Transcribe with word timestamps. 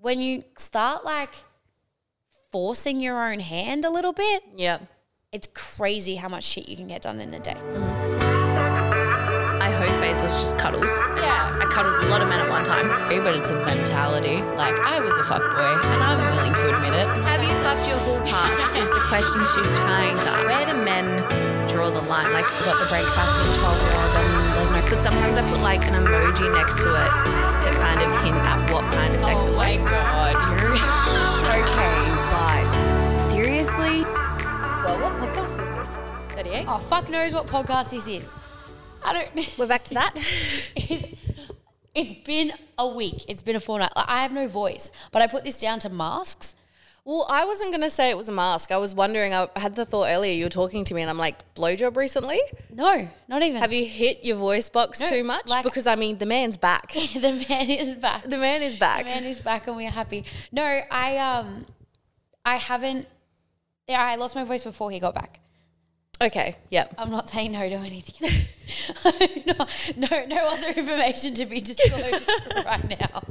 when 0.00 0.18
you 0.20 0.42
start 0.56 1.04
like 1.04 1.30
forcing 2.52 3.00
your 3.00 3.22
own 3.30 3.40
hand 3.40 3.84
a 3.84 3.90
little 3.90 4.12
bit, 4.12 4.42
Yeah. 4.56 4.78
it's 5.32 5.48
crazy 5.54 6.16
how 6.16 6.28
much 6.28 6.44
shit 6.44 6.68
you 6.68 6.76
can 6.76 6.86
get 6.88 7.02
done 7.02 7.20
in 7.20 7.32
a 7.34 7.40
day. 7.40 7.56
My 9.60 9.70
hoe 9.70 9.92
phase 10.00 10.20
was 10.22 10.34
just 10.34 10.56
cuddles. 10.58 10.90
Yeah. 11.16 11.58
I 11.60 11.66
cuddled 11.70 12.02
a 12.02 12.06
lot 12.08 12.22
of 12.22 12.28
men 12.28 12.40
at 12.40 12.48
one 12.48 12.64
time. 12.64 12.88
But 13.22 13.36
it's 13.36 13.50
a 13.50 13.56
mentality. 13.64 14.40
Like, 14.56 14.78
I 14.80 14.98
was 15.00 15.16
a 15.18 15.22
fuckboy, 15.22 15.84
and 15.84 16.02
I'm 16.02 16.30
willing 16.34 16.54
to 16.54 16.74
admit 16.74 16.94
it. 16.94 17.06
Have 17.22 17.42
you 17.44 17.54
fucked 17.62 17.86
your 17.86 17.98
whole 17.98 18.20
past? 18.20 18.72
is 18.82 18.88
the 18.90 19.00
question 19.08 19.44
she's 19.54 19.74
trying 19.76 20.16
to. 20.24 20.30
Where 20.48 20.64
do 20.64 20.72
men 20.74 21.20
draw 21.68 21.90
the 21.90 22.00
line? 22.08 22.32
Like, 22.32 22.46
I've 22.48 22.64
got 22.64 22.78
the 22.80 22.88
break 22.88 23.04
fast 23.04 23.46
of 23.46 23.54
a 23.54 23.58
12 23.60 23.82
year 23.84 23.94
old 24.00 24.16
and 24.16 24.39
there's 24.60 24.72
no 24.72 24.90
but 24.90 25.00
sometimes 25.00 25.38
I 25.38 25.48
put 25.48 25.60
like 25.62 25.80
an 25.86 25.94
emoji 25.94 26.52
next 26.52 26.82
to 26.82 26.90
it 26.90 27.62
to 27.64 27.70
kind 27.80 28.00
of 28.02 28.12
hint 28.22 28.36
at 28.36 28.70
what 28.70 28.84
kind 28.92 29.14
of 29.14 29.20
sex 29.22 29.42
Oh 29.42 29.48
it 29.48 29.56
my 29.56 29.72
was. 29.72 29.86
god, 29.86 30.36
you're 30.60 30.72
Okay, 31.64 32.00
but 32.30 33.16
seriously? 33.16 34.02
Well, 34.84 35.00
what 35.00 35.12
podcast 35.14 35.62
is 35.62 35.90
this? 35.90 36.34
38? 36.34 36.66
Oh, 36.68 36.76
fuck 36.76 37.08
knows 37.08 37.32
what 37.32 37.46
podcast 37.46 37.90
this 37.90 38.06
is. 38.06 38.30
I 39.02 39.14
don't. 39.14 39.30
We're 39.58 39.66
back 39.66 39.84
to 39.84 39.94
that. 39.94 40.12
it's, 40.76 41.08
it's 41.94 42.12
been 42.26 42.52
a 42.76 42.86
week. 42.86 43.24
It's 43.28 43.40
been 43.40 43.56
a 43.56 43.60
fortnight. 43.60 43.92
Like, 43.96 44.08
I 44.10 44.20
have 44.22 44.32
no 44.32 44.46
voice, 44.46 44.90
but 45.10 45.22
I 45.22 45.26
put 45.26 45.42
this 45.44 45.58
down 45.58 45.78
to 45.80 45.88
masks. 45.88 46.54
Well, 47.04 47.26
I 47.30 47.44
wasn't 47.44 47.70
going 47.70 47.80
to 47.82 47.90
say 47.90 48.10
it 48.10 48.16
was 48.16 48.28
a 48.28 48.32
mask. 48.32 48.70
I 48.70 48.76
was 48.76 48.94
wondering, 48.94 49.32
I 49.34 49.48
had 49.56 49.74
the 49.74 49.84
thought 49.86 50.08
earlier, 50.08 50.32
you 50.32 50.44
were 50.44 50.50
talking 50.50 50.84
to 50.84 50.94
me, 50.94 51.00
and 51.00 51.10
I'm 51.10 51.18
like, 51.18 51.54
blowjob 51.54 51.96
recently? 51.96 52.38
No, 52.70 53.08
not 53.26 53.42
even. 53.42 53.60
Have 53.60 53.72
you 53.72 53.86
hit 53.86 54.22
your 54.22 54.36
voice 54.36 54.68
box 54.68 55.00
No, 55.00 55.08
too 55.08 55.24
much? 55.24 55.48
like- 55.48 55.64
because, 55.64 55.86
I 55.86 55.96
mean, 55.96 56.18
the 56.18 56.26
man's 56.26 56.56
back. 56.58 56.92
the 57.14 57.44
man 57.48 57.70
is 57.70 57.94
back. 57.94 58.22
the 58.22 58.38
man 58.38 58.62
is 58.62 58.76
back. 58.76 59.04
The 59.04 59.10
man 59.10 59.24
is 59.24 59.40
back, 59.40 59.66
and 59.66 59.76
we 59.76 59.86
are 59.86 59.90
happy. 59.90 60.24
No, 60.52 60.62
I 60.62 61.16
um, 61.18 61.66
I 62.44 62.56
haven't. 62.56 63.06
Yeah, 63.88 64.04
I 64.04 64.16
lost 64.16 64.34
my 64.34 64.44
voice 64.44 64.62
before 64.64 64.90
he 64.90 65.00
got 65.00 65.14
back. 65.14 65.40
Okay, 66.20 66.56
yep. 66.70 66.94
I'm 66.98 67.10
not 67.10 67.28
saying 67.28 67.52
no 67.52 67.68
to 67.68 67.74
anything. 67.76 68.28
no, 69.46 69.66
no, 69.96 70.24
no 70.26 70.48
other 70.48 70.68
information 70.68 71.34
to 71.34 71.46
be 71.46 71.60
disclosed 71.60 72.28
right 72.64 72.88
now. 72.88 73.22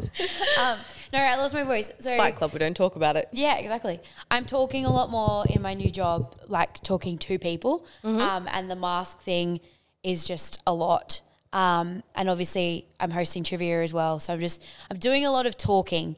Um, 0.59 0.79
no, 1.13 1.19
I 1.19 1.35
lost 1.35 1.53
my 1.53 1.63
voice. 1.63 1.91
So 1.99 2.15
Fight 2.17 2.35
Club, 2.35 2.53
we 2.53 2.59
don't 2.59 2.75
talk 2.75 2.95
about 2.95 3.15
it. 3.15 3.29
Yeah, 3.31 3.57
exactly. 3.57 3.99
I'm 4.29 4.45
talking 4.45 4.85
a 4.85 4.91
lot 4.91 5.09
more 5.09 5.45
in 5.49 5.61
my 5.61 5.73
new 5.73 5.89
job, 5.89 6.35
like 6.47 6.75
talking 6.83 7.17
to 7.19 7.39
people, 7.39 7.85
um, 8.03 8.47
and 8.51 8.69
the 8.69 8.75
mask 8.75 9.21
thing 9.21 9.59
is 10.03 10.25
just 10.25 10.61
a 10.65 10.73
lot. 10.73 11.21
Um, 11.51 12.03
and 12.13 12.29
obviously, 12.29 12.87
I'm 12.99 13.11
hosting 13.11 13.43
trivia 13.43 13.81
as 13.83 13.93
well, 13.93 14.19
so 14.19 14.33
I'm 14.33 14.39
just 14.39 14.61
I'm 14.91 14.97
doing 14.97 15.25
a 15.25 15.31
lot 15.31 15.45
of 15.45 15.57
talking, 15.57 16.15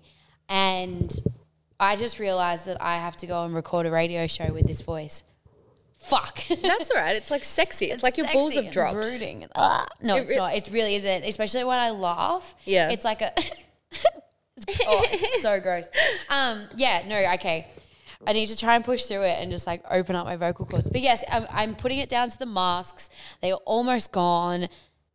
and 0.50 1.14
I 1.80 1.96
just 1.96 2.20
realized 2.20 2.66
that 2.66 2.82
I 2.82 2.98
have 2.98 3.16
to 3.18 3.28
go 3.28 3.44
and 3.46 3.54
record 3.54 3.86
a 3.86 3.92
radio 3.92 4.28
show 4.28 4.52
with 4.52 4.68
this 4.68 4.82
voice. 4.82 5.24
Fuck. 6.02 6.44
That's 6.62 6.92
all 6.92 6.98
right. 7.00 7.16
It's 7.16 7.32
like 7.32 7.44
sexy. 7.44 7.86
It's, 7.86 8.04
like 8.04 8.18
your 8.18 8.28
balls 8.34 8.56
have 8.56 8.72
dropped. 8.72 8.96
Brooding. 8.96 9.46
ah. 9.56 9.86
No, 10.02 10.16
It 10.16 10.22
it's 10.22 10.30
re- 10.30 10.36
not. 10.38 10.56
It 10.56 10.70
really 10.72 10.96
isn't. 10.96 11.24
Especially 11.24 11.64
when 11.64 11.78
I 11.78 11.92
laugh. 11.92 12.56
Yeah. 12.66 12.90
It's 12.90 13.06
like 13.06 13.22
a. 13.22 13.32
it's, 13.38 14.06
oh, 14.88 15.06
it's 15.12 15.42
so 15.42 15.60
gross. 15.62 15.88
Um. 16.30 16.68
Yeah. 16.76 17.04
No. 17.08 17.18
Okay. 17.36 17.68
I 18.26 18.34
need 18.34 18.48
to 18.48 18.58
try 18.58 18.76
and 18.76 18.86
push 18.86 19.06
through 19.06 19.24
it 19.24 19.38
and 19.40 19.52
just 19.52 19.66
like 19.66 19.84
open 19.90 20.16
up 20.16 20.26
my 20.26 20.36
vocal 20.36 20.66
cords. 20.66 20.90
But 20.92 21.02
yes, 21.02 21.24
I'm, 21.32 21.46
I'm 21.50 21.76
putting 21.76 21.98
it 22.00 22.08
down 22.10 22.30
to 22.30 22.38
the 22.38 22.46
masks. 22.46 23.10
They 23.42 23.52
are 23.52 23.60
almost 23.66 24.12
gone. 24.12 24.68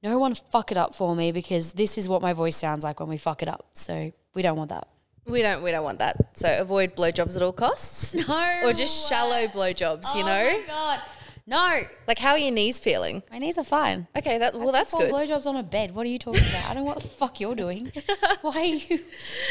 No 0.03 0.19
one 0.19 0.35
fuck 0.35 0.73
it 0.73 0.77
up 0.77 0.95
for 0.95 1.15
me 1.15 1.31
because 1.31 1.73
this 1.73 1.99
is 1.99 2.09
what 2.09 2.21
my 2.21 2.33
voice 2.33 2.57
sounds 2.57 2.83
like 2.83 2.99
when 2.99 3.09
we 3.09 3.17
fuck 3.17 3.43
it 3.43 3.49
up. 3.49 3.65
So 3.75 4.13
we 4.35 4.43
don't 4.43 4.57
want 4.57 4.71
that. 4.71 4.89
We 5.27 5.43
don't 5.43 5.63
we 5.63 5.71
don't 5.71 5.85
want 5.85 5.99
that. 5.99 6.37
So 6.37 6.49
avoid 6.61 6.95
blowjobs 6.97 7.37
at 7.37 7.43
all 7.43 7.53
costs. 7.53 8.15
No. 8.29 8.61
Or 8.65 8.73
just 8.73 9.09
shallow 9.09 9.47
blowjobs, 9.49 10.15
you 10.15 10.23
oh 10.23 10.27
know? 10.27 10.51
Oh 10.53 10.61
my 10.61 10.67
god. 10.67 11.01
No. 11.49 11.81
Like 12.09 12.19
how 12.19 12.33
are 12.33 12.39
your 12.39 12.53
knees 12.53 12.79
feeling? 12.79 13.23
My 13.31 13.39
knees 13.39 13.59
are 13.59 13.65
fine. 13.65 14.07
Okay, 14.17 14.39
that 14.39 14.55
well 14.55 14.73
that's 14.73 14.93
Four 14.93 15.03
good. 15.03 15.13
blowjobs 15.13 15.47
on 15.47 15.57
a 15.57 15.63
bed. 15.63 15.95
What 15.95 16.07
are 16.07 16.11
you 16.11 16.19
talking 16.19 16.43
about? 16.49 16.71
I 16.71 16.75
don't 16.75 16.85
know 16.85 16.89
what 16.93 17.01
the 17.03 17.09
fuck 17.09 17.41
you're 17.41 17.55
doing. 17.55 17.91
Why 18.43 18.61
are 18.61 18.65
you? 18.65 19.01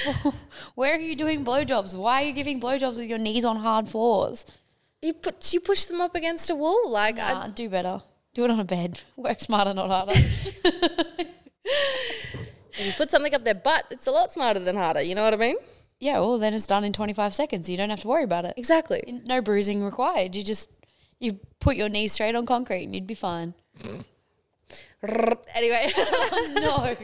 Where 0.76 0.96
are 0.96 1.00
you 1.00 1.16
doing 1.16 1.44
blowjobs? 1.46 1.94
Why 1.96 2.24
are 2.24 2.26
you 2.26 2.34
giving 2.34 2.60
blowjobs 2.62 2.98
with 2.98 3.08
your 3.10 3.18
knees 3.20 3.44
on 3.46 3.58
hard 3.58 3.88
floors? 3.88 4.46
You 5.02 5.14
put 5.14 5.54
you 5.54 5.60
push 5.60 5.86
them 5.86 6.02
up 6.02 6.16
against 6.16 6.50
a 6.50 6.56
wall. 6.56 6.90
Like 6.90 7.20
I- 7.20 7.34
Nah, 7.34 7.48
do 7.48 7.70
better. 7.70 8.02
Do 8.34 8.44
it 8.44 8.52
on 8.52 8.60
a 8.60 8.66
bed. 8.66 9.00
Work 9.16 9.40
smarter, 9.40 9.74
not 9.74 9.90
harder. 9.90 10.20
If 12.78 12.86
you 12.86 12.94
put 12.94 13.10
something 13.10 13.34
up 13.34 13.44
their 13.44 13.54
butt, 13.56 13.86
it's 13.92 14.08
a 14.08 14.12
lot 14.12 14.32
smarter 14.32 14.60
than 14.60 14.76
harder. 14.76 15.02
You 15.02 15.16
know 15.16 15.24
what 15.24 15.34
I 15.34 15.38
mean? 15.38 15.58
yeah, 16.00 16.20
well, 16.20 16.38
then 16.38 16.54
it's 16.54 16.68
done 16.68 16.84
in 16.84 16.92
25 16.94 17.34
seconds. 17.34 17.70
You 17.70 17.78
don't 17.78 17.90
have 17.90 18.02
to 18.02 18.08
worry 18.08 18.24
about 18.24 18.46
it. 18.46 18.54
Exactly. 18.58 19.22
No 19.26 19.42
bruising 19.42 19.84
required. 19.84 20.36
You 20.36 20.44
just 20.44 20.70
you 21.20 21.40
put 21.60 21.78
your 21.78 21.88
knees 21.90 22.12
straight 22.14 22.36
on 22.36 22.46
concrete 22.46 22.84
and 22.84 22.94
you'd 22.94 23.08
be 23.08 23.16
fine. 23.16 23.54
Anyway, 25.54 25.92
no. 26.54 26.96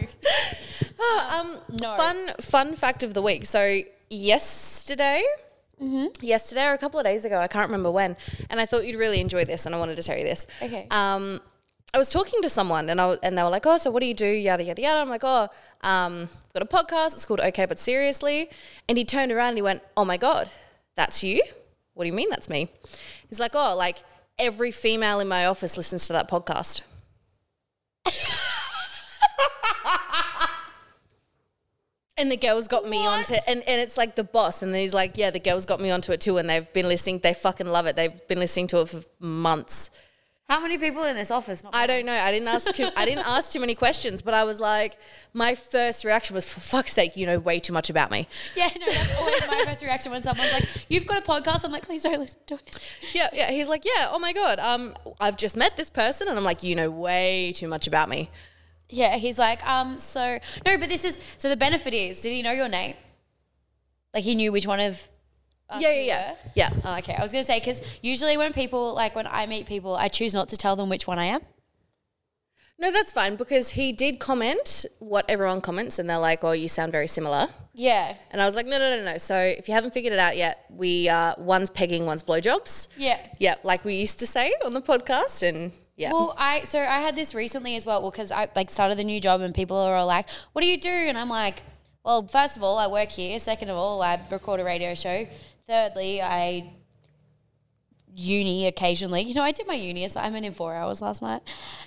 um, 1.31 1.57
No. 1.69 1.95
fun 1.97 2.29
fun 2.39 2.75
fact 2.75 3.03
of 3.03 3.13
the 3.13 3.21
week. 3.21 3.45
So 3.45 3.79
yesterday, 4.09 5.21
yesterday 6.19 6.65
or 6.65 6.73
a 6.73 6.77
couple 6.79 6.99
of 6.99 7.05
days 7.05 7.25
ago, 7.25 7.37
I 7.37 7.47
can't 7.47 7.67
remember 7.67 7.91
when, 7.91 8.17
and 8.49 8.59
I 8.59 8.65
thought 8.65 8.85
you'd 8.87 8.95
really 8.97 9.19
enjoy 9.21 9.45
this, 9.45 9.67
and 9.67 9.75
I 9.75 9.79
wanted 9.79 9.97
to 9.97 10.03
tell 10.03 10.17
you 10.17 10.23
this. 10.23 10.47
Okay. 10.63 10.87
Um, 10.89 11.41
I 11.94 11.97
was 11.97 12.09
talking 12.09 12.41
to 12.41 12.50
someone, 12.50 12.90
and 12.90 13.02
I 13.02 13.18
and 13.22 13.38
they 13.38 13.44
were 13.44 13.50
like, 13.50 13.66
"Oh, 13.66 13.78
so 13.78 13.91
what 13.91 14.00
do 14.00 14.06
you 14.06 14.13
do?" 14.13 14.25
Yada 14.25 14.63
yada 14.63 14.81
yada. 14.81 15.00
I'm 15.00 15.09
like, 15.09 15.24
"Oh, 15.24 15.50
um, 15.81 16.29
I've 16.46 16.53
got 16.53 16.63
a 16.63 16.66
podcast. 16.66 17.07
It's 17.16 17.25
called 17.25 17.41
Okay, 17.41 17.66
but 17.66 17.78
seriously." 17.79 18.50
And 18.88 18.97
he 18.97 19.03
turned 19.03 19.31
around 19.31 19.50
and 19.50 19.57
he 19.57 19.62
went, 19.62 19.84
"Oh 19.97 20.06
my 20.06 20.18
god, 20.18 20.50
that's 20.96 21.22
you? 21.24 21.41
What 21.94 22.06
do 22.06 22.07
you 22.07 22.13
mean 22.13 22.29
that's 22.29 22.50
me?" 22.50 22.69
He's 23.28 23.40
like, 23.40 23.52
"Oh, 23.56 23.75
like 23.75 23.97
every 24.40 24.72
female 24.72 25.19
in 25.19 25.28
my 25.28 25.46
office 25.46 25.75
listens 25.75 26.07
to 26.07 26.13
that 26.13 26.29
podcast." 26.29 26.81
And 32.18 32.31
the 32.31 32.38
girls 32.38 32.68
got 32.68 32.88
me 32.88 33.03
onto 33.08 33.34
and, 33.47 33.63
and 33.68 33.81
it's 33.81 33.97
like 33.97 34.13
the 34.13 34.23
boss 34.23 34.62
and 34.62 34.75
he's 34.75 34.94
like, 34.94 35.18
Yeah, 35.18 35.31
the 35.31 35.40
girls 35.40 35.66
got 35.66 35.79
me 35.79 35.90
onto 35.90 36.12
it 36.12 36.22
too 36.22 36.38
and 36.38 36.47
they've 36.47 36.72
been 36.72 36.88
listening, 36.88 37.18
they 37.18 37.34
fucking 37.34 37.66
love 37.66 37.88
it. 37.88 37.96
They've 37.96 38.28
been 38.28 38.38
listening 38.38 38.68
to 38.68 38.81
it 38.81 38.90
for 38.90 39.02
months. 39.19 39.90
How 40.51 40.59
many 40.59 40.78
people 40.78 41.06
in 41.06 41.16
this 41.16 41.31
office? 41.31 41.63
Not 41.63 41.73
I 41.73 41.88
don't 41.88 42.06
know. 42.06 42.12
I 42.12 42.29
didn't 42.29 42.50
ask 42.50 42.75
too 42.75 42.89
I 42.97 43.06
didn't 43.06 43.25
ask 43.25 43.53
too 43.53 43.62
many 43.62 43.73
questions, 43.73 44.22
but 44.22 44.34
I 44.34 44.44
was 44.44 44.59
like, 44.59 44.97
my 45.34 45.56
first 45.56 46.03
reaction 46.03 46.34
was, 46.34 46.53
for 46.53 46.59
fuck's 46.59 46.91
sake, 46.91 47.16
you 47.16 47.25
know 47.25 47.39
way 47.39 47.62
too 47.62 47.72
much 47.72 47.89
about 47.89 48.12
me. 48.12 48.28
Yeah, 48.57 48.67
no, 48.78 48.85
that's 48.85 49.17
always 49.17 49.47
my 49.47 49.63
first 49.66 49.81
reaction 49.81 50.11
when 50.11 50.23
someone's 50.23 50.51
like, 50.51 50.67
"You've 50.90 51.06
got 51.06 51.19
a 51.19 51.22
podcast." 51.22 51.63
I'm 51.63 51.72
like, 51.72 51.85
"Please 51.85 52.03
don't 52.03 52.19
listen 52.19 52.41
to 52.47 52.56
it." 52.56 52.85
Yeah, 53.13 53.29
yeah. 53.31 53.50
He's 53.50 53.69
like, 53.69 53.85
Yeah, 53.85 54.09
oh 54.11 54.19
my 54.19 54.34
God. 54.34 54.59
Um, 54.59 54.94
I've 55.22 55.38
just 55.38 55.56
met 55.56 55.78
this 55.78 55.90
person 55.90 56.28
and 56.28 56.38
I'm 56.38 56.44
like, 56.44 56.63
you 56.63 56.75
know 56.75 56.91
way 56.91 57.53
too 57.56 57.69
much 57.69 57.88
about 57.88 58.09
me. 58.09 58.29
Yeah, 58.90 59.16
he's 59.16 59.40
like, 59.40 59.66
um, 59.66 59.97
so 59.97 60.38
no, 60.66 60.78
but 60.78 60.90
this 60.90 61.06
is 61.06 61.17
so 61.38 61.47
the 61.47 61.56
benefit 61.56 61.94
is, 61.94 62.19
did 62.19 62.34
he 62.34 62.41
know 62.41 62.51
your 62.51 62.67
name? 62.67 62.95
Like 64.13 64.25
he 64.25 64.35
knew 64.35 64.51
which 64.51 64.67
one 64.67 64.81
of. 64.81 65.07
Yeah, 65.79 65.91
yeah, 65.91 66.01
yeah. 66.01 66.35
Yeah. 66.55 66.69
Oh, 66.83 66.97
okay, 66.97 67.15
I 67.15 67.21
was 67.21 67.31
gonna 67.31 67.43
say 67.43 67.59
because 67.59 67.81
usually 68.01 68.35
when 68.37 68.51
people 68.53 68.93
like 68.93 69.15
when 69.15 69.27
I 69.27 69.45
meet 69.45 69.65
people, 69.65 69.95
I 69.95 70.07
choose 70.07 70.33
not 70.33 70.49
to 70.49 70.57
tell 70.57 70.75
them 70.75 70.89
which 70.89 71.07
one 71.07 71.19
I 71.19 71.25
am. 71.25 71.41
No, 72.79 72.91
that's 72.91 73.13
fine 73.13 73.35
because 73.35 73.71
he 73.71 73.91
did 73.93 74.17
comment 74.17 74.87
what 74.97 75.29
everyone 75.29 75.61
comments 75.61 75.99
and 75.99 76.09
they're 76.09 76.17
like, 76.17 76.43
Oh, 76.43 76.51
you 76.51 76.67
sound 76.67 76.91
very 76.91 77.05
similar. 77.07 77.47
Yeah, 77.73 78.15
And 78.31 78.41
I 78.41 78.45
was 78.45 78.55
like, 78.55 78.65
no, 78.65 78.79
no, 78.79 78.97
no, 78.97 79.03
no. 79.13 79.17
So 79.19 79.37
if 79.37 79.67
you 79.67 79.73
haven't 79.75 79.93
figured 79.93 80.13
it 80.13 80.19
out 80.19 80.35
yet, 80.35 80.65
we 80.69 81.07
uh, 81.07 81.35
one's 81.37 81.69
pegging, 81.69 82.05
one's 82.07 82.23
blowjobs. 82.23 82.87
yeah. 82.97 83.19
Yeah, 83.39 83.55
like 83.63 83.85
we 83.85 83.95
used 83.95 84.17
to 84.19 84.27
say 84.27 84.51
on 84.65 84.73
the 84.73 84.81
podcast, 84.81 85.47
and 85.47 85.71
yeah, 85.95 86.11
Well, 86.11 86.33
I 86.37 86.63
so 86.63 86.79
I 86.79 86.99
had 87.01 87.15
this 87.15 87.35
recently 87.35 87.75
as 87.75 87.85
well. 87.85 88.01
Well, 88.01 88.09
because 88.11 88.31
I 88.31 88.49
like 88.55 88.69
started 88.71 88.97
the 88.97 89.03
new 89.03 89.21
job 89.21 89.41
and 89.41 89.53
people 89.53 89.77
are 89.77 89.95
all 89.95 90.07
like, 90.07 90.27
"What 90.53 90.61
do 90.63 90.67
you 90.67 90.77
do?" 90.79 90.89
And 90.89 91.17
I'm 91.17 91.29
like, 91.29 91.61
"Well, 92.03 92.27
first 92.27 92.57
of 92.57 92.63
all, 92.63 92.77
I 92.79 92.87
work 92.87 93.09
here. 93.09 93.37
Second 93.39 93.69
of 93.69 93.77
all, 93.77 94.01
I 94.01 94.19
record 94.31 94.59
a 94.59 94.63
radio 94.66 94.96
show. 94.96 95.28
Thirdly, 95.72 96.22
I 96.22 96.73
uni 98.14 98.68
occasionally. 98.68 99.22
You 99.22 99.34
know, 99.34 99.41
I 99.41 99.53
did 99.53 99.68
my 99.68 99.73
uni 99.73 100.03
assignment 100.03 100.46
in 100.46 100.52
four 100.52 100.76
hours 100.76 101.02
last 101.02 101.22
night. 101.22 101.41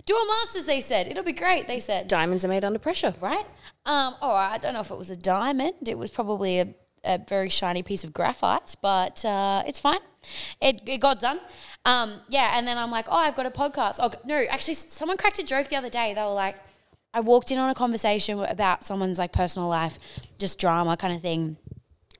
Do 0.06 0.14
a 0.14 0.26
masters. 0.26 0.64
They 0.64 0.80
said 0.80 1.06
it'll 1.06 1.22
be 1.22 1.32
great. 1.34 1.68
They 1.68 1.80
said 1.80 2.08
diamonds 2.08 2.46
are 2.46 2.48
made 2.48 2.64
under 2.64 2.78
pressure. 2.78 3.12
right. 3.20 3.44
Um, 3.84 4.14
oh, 4.22 4.30
I 4.30 4.56
don't 4.56 4.72
know 4.72 4.80
if 4.80 4.90
it 4.90 4.96
was 4.96 5.10
a 5.10 5.16
diamond. 5.16 5.86
It 5.86 5.98
was 5.98 6.10
probably 6.10 6.60
a, 6.60 6.74
a 7.04 7.18
very 7.28 7.50
shiny 7.50 7.82
piece 7.82 8.04
of 8.04 8.14
graphite, 8.14 8.74
but 8.80 9.22
uh, 9.22 9.62
it's 9.66 9.80
fine. 9.80 10.00
It, 10.62 10.80
it 10.86 10.96
got 10.96 11.20
done. 11.20 11.40
Um, 11.84 12.22
yeah, 12.30 12.52
and 12.56 12.66
then 12.66 12.78
I'm 12.78 12.90
like, 12.90 13.04
oh, 13.10 13.18
I've 13.18 13.36
got 13.36 13.44
a 13.44 13.50
podcast. 13.50 13.96
Oh, 13.98 14.10
no, 14.24 14.42
actually, 14.48 14.74
someone 14.74 15.18
cracked 15.18 15.38
a 15.40 15.44
joke 15.44 15.68
the 15.68 15.76
other 15.76 15.90
day. 15.90 16.14
They 16.14 16.22
were 16.22 16.28
like, 16.28 16.56
I 17.12 17.20
walked 17.20 17.52
in 17.52 17.58
on 17.58 17.68
a 17.68 17.74
conversation 17.74 18.40
about 18.40 18.82
someone's 18.82 19.18
like 19.18 19.32
personal 19.32 19.68
life, 19.68 19.98
just 20.38 20.58
drama 20.58 20.96
kind 20.96 21.14
of 21.14 21.20
thing. 21.20 21.58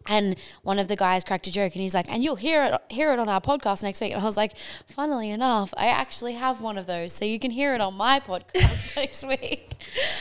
And 0.06 0.37
one 0.62 0.79
of 0.79 0.89
the 0.89 0.97
guys 0.97 1.25
cracked 1.25 1.47
a 1.47 1.53
joke, 1.53 1.73
and 1.75 1.83
he's 1.83 1.95
like, 1.95 2.11
"And 2.11 2.23
you'll 2.23 2.37
hear 2.37 2.65
it 2.65 2.81
hear 2.93 3.12
it 3.12 3.19
on 3.19 3.29
our 3.29 3.41
podcast 3.41 3.83
next 3.83 4.01
week." 4.01 4.12
And 4.12 4.21
I 4.21 4.25
was 4.25 4.37
like, 4.37 4.53
"Funnily 4.87 5.31
enough, 5.31 5.73
I 5.77 5.89
actually 5.89 6.35
have 6.35 6.61
one 6.61 6.77
of 6.77 6.87
those, 6.87 7.12
so 7.12 7.25
you 7.25 7.39
can 7.39 7.51
hear 7.51 7.75
it 7.75 7.81
on 7.81 7.95
my 7.95 8.21
podcast 8.21 8.97
next 8.97 9.27
week." 9.27 9.75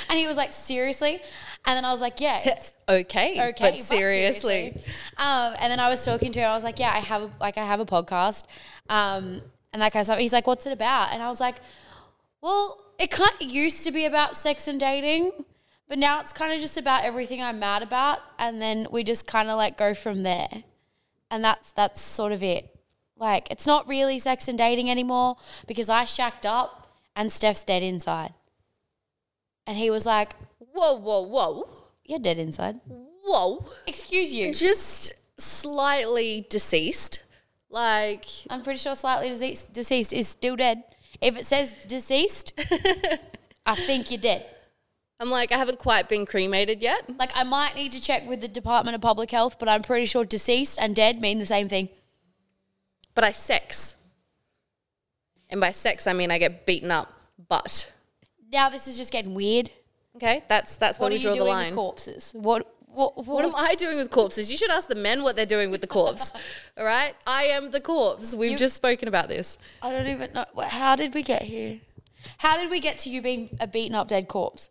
And 0.09 0.17
he 0.17 0.27
was 0.27 0.37
like, 0.37 0.53
"Seriously?" 0.53 1.21
And 1.65 1.77
then 1.77 1.85
I 1.85 1.91
was 1.91 2.01
like, 2.01 2.19
"Yeah, 2.19 2.41
it's 2.45 2.73
Okay, 2.87 3.49
okay, 3.49 3.71
but 3.71 3.79
seriously. 3.79 4.73
Um, 5.17 5.55
and 5.59 5.71
then 5.71 5.79
I 5.79 5.89
was 5.89 6.03
talking 6.03 6.31
to 6.33 6.39
him. 6.39 6.49
I 6.49 6.53
was 6.53 6.63
like, 6.63 6.79
"Yeah, 6.79 6.91
I 6.93 6.99
have 6.99 7.21
a, 7.23 7.31
like 7.39 7.57
I 7.57 7.65
have 7.65 7.79
a 7.79 7.85
podcast, 7.85 8.45
um, 8.89 9.41
and 9.71 9.81
that 9.81 9.91
kind 9.93 10.01
of 10.01 10.05
stuff." 10.05 10.19
He's 10.19 10.33
like, 10.33 10.47
"What's 10.47 10.65
it 10.65 10.73
about?" 10.73 11.13
And 11.13 11.23
I 11.23 11.27
was 11.27 11.39
like, 11.39 11.57
"Well, 12.41 12.79
it 12.99 13.09
kind 13.11 13.31
of 13.39 13.49
used 13.49 13.83
to 13.85 13.91
be 13.91 14.05
about 14.05 14.35
sex 14.35 14.67
and 14.67 14.79
dating, 14.79 15.31
but 15.93 15.99
now 15.99 16.19
it's 16.19 16.33
kind 16.33 16.51
of 16.51 16.59
just 16.59 16.75
about 16.75 17.05
everything 17.05 17.39
I'm 17.39 17.59
mad 17.59 17.83
about, 17.83 18.17
and 18.39 18.59
then 18.59 18.87
we 18.89 19.03
just 19.03 19.27
kind 19.27 19.47
of 19.47 19.57
like 19.57 19.77
go 19.77 19.93
from 19.93 20.23
there, 20.23 20.63
and 21.29 21.43
that's 21.43 21.71
that's 21.71 22.01
sort 22.01 22.31
of 22.31 22.41
it. 22.41 22.75
Like, 23.15 23.47
it's 23.51 23.67
not 23.67 23.87
really 23.87 24.17
sex 24.17 24.47
and 24.47 24.57
dating 24.57 24.89
anymore 24.89 25.37
because 25.67 25.89
I 25.89 26.03
shacked 26.03 26.47
up 26.47 26.97
and 27.15 27.31
Steph's 27.31 27.63
dead 27.63 27.83
inside." 27.83 28.33
And 29.67 29.77
he 29.77 29.91
was 29.91 30.07
like, 30.07 30.33
Whoa, 30.57 30.95
whoa, 30.95 31.21
whoa, 31.21 31.69
"You're 32.03 32.17
dead 32.17 32.39
inside." 32.39 32.79
whoa. 32.87 33.63
Excuse 33.85 34.33
you. 34.33 34.51
Just 34.51 35.13
slightly 35.37 36.47
deceased. 36.49 37.21
Like, 37.69 38.25
I'm 38.49 38.63
pretty 38.63 38.79
sure 38.79 38.95
slightly 38.95 39.29
deceased, 39.29 39.71
deceased 39.71 40.11
is 40.11 40.27
still 40.27 40.55
dead. 40.55 40.85
If 41.21 41.37
it 41.37 41.45
says 41.45 41.75
deceased, 41.87 42.53
I 43.67 43.75
think 43.75 44.09
you're 44.09 44.19
dead. 44.19 44.47
I'm 45.23 45.29
like, 45.29 45.53
I 45.53 45.57
haven't 45.57 45.79
quite 45.79 46.09
been 46.09 46.25
cremated 46.25 46.81
yet. 46.81 47.09
Like 47.17 47.31
I 47.33 47.43
might 47.45 47.75
need 47.75 47.93
to 47.93 48.01
check 48.01 48.27
with 48.27 48.41
the 48.41 48.49
Department 48.49 48.93
of 48.93 48.99
Public 49.01 49.31
Health, 49.31 49.57
but 49.57 49.69
I'm 49.69 49.81
pretty 49.81 50.05
sure 50.05 50.25
deceased 50.25 50.77
and 50.81 50.93
dead 50.93 51.21
mean 51.21 51.39
the 51.39 51.45
same 51.45 51.69
thing. 51.69 51.87
but 53.15 53.23
I 53.23 53.31
sex. 53.31 53.95
And 55.49 55.61
by 55.61 55.71
sex, 55.71 56.07
I 56.07 56.13
mean 56.13 56.29
I 56.29 56.39
get 56.39 56.65
beaten 56.65 56.91
up. 56.91 57.07
But 57.47 57.89
Now 58.51 58.69
this 58.69 58.85
is 58.85 58.97
just 58.97 59.13
getting 59.13 59.33
weird. 59.33 59.71
okay, 60.17 60.43
that's 60.49 60.75
that's 60.75 60.99
where 60.99 61.05
What 61.05 61.13
are 61.13 61.15
we 61.15 61.19
you 61.19 61.21
draw 61.23 61.33
doing 61.35 61.39
the 61.39 61.43
with 61.45 61.53
line. 61.53 61.75
corpses? 61.75 62.33
What 62.35 62.67
what 62.87 63.15
what, 63.15 63.25
What 63.27 63.45
am 63.45 63.55
I 63.55 63.75
doing 63.75 63.97
with 63.97 64.11
corpses? 64.11 64.51
You 64.51 64.57
should 64.57 64.71
ask 64.71 64.89
the 64.89 64.95
men 64.95 65.23
what 65.23 65.37
they're 65.37 65.45
doing 65.45 65.71
with 65.71 65.79
the 65.79 65.87
corpse. 65.87 66.33
All 66.77 66.83
right, 66.83 67.15
I 67.25 67.43
am 67.43 67.71
the 67.71 67.79
corpse. 67.81 68.35
We've 68.35 68.57
just 68.57 68.75
spoken 68.75 69.07
about 69.07 69.29
this. 69.29 69.57
I 69.81 69.89
don't 69.93 70.07
even 70.07 70.33
know. 70.33 70.45
How 70.67 70.97
did 70.97 71.13
we 71.13 71.23
get 71.23 71.43
here? 71.43 71.79
How 72.39 72.57
did 72.57 72.69
we 72.69 72.81
get 72.81 72.97
to 72.99 73.09
you 73.09 73.21
being 73.21 73.55
a 73.61 73.67
beaten 73.67 73.95
up 73.95 74.07
dead 74.09 74.27
corpse? 74.27 74.69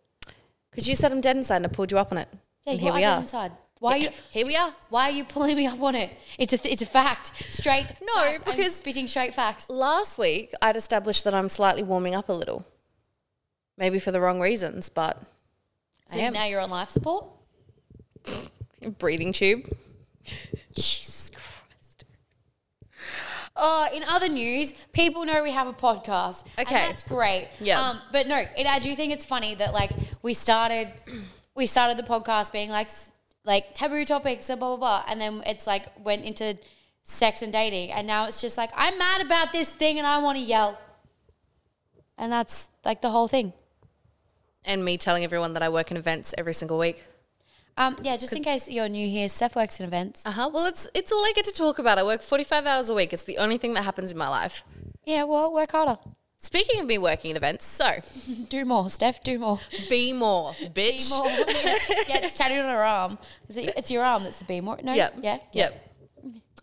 Because 0.72 0.88
you 0.88 0.96
said 0.96 1.12
I'm 1.12 1.20
dead 1.20 1.36
inside, 1.36 1.56
and 1.56 1.66
I 1.66 1.68
pulled 1.68 1.92
you 1.92 1.98
up 1.98 2.10
on 2.10 2.18
it. 2.18 2.28
Yeah, 2.66 2.72
and 2.72 2.80
here 2.80 2.90
are 2.92 2.94
we 2.96 3.00
dead 3.02 3.14
are. 3.16 3.20
inside. 3.20 3.52
Why 3.78 3.92
are 3.92 3.96
you 3.98 4.08
Here 4.30 4.46
we 4.46 4.56
are. 4.56 4.72
why 4.90 5.08
are 5.08 5.12
you 5.12 5.24
pulling 5.24 5.56
me 5.56 5.66
up 5.66 5.80
on 5.80 5.94
it? 5.94 6.10
It's 6.38 6.52
a 6.52 6.58
th- 6.58 6.72
it's 6.72 6.82
a 6.82 6.86
fact. 6.86 7.32
Straight 7.48 7.86
No, 8.00 8.14
facts. 8.22 8.42
I'm 8.46 8.56
because- 8.56 8.76
spitting 8.76 9.06
straight 9.08 9.34
facts. 9.34 9.68
Last 9.68 10.18
week, 10.18 10.52
I'd 10.62 10.76
established 10.76 11.24
that 11.24 11.34
I'm 11.34 11.48
slightly 11.48 11.82
warming 11.82 12.14
up 12.14 12.28
a 12.28 12.32
little. 12.32 12.64
Maybe 13.76 13.98
for 13.98 14.10
the 14.12 14.20
wrong 14.20 14.40
reasons, 14.40 14.88
but 14.88 15.20
So 16.12 16.30
now 16.30 16.44
you're 16.44 16.60
on 16.60 16.70
life 16.70 16.90
support? 16.90 17.26
breathing 18.98 19.32
tube. 19.32 19.68
Christ. 20.74 21.21
Oh, 23.64 23.86
in 23.94 24.02
other 24.02 24.28
news, 24.28 24.74
people 24.92 25.24
know 25.24 25.40
we 25.40 25.52
have 25.52 25.68
a 25.68 25.72
podcast. 25.72 26.44
Okay. 26.58 26.74
that's 26.74 27.04
great. 27.04 27.48
Yeah. 27.60 27.80
Um, 27.80 28.00
but 28.10 28.26
no, 28.26 28.38
it, 28.58 28.66
I 28.66 28.80
do 28.80 28.92
think 28.96 29.12
it's 29.12 29.24
funny 29.24 29.54
that 29.54 29.72
like 29.72 29.92
we 30.20 30.32
started, 30.32 30.88
we 31.54 31.66
started 31.66 31.96
the 31.96 32.02
podcast 32.02 32.52
being 32.52 32.70
like, 32.70 32.90
like 33.44 33.72
taboo 33.72 34.04
topics 34.04 34.50
and 34.50 34.58
blah 34.58 34.76
blah 34.76 34.76
blah, 34.76 35.04
and 35.08 35.20
then 35.20 35.44
it's 35.46 35.68
like 35.68 35.84
went 36.04 36.24
into 36.24 36.58
sex 37.04 37.40
and 37.40 37.52
dating, 37.52 37.92
and 37.92 38.04
now 38.04 38.26
it's 38.26 38.40
just 38.40 38.58
like 38.58 38.70
I'm 38.74 38.98
mad 38.98 39.20
about 39.20 39.52
this 39.52 39.72
thing 39.72 39.96
and 39.98 40.08
I 40.08 40.18
want 40.18 40.38
to 40.38 40.44
yell, 40.44 40.80
and 42.18 42.32
that's 42.32 42.68
like 42.84 43.00
the 43.00 43.10
whole 43.10 43.28
thing. 43.28 43.52
And 44.64 44.84
me 44.84 44.98
telling 44.98 45.22
everyone 45.22 45.52
that 45.52 45.62
I 45.62 45.68
work 45.68 45.92
in 45.92 45.96
events 45.96 46.34
every 46.36 46.54
single 46.54 46.78
week. 46.78 47.02
Um, 47.76 47.96
yeah, 48.02 48.16
just 48.16 48.34
in 48.34 48.44
case 48.44 48.68
you're 48.68 48.88
new 48.88 49.08
here, 49.08 49.28
Steph 49.28 49.56
works 49.56 49.80
in 49.80 49.86
events. 49.86 50.26
Uh 50.26 50.32
huh. 50.32 50.50
Well, 50.52 50.66
it's 50.66 50.88
it's 50.94 51.10
all 51.10 51.24
I 51.24 51.32
get 51.34 51.44
to 51.46 51.52
talk 51.54 51.78
about. 51.78 51.98
I 51.98 52.02
work 52.02 52.20
45 52.22 52.66
hours 52.66 52.90
a 52.90 52.94
week. 52.94 53.12
It's 53.12 53.24
the 53.24 53.38
only 53.38 53.56
thing 53.58 53.74
that 53.74 53.84
happens 53.84 54.12
in 54.12 54.18
my 54.18 54.28
life. 54.28 54.62
Yeah, 55.04 55.24
well, 55.24 55.52
work 55.52 55.72
harder. 55.72 55.98
Speaking 56.36 56.80
of 56.80 56.86
me 56.86 56.98
working 56.98 57.30
in 57.30 57.36
events, 57.36 57.64
so 57.64 57.88
Do 58.48 58.64
more, 58.64 58.90
Steph. 58.90 59.22
Do 59.22 59.38
more. 59.38 59.60
be 59.88 60.12
more, 60.12 60.54
Be 60.58 60.66
bitch. 60.68 61.10
more. 61.10 61.26
yeah, 62.08 62.18
it's 62.24 62.36
tattooed 62.36 62.58
on 62.58 62.68
her 62.74 62.82
arm. 62.84 63.18
Is 63.48 63.56
it, 63.56 63.72
it's 63.76 63.90
your 63.90 64.02
arm 64.02 64.24
that's 64.24 64.38
the 64.40 64.44
be 64.44 64.60
more. 64.60 64.78
No. 64.82 64.92
Yep. 64.92 65.14
Yeah. 65.22 65.38
Yep. 65.52 65.88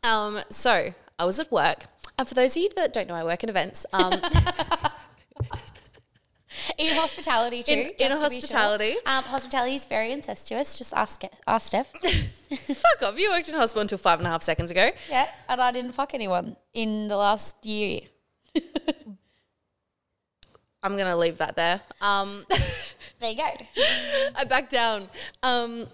Um, 0.03 0.41
so 0.49 0.93
I 1.17 1.25
was 1.25 1.39
at 1.39 1.51
work. 1.51 1.85
And 2.17 2.27
for 2.27 2.33
those 2.35 2.55
of 2.57 2.63
you 2.63 2.69
that 2.75 2.91
don't 2.93 3.07
know, 3.07 3.15
I 3.15 3.23
work 3.23 3.41
in 3.43 3.49
events. 3.49 3.85
Um, 3.93 4.11
In 6.77 6.93
hospitality 6.93 7.63
too. 7.63 7.71
In- 7.73 7.79
in 7.79 7.93
be 7.97 8.03
sure. 8.07 8.19
hospitality. 8.19 8.95
Um, 9.05 9.23
hospitality 9.23 9.75
is 9.75 9.85
very 9.85 10.11
incestuous. 10.11 10.77
Just 10.77 10.93
ask 10.93 11.23
it. 11.23 11.33
Ask 11.47 11.67
Steph. 11.67 11.91
fuck 12.51 13.03
off. 13.03 13.19
You 13.19 13.29
worked 13.31 13.49
in 13.49 13.55
hospital 13.55 13.81
until 13.81 13.97
five 13.97 14.19
and 14.19 14.27
a 14.27 14.31
half 14.31 14.43
seconds 14.43 14.71
ago. 14.71 14.89
yeah, 15.09 15.27
and 15.47 15.61
I 15.61 15.71
didn't 15.71 15.93
fuck 15.93 16.13
anyone 16.13 16.55
in 16.73 17.07
the 17.07 17.17
last 17.17 17.65
year. 17.65 18.01
I'm 20.81 20.95
going 20.95 21.09
to 21.09 21.15
leave 21.17 21.39
that 21.39 21.55
there. 21.57 21.81
Um, 21.99 22.45
There 23.19 23.31
you 23.31 23.37
go. 23.37 23.43
I 24.35 24.45
backed 24.45 24.71
down. 24.71 25.09
Um, 25.43 25.87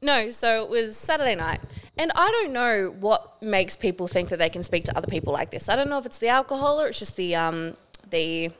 no, 0.00 0.30
so 0.30 0.62
it 0.62 0.70
was 0.70 0.96
Saturday 0.96 1.34
night. 1.34 1.60
And 1.96 2.12
I 2.14 2.30
don't 2.30 2.52
know 2.52 2.94
what 3.00 3.42
makes 3.42 3.76
people 3.76 4.06
think 4.06 4.28
that 4.28 4.38
they 4.38 4.48
can 4.48 4.62
speak 4.62 4.84
to 4.84 4.96
other 4.96 5.08
people 5.08 5.32
like 5.32 5.50
this. 5.50 5.68
I 5.68 5.74
don't 5.74 5.88
know 5.88 5.98
if 5.98 6.06
it's 6.06 6.20
the 6.20 6.28
alcohol 6.28 6.80
or 6.80 6.86
it's 6.86 7.00
just 7.00 7.16
the 7.16 7.34
um, 7.34 7.76
the 8.10 8.52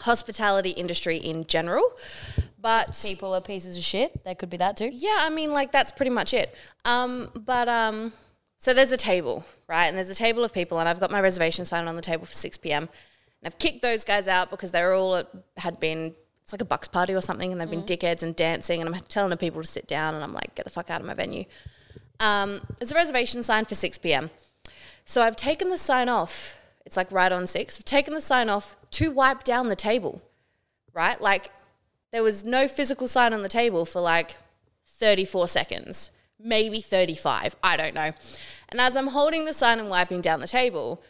hospitality 0.00 0.70
industry 0.70 1.16
in 1.16 1.46
general. 1.46 1.84
But 2.60 2.98
People 3.06 3.34
are 3.34 3.40
pieces 3.40 3.76
of 3.76 3.82
shit. 3.82 4.24
That 4.24 4.38
could 4.38 4.50
be 4.50 4.56
that 4.56 4.76
too. 4.76 4.90
yeah, 4.92 5.18
I 5.20 5.30
mean, 5.30 5.52
like 5.52 5.70
that's 5.70 5.92
pretty 5.92 6.10
much 6.10 6.34
it. 6.34 6.54
Um, 6.84 7.30
but 7.34 7.68
um, 7.68 8.12
so 8.58 8.74
there's 8.74 8.90
a 8.92 8.96
table, 8.96 9.44
right? 9.68 9.86
And 9.86 9.96
there's 9.96 10.10
a 10.10 10.14
table 10.14 10.42
of 10.44 10.52
people, 10.52 10.80
and 10.80 10.88
I've 10.88 10.98
got 10.98 11.10
my 11.10 11.20
reservation 11.20 11.64
sign 11.64 11.86
on 11.86 11.94
the 11.94 12.02
table 12.02 12.26
for 12.26 12.34
6 12.34 12.58
p.m. 12.58 12.82
And 12.82 12.90
I've 13.44 13.58
kicked 13.58 13.82
those 13.82 14.04
guys 14.04 14.26
out 14.26 14.50
because 14.50 14.72
they 14.72 14.82
were 14.82 14.94
all 14.94 15.22
had 15.56 15.78
been. 15.78 16.14
It's 16.42 16.52
like 16.52 16.62
a 16.62 16.64
bucks 16.64 16.88
party 16.88 17.14
or 17.14 17.20
something, 17.20 17.52
and 17.52 17.60
they've 17.60 17.70
been 17.70 17.82
dickheads 17.82 18.22
and 18.22 18.34
dancing. 18.34 18.80
And 18.80 18.92
I'm 18.92 19.02
telling 19.02 19.28
the 19.30 19.36
people 19.36 19.60
to 19.60 19.68
sit 19.68 19.86
down, 19.86 20.14
and 20.14 20.24
I'm 20.24 20.32
like, 20.32 20.54
get 20.54 20.64
the 20.64 20.70
fuck 20.70 20.88
out 20.90 21.00
of 21.00 21.06
my 21.06 21.12
venue. 21.14 21.44
Um, 22.20 22.62
there's 22.78 22.90
a 22.90 22.94
reservation 22.94 23.42
sign 23.42 23.66
for 23.66 23.74
6 23.74 23.98
p.m. 23.98 24.30
So 25.04 25.22
I've 25.22 25.36
taken 25.36 25.70
the 25.70 25.78
sign 25.78 26.08
off. 26.08 26.58
It's 26.88 26.96
like 26.96 27.12
right 27.12 27.30
on 27.30 27.46
six. 27.46 27.78
I've 27.78 27.84
taken 27.84 28.14
the 28.14 28.20
sign 28.22 28.48
off 28.48 28.74
to 28.92 29.10
wipe 29.10 29.44
down 29.44 29.68
the 29.68 29.76
table, 29.76 30.22
right? 30.94 31.20
Like 31.20 31.52
there 32.12 32.22
was 32.22 32.46
no 32.46 32.66
physical 32.66 33.06
sign 33.06 33.34
on 33.34 33.42
the 33.42 33.48
table 33.50 33.84
for 33.84 34.00
like 34.00 34.38
34 34.86 35.48
seconds, 35.48 36.10
maybe 36.40 36.80
35. 36.80 37.56
I 37.62 37.76
don't 37.76 37.94
know. 37.94 38.12
And 38.70 38.80
as 38.80 38.96
I'm 38.96 39.08
holding 39.08 39.44
the 39.44 39.52
sign 39.52 39.78
and 39.78 39.90
wiping 39.90 40.22
down 40.22 40.40
the 40.40 40.48
table, 40.48 41.02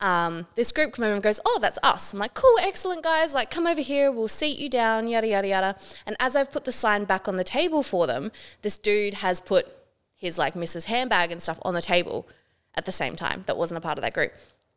um, 0.00 0.48
this 0.56 0.72
group 0.72 0.94
come 0.94 1.04
over 1.04 1.14
and 1.14 1.22
goes, 1.22 1.38
Oh, 1.46 1.60
that's 1.62 1.78
us. 1.84 2.12
I'm 2.12 2.18
like, 2.18 2.34
Cool, 2.34 2.58
excellent, 2.60 3.04
guys. 3.04 3.32
Like, 3.32 3.52
come 3.52 3.68
over 3.68 3.80
here. 3.80 4.10
We'll 4.10 4.26
seat 4.26 4.58
you 4.58 4.68
down, 4.68 5.06
yada, 5.06 5.28
yada, 5.28 5.46
yada. 5.46 5.76
And 6.06 6.16
as 6.18 6.34
I've 6.34 6.50
put 6.50 6.64
the 6.64 6.72
sign 6.72 7.04
back 7.04 7.28
on 7.28 7.36
the 7.36 7.44
table 7.44 7.84
for 7.84 8.08
them, 8.08 8.32
this 8.62 8.78
dude 8.78 9.14
has 9.14 9.40
put 9.40 9.68
his 10.16 10.38
like 10.38 10.54
Mrs. 10.54 10.86
handbag 10.86 11.30
and 11.30 11.40
stuff 11.40 11.60
on 11.62 11.74
the 11.74 11.82
table 11.82 12.26
at 12.74 12.84
the 12.84 12.90
same 12.90 13.14
time 13.14 13.44
that 13.46 13.56
wasn't 13.56 13.78
a 13.78 13.80
part 13.80 13.96
of 13.96 14.02
that 14.02 14.12
group. 14.12 14.32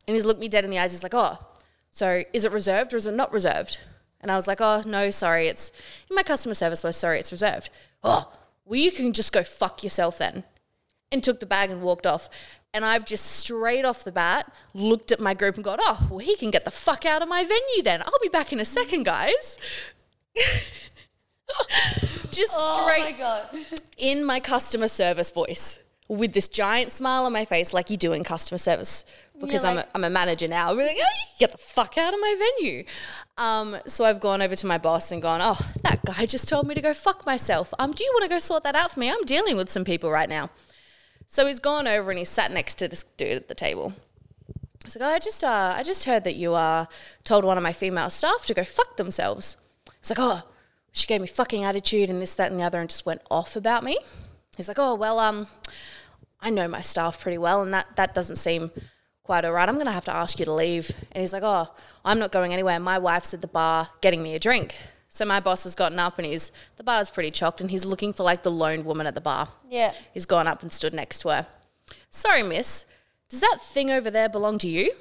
And 0.08 0.16
he's 0.16 0.26
looked 0.26 0.40
me 0.40 0.48
dead 0.48 0.66
in 0.66 0.72
the 0.72 0.80
eyes. 0.80 0.92
He's 0.92 1.04
like, 1.04 1.14
Oh, 1.14 1.38
so 1.90 2.24
is 2.34 2.46
it 2.46 2.52
reserved 2.52 2.94
or 2.94 2.98
is 2.98 3.06
it 3.06 3.14
not 3.14 3.32
reserved? 3.34 3.78
And 4.22 4.32
I 4.32 4.36
was 4.36 4.48
like, 4.48 4.62
Oh, 4.62 4.84
no, 4.86 5.10
sorry. 5.10 5.48
It's 5.48 5.72
in 6.10 6.16
my 6.16 6.24
customer 6.24 6.54
service 6.56 6.82
voice. 6.82 6.98
Sorry, 6.98 7.20
it's 7.20 7.32
reserved. 7.32 7.70
Oh, 8.04 8.32
well, 8.66 8.80
you 8.80 8.92
can 8.92 9.14
just 9.14 9.32
go 9.34 9.44
fuck 9.44 9.84
yourself 9.84 10.18
then 10.18 10.44
and 11.12 11.24
took 11.24 11.40
the 11.40 11.46
bag 11.46 11.70
and 11.70 11.82
walked 11.82 12.06
off. 12.06 12.30
And 12.74 12.84
I've 12.84 13.06
just 13.06 13.26
straight 13.28 13.86
off 13.86 14.04
the 14.04 14.12
bat 14.12 14.52
looked 14.74 15.12
at 15.12 15.20
my 15.20 15.34
group 15.36 15.56
and 15.56 15.64
gone, 15.64 15.78
oh, 15.80 16.08
well, 16.10 16.20
he 16.20 16.36
can 16.36 16.50
get 16.50 16.66
the 16.66 16.72
fuck 16.72 17.06
out 17.06 17.22
of 17.22 17.28
my 17.30 17.44
venue 17.44 17.84
then. 17.84 18.02
I'll 18.02 18.12
be 18.22 18.30
back 18.30 18.52
in 18.52 18.60
a 18.60 18.66
second, 18.66 19.04
guys. 19.04 19.58
just 22.32 22.52
Oh 22.56 22.84
my 22.88 22.96
straight 22.98 23.18
god. 23.20 23.48
in 23.98 24.24
my 24.26 24.40
customer 24.40 24.88
service 24.88 25.30
voice 25.30 25.80
with 26.10 26.34
this 26.34 26.48
giant 26.48 26.92
smile 26.92 27.26
on 27.26 27.34
my 27.34 27.46
face, 27.46 27.74
like 27.74 27.90
you 27.90 27.98
do 27.98 28.14
in 28.14 28.24
customer 28.24 28.58
service, 28.58 29.06
because 29.40 29.64
I'm, 29.64 29.78
like- 29.78 29.86
a, 29.86 29.90
I'm 29.96 30.04
a 30.04 30.10
manager 30.10 30.48
now. 30.48 30.72
I'm 30.72 30.78
like, 30.78 30.98
oh, 31.00 31.22
get 31.40 31.52
the 31.52 31.58
fuck 31.58 31.98
out 31.98 32.14
of 32.14 32.20
my 32.20 32.50
venue. 32.60 32.84
Um, 33.38 33.78
so 33.88 34.06
I've 34.06 34.20
gone 34.20 34.42
over 34.42 34.56
to 34.56 34.68
my 34.68 34.78
boss 34.78 35.12
and 35.12 35.22
gone, 35.22 35.40
oh, 35.42 35.58
that 35.84 36.04
guy 36.06 36.26
just 36.26 36.48
told 36.48 36.68
me 36.68 36.76
to 36.76 36.82
go 36.82 36.94
fuck 36.94 37.26
myself. 37.26 37.74
Um, 37.80 37.92
do 37.92 38.04
you 38.04 38.12
want 38.14 38.24
to 38.24 38.30
go 38.30 38.40
sort 38.40 38.64
that 38.64 38.76
out 38.76 38.92
for 38.92 39.00
me? 39.00 39.10
I'm 39.10 39.24
dealing 39.24 39.56
with 39.56 39.70
some 39.70 39.86
people 39.86 40.12
right 40.12 40.30
now. 40.30 40.50
So 41.28 41.48
he's 41.48 41.60
gone 41.60 41.88
over 41.88 42.12
and 42.12 42.20
he's 42.20 42.30
sat 42.30 42.52
next 42.52 42.76
to 42.76 42.88
this 42.88 43.04
dude 43.18 43.32
at 43.38 43.48
the 43.48 43.56
table. 43.56 43.94
He's 44.84 44.98
like, 44.98 45.10
oh, 45.10 45.14
I 45.14 45.20
just, 45.20 45.44
uh, 45.44 45.74
I 45.78 45.82
just 45.84 46.04
heard 46.04 46.26
that 46.26 46.36
you 46.36 46.54
uh, 46.54 46.86
told 47.24 47.46
one 47.46 47.58
of 47.58 47.64
my 47.64 47.74
female 47.74 48.10
staff 48.10 48.46
to 48.48 48.54
go 48.54 48.64
fuck 48.64 48.98
themselves. 48.98 49.58
He's 50.02 50.10
like, 50.12 50.20
oh, 50.20 50.44
she 50.92 51.08
gave 51.08 51.22
me 51.22 51.28
fucking 51.28 51.64
attitude 51.64 52.10
and 52.10 52.22
this, 52.22 52.36
that, 52.36 52.52
and 52.52 52.60
the 52.60 52.64
other, 52.66 52.80
and 52.80 52.90
just 52.90 53.06
went 53.06 53.22
off 53.32 53.56
about 53.56 53.84
me. 53.84 53.98
He's 54.56 54.68
like, 54.68 54.78
oh, 54.78 54.94
well, 54.94 55.20
um, 55.20 55.48
I 56.44 56.50
know 56.50 56.68
my 56.68 56.82
staff 56.82 57.20
pretty 57.20 57.38
well, 57.40 57.64
and 57.64 57.74
that 57.74 57.96
that 57.96 58.14
doesn't 58.14 58.36
seem 58.36 58.72
quite 59.24 59.46
all 59.46 59.54
right. 59.54 59.68
I'm 59.68 59.76
going 59.76 59.88
to 59.88 59.92
have 59.92 60.06
to 60.06 60.16
ask 60.16 60.38
you 60.38 60.46
to 60.46 60.54
leave." 60.54 60.92
And 61.12 61.22
he's 61.22 61.34
like, 61.34 61.44
"Oh, 61.44 61.74
I'm 62.06 62.20
not 62.20 62.32
going 62.32 62.54
anywhere. 62.54 62.80
My 62.80 63.00
wife's 63.00 63.34
at 63.34 63.42
the 63.42 63.48
bar 63.48 63.90
getting 64.02 64.22
me 64.22 64.36
a 64.36 64.40
drink." 64.40 64.76
So 65.10 65.26
my 65.26 65.40
boss 65.40 65.64
has 65.64 65.76
gotten 65.76 66.00
up 66.00 66.18
and 66.18 66.26
he's 66.26 66.52
the 66.76 66.84
bar's 66.84 67.10
pretty 67.10 67.32
chocked, 67.32 67.62
and 67.62 67.72
he's 67.72 67.86
looking 67.86 68.14
for 68.14 68.24
like 68.24 68.44
the 68.44 68.52
lone 68.52 68.84
woman 68.84 69.08
at 69.08 69.16
the 69.16 69.22
bar. 69.22 69.48
Yeah. 69.70 69.94
He's 70.14 70.26
gone 70.26 70.48
up 70.48 70.62
and 70.62 70.72
stood 70.72 70.94
next 70.94 71.20
to 71.20 71.30
her. 71.30 71.48
Sorry, 72.10 72.44
miss. 72.44 72.86
Does 73.30 73.40
that 73.40 73.60
thing 73.62 73.90
over 73.90 74.12
there 74.12 74.28
belong 74.30 74.58
to 74.60 74.68
you? 74.68 74.92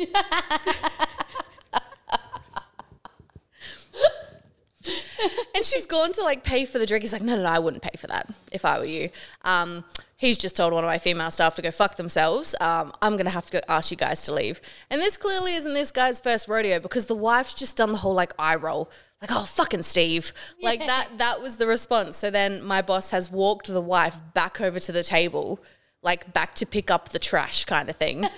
and 5.54 5.64
she's 5.64 5.86
gone 5.86 6.12
to 6.12 6.22
like 6.22 6.44
pay 6.44 6.64
for 6.64 6.78
the 6.78 6.86
drink. 6.86 7.02
He's 7.02 7.12
like, 7.12 7.22
no, 7.22 7.36
no, 7.36 7.42
no, 7.42 7.48
I 7.48 7.58
wouldn't 7.58 7.82
pay 7.82 7.96
for 7.96 8.06
that 8.08 8.28
if 8.50 8.64
I 8.64 8.78
were 8.78 8.84
you. 8.84 9.10
Um, 9.42 9.84
he's 10.22 10.38
just 10.38 10.56
told 10.56 10.72
one 10.72 10.84
of 10.84 10.88
my 10.88 10.98
female 10.98 11.32
staff 11.32 11.56
to 11.56 11.62
go 11.62 11.70
fuck 11.72 11.96
themselves. 11.96 12.54
Um, 12.60 12.92
I'm 13.02 13.14
going 13.14 13.24
to 13.26 13.30
have 13.32 13.46
to 13.46 13.52
go 13.58 13.60
ask 13.68 13.90
you 13.90 13.96
guys 13.96 14.22
to 14.22 14.32
leave. 14.32 14.60
And 14.88 15.00
this 15.00 15.16
clearly 15.16 15.54
isn't 15.54 15.74
this 15.74 15.90
guy's 15.90 16.20
first 16.20 16.46
rodeo 16.46 16.78
because 16.78 17.06
the 17.06 17.16
wife's 17.16 17.54
just 17.54 17.76
done 17.76 17.90
the 17.90 17.98
whole 17.98 18.14
like 18.14 18.32
eye 18.38 18.54
roll. 18.54 18.88
Like, 19.20 19.30
oh, 19.32 19.42
fucking 19.42 19.82
Steve. 19.82 20.32
Like 20.62 20.78
that, 20.78 21.08
that 21.18 21.42
was 21.42 21.56
the 21.56 21.66
response. 21.66 22.16
So 22.16 22.30
then 22.30 22.62
my 22.62 22.82
boss 22.82 23.10
has 23.10 23.30
walked 23.32 23.66
the 23.66 23.80
wife 23.80 24.16
back 24.32 24.60
over 24.60 24.78
to 24.78 24.92
the 24.92 25.02
table, 25.02 25.58
like 26.02 26.32
back 26.32 26.54
to 26.56 26.66
pick 26.66 26.88
up 26.90 27.08
the 27.08 27.18
trash 27.18 27.64
kind 27.64 27.90
of 27.90 27.96
thing. 27.96 28.28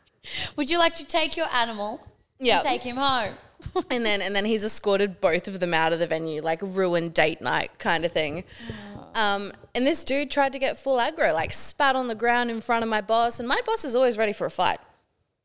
Would 0.56 0.70
you 0.70 0.78
like 0.78 0.94
to 0.96 1.04
take 1.06 1.36
your 1.36 1.46
animal 1.54 2.04
Yeah. 2.40 2.60
take 2.60 2.82
him 2.82 2.96
home? 2.96 3.34
and 3.90 4.04
then 4.04 4.22
and 4.22 4.34
then 4.34 4.44
he's 4.44 4.64
escorted 4.64 5.20
both 5.20 5.48
of 5.48 5.60
them 5.60 5.74
out 5.74 5.92
of 5.92 5.98
the 5.98 6.06
venue, 6.06 6.42
like 6.42 6.60
ruined 6.62 7.14
date 7.14 7.40
night 7.40 7.78
kind 7.78 8.04
of 8.04 8.12
thing. 8.12 8.44
Um, 9.14 9.52
and 9.74 9.86
this 9.86 10.04
dude 10.04 10.30
tried 10.30 10.52
to 10.52 10.58
get 10.58 10.78
full 10.78 10.98
aggro, 10.98 11.32
like 11.34 11.52
spat 11.52 11.96
on 11.96 12.08
the 12.08 12.14
ground 12.14 12.50
in 12.50 12.60
front 12.60 12.82
of 12.82 12.88
my 12.88 13.00
boss. 13.00 13.38
And 13.38 13.48
my 13.48 13.60
boss 13.66 13.84
is 13.84 13.94
always 13.94 14.16
ready 14.18 14.32
for 14.32 14.46
a 14.46 14.50
fight. 14.50 14.78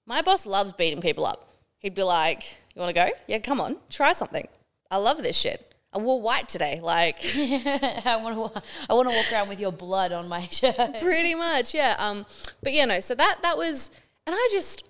My 0.05 0.22
boss 0.22 0.46
loves 0.46 0.74
beating 0.74 1.01
people 1.01 1.25
up. 1.25 1.50
He'd 1.79 1.96
be 1.96 2.03
like, 2.03 2.58
"You 2.75 2.82
want 2.82 2.96
to 2.96 3.01
go? 3.01 3.10
Yeah, 3.27 3.39
come 3.39 3.60
on, 3.60 3.77
try 3.89 4.13
something. 4.13 4.48
I 4.91 4.98
love 4.98 5.24
this 5.24 5.38
shit. 5.38 5.74
I 5.91 6.00
wore 6.00 6.22
white 6.22 6.48
today, 6.50 6.79
like 6.82 7.20
I 7.36 8.20
want 8.22 8.53
to. 8.53 8.63
I 8.89 8.93
want 8.93 9.10
to 9.10 9.15
walk 9.15 9.32
around 9.32 9.50
with 9.50 9.60
your 9.60 9.72
blood 9.72 10.12
on 10.12 10.27
my 10.27 10.48
shirt. 10.51 10.75
pretty 11.01 11.36
much, 11.36 11.74
yeah. 11.74 11.96
Um, 12.00 12.25
but 12.62 12.74
yeah, 12.74 12.86
no. 12.86 13.00
So 13.00 13.15
that 13.15 13.39
that 13.41 13.58
was, 13.58 13.91
and 14.25 14.36
I 14.36 14.50
just 14.51 14.84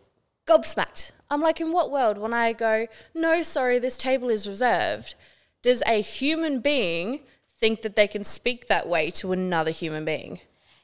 gobsmacked. 0.46 1.12
I'm 1.30 1.42
like, 1.42 1.60
in 1.60 1.72
what 1.72 1.92
world? 1.92 2.18
When 2.18 2.34
I 2.34 2.54
go, 2.54 2.88
no, 3.16 3.42
sorry, 3.44 3.80
this 3.80 3.98
table 3.98 4.30
is 4.30 4.48
reserved. 4.48 5.16
Does 5.62 5.82
a 5.88 6.02
human 6.02 6.60
being 6.60 7.22
think 7.60 7.82
that 7.82 7.96
they 7.96 8.08
can 8.08 8.24
speak 8.24 8.68
that 8.68 8.88
way 8.88 9.10
to 9.12 9.32
another 9.32 9.72
human 9.72 10.06
being? 10.06 10.40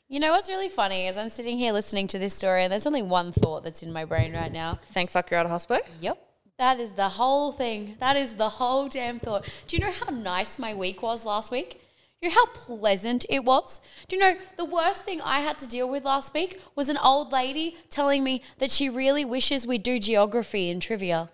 You 0.07 0.19
know 0.19 0.31
what's 0.31 0.49
really 0.49 0.69
funny 0.69 1.05
is 1.05 1.17
I'm 1.17 1.29
sitting 1.29 1.57
here 1.59 1.71
listening 1.71 2.07
to 2.07 2.17
this 2.17 2.33
story, 2.33 2.63
and 2.63 2.71
there's 2.71 2.87
only 2.87 3.03
one 3.03 3.31
thought 3.31 3.63
that's 3.63 3.83
in 3.83 3.93
my 3.93 4.05
brain 4.05 4.33
right 4.33 4.51
now. 4.51 4.79
Thank 4.91 5.11
fuck 5.11 5.29
you're 5.29 5.39
out 5.39 5.45
of 5.45 5.51
hospital. 5.51 5.83
Yep. 6.01 6.17
That 6.57 6.79
is 6.79 6.93
the 6.93 7.09
whole 7.09 7.51
thing. 7.51 7.95
That 7.99 8.17
is 8.17 8.33
the 8.33 8.49
whole 8.49 8.89
damn 8.89 9.19
thought. 9.19 9.47
Do 9.67 9.77
you 9.77 9.83
know 9.83 9.91
how 9.91 10.09
nice 10.09 10.57
my 10.57 10.73
week 10.73 11.03
was 11.03 11.25
last 11.25 11.51
week? 11.51 11.79
You 12.21 12.29
know 12.29 12.35
how 12.35 12.45
pleasant 12.47 13.25
it 13.29 13.45
was? 13.45 13.79
Do 14.07 14.15
you 14.17 14.21
know 14.21 14.37
the 14.57 14.65
worst 14.65 15.03
thing 15.03 15.21
I 15.21 15.39
had 15.39 15.57
to 15.59 15.67
deal 15.67 15.89
with 15.89 16.03
last 16.03 16.33
week 16.33 16.61
was 16.75 16.89
an 16.89 16.97
old 16.97 17.31
lady 17.31 17.77
telling 17.89 18.23
me 18.23 18.41
that 18.57 18.71
she 18.71 18.89
really 18.89 19.23
wishes 19.23 19.65
we'd 19.65 19.83
do 19.83 19.99
geography 19.99 20.69
and 20.69 20.81
trivia. 20.81 21.29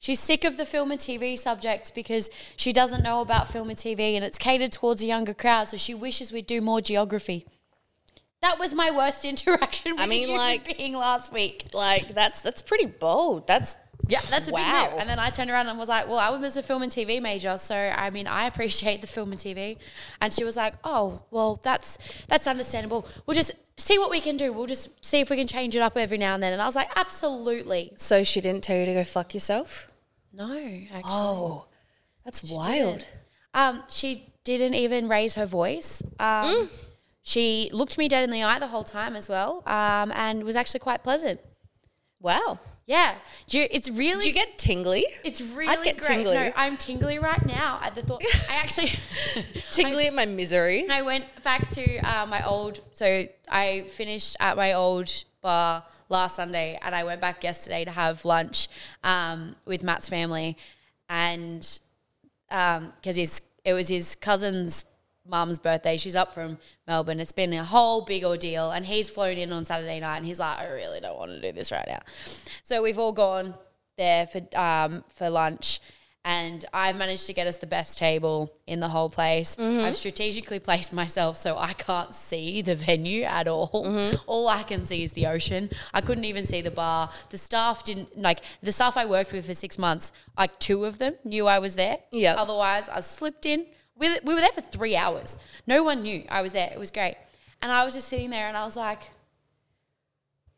She's 0.00 0.18
sick 0.18 0.44
of 0.44 0.56
the 0.56 0.64
film 0.64 0.90
and 0.90 0.98
TV 0.98 1.38
subjects 1.38 1.90
because 1.90 2.30
she 2.56 2.72
doesn't 2.72 3.04
know 3.04 3.20
about 3.20 3.48
film 3.48 3.68
and 3.68 3.78
TV 3.78 4.14
and 4.16 4.24
it's 4.24 4.38
catered 4.38 4.72
towards 4.72 5.02
a 5.02 5.06
younger 5.06 5.34
crowd, 5.34 5.68
so 5.68 5.76
she 5.76 5.94
wishes 5.94 6.32
we'd 6.32 6.46
do 6.46 6.60
more 6.60 6.80
geography. 6.80 7.46
That 8.42 8.58
was 8.58 8.74
my 8.74 8.90
worst 8.90 9.24
interaction 9.26 9.92
with 9.92 10.00
I 10.00 10.06
mean, 10.06 10.34
like- 10.36 10.78
being 10.78 10.94
last 10.94 11.32
week. 11.32 11.66
Like 11.72 12.14
that's 12.14 12.42
that's 12.42 12.62
pretty 12.62 12.86
bold. 12.86 13.46
That's 13.46 13.76
Yeah, 14.08 14.20
that's 14.30 14.48
a 14.48 14.52
big 14.52 14.60
Wow. 14.62 14.90
move. 14.90 15.00
And 15.00 15.08
then 15.08 15.18
I 15.18 15.30
turned 15.30 15.50
around 15.50 15.68
and 15.68 15.78
was 15.78 15.88
like, 15.88 16.08
"Well, 16.08 16.18
I 16.18 16.30
was 16.30 16.56
a 16.56 16.62
film 16.62 16.82
and 16.82 16.90
TV 16.90 17.20
major, 17.20 17.56
so 17.58 17.74
I 17.76 18.10
mean, 18.10 18.26
I 18.26 18.46
appreciate 18.46 19.00
the 19.00 19.06
film 19.06 19.30
and 19.32 19.40
TV." 19.40 19.78
And 20.20 20.32
she 20.32 20.44
was 20.44 20.56
like, 20.56 20.74
"Oh, 20.84 21.22
well, 21.30 21.60
that's 21.62 21.98
that's 22.28 22.46
understandable. 22.46 23.06
We'll 23.26 23.34
just 23.34 23.52
see 23.76 23.98
what 23.98 24.10
we 24.10 24.20
can 24.20 24.36
do. 24.36 24.52
We'll 24.52 24.66
just 24.66 24.88
see 25.04 25.20
if 25.20 25.30
we 25.30 25.36
can 25.36 25.46
change 25.46 25.76
it 25.76 25.80
up 25.82 25.96
every 25.96 26.18
now 26.18 26.34
and 26.34 26.42
then." 26.42 26.52
And 26.52 26.60
I 26.62 26.66
was 26.66 26.76
like, 26.76 26.90
"Absolutely, 26.96 27.92
so 27.96 28.24
she 28.24 28.40
didn't 28.40 28.62
tell 28.64 28.76
you 28.76 28.86
to 28.86 28.94
go 28.94 29.04
fuck 29.04 29.34
yourself. 29.34 29.90
no." 30.32 30.54
Actually. 30.92 31.02
Oh, 31.06 31.66
that's 32.24 32.42
wild. 32.44 33.04
Um, 33.54 33.82
she 33.88 34.32
didn't 34.44 34.74
even 34.74 35.08
raise 35.08 35.34
her 35.34 35.46
voice. 35.46 36.02
Um, 36.18 36.68
She 37.22 37.68
looked 37.72 37.98
me 37.98 38.08
dead 38.08 38.24
in 38.24 38.30
the 38.30 38.42
eye 38.42 38.58
the 38.58 38.68
whole 38.68 38.82
time 38.82 39.14
as 39.14 39.28
well, 39.28 39.62
um, 39.66 40.10
and 40.12 40.42
was 40.42 40.56
actually 40.56 40.80
quite 40.80 41.02
pleasant. 41.04 41.38
Wow. 42.18 42.58
Yeah, 42.90 43.14
Do 43.46 43.58
you- 43.58 43.68
it's 43.70 43.88
really 43.88 44.24
Did 44.24 44.26
you 44.26 44.32
get 44.32 44.58
tingly? 44.58 45.06
It's 45.22 45.40
really 45.40 45.68
I'd 45.68 45.84
get 45.84 45.98
great. 45.98 46.08
tingly. 46.08 46.34
No, 46.34 46.52
I'm 46.56 46.76
tingly 46.76 47.20
right 47.20 47.46
now 47.46 47.78
at 47.84 47.94
the 47.94 48.02
thought. 48.02 48.20
I 48.50 48.54
actually 48.64 48.90
Tingly 49.70 50.08
at 50.08 50.14
my 50.14 50.26
misery. 50.26 50.88
I 50.90 51.02
went 51.02 51.26
back 51.44 51.68
to 51.68 51.98
uh, 51.98 52.26
my 52.26 52.44
old. 52.44 52.80
So 52.92 53.28
I 53.48 53.82
finished 53.90 54.36
at 54.40 54.56
my 54.56 54.72
old 54.72 55.08
bar 55.40 55.84
last 56.08 56.34
Sunday, 56.34 56.80
and 56.82 56.92
I 56.92 57.04
went 57.04 57.20
back 57.20 57.44
yesterday 57.44 57.84
to 57.84 57.92
have 57.92 58.24
lunch 58.24 58.68
um, 59.04 59.54
with 59.66 59.84
Matt's 59.84 60.08
family, 60.08 60.56
and 61.08 61.60
because 62.48 63.14
his 63.14 63.42
it 63.64 63.72
was 63.72 63.86
his 63.86 64.16
cousin's 64.16 64.84
mum's 65.30 65.58
birthday. 65.58 65.96
She's 65.96 66.16
up 66.16 66.34
from 66.34 66.58
Melbourne. 66.86 67.20
It's 67.20 67.32
been 67.32 67.52
a 67.52 67.64
whole 67.64 68.04
big 68.04 68.24
ordeal, 68.24 68.72
and 68.72 68.84
he's 68.84 69.08
flown 69.08 69.38
in 69.38 69.52
on 69.52 69.64
Saturday 69.64 70.00
night, 70.00 70.18
and 70.18 70.26
he's 70.26 70.40
like, 70.40 70.58
I 70.58 70.72
really 70.72 71.00
don't 71.00 71.16
want 71.16 71.30
to 71.30 71.40
do 71.40 71.52
this 71.52 71.70
right 71.72 71.86
now. 71.86 72.00
So 72.62 72.82
we've 72.82 72.98
all 72.98 73.12
gone 73.12 73.54
there 73.96 74.26
for 74.26 74.40
um, 74.54 75.04
for 75.14 75.30
lunch. 75.30 75.80
And 76.22 76.66
I've 76.74 76.96
managed 76.96 77.26
to 77.28 77.32
get 77.32 77.46
us 77.46 77.56
the 77.56 77.66
best 77.66 77.96
table 77.96 78.52
in 78.66 78.80
the 78.80 78.88
whole 78.88 79.08
place. 79.08 79.56
I've 79.58 79.96
strategically 79.96 80.58
placed 80.58 80.92
myself 80.92 81.38
so 81.38 81.56
I 81.56 81.72
can't 81.72 82.14
see 82.14 82.60
the 82.60 82.74
venue 82.74 83.22
at 83.22 83.48
all. 83.48 83.70
All 84.26 84.46
I 84.46 84.62
can 84.62 84.84
see 84.84 85.02
is 85.02 85.14
the 85.14 85.26
ocean. 85.28 85.70
I 85.94 86.02
couldn't 86.02 86.26
even 86.26 86.44
see 86.44 86.60
the 86.60 86.70
bar. 86.70 87.08
The 87.30 87.38
staff 87.38 87.84
didn't 87.84 88.18
like 88.18 88.42
the 88.62 88.70
staff 88.70 88.98
I 88.98 89.06
worked 89.06 89.32
with 89.32 89.46
for 89.46 89.54
six 89.54 89.78
months. 89.78 90.12
Like 90.36 90.58
two 90.58 90.84
of 90.84 90.98
them 90.98 91.14
knew 91.24 91.46
I 91.46 91.58
was 91.58 91.76
there. 91.76 91.96
Yep. 92.10 92.36
Otherwise, 92.36 92.90
I 92.90 93.00
slipped 93.00 93.46
in. 93.46 93.64
We, 94.00 94.18
we 94.24 94.34
were 94.34 94.40
there 94.40 94.50
for 94.52 94.62
three 94.62 94.96
hours. 94.96 95.36
No 95.66 95.84
one 95.84 96.02
knew 96.02 96.24
I 96.28 96.42
was 96.42 96.52
there. 96.52 96.70
It 96.72 96.78
was 96.80 96.90
great. 96.90 97.16
And 97.62 97.70
I 97.70 97.84
was 97.84 97.94
just 97.94 98.08
sitting 98.08 98.30
there 98.30 98.48
and 98.48 98.56
I 98.56 98.64
was 98.64 98.74
like, 98.74 99.10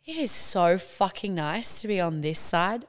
it 0.07 0.17
is 0.17 0.31
so 0.31 0.79
fucking 0.79 1.35
nice 1.35 1.81
to 1.83 1.89
be 1.89 2.01
on 2.01 2.21
this 2.23 2.39
side 2.41 2.87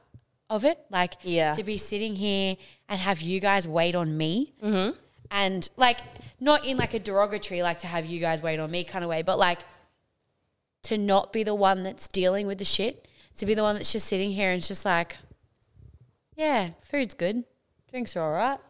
of 0.48 0.64
it. 0.64 0.78
Like, 0.90 1.14
Yeah. 1.22 1.52
to 1.54 1.62
be 1.62 1.76
sitting 1.76 2.14
here 2.14 2.56
and 2.88 2.98
have 3.00 3.20
you 3.20 3.40
guys 3.40 3.66
wait 3.68 3.94
on 3.94 4.16
me. 4.16 4.52
Mm-hmm. 4.62 4.96
And 5.30 5.68
like, 5.76 5.98
not 6.40 6.64
in 6.64 6.76
like 6.76 6.94
a 6.94 6.98
derogatory, 7.00 7.62
like 7.62 7.78
to 7.80 7.86
have 7.88 8.06
you 8.06 8.20
guys 8.20 8.42
wait 8.42 8.60
on 8.60 8.70
me 8.70 8.84
kind 8.84 9.04
of 9.04 9.10
way, 9.10 9.22
but 9.22 9.38
like 9.38 9.58
to 10.84 10.96
not 10.98 11.32
be 11.32 11.42
the 11.42 11.54
one 11.54 11.82
that's 11.82 12.06
dealing 12.08 12.46
with 12.46 12.58
the 12.58 12.64
shit, 12.64 13.08
to 13.38 13.46
be 13.46 13.54
the 13.54 13.62
one 13.62 13.74
that's 13.74 13.90
just 13.92 14.06
sitting 14.06 14.30
here 14.30 14.50
and 14.50 14.58
it's 14.58 14.68
just 14.68 14.84
like, 14.84 15.16
yeah, 16.36 16.70
food's 16.82 17.14
good, 17.14 17.44
drinks 17.90 18.14
are 18.16 18.22
all 18.22 18.32
right, 18.32 18.60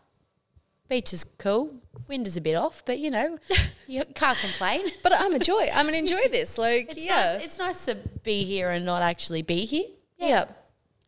beach 0.89 1.13
is 1.13 1.25
cool, 1.39 1.75
wind 2.09 2.27
is 2.27 2.37
a 2.37 2.41
bit 2.41 2.55
off, 2.55 2.83
but 2.85 2.99
you 2.99 3.11
know, 3.11 3.39
you 3.87 4.05
can't 4.15 4.39
complain. 4.39 4.87
But 5.03 5.13
I'm 5.15 5.35
a 5.35 5.39
joy. 5.39 5.69
I'm 5.73 5.87
gonna 5.87 5.99
enjoy 5.99 6.29
this. 6.31 6.59
Like, 6.59 6.91
It's 6.91 7.05
yeah. 7.05 7.35
nice, 7.35 7.45
it's 7.45 7.59
nice 7.59 7.85
to 7.87 7.97
be 8.23 8.45
here 8.45 8.71
and 8.71 8.85
not 8.85 9.03
actually 9.03 9.43
be 9.43 9.65
here. 9.65 9.87
yeah. 10.19 10.47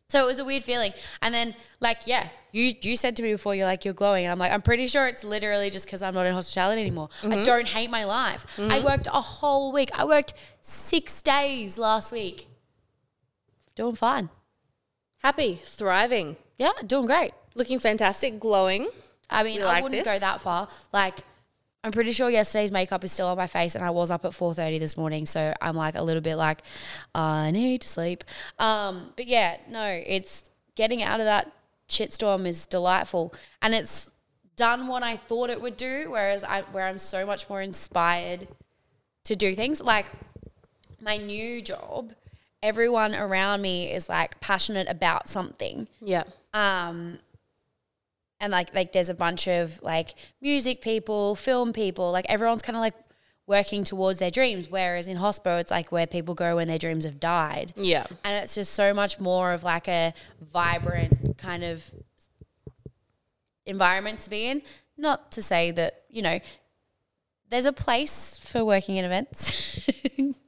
So 0.09 0.23
it 0.23 0.25
was 0.25 0.39
a 0.39 0.45
weird 0.45 0.63
feeling. 0.63 0.93
And 1.21 1.33
then, 1.33 1.53
like, 1.81 1.99
yeah, 2.05 2.29
you 2.53 2.73
you 2.81 2.95
said 2.95 3.17
to 3.17 3.23
me 3.23 3.33
before, 3.33 3.55
you're 3.55 3.65
like, 3.65 3.83
you're 3.83 3.93
glowing. 3.93 4.23
And 4.25 4.31
I'm 4.31 4.39
like, 4.39 4.53
I'm 4.53 4.61
pretty 4.61 4.87
sure 4.87 5.05
it's 5.07 5.25
literally 5.25 5.69
just 5.69 5.85
because 5.85 6.01
I'm 6.01 6.13
not 6.13 6.25
in 6.25 6.33
hospitality 6.33 6.81
anymore. 6.81 7.09
I 7.23 7.27
mm-hmm. 7.27 7.43
don't 7.43 7.67
hate 7.67 7.89
my 7.89 8.05
life. 8.05 8.45
I 8.57 8.61
mm-hmm. 8.61 8.85
worked 8.85 9.07
a 9.07 9.21
whole 9.21 9.73
week. 9.73 9.89
I 9.93 10.05
worked 10.05 10.33
six 10.61 11.21
days 11.21 11.77
last 11.77 12.13
week. 12.13 12.47
Doing 13.75 13.95
fine. 13.95 14.29
Happy, 15.23 15.59
thriving, 15.65 16.37
Yeah, 16.57 16.71
doing 16.85 17.05
great. 17.05 17.31
looking 17.53 17.79
fantastic, 17.79 18.39
glowing. 18.39 18.87
I 19.29 19.43
mean, 19.43 19.59
You 19.59 19.65
I 19.65 19.81
wouldn't 19.81 20.03
this? 20.03 20.13
go 20.13 20.19
that 20.19 20.41
far. 20.41 20.67
Like, 20.93 21.19
I'm 21.83 21.91
pretty 21.91 22.11
sure 22.11 22.29
yesterday's 22.29 22.71
makeup 22.71 23.03
is 23.03 23.11
still 23.11 23.27
on 23.27 23.37
my 23.37 23.47
face, 23.47 23.75
and 23.75 23.83
I 23.83 23.89
was 23.91 24.09
up 24.11 24.25
at 24.25 24.31
4:30 24.31 24.79
this 24.79 24.97
morning, 24.97 25.25
so 25.25 25.53
I'm 25.61 25.75
like 25.75 25.95
a 25.95 26.01
little 26.01 26.21
bit 26.21 26.35
like, 26.35 26.61
I 27.15 27.51
need 27.51 27.81
to 27.81 27.87
sleep. 27.87 28.23
Um, 28.59 29.13
but 29.15 29.27
yeah, 29.27 29.57
no, 29.69 29.85
it's 30.05 30.49
getting 30.75 31.01
out 31.03 31.19
of 31.19 31.25
that 31.25 31.51
shitstorm 31.87 32.45
is 32.45 32.65
delightful, 32.65 33.33
and 33.61 33.73
it's 33.75 34.11
done 34.55 34.87
what 34.87 35.03
I 35.03 35.15
thought 35.17 35.49
it 35.49 35.61
would 35.61 35.77
do. 35.77 36.07
Whereas 36.09 36.43
I, 36.43 36.61
where 36.63 36.85
I'm 36.87 36.99
so 36.99 37.25
much 37.25 37.47
more 37.49 37.61
inspired 37.61 38.47
to 39.25 39.35
do 39.35 39.53
things 39.55 39.81
like 39.81 40.07
my 41.01 41.17
new 41.17 41.61
job. 41.61 42.13
Everyone 42.63 43.13
around 43.13 43.61
me 43.61 43.91
is 43.91 44.09
like 44.09 44.39
passionate 44.41 44.87
about 44.89 45.27
something 45.29 45.87
Yeah. 46.01 46.23
um 46.55 47.19
and 48.39 48.51
like 48.51 48.73
like 48.75 48.91
there's 48.91 49.09
a 49.09 49.13
bunch 49.15 49.47
of 49.47 49.81
like 49.81 50.13
music 50.41 50.81
people 50.81 51.35
film 51.35 51.73
people 51.73 52.11
like 52.11 52.25
everyone's 52.29 52.61
kind 52.61 52.75
of 52.75 52.81
like 52.81 52.93
working 53.47 53.85
towards 53.85 54.19
their 54.19 54.29
dreams. 54.29 54.69
Whereas 54.69 55.07
in 55.07 55.17
hospital, 55.17 55.57
it's 55.57 55.71
like 55.71 55.91
where 55.91 56.05
people 56.05 56.35
go 56.35 56.57
when 56.57 56.67
their 56.67 56.77
dreams 56.77 57.05
have 57.05 57.19
died. 57.19 57.73
Yeah. 57.75 58.05
And 58.23 58.43
it's 58.43 58.53
just 58.53 58.73
so 58.73 58.93
much 58.93 59.19
more 59.19 59.53
of 59.53 59.63
like 59.63 59.87
a 59.87 60.13
vibrant 60.51 61.37
kind 61.37 61.63
of 61.63 61.89
environment 63.65 64.19
to 64.21 64.29
be 64.29 64.45
in. 64.45 64.61
Not 64.97 65.31
to 65.31 65.41
say 65.41 65.71
that, 65.71 66.03
you 66.09 66.21
know, 66.21 66.39
there's 67.49 67.65
a 67.65 67.73
place 67.73 68.37
for 68.41 68.65
working 68.65 68.97
in 68.97 69.05
events. 69.05 69.89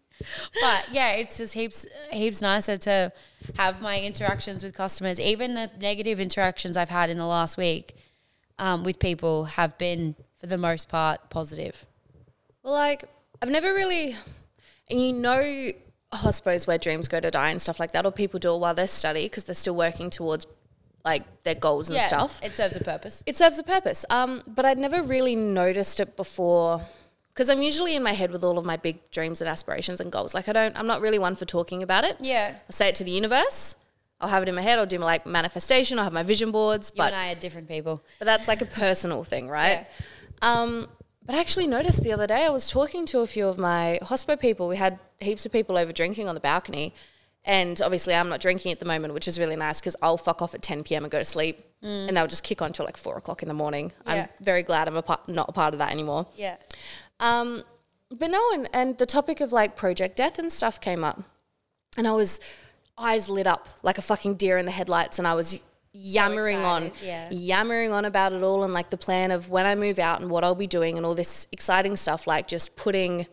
but 0.61 0.87
yeah, 0.91 1.11
it's 1.11 1.37
just 1.37 1.53
heaps 1.53 1.85
heaps 2.11 2.41
nicer 2.41 2.77
to 2.77 3.11
have 3.57 3.81
my 3.81 3.99
interactions 3.99 4.63
with 4.63 4.73
customers. 4.73 5.19
Even 5.19 5.55
the 5.55 5.71
negative 5.79 6.19
interactions 6.19 6.77
I've 6.77 6.89
had 6.89 7.09
in 7.09 7.17
the 7.17 7.25
last 7.25 7.57
week 7.57 7.95
um, 8.57 8.83
with 8.83 8.99
people 8.99 9.45
have 9.45 9.77
been, 9.77 10.15
for 10.37 10.47
the 10.47 10.57
most 10.57 10.89
part, 10.89 11.29
positive. 11.29 11.85
Well, 12.63 12.73
like 12.73 13.05
I've 13.41 13.49
never 13.49 13.73
really, 13.73 14.15
and 14.89 15.01
you 15.01 15.13
know, 15.13 15.71
hospos 16.13 16.67
where 16.67 16.77
dreams 16.77 17.07
go 17.07 17.19
to 17.19 17.31
die 17.31 17.49
and 17.49 17.61
stuff 17.61 17.79
like 17.79 17.91
that, 17.91 18.05
or 18.05 18.11
people 18.11 18.39
do 18.39 18.53
it 18.53 18.59
while 18.59 18.75
they're 18.75 18.87
study 18.87 19.25
because 19.25 19.45
they're 19.45 19.55
still 19.55 19.75
working 19.75 20.09
towards 20.09 20.45
like 21.05 21.43
their 21.43 21.55
goals 21.55 21.89
and 21.89 21.99
stuff. 22.01 22.41
It 22.43 22.55
serves 22.55 22.75
a 22.75 22.83
purpose. 22.83 23.23
It 23.25 23.37
serves 23.37 23.57
a 23.57 23.63
purpose. 23.63 24.05
Um, 24.09 24.43
but 24.45 24.65
I'd 24.65 24.77
never 24.77 25.01
really 25.01 25.35
noticed 25.35 25.99
it 25.99 26.17
before 26.17 26.81
because 27.33 27.49
I'm 27.49 27.61
usually 27.61 27.95
in 27.95 28.03
my 28.03 28.13
head 28.13 28.31
with 28.31 28.43
all 28.43 28.57
of 28.57 28.65
my 28.65 28.77
big 28.77 29.09
dreams 29.11 29.41
and 29.41 29.49
aspirations 29.49 29.99
and 29.99 30.11
goals. 30.11 30.33
Like 30.33 30.47
I 30.49 30.53
don't, 30.53 30.77
I'm 30.77 30.87
not 30.87 31.01
really 31.01 31.19
one 31.19 31.35
for 31.35 31.45
talking 31.45 31.83
about 31.83 32.03
it. 32.03 32.17
Yeah. 32.19 32.55
I 32.67 32.71
say 32.71 32.89
it 32.89 32.95
to 32.95 33.03
the 33.03 33.11
universe. 33.11 33.75
I'll 34.21 34.29
have 34.29 34.43
it 34.43 34.49
in 34.49 34.55
my 34.55 34.61
head. 34.61 34.79
I'll 34.79 34.85
do 34.85 34.99
my 34.99 35.05
like 35.05 35.25
manifestation. 35.25 35.97
I'll 35.97 36.03
have 36.03 36.13
my 36.13 36.23
vision 36.23 36.51
boards. 36.51 36.91
You 36.93 36.97
but 36.97 37.13
and 37.13 37.15
I 37.15 37.31
are 37.31 37.35
different 37.35 37.67
people. 37.67 38.03
but 38.19 38.25
that's 38.25 38.47
like 38.47 38.61
a 38.61 38.65
personal 38.65 39.23
thing, 39.23 39.47
right? 39.47 39.87
Yeah. 40.41 40.61
Um, 40.61 40.89
but 41.25 41.35
I 41.35 41.39
actually 41.39 41.67
noticed 41.67 42.03
the 42.03 42.11
other 42.11 42.27
day 42.27 42.45
I 42.45 42.49
was 42.49 42.69
talking 42.69 43.05
to 43.07 43.19
a 43.19 43.27
few 43.27 43.47
of 43.47 43.57
my 43.57 43.99
hospo 44.01 44.37
people. 44.39 44.67
We 44.67 44.77
had 44.77 44.99
heaps 45.19 45.45
of 45.45 45.51
people 45.51 45.77
over 45.77 45.93
drinking 45.93 46.27
on 46.27 46.35
the 46.35 46.41
balcony. 46.41 46.93
And 47.45 47.81
obviously, 47.81 48.13
I'm 48.13 48.29
not 48.29 48.41
drinking 48.41 48.73
at 48.73 48.79
the 48.79 48.85
moment, 48.85 49.13
which 49.13 49.27
is 49.27 49.39
really 49.39 49.55
nice 49.55 49.79
because 49.79 49.95
I'll 50.01 50.17
fuck 50.17 50.41
off 50.41 50.53
at 50.53 50.61
10 50.61 50.83
p.m. 50.83 51.03
and 51.05 51.11
go 51.11 51.19
to 51.19 51.25
sleep. 51.25 51.63
And 51.81 52.17
they'll 52.17 52.27
just 52.27 52.43
kick 52.43 52.61
on 52.61 52.73
till 52.73 52.83
like 52.83 52.97
four 52.97 53.15
o'clock 53.17 53.41
in 53.41 53.47
the 53.47 53.53
morning. 53.53 53.93
Yeah. 54.05 54.13
I'm 54.13 54.43
very 54.43 54.63
glad 54.63 54.89
I'm 54.89 54.97
a 54.97 55.01
part, 55.01 55.29
not 55.29 55.47
a 55.47 55.53
part 55.53 55.73
of 55.73 55.77
that 55.79 55.91
anymore. 55.91 56.27
Yeah. 56.35 56.57
Um, 57.19 57.63
but 58.11 58.29
no, 58.31 58.41
and, 58.53 58.69
and 58.73 58.97
the 58.97 59.05
topic 59.05 59.39
of 59.41 59.51
like 59.51 59.75
Project 59.75 60.15
Death 60.15 60.39
and 60.39 60.51
stuff 60.51 60.79
came 60.81 61.03
up. 61.03 61.23
And 61.97 62.07
I 62.07 62.11
was 62.13 62.39
eyes 62.97 63.29
lit 63.29 63.47
up 63.47 63.67
like 63.83 63.97
a 63.97 64.01
fucking 64.01 64.35
deer 64.35 64.57
in 64.57 64.65
the 64.65 64.71
headlights. 64.71 65.19
And 65.19 65.27
I 65.27 65.33
was 65.33 65.63
yammering 65.91 66.59
on, 66.59 66.91
yeah. 67.03 67.29
yammering 67.31 67.91
on 67.91 68.05
about 68.05 68.33
it 68.33 68.43
all 68.43 68.63
and 68.63 68.73
like 68.73 68.89
the 68.89 68.97
plan 68.97 69.31
of 69.31 69.49
when 69.49 69.65
I 69.65 69.75
move 69.75 69.99
out 69.99 70.21
and 70.21 70.29
what 70.29 70.43
I'll 70.43 70.55
be 70.55 70.67
doing 70.67 70.97
and 70.97 71.05
all 71.05 71.15
this 71.15 71.47
exciting 71.51 71.95
stuff, 71.95 72.27
like 72.27 72.47
just 72.47 72.75
putting 72.75 73.27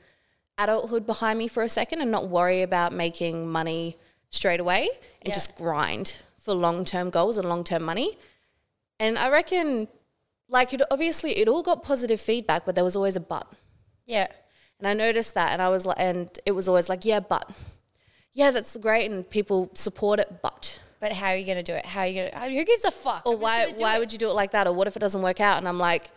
adulthood 0.59 1.07
behind 1.07 1.39
me 1.39 1.49
for 1.49 1.63
a 1.63 1.69
second 1.69 2.01
and 2.01 2.11
not 2.11 2.29
worry 2.29 2.63
about 2.63 2.93
making 2.93 3.49
money 3.51 3.99
straight 4.31 4.61
away 4.61 4.89
and 5.21 5.29
Yeah. 5.29 5.35
just 5.35 5.55
grind 5.55 6.17
for 6.39 6.55
long 6.55 6.85
term 6.85 7.11
goals 7.11 7.37
and 7.37 7.49
long 7.49 7.63
term 7.63 7.83
money. 7.83 8.19
And 8.99 9.19
I 9.19 9.29
reckon, 9.29 9.89
like, 10.49 10.73
it 10.73 10.81
obviously 10.91 11.37
it 11.39 11.49
all 11.49 11.63
got 11.63 11.83
positive 11.83 12.21
feedback, 12.21 12.65
but 12.65 12.75
there 12.75 12.85
was 12.85 12.97
always 12.97 13.17
a 13.17 13.21
but. 13.21 13.53
Yeah. 14.07 14.29
And 14.79 14.87
I 14.87 14.93
noticed 14.95 15.35
that, 15.35 15.53
and 15.53 15.63
I 15.63 15.69
was 15.69 15.87
like, 15.87 15.97
and 15.99 16.29
it 16.45 16.53
was 16.53 16.69
always 16.69 16.89
like, 16.89 17.05
yeah, 17.05 17.21
but, 17.21 17.51
yeah, 18.33 18.51
that's 18.51 18.77
great, 18.77 19.11
and 19.11 19.29
people 19.29 19.71
support 19.75 20.21
it, 20.21 20.41
but, 20.43 20.79
But 21.01 21.13
how 21.13 21.29
are 21.29 21.37
you 21.37 21.47
going 21.47 21.57
to 21.57 21.63
do 21.63 21.73
it? 21.73 21.87
How 21.87 22.01
are 22.03 22.07
you 22.07 22.15
going 22.15 22.31
to, 22.31 22.39
uh, 22.39 22.49
who 22.49 22.65
gives 22.65 22.85
a 22.85 22.91
fuck? 22.91 23.23
or 23.27 23.37
why, 23.37 23.73
why 23.79 23.99
would 23.99 24.13
you 24.13 24.19
do 24.19 24.29
it 24.29 24.35
like 24.35 24.51
that, 24.53 24.67
or 24.67 24.73
what 24.75 24.87
if 24.87 24.95
it 24.97 25.01
doesn't 25.01 25.23
work 25.23 25.41
out? 25.41 25.57
And 25.59 25.67
I'm 25.67 25.79
like, 25.79 26.11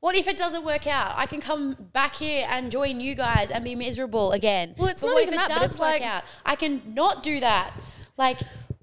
What 0.00 0.16
if 0.16 0.28
it 0.28 0.38
doesn't 0.38 0.64
work 0.64 0.86
out? 0.86 1.12
I 1.16 1.26
can 1.26 1.40
come 1.42 1.76
back 1.92 2.16
here 2.16 2.46
and 2.48 2.70
join 2.70 3.00
you 3.00 3.14
guys 3.14 3.50
and 3.50 3.62
be 3.62 3.74
miserable 3.74 4.32
again. 4.32 4.74
Well, 4.78 4.88
it's 4.88 5.02
but 5.02 5.08
not 5.08 5.14
what 5.14 5.22
even 5.24 5.34
if 5.34 5.40
it 5.44 5.48
that, 5.48 5.54
but 5.56 5.62
does 5.62 5.70
it's 5.72 5.80
work 5.80 6.00
like- 6.00 6.02
out? 6.02 6.24
I 6.46 6.56
can 6.56 6.82
not 6.86 7.22
do 7.22 7.40
that. 7.40 7.72
Like, 8.16 8.38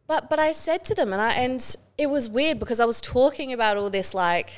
but, 0.05 0.29
but 0.29 0.37
I 0.37 0.51
said 0.51 0.83
to 0.85 0.93
them, 0.95 1.11
and 1.11 1.19
I, 1.21 1.31
and 1.33 1.75
it 1.97 2.07
was 2.07 2.29
weird 2.29 2.59
because 2.59 2.79
I 2.79 2.85
was 2.85 3.01
talking 3.01 3.51
about 3.51 3.77
all 3.77 3.89
this, 3.89 4.13
like, 4.13 4.51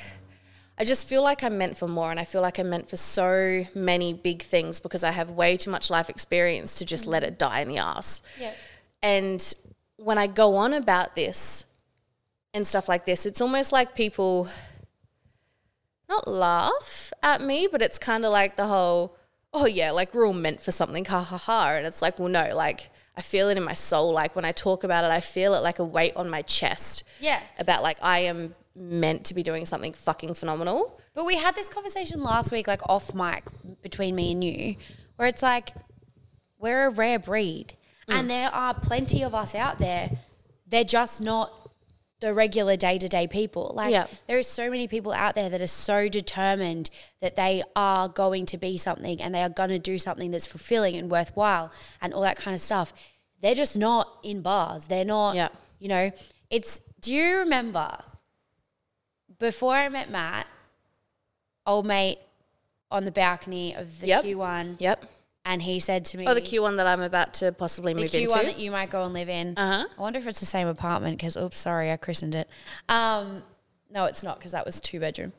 I 0.78 0.84
just 0.84 1.08
feel 1.08 1.24
like 1.24 1.44
I'm 1.44 1.58
meant 1.58 1.78
for 1.78 1.88
more, 1.88 2.12
and 2.12 2.20
I 2.20 2.26
feel 2.26 2.42
like 2.42 2.60
I'm 2.60 2.70
meant 2.70 2.90
for 2.90 2.98
so 2.98 3.66
many 3.74 4.14
big 4.14 4.42
things 4.42 4.80
because 4.80 5.04
I 5.04 5.12
have 5.12 5.32
way 5.32 5.56
too 5.56 5.72
much 5.72 5.90
life 5.90 6.10
experience 6.10 6.76
to 6.80 6.86
just 6.86 7.06
let 7.06 7.24
it 7.24 7.36
mm. 7.36 7.38
die 7.38 7.62
in 7.62 7.70
the 7.70 7.78
ass. 7.78 8.22
yeah, 8.40 8.52
And 9.02 9.54
when 9.96 10.18
I 10.18 10.28
go 10.28 10.56
on 10.58 10.74
about 10.74 11.16
this 11.16 11.66
and 12.54 12.68
stuff 12.68 12.90
like 12.90 13.06
this, 13.06 13.26
it's 13.26 13.40
almost 13.40 13.72
like 13.72 13.96
people 13.96 14.50
not 16.10 16.28
laugh 16.28 17.14
at 17.24 17.42
me, 17.42 17.68
but 17.72 17.82
it's 17.82 17.98
kind 17.98 18.26
of 18.26 18.32
like 18.32 18.58
the 18.58 18.68
whole, 18.68 19.18
oh 19.54 19.66
yeah, 19.66 19.92
like 19.92 20.14
we're 20.14 20.28
all 20.28 20.34
meant 20.34 20.62
for 20.62 20.72
something, 20.72 21.06
ha 21.06 21.24
ha 21.24 21.38
ha. 21.38 21.70
And 21.70 21.86
it's 21.86 22.02
like, 22.02 22.20
well, 22.20 22.28
no, 22.30 22.54
like 22.54 22.90
I 23.16 23.22
feel 23.22 23.50
it 23.50 23.58
in 23.58 23.64
my 23.64 23.74
soul. 23.74 24.12
Like 24.12 24.36
when 24.36 24.46
I 24.46 24.52
talk 24.52 24.84
about 24.84 25.06
it, 25.06 25.12
I 25.12 25.22
feel 25.22 25.54
it 25.54 25.60
like 25.60 25.80
a 25.80 25.86
weight 25.86 26.14
on 26.16 26.30
my 26.30 26.42
chest 26.42 27.04
yeah. 27.20 27.40
about 27.58 27.82
like 27.82 27.98
I 28.02 28.20
am 28.20 28.56
meant 28.76 29.26
to 29.26 29.34
be 29.34 29.42
doing 29.44 29.66
something 29.66 29.94
fucking 29.94 30.34
phenomenal. 30.34 31.00
But 31.14 31.26
we 31.26 31.38
had 31.38 31.56
this 31.56 31.70
conversation 31.70 32.22
last 32.22 32.52
week, 32.52 32.68
like 32.68 32.82
off 32.90 33.14
mic 33.16 33.44
between 33.82 34.16
me 34.16 34.32
and 34.34 34.44
you, 34.44 34.76
where 35.16 35.28
it's 35.28 35.42
like 35.42 35.72
we're 36.58 36.88
a 36.88 36.90
rare 36.90 37.20
breed, 37.20 37.74
Mm. 38.08 38.20
and 38.20 38.30
there 38.30 38.50
are 38.54 38.74
plenty 38.74 39.24
of 39.24 39.34
us 39.34 39.56
out 39.56 39.80
there. 39.80 40.12
They're 40.68 40.84
just 40.84 41.22
not 41.22 41.72
the 42.20 42.34
regular 42.34 42.76
day 42.76 42.98
to 43.00 43.08
day 43.08 43.26
people. 43.28 43.72
Like 43.76 43.92
Yeah. 43.92 44.06
there 44.28 44.38
is 44.38 44.48
so 44.48 44.70
many 44.70 44.88
people 44.88 45.12
out 45.12 45.34
there 45.36 45.50
that 45.50 45.62
are 45.62 45.68
so 45.68 46.08
determined 46.08 46.90
that 47.20 47.36
they 47.36 47.64
are 47.76 48.08
going 48.08 48.46
to 48.48 48.58
be 48.58 48.78
something 48.78 49.22
and 49.22 49.34
they 49.34 49.42
are 49.42 49.50
going 49.50 49.70
to 49.70 49.80
do 49.80 49.98
something 49.98 50.32
that's 50.32 50.48
fulfilling 50.48 50.96
and 50.96 51.10
worthwhile 51.10 51.72
and 52.02 52.14
all 52.14 52.22
that 52.22 52.38
kind 52.38 52.54
of 52.54 52.62
stuff. 52.62 52.94
They're 53.42 53.56
just 53.56 53.76
not 53.78 54.20
in 54.24 54.42
bars. 54.42 54.88
They're 54.88 55.04
not. 55.06 55.36
Yeah. 55.36 55.50
You 55.80 55.88
know, 55.90 56.12
it's. 56.50 56.82
Do 57.02 57.14
you 57.14 57.38
remember 57.40 57.98
before 59.40 59.74
I 59.76 59.90
met 59.90 60.10
Matt, 60.10 60.48
old 61.66 61.86
mate 61.86 62.20
on 62.92 63.06
the 63.06 63.12
balcony 63.12 63.74
of 63.76 64.00
the 64.00 64.08
Yep. 64.08 64.24
Q1, 64.26 64.76
Yep. 64.80 65.06
and 65.44 65.62
he 65.64 65.80
said 65.80 66.06
to 66.06 66.18
me, 66.18 66.26
Oh, 66.28 66.34
the 66.34 66.42
Q 66.42 66.62
one 66.62 66.78
that 66.78 66.88
I'm 66.88 67.02
about 67.02 67.34
to 67.36 67.52
possibly 67.52 67.94
move 67.94 68.04
into. 68.06 68.18
the 68.18 68.22
move 68.24 68.32
Q1 68.32 68.40
into. 68.42 68.52
that 68.54 68.60
you 68.60 68.72
might 68.72 68.90
go 68.90 69.04
and 69.04 69.14
live 69.14 69.30
in. 69.30 69.54
Uh-huh. 69.58 69.88
I 69.98 70.02
wonder 70.02 70.20
if 70.20 70.28
it's 70.28 70.40
the 70.40 70.46
same 70.46 70.68
apartment 70.68 71.18
because, 71.18 71.36
oops, 71.36 71.58
sorry, 71.58 71.92
I 71.92 71.98
christened 71.98 72.36
it. 72.36 72.50
Um, 72.90 73.44
no, 73.90 74.06
it's 74.06 74.24
not 74.24 74.38
because 74.40 74.52
that 74.52 74.66
was 74.66 74.80
two 74.80 75.00
bedroom. 75.00 75.34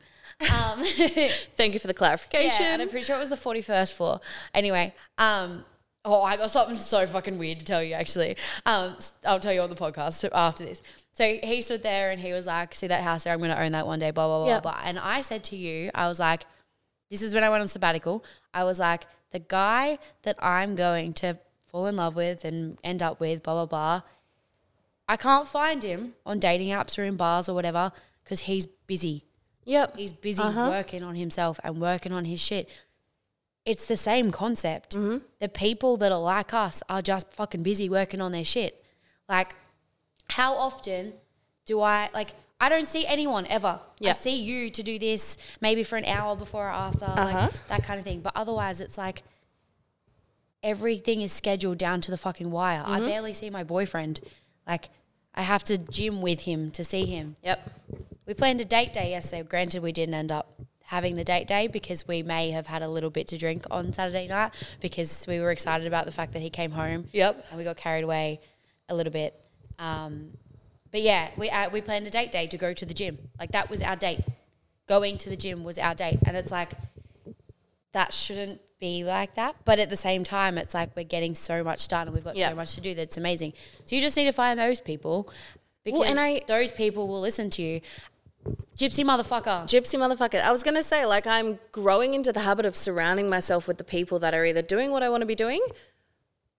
Um, 0.53 0.85
Thank 1.57 1.73
you 1.75 1.81
for 1.81 1.87
the 1.87 1.95
clarification. 1.95 2.51
yeah, 2.67 2.73
and 2.75 2.83
I'm 2.83 2.89
pretty 2.89 3.05
sure 3.07 3.17
it 3.17 3.21
was 3.21 3.31
the 3.31 3.37
41st 3.37 3.93
floor. 3.95 4.21
Anyway, 4.53 4.95
um, 5.19 5.65
oh, 6.05 6.23
I 6.23 6.37
got 6.37 6.51
something 6.51 6.75
so 6.77 7.07
fucking 7.07 7.39
weird 7.39 7.61
to 7.61 7.65
tell 7.65 7.83
you, 7.83 7.95
actually. 7.95 8.37
Um, 8.67 8.95
s- 8.97 9.15
I'll 9.25 9.41
tell 9.41 9.53
you 9.53 9.61
on 9.63 9.71
the 9.71 9.77
podcast 9.77 10.29
after 10.33 10.65
this. 10.65 10.83
So 11.17 11.39
he 11.43 11.63
stood 11.63 11.83
there 11.83 12.11
and 12.11 12.21
he 12.21 12.35
was 12.35 12.47
like, 12.47 12.75
see 12.75 12.89
that 12.89 13.03
house 13.03 13.25
there? 13.25 13.33
I'm 13.33 13.39
going 13.39 13.51
to 13.51 13.59
own 13.61 13.73
that 13.73 13.87
one 13.87 13.99
day, 13.99 14.11
blah, 14.11 14.27
blah, 14.27 14.45
blah, 14.45 14.49
Yeah. 14.55 14.61
blah. 14.61 14.79
And 14.85 14.99
I 14.99 15.23
said 15.23 15.43
to 15.45 15.57
you, 15.57 15.91
I 15.95 16.09
was 16.09 16.21
like, 16.21 16.45
this 17.11 17.23
is 17.23 17.33
when 17.33 17.43
I 17.43 17.49
went 17.49 17.63
on 17.63 17.69
sabbatical. 17.69 18.23
I 18.53 18.65
was 18.65 18.79
like, 18.79 19.07
the 19.31 19.39
guy 19.39 19.99
that 20.25 20.37
I'm 20.41 20.75
going 20.77 21.15
to 21.15 21.39
fall 21.69 21.87
in 21.87 21.97
love 21.97 22.17
with 22.17 22.45
and 22.45 22.79
end 22.85 23.03
up 23.03 23.19
with, 23.19 23.43
blah, 23.43 23.55
blah, 23.55 23.67
blah, 23.67 24.03
I 25.09 25.17
can't 25.17 25.49
find 25.49 25.83
him 25.83 26.15
on 26.27 26.39
dating 26.39 26.69
apps 26.69 26.99
or 26.99 27.05
in 27.05 27.17
bars 27.17 27.49
or 27.49 27.55
whatever 27.55 27.93
because 28.23 28.41
he's 28.41 28.67
busy. 28.67 29.25
Yep. 29.65 29.97
He's 29.97 30.13
busy 30.13 30.43
Uh-huh. 30.43 30.69
working 30.69 31.03
on 31.03 31.15
himself 31.15 31.59
and 31.65 31.81
working 31.81 32.13
on 32.13 32.27
his 32.27 32.41
shit. 32.43 32.69
It's 33.65 33.87
the 33.87 33.97
same 33.97 34.31
concept. 34.33 34.95
Mm-hmm. 34.95 35.25
The 35.41 35.49
people 35.49 35.97
that 35.97 36.13
are 36.13 36.21
like 36.21 36.53
us 36.53 36.83
are 36.91 37.01
just 37.01 37.33
fucking 37.33 37.63
busy 37.63 37.89
working 37.89 38.21
on 38.21 38.33
their 38.33 38.45
shit. 38.45 38.85
Like, 39.29 39.55
how 40.31 40.55
often 40.55 41.15
do 41.65 41.81
I, 41.81 42.11
like, 42.15 42.35
I 42.61 42.69
don't 42.69 42.89
see 42.89 43.07
anyone 43.07 43.47
ever. 43.49 43.81
Yeah. 43.99 44.11
I 44.11 44.15
see 44.15 44.41
you 44.41 44.71
to 44.71 44.83
do 44.83 44.99
this 44.99 45.37
maybe 45.61 45.83
for 45.83 45.97
an 45.97 46.05
hour 46.07 46.37
before 46.37 46.67
or 46.67 46.71
after, 46.71 47.05
Uh-huh. 47.05 47.39
like 47.53 47.69
that 47.69 47.85
kind 47.85 47.99
of 47.99 48.05
thing. 48.05 48.21
But 48.21 48.33
otherwise, 48.35 48.81
it's 48.81 48.97
like 48.97 49.23
everything 50.63 51.21
is 51.21 51.33
scheduled 51.33 51.79
down 51.79 52.01
to 52.03 52.11
the 52.11 52.17
fucking 52.17 52.51
wire. 52.51 52.83
I 52.85 52.99
Mm-hmm. 52.99 53.07
barely 53.09 53.35
see 53.35 53.51
my 53.51 53.63
boyfriend. 53.65 54.21
Like, 54.67 54.89
I 55.35 55.43
have 55.43 55.65
to 55.65 55.77
gym 55.79 56.23
with 56.23 56.41
him 56.41 56.71
to 56.73 56.83
see 56.83 57.05
him. 57.07 57.37
Yep. 57.43 57.71
We 58.27 58.35
planned 58.35 58.61
a 58.61 58.65
date 58.65 58.93
day 58.93 59.11
yesterday. 59.11 59.43
Granted, 59.43 59.83
we 59.83 59.93
didn't 59.93 60.15
end 60.15 60.33
up 60.33 60.53
having 60.85 61.17
the 61.17 61.25
date 61.25 61.47
day 61.47 61.67
because 61.67 62.09
we 62.09 62.23
may 62.23 62.53
have 62.53 62.67
had 62.69 62.81
a 62.83 62.89
little 62.89 63.11
bit 63.11 63.29
to 63.29 63.37
drink 63.39 63.65
on 63.71 63.93
Saturday 63.93 64.27
night 64.29 64.53
because 64.81 65.27
we 65.29 65.41
were 65.41 65.51
excited 65.51 65.87
about 65.87 66.07
the 66.07 66.13
fact 66.13 66.33
that 66.33 66.41
he 66.43 66.49
came 66.51 66.71
home. 66.71 67.09
Yep. 67.13 67.45
And 67.51 67.59
we 67.59 67.65
got 67.65 67.77
carried 67.77 68.05
away 68.05 68.41
a 68.89 68.95
little 68.95 69.13
bit. 69.13 69.39
Um, 69.79 70.31
but 70.91 71.03
yeah, 71.03 71.31
we 71.37 71.51
uh, 71.51 71.71
we 71.71 71.81
planned 71.81 72.07
a 72.07 72.11
date 72.11 72.33
day 72.33 72.47
to 72.47 72.57
go 72.57 72.73
to 72.73 72.85
the 72.87 72.95
gym. 72.95 73.19
Like 73.39 73.53
that 73.53 73.69
was 73.71 73.83
our 73.83 73.97
date. 73.97 74.21
Going 74.89 75.19
to 75.19 75.29
the 75.31 75.37
gym 75.37 75.65
was 75.65 75.79
our 75.79 75.95
date, 75.95 76.19
and 76.25 76.37
it's 76.37 76.51
like 76.53 76.73
that 77.93 78.13
shouldn't 78.13 78.61
be 78.79 79.05
like 79.05 79.35
that. 79.35 79.57
But 79.65 79.79
at 79.79 79.91
the 79.91 79.97
same 79.97 80.23
time, 80.23 80.59
it's 80.59 80.75
like 80.75 80.95
we're 80.97 81.05
getting 81.05 81.35
so 81.35 81.65
much 81.65 81.89
done 81.89 82.07
and 82.09 82.15
we've 82.15 82.25
got 82.25 82.37
Yeah. 82.37 82.51
so 82.51 82.55
much 82.55 82.75
to 82.75 82.81
do 82.81 82.95
that's 82.95 83.17
amazing. 83.17 83.55
So 83.85 83.97
you 83.97 84.03
just 84.03 84.17
need 84.17 84.27
to 84.27 84.33
find 84.33 84.59
those 84.61 84.81
people 84.81 85.31
because 85.83 86.09
and 86.09 86.19
I- 86.21 86.43
those 86.47 86.71
people 86.71 87.09
will 87.09 87.21
listen 87.21 87.49
to 87.51 87.63
you. 87.63 87.81
Gypsy 88.77 89.03
motherfucker. 89.03 89.65
gypsy 89.65 89.99
motherfucker. 89.99 90.41
I 90.43 90.53
was 90.53 90.63
gonna 90.63 90.83
say, 90.83 91.05
like, 91.07 91.27
I'm 91.27 91.59
growing 91.73 92.15
into 92.15 92.33
the 92.33 92.41
habit 92.41 92.65
of 92.67 92.77
surrounding 92.77 93.29
myself 93.31 93.67
with 93.67 93.79
the 93.79 93.85
people 93.85 94.19
that 94.21 94.35
are 94.35 94.45
either 94.45 94.63
doing 94.63 94.91
what 94.93 95.03
I 95.03 95.09
want 95.09 95.23
to 95.23 95.27
be 95.27 95.35
doing, 95.35 95.61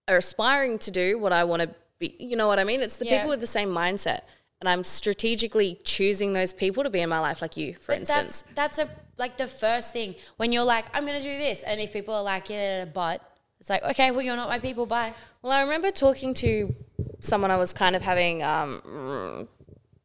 or 0.08 0.16
aspiring 0.16 0.78
to 0.80 0.90
do 0.90 1.18
what 1.18 1.32
I 1.32 1.44
want 1.44 1.62
to 1.62 1.74
be. 1.98 2.14
You 2.18 2.36
know 2.36 2.46
what 2.46 2.58
I 2.58 2.64
mean? 2.64 2.80
It's 2.80 2.96
the 2.98 3.06
Yeah. 3.06 3.16
people 3.18 3.30
with 3.30 3.40
the 3.40 3.46
same 3.46 3.68
mindset, 3.68 4.20
and 4.60 4.68
I'm 4.68 4.84
strategically 4.84 5.80
choosing 5.84 6.32
those 6.32 6.52
people 6.52 6.82
to 6.84 6.90
be 6.90 7.00
in 7.00 7.08
my 7.08 7.18
life, 7.20 7.40
like 7.42 7.56
you, 7.56 7.74
for 7.74 7.92
But 7.92 8.00
instance. 8.00 8.44
that's 8.54 8.78
that's 8.78 8.90
a 8.90 8.94
like 9.18 9.36
the 9.36 9.46
first 9.48 9.92
thing 9.92 10.14
when 10.36 10.52
you're 10.52 10.64
like, 10.64 10.84
I'm 10.94 11.04
gonna 11.06 11.20
do 11.20 11.36
this, 11.36 11.62
and 11.64 11.80
if 11.80 11.92
people 11.92 12.14
are 12.14 12.22
like, 12.22 12.48
yeah, 12.50 12.84
but 12.84 13.20
it's 13.60 13.68
like, 13.70 13.82
okay, 13.82 14.10
well, 14.12 14.22
you're 14.22 14.36
not 14.36 14.48
my 14.48 14.58
people. 14.60 14.86
Bye. 14.86 15.12
Well, 15.42 15.52
I 15.52 15.62
remember 15.62 15.90
talking 15.90 16.34
to 16.34 16.74
someone 17.20 17.50
I 17.50 17.56
was 17.56 17.72
kind 17.72 17.96
of 17.96 18.02
having 18.02 18.42
um, 18.44 19.48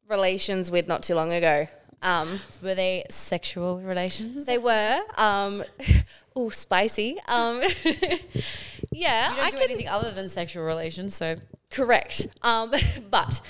relations 0.09 0.71
with 0.71 0.87
not 0.87 1.03
too 1.03 1.15
long 1.15 1.31
ago. 1.31 1.67
Um, 2.03 2.39
Were 2.61 2.75
they 2.75 3.05
sexual 3.09 3.79
relations? 3.79 4.45
they 4.45 4.57
were, 4.57 4.99
um, 5.17 5.63
oh, 6.35 6.49
spicy. 6.49 7.17
Um, 7.27 7.61
yeah, 8.91 9.29
You 9.29 9.35
don't 9.35 9.45
I 9.45 9.49
do 9.49 9.57
can, 9.57 9.63
anything 9.63 9.87
other 9.87 10.11
than 10.11 10.29
sexual 10.29 10.63
relations, 10.63 11.15
so 11.15 11.37
Correct. 11.73 12.27
Um, 12.43 12.71
but 13.09 13.41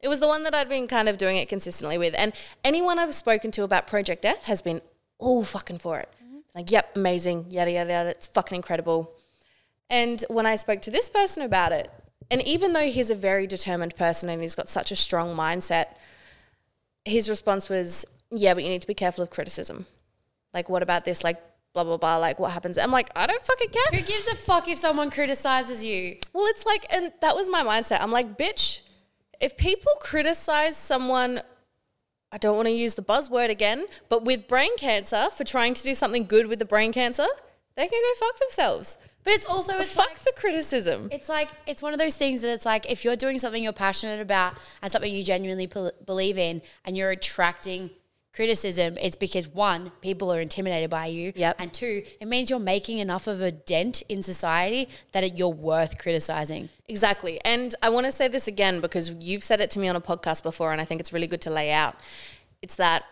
it 0.00 0.08
was 0.08 0.20
the 0.20 0.26
one 0.26 0.42
that 0.42 0.54
I'd 0.54 0.68
been 0.68 0.86
kind 0.86 1.08
of 1.08 1.16
doing 1.16 1.36
it 1.36 1.48
consistently 1.48 1.96
with. 1.96 2.14
And 2.18 2.32
anyone 2.64 2.98
I've 2.98 3.14
spoken 3.14 3.50
to 3.52 3.62
about 3.62 3.86
Project 3.86 4.22
Death 4.22 4.44
has 4.44 4.60
been 4.60 4.80
all 5.18 5.44
fucking 5.44 5.78
for 5.78 5.98
it. 6.00 6.08
Like, 6.54 6.70
yep, 6.70 6.90
amazing, 6.96 7.46
yada, 7.50 7.70
yada, 7.70 7.90
yada. 7.90 8.08
It's 8.10 8.26
fucking 8.26 8.56
incredible. 8.56 9.12
And 9.88 10.24
when 10.28 10.44
I 10.44 10.56
spoke 10.56 10.82
to 10.82 10.90
this 10.90 11.08
person 11.08 11.42
about 11.42 11.72
it, 11.72 11.90
and 12.30 12.42
even 12.42 12.72
though 12.72 12.86
he's 12.86 13.10
a 13.10 13.14
very 13.14 13.46
determined 13.46 13.96
person 13.96 14.28
and 14.28 14.42
he's 14.42 14.54
got 14.54 14.68
such 14.68 14.90
a 14.90 14.96
strong 14.96 15.36
mindset, 15.36 15.94
his 17.08 17.28
response 17.28 17.68
was, 17.68 18.04
yeah, 18.30 18.54
but 18.54 18.62
you 18.62 18.68
need 18.68 18.82
to 18.82 18.86
be 18.86 18.94
careful 18.94 19.22
of 19.22 19.30
criticism. 19.30 19.86
Like, 20.52 20.68
what 20.68 20.82
about 20.82 21.04
this? 21.04 21.24
Like, 21.24 21.42
blah, 21.72 21.84
blah, 21.84 21.96
blah. 21.96 22.16
Like, 22.16 22.38
what 22.38 22.52
happens? 22.52 22.78
I'm 22.78 22.90
like, 22.90 23.10
I 23.16 23.26
don't 23.26 23.42
fucking 23.42 23.70
care. 23.70 24.00
who 24.00 24.06
gives 24.06 24.26
a 24.26 24.34
fuck 24.34 24.68
if 24.68 24.78
someone 24.78 25.10
criticizes 25.10 25.84
you? 25.84 26.16
Well, 26.32 26.46
it's 26.46 26.66
like, 26.66 26.86
and 26.92 27.12
that 27.20 27.34
was 27.34 27.48
my 27.48 27.62
mindset. 27.62 28.00
I'm 28.00 28.12
like, 28.12 28.36
bitch, 28.36 28.80
if 29.40 29.56
people 29.56 29.92
criticize 30.00 30.76
someone, 30.76 31.40
I 32.32 32.38
don't 32.38 32.56
want 32.56 32.66
to 32.66 32.72
use 32.72 32.94
the 32.94 33.02
buzzword 33.02 33.50
again, 33.50 33.86
but 34.08 34.24
with 34.24 34.48
brain 34.48 34.76
cancer 34.76 35.28
for 35.30 35.44
trying 35.44 35.74
to 35.74 35.82
do 35.82 35.94
something 35.94 36.26
good 36.26 36.46
with 36.46 36.58
the 36.58 36.64
brain 36.64 36.92
cancer, 36.92 37.26
they 37.76 37.86
can 37.86 38.00
go 38.00 38.26
fuck 38.26 38.38
themselves. 38.40 38.98
But 39.24 39.34
it's 39.34 39.46
also 39.46 39.74
it's 39.78 39.92
fuck 39.92 40.08
like, 40.08 40.18
the 40.20 40.32
criticism. 40.36 41.08
it's 41.12 41.28
like 41.28 41.48
it's 41.66 41.82
one 41.82 41.92
of 41.92 41.98
those 41.98 42.14
things 42.16 42.40
that 42.40 42.50
it's 42.52 42.64
like 42.64 42.90
if 42.90 43.04
you're 43.04 43.16
doing 43.16 43.38
something 43.38 43.62
you're 43.62 43.72
passionate 43.72 44.20
about 44.20 44.54
and 44.80 44.90
something 44.90 45.12
you 45.12 45.22
genuinely 45.22 45.66
bel- 45.66 45.92
believe 46.06 46.38
in, 46.38 46.62
and 46.84 46.96
you're 46.96 47.10
attracting 47.10 47.90
criticism, 48.32 48.96
it's 49.00 49.16
because 49.16 49.48
one, 49.48 49.90
people 50.00 50.32
are 50.32 50.40
intimidated 50.40 50.88
by 50.88 51.06
you, 51.06 51.32
Yep. 51.34 51.56
and 51.58 51.72
two, 51.74 52.04
it 52.20 52.28
means 52.28 52.48
you're 52.50 52.60
making 52.60 52.98
enough 52.98 53.26
of 53.26 53.42
a 53.42 53.50
dent 53.50 54.02
in 54.08 54.22
society 54.22 54.88
that 55.10 55.24
it, 55.24 55.36
you're 55.36 55.48
worth 55.48 55.98
criticizing. 55.98 56.68
Exactly. 56.86 57.40
And 57.44 57.74
I 57.82 57.88
want 57.88 58.06
to 58.06 58.12
say 58.12 58.28
this 58.28 58.46
again 58.46 58.80
because 58.80 59.10
you've 59.10 59.42
said 59.42 59.60
it 59.60 59.70
to 59.72 59.80
me 59.80 59.88
on 59.88 59.96
a 59.96 60.00
podcast 60.00 60.44
before, 60.44 60.70
and 60.72 60.80
I 60.80 60.84
think 60.84 61.00
it's 61.00 61.12
really 61.12 61.26
good 61.26 61.40
to 61.42 61.50
lay 61.50 61.72
out. 61.72 61.96
It's 62.62 62.76
that 62.76 63.02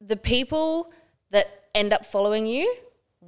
the 0.00 0.16
people 0.16 0.92
that 1.32 1.46
end 1.74 1.92
up 1.92 2.06
following 2.06 2.46
you 2.46 2.72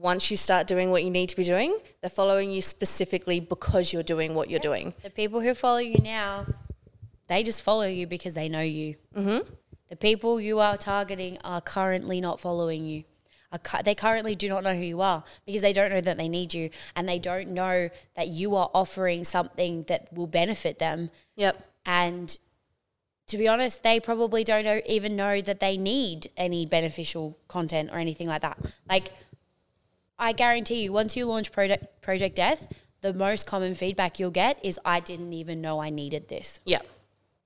once 0.00 0.30
you 0.30 0.36
start 0.36 0.66
doing 0.66 0.90
what 0.90 1.02
you 1.02 1.10
need 1.10 1.28
to 1.28 1.36
be 1.36 1.44
doing, 1.44 1.76
they're 2.00 2.10
following 2.10 2.50
you 2.50 2.62
specifically 2.62 3.40
because 3.40 3.92
you're 3.92 4.02
doing 4.02 4.34
what 4.34 4.48
you're 4.48 4.60
doing. 4.60 4.94
The 5.02 5.10
people 5.10 5.40
who 5.40 5.54
follow 5.54 5.78
you 5.78 5.98
now, 6.02 6.46
they 7.26 7.42
just 7.42 7.62
follow 7.62 7.86
you 7.86 8.06
because 8.06 8.34
they 8.34 8.48
know 8.48 8.60
you. 8.60 8.94
Mm-hmm. 9.16 9.48
The 9.88 9.96
people 9.96 10.40
you 10.40 10.60
are 10.60 10.76
targeting 10.76 11.38
are 11.44 11.60
currently 11.60 12.20
not 12.20 12.38
following 12.40 12.86
you. 12.86 13.04
Cu- 13.62 13.82
They 13.82 13.94
currently 13.94 14.34
do 14.34 14.48
not 14.48 14.62
know 14.62 14.74
who 14.74 14.84
you 14.84 15.00
are 15.00 15.24
because 15.46 15.62
they 15.62 15.72
don't 15.72 15.90
know 15.90 16.02
that 16.02 16.18
they 16.18 16.28
need 16.28 16.52
you 16.52 16.68
and 16.94 17.08
they 17.08 17.18
don't 17.18 17.48
know 17.48 17.88
that 18.14 18.28
you 18.28 18.54
are 18.54 18.70
offering 18.74 19.24
something 19.24 19.84
that 19.84 20.12
will 20.12 20.26
benefit 20.26 20.78
them. 20.78 21.10
Yep. 21.36 21.64
And 21.86 22.38
to 23.28 23.38
be 23.38 23.48
honest, 23.48 23.82
they 23.82 24.00
probably 24.00 24.44
don't 24.44 24.64
know, 24.64 24.80
even 24.86 25.16
know 25.16 25.40
that 25.40 25.60
they 25.60 25.78
need 25.78 26.30
any 26.36 26.66
beneficial 26.66 27.38
content 27.48 27.88
or 27.90 27.98
anything 27.98 28.26
like 28.26 28.42
that. 28.42 28.58
Like, 28.88 29.12
I 30.18 30.32
guarantee 30.32 30.82
you, 30.82 30.92
once 30.92 31.16
you 31.16 31.26
launch 31.26 31.52
Project, 31.52 32.00
Project 32.00 32.36
Death, 32.36 32.68
the 33.00 33.14
most 33.14 33.46
common 33.46 33.74
feedback 33.74 34.18
you'll 34.18 34.30
get 34.30 34.58
is, 34.64 34.80
I 34.84 35.00
didn't 35.00 35.32
even 35.32 35.60
know 35.60 35.80
I 35.80 35.90
needed 35.90 36.28
this. 36.28 36.60
Yep. 36.64 36.86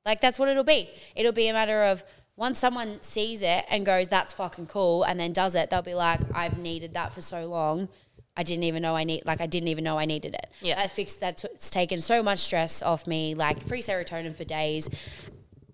Like, 0.06 0.20
that's 0.20 0.38
what 0.38 0.48
it'll 0.48 0.64
be. 0.64 0.88
It'll 1.14 1.32
be 1.32 1.48
a 1.48 1.52
matter 1.52 1.84
of 1.84 2.02
once 2.34 2.58
someone 2.58 3.02
sees 3.02 3.42
it 3.42 3.66
and 3.68 3.84
goes, 3.84 4.08
that's 4.08 4.32
fucking 4.32 4.66
cool, 4.66 5.02
and 5.02 5.20
then 5.20 5.32
does 5.32 5.54
it, 5.54 5.68
they'll 5.68 5.82
be 5.82 5.94
like, 5.94 6.20
I've 6.34 6.58
needed 6.58 6.94
that 6.94 7.12
for 7.12 7.20
so 7.20 7.44
long. 7.44 7.88
I 8.34 8.42
didn't 8.42 8.64
even 8.64 8.80
know 8.80 8.96
I 8.96 9.04
need, 9.04 9.26
like, 9.26 9.42
I 9.42 9.46
didn't 9.46 9.68
even 9.68 9.84
know 9.84 9.98
I 9.98 10.06
needed 10.06 10.32
it. 10.32 10.46
Yeah. 10.62 10.76
That 10.76 10.90
fixed, 10.90 11.20
that's 11.20 11.44
it's 11.44 11.68
taken 11.68 12.00
so 12.00 12.22
much 12.22 12.38
stress 12.38 12.82
off 12.82 13.06
me, 13.06 13.34
like, 13.34 13.66
free 13.68 13.82
serotonin 13.82 14.34
for 14.34 14.44
days. 14.44 14.88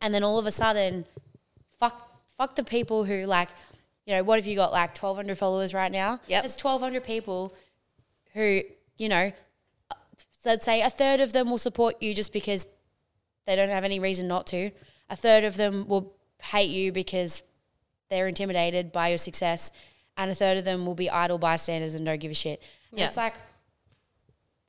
And 0.02 0.12
then 0.12 0.24
all 0.24 0.40
of 0.40 0.46
a 0.46 0.50
sudden, 0.50 1.06
fuck, 1.78 2.20
fuck 2.37 2.56
the 2.56 2.64
people 2.64 3.04
who, 3.04 3.26
like, 3.26 3.48
you 4.08 4.14
know, 4.14 4.22
what 4.22 4.38
have 4.38 4.46
you 4.46 4.56
got, 4.56 4.72
like, 4.72 4.96
1,200 4.96 5.36
followers 5.36 5.74
right 5.74 5.92
now? 5.92 6.18
Yep. 6.28 6.42
There's 6.42 6.56
1,200 6.56 7.04
people 7.04 7.54
who, 8.32 8.62
you 8.96 9.06
know, 9.10 9.32
let's 10.46 10.64
say 10.64 10.80
a 10.80 10.88
third 10.88 11.20
of 11.20 11.34
them 11.34 11.50
will 11.50 11.58
support 11.58 12.02
you 12.02 12.14
just 12.14 12.32
because 12.32 12.66
they 13.44 13.54
don't 13.54 13.68
have 13.68 13.84
any 13.84 14.00
reason 14.00 14.26
not 14.26 14.46
to. 14.46 14.70
A 15.10 15.16
third 15.16 15.44
of 15.44 15.58
them 15.58 15.86
will 15.86 16.14
hate 16.42 16.70
you 16.70 16.90
because 16.90 17.42
they're 18.08 18.26
intimidated 18.26 18.92
by 18.92 19.08
your 19.08 19.18
success, 19.18 19.72
and 20.16 20.30
a 20.30 20.34
third 20.34 20.56
of 20.56 20.64
them 20.64 20.86
will 20.86 20.94
be 20.94 21.10
idle 21.10 21.36
bystanders 21.36 21.94
and 21.94 22.06
don't 22.06 22.18
give 22.18 22.30
a 22.30 22.34
shit. 22.34 22.62
And 22.90 23.00
Yeah. 23.00 23.08
It's 23.08 23.18
like 23.18 23.34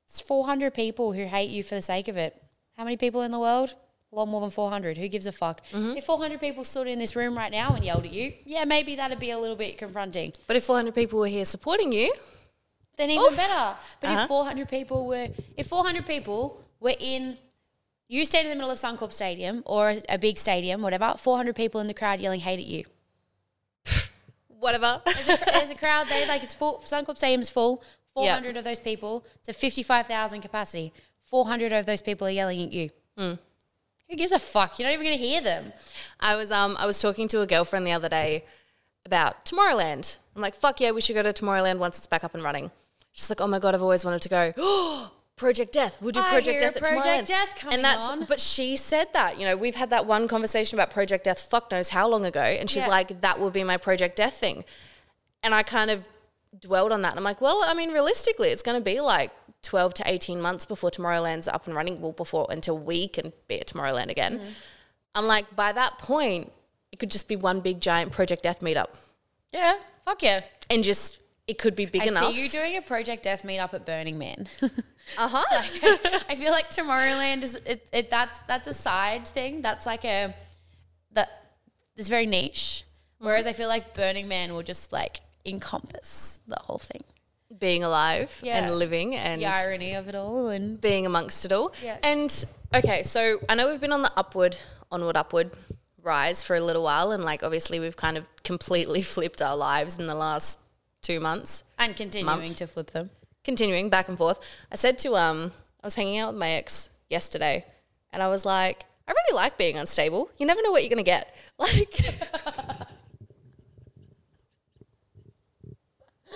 it's 0.05 0.19
400 0.19 0.73
people 0.73 1.13
who 1.13 1.23
hate 1.23 1.49
you 1.49 1.63
for 1.63 1.75
the 1.75 1.81
sake 1.81 2.09
of 2.09 2.17
it. 2.17 2.43
How 2.75 2.83
many 2.83 2.97
people 2.97 3.21
in 3.21 3.31
the 3.31 3.39
world? 3.39 3.75
A 4.11 4.15
lot 4.15 4.27
more 4.27 4.41
than 4.41 4.49
400. 4.49 4.97
Who 4.97 5.07
gives 5.07 5.27
a 5.27 5.31
fuck? 5.31 5.61
If 5.71 6.05
400 6.05 6.39
people 6.39 6.63
stood 6.63 6.87
in 6.87 6.97
this 6.97 7.15
room 7.15 7.37
right 7.37 7.51
now 7.51 7.75
and 7.75 7.85
yelled 7.85 8.05
at 8.05 8.11
you, 8.11 8.33
yeah, 8.43 8.65
maybe 8.65 8.95
that'd 8.95 9.19
be 9.19 9.29
a 9.29 9.37
little 9.37 9.55
bit 9.55 9.77
confronting. 9.77 10.33
But 10.47 10.55
if 10.55 10.63
400 10.63 10.95
people 10.95 11.19
were 11.19 11.27
here 11.27 11.45
supporting 11.45 11.91
you, 11.91 12.11
Then 12.97 13.11
even 13.11 13.23
Oof. 13.27 13.37
better. 13.37 13.75
But 14.01 14.09
Uh-huh. 14.09 14.21
if 14.23 14.27
400 14.27 14.67
people 14.67 15.07
were, 15.07 15.29
if 15.55 15.67
400 15.67 16.05
people 16.05 16.61
were 16.81 16.95
in, 16.99 17.37
you 18.09 18.25
stand 18.25 18.45
in 18.45 18.49
the 18.49 18.55
middle 18.55 18.71
of 18.71 18.77
Suncorp 18.79 19.13
Stadium 19.13 19.63
or 19.65 19.95
a, 20.09 20.17
big 20.17 20.37
stadium, 20.37 20.81
whatever, 20.81 21.13
400 21.17 21.55
people 21.55 21.79
in 21.79 21.87
the 21.87 21.93
crowd 21.93 22.19
yelling 22.19 22.41
hate 22.41 22.59
at 22.59 22.65
you. 22.65 22.83
whatever. 24.47 25.01
There's 25.05 25.29
a, 25.29 25.45
there's 25.45 25.71
a 25.71 25.75
crowd 25.75 26.07
there, 26.09 26.27
like 26.27 26.43
it's 26.43 26.53
full, 26.53 26.83
Suncorp 26.85 27.17
Stadium's 27.17 27.49
full, 27.49 27.83
400 28.15 28.57
of 28.57 28.63
those 28.65 28.79
people, 28.79 29.23
it's 29.39 29.49
a 29.49 29.53
55,000 29.53 30.41
capacity. 30.41 30.91
400 31.27 31.71
of 31.71 31.85
those 31.85 32.01
people 32.01 32.27
are 32.27 32.31
yelling 32.31 32.61
at 32.63 32.73
you. 32.73 32.89
Hmm. 33.17 33.33
Who 34.09 34.15
gives 34.15 34.31
a 34.31 34.39
fuck? 34.39 34.79
You're 34.79 34.87
not 34.87 34.93
even 34.93 35.05
going 35.05 35.17
to 35.17 35.23
hear 35.23 35.41
them. 35.41 35.71
I 36.19 36.35
was 36.35 36.51
um 36.51 36.75
I 36.79 36.85
was 36.85 37.01
talking 37.01 37.27
to 37.29 37.41
a 37.41 37.47
girlfriend 37.47 37.85
the 37.85 37.91
other 37.91 38.09
day 38.09 38.43
about 39.05 39.45
Tomorrowland. 39.45 40.17
I'm 40.35 40.41
like, 40.41 40.55
fuck 40.55 40.79
yeah, 40.81 40.91
we 40.91 41.01
should 41.01 41.13
go 41.15 41.23
to 41.23 41.31
Tomorrowland 41.33 41.77
once 41.79 41.97
it's 41.97 42.07
back 42.07 42.23
up 42.23 42.33
and 42.33 42.43
running. 42.43 42.71
She's 43.11 43.29
like, 43.29 43.41
oh 43.41 43.47
my 43.47 43.59
god, 43.59 43.75
I've 43.75 43.81
always 43.83 44.05
wanted 44.05 44.21
to 44.23 44.29
go. 44.29 44.53
Oh, 44.57 45.11
Project 45.35 45.71
Death. 45.71 45.97
We'll 46.01 46.11
do 46.11 46.19
I 46.19 46.29
Project 46.29 46.59
Death 46.59 46.75
at 46.75 46.83
Project 46.83 47.05
Tomorrowland. 47.05 47.27
Death 47.27 47.55
coming 47.57 47.75
and 47.75 47.83
that's 47.83 48.07
on. 48.09 48.25
but 48.25 48.39
she 48.41 48.75
said 48.75 49.07
that. 49.13 49.39
You 49.39 49.45
know, 49.45 49.55
we've 49.55 49.75
had 49.75 49.89
that 49.91 50.05
one 50.05 50.27
conversation 50.27 50.77
about 50.77 50.89
Project 50.91 51.23
Death. 51.23 51.39
Fuck 51.39 51.71
knows 51.71 51.89
how 51.89 52.07
long 52.07 52.25
ago, 52.25 52.41
and 52.41 52.69
she's 52.69 52.83
Yeah. 52.83 52.89
like, 52.89 53.21
that 53.21 53.39
will 53.39 53.49
be 53.51 53.63
my 53.63 53.77
Project 53.77 54.15
Death 54.17 54.33
thing. 54.35 54.65
And 55.41 55.55
I 55.55 55.63
kind 55.63 55.89
of 55.91 56.03
dwelled 56.59 56.91
on 56.91 57.01
that. 57.03 57.11
And 57.11 57.17
I'm 57.19 57.23
like, 57.23 57.39
well, 57.41 57.63
I 57.65 57.73
mean, 57.73 57.91
realistically, 57.91 58.49
it's 58.49 58.61
going 58.61 58.77
to 58.77 58.83
be 58.83 58.99
like 58.99 59.31
12 59.63 59.93
to 59.95 60.03
18 60.05 60.41
months 60.41 60.65
before 60.65 60.89
Tomorrowland's 60.89 61.47
up 61.47 61.67
and 61.67 61.75
running. 61.75 62.01
Well, 62.01 62.11
before 62.11 62.47
until 62.49 62.77
we 62.77 63.07
can 63.07 63.33
be 63.47 63.59
at 63.59 63.67
Tomorrowland 63.67 64.09
again. 64.09 64.39
Mm-hmm. 64.39 64.49
I'm 65.15 65.25
like, 65.25 65.55
by 65.55 65.71
that 65.71 65.97
point, 65.97 66.51
it 66.91 66.99
could 66.99 67.11
just 67.11 67.27
be 67.27 67.35
one 67.35 67.59
big 67.61 67.81
giant 67.81 68.11
Project 68.11 68.43
Death 68.43 68.61
meetup, 68.61 68.95
Yeah, 69.51 69.75
fuck 70.05 70.23
yeah. 70.23 70.41
and 70.69 70.83
just 70.83 71.19
it 71.47 71.57
could 71.57 71.75
be 71.75 71.85
big 71.85 72.03
I 72.03 72.05
enough. 72.05 72.31
see 72.33 72.43
you 72.43 72.49
doing 72.49 72.77
a 72.77 72.81
Project 72.81 73.23
Death 73.23 73.43
meetup 73.43 73.73
at 73.73 73.85
Burning 73.85 74.17
Man. 74.17 74.47
uh 74.61 74.67
huh. 75.17 75.43
I 76.29 76.35
feel 76.35 76.51
like 76.51 76.69
Tomorrowland 76.69 77.43
is 77.43 77.55
it, 77.55 77.87
it 77.91 78.09
that's 78.09 78.37
that's 78.47 78.67
a 78.67 78.73
side 78.73 79.27
thing. 79.27 79.61
That's 79.61 79.85
like 79.85 80.05
a 80.05 80.33
that 81.13 81.29
it's 81.97 82.09
very 82.09 82.27
niche. 82.27 82.83
Whereas 83.17 83.47
I 83.47 83.53
feel 83.53 83.67
like 83.67 83.93
Burning 83.95 84.27
Man 84.27 84.53
will 84.53 84.63
just 84.63 84.93
like 84.93 85.21
encompass 85.45 86.39
the 86.47 86.57
whole 86.61 86.77
thing. 86.77 87.03
Being 87.57 87.83
alive 87.83 88.39
Yeah. 88.43 88.57
and 88.63 88.75
living 88.75 89.15
and 89.15 89.41
The 89.41 89.47
irony 89.47 89.93
of 89.95 90.07
it 90.07 90.15
all 90.15 90.47
and 90.49 90.79
being 90.79 91.05
amongst 91.05 91.45
it 91.45 91.51
all. 91.51 91.73
Yeah. 91.83 91.97
And 92.03 92.45
okay, 92.73 93.03
so 93.03 93.39
I 93.49 93.55
know 93.55 93.69
we've 93.69 93.81
been 93.81 93.91
on 93.91 94.01
the 94.03 94.11
upward, 94.15 94.57
onward, 94.91 95.17
upward 95.17 95.51
rise 96.03 96.43
for 96.43 96.55
a 96.55 96.61
little 96.61 96.83
while, 96.83 97.11
and 97.11 97.23
like 97.23 97.43
obviously 97.43 97.79
we've 97.79 97.97
kind 97.97 98.17
of 98.17 98.25
completely 98.43 99.01
flipped 99.15 99.41
our 99.41 99.57
lives 99.57 99.97
in 99.97 100.05
the 100.07 100.15
last 100.15 100.59
two 101.01 101.19
months. 101.19 101.63
and 101.77 101.95
continuing 101.97 102.25
Month. 102.39 102.57
to 102.57 102.67
flip 102.67 102.91
them. 102.91 103.09
continuing 103.43 103.89
back 103.89 104.07
and 104.09 104.17
forth, 104.17 104.39
I 104.71 104.75
said 104.75 104.97
to 104.99 105.15
um, 105.17 105.51
I 105.83 105.87
was 105.87 105.95
hanging 105.95 106.19
out 106.19 106.33
with 106.33 106.39
my 106.39 106.51
ex 106.51 106.89
yesterday, 107.09 107.65
and 108.13 108.21
I 108.21 108.27
was 108.27 108.45
like, 108.45 108.85
I 109.07 109.11
really 109.11 109.35
like 109.35 109.57
being 109.57 109.75
unstable. 109.75 110.29
You 110.37 110.45
never 110.45 110.61
know 110.61 110.71
what 110.71 110.83
you're 110.83 110.89
gonna 110.91 111.03
get. 111.03 111.35
Like, 111.59 112.78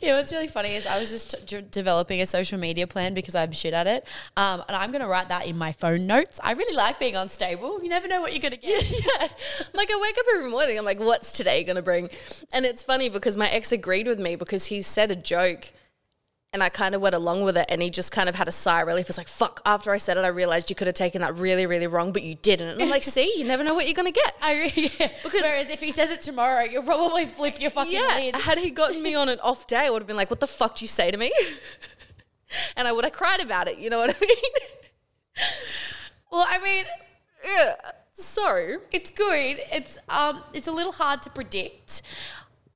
Yeah, 0.00 0.16
what's 0.16 0.32
really 0.32 0.48
funny 0.48 0.74
is 0.74 0.86
I 0.86 0.98
was 0.98 1.10
just 1.10 1.46
developing 1.70 2.20
a 2.20 2.26
social 2.26 2.58
media 2.58 2.86
plan 2.86 3.14
because 3.14 3.34
I'm 3.34 3.52
shit 3.52 3.72
at 3.72 3.86
it. 3.86 4.06
Um, 4.36 4.62
and 4.68 4.76
I'm 4.76 4.90
going 4.90 5.00
to 5.02 5.08
write 5.08 5.28
that 5.28 5.46
in 5.46 5.56
my 5.56 5.72
phone 5.72 6.06
notes. 6.06 6.38
I 6.42 6.52
really 6.52 6.76
like 6.76 6.98
being 6.98 7.16
unstable. 7.16 7.82
You 7.82 7.88
never 7.88 8.06
know 8.08 8.20
what 8.20 8.32
you're 8.32 8.40
going 8.40 8.52
to 8.52 8.58
get. 8.58 8.90
yeah. 8.90 9.28
Like 9.74 9.90
I 9.90 9.98
wake 10.00 10.16
up 10.18 10.26
every 10.34 10.50
morning, 10.50 10.78
I'm 10.78 10.84
like, 10.84 10.98
what's 10.98 11.32
today 11.32 11.62
gonna 11.62 11.82
bring? 11.82 12.08
And 12.52 12.64
it's 12.64 12.82
funny 12.82 13.08
because 13.08 13.36
my 13.36 13.48
ex 13.48 13.70
agreed 13.70 14.06
with 14.08 14.18
me 14.18 14.34
because 14.34 14.66
he 14.66 14.82
said 14.82 15.10
a 15.10 15.16
joke 15.16 15.72
and 16.52 16.62
I 16.62 16.70
kind 16.70 16.94
of 16.94 17.00
went 17.02 17.14
along 17.14 17.42
with 17.44 17.56
it 17.58 17.66
and 17.68 17.82
he 17.82 17.90
just 17.90 18.10
kind 18.10 18.28
of 18.28 18.34
had 18.34 18.48
a 18.48 18.52
sigh 18.52 18.80
of 18.80 18.86
relief. 18.88 19.08
It's 19.10 19.18
like, 19.18 19.28
fuck, 19.28 19.60
after 19.66 19.92
I 19.92 19.98
said 19.98 20.16
it, 20.16 20.24
I 20.24 20.28
realized 20.28 20.70
you 20.70 20.76
could 20.76 20.86
have 20.86 20.94
taken 20.94 21.20
that 21.20 21.36
really, 21.36 21.66
really 21.66 21.86
wrong, 21.86 22.10
but 22.10 22.22
you 22.22 22.36
didn't. 22.36 22.68
And 22.70 22.82
I'm 22.82 22.88
like, 22.88 23.02
see, 23.02 23.34
you 23.38 23.44
never 23.44 23.62
know 23.62 23.74
what 23.74 23.86
you're 23.86 23.94
gonna 23.94 24.10
get. 24.12 24.34
I 24.42 24.54
really, 24.54 24.90
yeah. 24.98 25.10
Because- 25.22 25.42
Whereas 25.42 25.70
if 25.70 25.80
he 25.80 25.90
says 25.90 26.10
it 26.10 26.22
tomorrow, 26.22 26.64
you'll 26.64 26.82
probably 26.84 27.26
flip 27.26 27.60
your 27.60 27.70
fucking 27.70 27.92
Yeah. 27.92 28.16
lid. 28.16 28.36
Had 28.36 28.58
he 28.58 28.70
gotten 28.70 29.02
me 29.02 29.14
on 29.14 29.28
an 29.28 29.40
off 29.40 29.66
day, 29.66 29.86
I 29.86 29.90
would 29.90 30.00
have 30.02 30.06
been 30.06 30.16
like, 30.16 30.30
what 30.30 30.40
the 30.40 30.46
fuck 30.46 30.76
do 30.76 30.84
you 30.84 30.88
say 30.88 31.10
to 31.10 31.18
me? 31.18 31.30
and 32.76 32.88
I 32.88 32.92
would 32.92 33.04
have 33.04 33.12
cried 33.12 33.40
about 33.42 33.68
it, 33.68 33.78
you 33.78 33.90
know 33.90 33.98
what 33.98 34.16
I 34.16 34.20
mean? 34.20 34.36
Well, 36.30 36.44
I 36.48 36.58
mean, 36.58 36.84
yeah. 37.44 37.74
So 38.12 38.78
it's 38.92 39.10
good. 39.10 39.60
It's 39.72 39.96
um, 40.08 40.42
it's 40.52 40.66
a 40.66 40.72
little 40.72 40.92
hard 40.92 41.22
to 41.22 41.30
predict. 41.30 42.02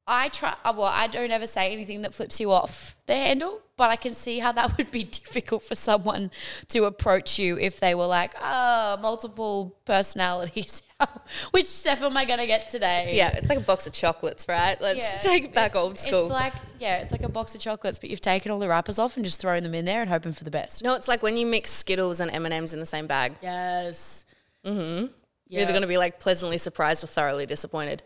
I 0.06 0.28
try. 0.30 0.54
uh, 0.64 0.72
Well, 0.76 0.86
I 0.92 1.06
don't 1.06 1.30
ever 1.30 1.46
say 1.46 1.72
anything 1.72 2.02
that 2.02 2.12
flips 2.14 2.40
you 2.40 2.50
off 2.50 2.96
the 3.06 3.14
handle, 3.14 3.60
but 3.76 3.88
I 3.90 3.96
can 3.96 4.12
see 4.12 4.40
how 4.40 4.50
that 4.52 4.76
would 4.76 4.90
be 4.90 5.04
difficult 5.20 5.62
for 5.62 5.74
someone 5.76 6.30
to 6.68 6.84
approach 6.84 7.38
you 7.38 7.56
if 7.58 7.78
they 7.78 7.94
were 7.94 8.06
like, 8.06 8.34
"Oh, 8.42 8.98
multiple 9.00 9.76
personalities. 9.84 10.82
Which 11.52 11.66
Steph 11.66 12.02
am 12.02 12.16
I 12.16 12.24
gonna 12.24 12.46
get 12.46 12.68
today?" 12.68 13.12
yeah, 13.14 13.28
it's 13.36 13.48
like 13.48 13.58
a 13.58 13.62
box 13.62 13.86
of 13.86 13.92
chocolates, 13.92 14.46
right? 14.48 14.80
Let's 14.80 14.98
Yeah. 14.98 15.18
take 15.22 15.54
back 15.54 15.76
old 15.76 15.98
school. 15.98 16.22
It's 16.22 16.30
like 16.30 16.54
yeah, 16.80 16.98
it's 16.98 17.12
like 17.12 17.22
a 17.22 17.28
box 17.28 17.54
of 17.54 17.60
chocolates, 17.60 17.98
but 18.00 18.10
you've 18.10 18.20
taken 18.20 18.50
all 18.50 18.58
the 18.58 18.68
wrappers 18.68 18.98
off 18.98 19.16
and 19.16 19.24
just 19.24 19.40
thrown 19.40 19.62
them 19.62 19.74
in 19.74 19.84
there 19.84 20.00
and 20.00 20.10
hoping 20.10 20.32
for 20.32 20.42
the 20.44 20.50
best. 20.50 20.82
no, 20.82 20.94
it's 20.94 21.06
like 21.08 21.22
when 21.22 21.36
you 21.36 21.46
mix 21.46 21.70
Skittles 21.70 22.18
and 22.20 22.30
M 22.30 22.44
and 22.44 22.52
M's 22.54 22.74
in 22.74 22.80
the 22.80 22.86
same 22.86 23.06
bag. 23.06 23.36
Yes. 23.40 24.24
mm-hmm 24.66 25.06
You're 25.48 25.62
either 25.62 25.72
going 25.72 25.82
to 25.82 25.88
be 25.88 25.98
like 25.98 26.18
pleasantly 26.18 26.58
surprised 26.58 27.04
or 27.04 27.06
thoroughly 27.08 27.46
disappointed. 27.46 28.02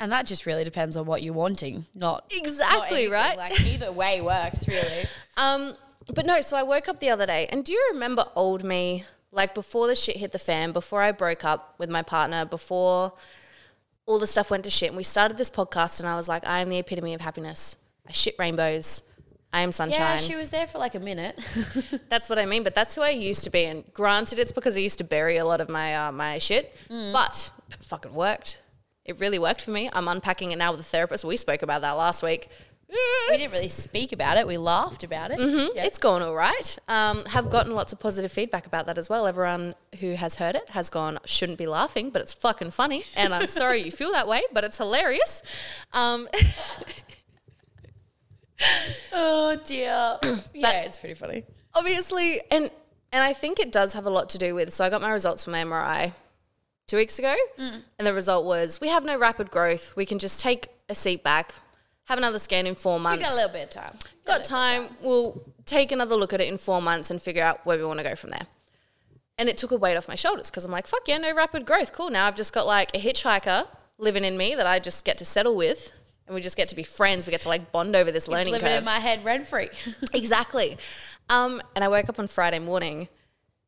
And 0.00 0.10
that 0.10 0.26
just 0.26 0.46
really 0.46 0.64
depends 0.64 0.96
on 0.96 1.06
what 1.06 1.22
you're 1.22 1.34
wanting, 1.34 1.84
not 1.94 2.24
not 2.24 2.24
Exactly, 2.32 2.88
anything. 3.04 3.12
right? 3.12 3.36
Like 3.36 3.60
either 3.60 3.92
way 3.92 4.20
works, 4.20 4.66
really. 4.66 5.04
Um, 5.36 5.74
but 6.14 6.26
no, 6.26 6.40
so 6.40 6.56
I 6.56 6.62
woke 6.64 6.88
up 6.88 6.98
the 7.00 7.08
other 7.10 7.24
day, 7.24 7.46
and 7.50 7.64
do 7.64 7.72
you 7.72 7.90
remember 7.92 8.24
old 8.34 8.64
me? 8.64 9.04
Like 9.32 9.54
before 9.54 9.86
the 9.86 9.94
shit 9.94 10.16
hit 10.16 10.32
the 10.32 10.38
fan, 10.40 10.72
before 10.72 11.02
I 11.02 11.12
broke 11.12 11.44
up 11.44 11.76
with 11.78 11.88
my 11.88 12.02
partner, 12.02 12.44
before 12.44 13.12
all 14.06 14.18
the 14.18 14.26
stuff 14.26 14.50
went 14.50 14.64
to 14.64 14.70
shit, 14.70 14.88
and 14.88 14.96
we 14.96 15.04
started 15.04 15.36
this 15.38 15.50
podcast, 15.50 16.00
and 16.00 16.08
I 16.08 16.16
was 16.16 16.28
like, 16.28 16.44
I 16.44 16.58
am 16.60 16.68
the 16.68 16.78
epitome 16.78 17.14
of 17.14 17.20
happiness. 17.20 17.76
I 18.08 18.12
shit 18.12 18.34
rainbows. 18.40 19.02
I 19.52 19.60
am 19.62 19.70
sunshine. 19.72 20.00
Yeah, 20.00 20.16
she 20.16 20.34
was 20.36 20.50
there 20.50 20.66
for 20.66 20.78
like 20.78 20.94
a 20.96 21.00
minute. 21.00 21.38
That's 22.08 22.28
what 22.28 22.38
I 22.38 22.44
mean. 22.46 22.62
But 22.64 22.74
that's 22.74 22.94
who 22.94 23.02
I 23.02 23.10
used 23.10 23.42
to 23.44 23.50
be. 23.50 23.64
And 23.64 23.84
granted, 23.92 24.38
it's 24.38 24.52
because 24.52 24.76
I 24.76 24.80
used 24.80 24.98
to 24.98 25.04
bury 25.04 25.38
a 25.38 25.44
lot 25.44 25.60
of 25.60 25.68
my 25.68 25.94
uh, 25.96 26.12
my 26.12 26.38
shit, 26.38 26.74
Mm. 26.88 27.12
but 27.12 27.50
it 27.70 27.82
fucking 27.84 28.14
worked. 28.14 28.62
It 29.10 29.18
really 29.18 29.40
worked 29.40 29.60
for 29.60 29.72
me. 29.72 29.90
I'm 29.92 30.06
unpacking 30.06 30.52
it 30.52 30.56
now 30.56 30.70
with 30.70 30.80
a 30.80 30.84
therapist. 30.84 31.24
We 31.24 31.36
spoke 31.36 31.62
about 31.62 31.80
that 31.82 31.92
last 31.96 32.22
week. 32.22 32.48
we 32.88 33.36
didn't 33.38 33.52
really 33.52 33.68
speak 33.68 34.12
about 34.12 34.36
it. 34.36 34.46
We 34.46 34.56
laughed 34.56 35.02
about 35.02 35.32
it. 35.32 35.40
Yeah. 35.40 35.84
It's 35.84 35.98
gone 35.98 36.22
all 36.22 36.36
right. 36.36 36.78
Um, 36.86 37.24
have 37.24 37.50
gotten 37.50 37.74
lots 37.74 37.92
of 37.92 37.98
positive 37.98 38.30
feedback 38.30 38.66
about 38.66 38.86
that 38.86 38.98
as 38.98 39.08
well. 39.10 39.26
Everyone 39.26 39.74
who 39.98 40.12
has 40.14 40.36
heard 40.36 40.54
it 40.54 40.70
has 40.70 40.90
gone, 40.90 41.18
shouldn't 41.24 41.58
be 41.58 41.66
laughing, 41.66 42.10
but 42.10 42.22
it's 42.22 42.32
fucking 42.34 42.70
funny. 42.70 43.02
And 43.16 43.34
I'm 43.34 43.48
sorry 43.48 43.82
you 43.82 43.90
feel 43.90 44.12
that 44.12 44.28
way, 44.28 44.42
but 44.52 44.62
it's 44.62 44.78
hilarious. 44.78 45.42
Um, 45.92 46.28
Oh 49.12 49.58
dear. 49.64 50.18
yeah, 50.54 50.82
it's 50.82 50.98
pretty 50.98 51.14
funny. 51.14 51.44
obviously, 51.74 52.40
and 52.50 52.70
and 53.12 53.24
I 53.24 53.32
think 53.32 53.58
it 53.58 53.72
does 53.72 53.94
have 53.94 54.06
a 54.06 54.10
lot 54.10 54.28
to 54.30 54.38
do 54.38 54.54
with. 54.54 54.72
So 54.72 54.84
I 54.84 54.90
got 54.90 55.00
my 55.00 55.10
results 55.10 55.44
from 55.44 55.52
my 55.52 55.64
MRI 55.64 56.12
two 56.90 56.96
weeks 56.96 57.18
ago, 57.18 57.34
Mm. 57.58 57.82
and 57.98 58.06
the 58.06 58.12
result 58.12 58.44
was 58.44 58.80
we 58.80 58.88
have 58.88 59.04
no 59.04 59.16
rapid 59.16 59.50
growth. 59.50 59.94
We 59.96 60.04
can 60.04 60.18
just 60.18 60.40
take 60.40 60.68
a 60.88 60.94
seat 60.94 61.22
back, 61.22 61.54
have 62.04 62.18
another 62.18 62.38
scan 62.40 62.66
in 62.66 62.74
four 62.74 62.98
months. 62.98 63.18
We 63.18 63.24
got 63.24 63.32
a 63.32 63.36
little 63.36 63.52
bit 63.52 63.62
of 63.62 63.70
time. 63.70 63.98
got 64.24 64.42
time. 64.44 64.96
We'll 65.00 65.40
take 65.64 65.92
another 65.92 66.16
look 66.16 66.32
at 66.32 66.40
it 66.40 66.48
in 66.48 66.58
four 66.58 66.82
months 66.82 67.10
and 67.10 67.22
figure 67.22 67.42
out 67.44 67.64
where 67.64 67.78
we 67.78 67.84
want 67.84 67.98
to 68.00 68.04
go 68.04 68.16
from 68.16 68.30
there. 68.30 68.46
And 69.38 69.48
it 69.48 69.56
took 69.56 69.70
a 69.70 69.76
weight 69.76 69.96
off 69.96 70.08
my 70.08 70.16
shoulders 70.16 70.50
because 70.50 70.64
I'm 70.64 70.72
like, 70.72 70.86
fuck 70.88 71.06
yeah, 71.06 71.18
no 71.18 71.32
rapid 71.34 71.64
growth. 71.64 71.92
Cool. 71.92 72.10
Now 72.10 72.26
I've 72.26 72.34
just 72.34 72.52
got 72.52 72.66
like 72.66 72.94
a 72.94 72.98
hitchhiker 72.98 73.66
living 73.96 74.24
in 74.24 74.36
me 74.36 74.54
that 74.56 74.66
I 74.66 74.80
just 74.80 75.04
get 75.04 75.16
to 75.18 75.24
settle 75.24 75.54
with. 75.56 75.92
And 76.26 76.34
we 76.34 76.40
just 76.40 76.56
get 76.56 76.68
to 76.68 76.76
be 76.76 76.82
friends. 76.82 77.26
We 77.26 77.30
get 77.30 77.40
to 77.42 77.48
like 77.48 77.72
bond 77.72 77.96
over 77.96 78.10
this 78.12 78.28
learning 78.28 78.52
Living 78.52 78.68
curve. 78.68 78.78
in 78.80 78.84
my 78.84 78.98
head 79.00 79.24
rent 79.24 79.46
free. 79.46 79.68
exactly. 80.14 80.76
Um, 81.28 81.62
and 81.74 81.82
I 81.84 81.88
woke 81.88 82.08
up 82.08 82.18
on 82.18 82.26
Friday 82.26 82.58
morning 82.58 83.08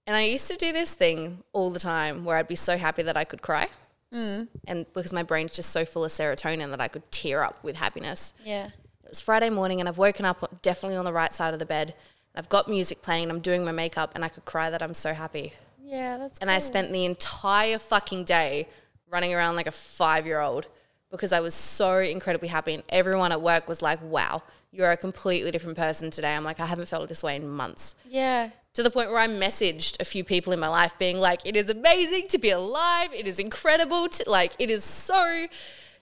and 0.07 0.17
I 0.17 0.23
used 0.23 0.51
to 0.51 0.57
do 0.57 0.73
this 0.73 0.95
thing 0.95 1.43
all 1.53 1.71
the 1.71 1.81
time 1.81 2.25
where 2.25 2.37
I'd 2.37 2.49
be 2.49 2.57
so 2.57 2.77
happy 2.77 3.03
that 3.03 3.17
I 3.17 3.25
could 3.25 3.43
cry. 3.43 3.69
Mm. 4.13 4.49
And 4.67 4.87
because 4.93 5.13
my 5.13 5.23
brain's 5.23 5.55
just 5.55 5.71
so 5.71 5.85
full 5.85 6.05
of 6.05 6.11
serotonin 6.11 6.71
that 6.71 6.81
I 6.81 6.89
could 6.89 7.11
tear 7.11 7.43
up 7.43 7.63
with 7.63 7.77
happiness. 7.77 8.35
yeah. 8.45 8.67
It 9.05 9.09
was 9.09 9.21
Friday 9.21 9.51
morning 9.51 9.81
and 9.81 9.89
I've 9.89 9.99
woken 9.99 10.25
up 10.25 10.63
definitely 10.63 10.97
on 10.97 11.05
the 11.05 11.13
right 11.13 11.35
side 11.35 11.53
of 11.53 11.61
the 11.61 11.67
bed. 11.67 11.95
I've 12.35 12.49
got 12.49 12.69
music 12.69 13.03
playing, 13.03 13.25
and 13.25 13.33
I'm 13.33 13.41
doing 13.41 13.65
my 13.65 13.73
makeup, 13.73 14.13
and 14.15 14.25
I 14.25 14.29
could 14.29 14.45
cry 14.47 14.71
that 14.71 14.83
I'm 14.83 14.95
so 14.95 15.13
happy. 15.13 15.53
Yeah, 15.85 16.17
that's 16.17 16.39
And 16.39 16.51
I 16.51 16.59
spent 16.61 16.91
the 16.91 17.05
entire 17.05 17.79
fucking 17.79 18.25
day 18.25 18.69
running 19.11 19.35
around 19.35 19.57
like 19.57 19.67
a 19.67 19.73
five 19.73 20.27
year 20.27 20.41
old 20.41 20.69
because 21.11 21.35
I 21.35 21.41
was 21.41 21.55
so 21.55 21.99
incredibly 21.99 22.49
happy. 22.49 22.73
And 22.73 22.83
everyone 22.89 23.33
at 23.33 23.43
work 23.43 23.69
was 23.69 23.83
like, 23.83 24.01
wow, 24.03 24.43
you're 24.71 24.91
a 24.91 24.97
completely 24.97 25.51
different 25.51 25.77
person 25.77 26.11
today. 26.11 26.35
I'm 26.35 26.45
like, 26.45 26.59
I 26.59 26.67
haven't 26.67 26.89
felt 26.89 27.07
this 27.11 27.23
way 27.23 27.37
in 27.37 27.47
months. 27.47 27.95
Yeah. 28.09 28.51
To 28.75 28.83
the 28.83 28.91
point 28.91 29.11
where 29.11 29.19
I 29.19 29.29
messaged 29.29 30.01
a 30.01 30.05
few 30.05 30.25
people 30.25 30.53
in 30.53 30.59
my 30.59 30.69
life 30.69 30.99
being 30.99 31.19
like, 31.19 31.41
it 31.45 31.57
is 31.57 31.69
amazing 31.69 32.29
to 32.29 32.39
be 32.39 32.51
alive. 32.51 33.13
It 33.13 33.27
is 33.27 33.39
incredible. 33.39 34.09
To, 34.09 34.31
like, 34.31 34.55
it 34.59 34.71
is 34.71 34.83
so 34.83 35.47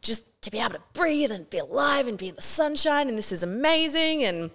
just 0.02 0.24
to 0.42 0.50
be 0.50 0.58
able 0.58 0.74
to 0.74 0.82
breathe 0.92 1.32
and 1.32 1.50
be 1.50 1.58
alive 1.58 2.06
and 2.06 2.16
be 2.16 2.28
in 2.28 2.36
the 2.36 2.42
sunshine. 2.42 3.08
And 3.08 3.18
this 3.18 3.32
is 3.32 3.42
amazing. 3.42 4.22
And 4.22 4.50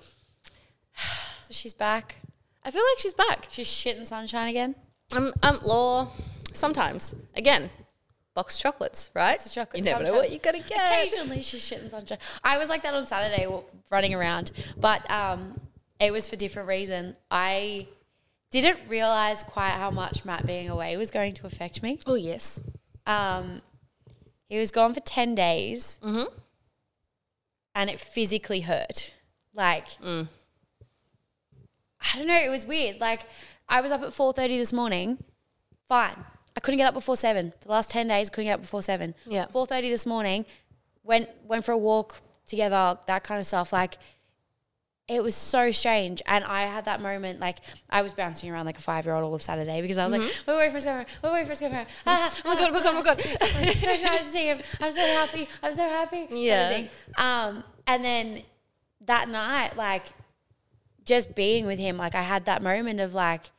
So 1.45 1.53
she's 1.53 1.73
back. 1.73 2.15
I 2.63 2.71
feel 2.71 2.81
like 2.81 2.99
she's 2.99 3.13
back. 3.13 3.47
She's 3.51 3.67
shit 3.67 3.97
in 3.97 4.05
sunshine 4.05 4.47
again. 4.47 4.75
Um, 5.15 5.31
um, 5.43 5.59
law, 5.63 6.07
sometimes. 6.53 7.13
Again, 7.35 7.69
box 8.33 8.57
chocolates, 8.57 9.11
right? 9.13 9.43
A 9.45 9.49
chocolate. 9.49 9.77
You 9.77 9.83
never 9.83 10.03
know 10.03 10.13
what 10.13 10.31
you're 10.31 10.39
going 10.39 10.61
to 10.61 10.67
get. 10.67 11.07
Occasionally 11.07 11.41
she's 11.41 11.63
shit 11.63 11.81
in 11.81 11.89
sunshine. 11.89 12.17
I 12.43 12.57
was 12.57 12.69
like 12.69 12.81
that 12.83 12.93
on 12.93 13.05
Saturday 13.05 13.47
running 13.91 14.15
around, 14.15 14.51
but 14.77 15.09
um, 15.11 15.59
it 15.99 16.11
was 16.11 16.27
for 16.27 16.35
different 16.35 16.67
reason. 16.67 17.15
I 17.29 17.87
didn't 18.51 18.79
realize 18.87 19.43
quite 19.43 19.71
how 19.71 19.91
much 19.91 20.23
Matt 20.25 20.45
being 20.45 20.69
away 20.69 20.95
was 20.97 21.11
going 21.11 21.33
to 21.33 21.45
affect 21.47 21.83
me. 21.83 21.99
Oh, 22.05 22.15
yes. 22.15 22.59
Um, 23.05 23.61
he 24.47 24.57
was 24.57 24.71
gone 24.71 24.93
for 24.93 24.99
10 25.01 25.35
days 25.35 25.99
Mm-hmm. 26.03 26.33
and 27.73 27.89
it 27.89 27.99
physically 27.99 28.61
hurt. 28.61 29.11
Like, 29.53 29.87
Mm. 30.01 30.27
I 32.13 32.17
don't 32.17 32.27
know, 32.27 32.35
it 32.41 32.49
was 32.49 32.65
weird. 32.65 32.99
Like, 32.99 33.21
I 33.67 33.81
was 33.81 33.91
up 33.91 34.01
at 34.03 34.09
4.30 34.09 34.57
this 34.57 34.71
morning, 34.73 35.17
fine. 35.89 36.15
I 36.55 36.59
couldn't 36.59 36.77
get 36.77 36.87
up 36.87 36.93
before 36.93 37.17
7. 37.17 37.51
For 37.59 37.65
the 37.67 37.71
last 37.71 37.89
10 37.89 38.07
days, 38.07 38.29
couldn't 38.29 38.45
get 38.45 38.53
up 38.55 38.61
before 38.61 38.81
7. 38.81 39.15
Yeah. 39.25 39.47
4.30 39.47 39.81
this 39.89 40.05
morning, 40.05 40.45
went, 41.03 41.29
went 41.45 41.65
for 41.65 41.71
a 41.71 41.77
walk 41.77 42.21
together, 42.45 42.97
that 43.07 43.23
kind 43.23 43.39
of 43.39 43.45
stuff. 43.45 43.73
Like, 43.73 43.97
it 45.07 45.21
was 45.21 45.35
so 45.35 45.69
strange. 45.71 46.21
And 46.25 46.43
I 46.43 46.63
had 46.63 46.85
that 46.85 46.99
moment, 47.01 47.39
like, 47.39 47.59
I 47.89 48.01
was 48.01 48.13
bouncing 48.13 48.49
around 48.49 48.65
like 48.65 48.77
a 48.77 48.81
five 48.81 49.05
year 49.05 49.13
old 49.13 49.23
all 49.23 49.35
of 49.35 49.41
Saturday 49.41 49.81
because 49.81 49.97
I 49.97 50.07
was 50.07 50.19
like, 50.19 50.31
my 50.47 50.53
boyfriend's 50.53 50.85
coming, 50.85 51.05
my 51.21 51.29
boyfriend's 51.29 51.59
coming. 51.59 51.85
Ah, 52.07 52.29
Mm-hmm. 52.29 52.47
Oh 52.47 52.53
my 52.53 52.59
God, 52.59 52.71
oh 52.71 52.73
my 52.73 52.81
God, 52.81 52.93
oh 52.93 52.93
my 52.95 53.03
God. 53.03 53.19
I'm 53.41 53.71
so 53.73 53.91
excited 53.91 54.17
to 54.17 54.23
see 54.23 54.45
him. 54.47 54.59
I'm 54.81 54.91
so 54.91 55.01
happy. 55.01 55.47
I'm 55.61 55.73
so 55.75 55.83
happy. 55.83 56.17
kind 56.27 56.31
of 56.31 56.37
Yeah. 56.37 56.87
Um, 57.17 57.63
and 57.87 58.03
then 58.03 58.41
that 59.05 59.29
night, 59.29 59.77
like, 59.77 60.05
just 61.03 61.35
being 61.35 61.67
with 61.67 61.77
him, 61.77 61.97
like, 61.97 62.15
I 62.15 62.23
had 62.23 62.45
that 62.45 62.63
moment 62.63 62.99
of 62.99 63.13
like, 63.13 63.51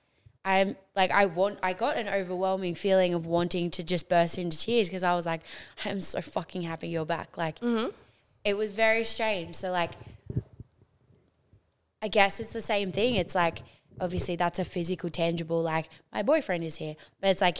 I'm 0.44 0.76
like, 0.94 1.10
I 1.10 1.26
want, 1.26 1.58
I 1.62 1.72
got 1.72 1.96
an 1.96 2.08
overwhelming 2.08 2.74
feeling 2.74 3.14
of 3.14 3.26
wanting 3.26 3.70
to 3.72 3.82
just 3.84 4.08
burst 4.08 4.38
into 4.38 4.58
tears 4.58 4.88
because 4.88 5.02
I 5.02 5.14
was 5.14 5.26
like, 5.26 5.40
I'm 5.84 6.00
so 6.00 6.20
fucking 6.20 6.62
happy 6.62 6.88
you're 6.88 7.04
back. 7.06 7.36
Like, 7.36 7.58
it 8.44 8.56
was 8.56 8.72
very 8.72 9.02
strange. 9.04 9.54
So, 9.56 9.70
like, 9.72 9.92
I 12.02 12.08
guess 12.08 12.40
it's 12.40 12.52
the 12.52 12.62
same 12.62 12.92
thing. 12.92 13.14
It's 13.14 13.34
like 13.34 13.62
obviously 14.00 14.36
that's 14.36 14.58
a 14.58 14.64
physical, 14.64 15.08
tangible, 15.08 15.62
like 15.62 15.88
my 16.12 16.22
boyfriend 16.22 16.64
is 16.64 16.76
here, 16.76 16.96
but 17.20 17.30
it's 17.30 17.40
like 17.40 17.58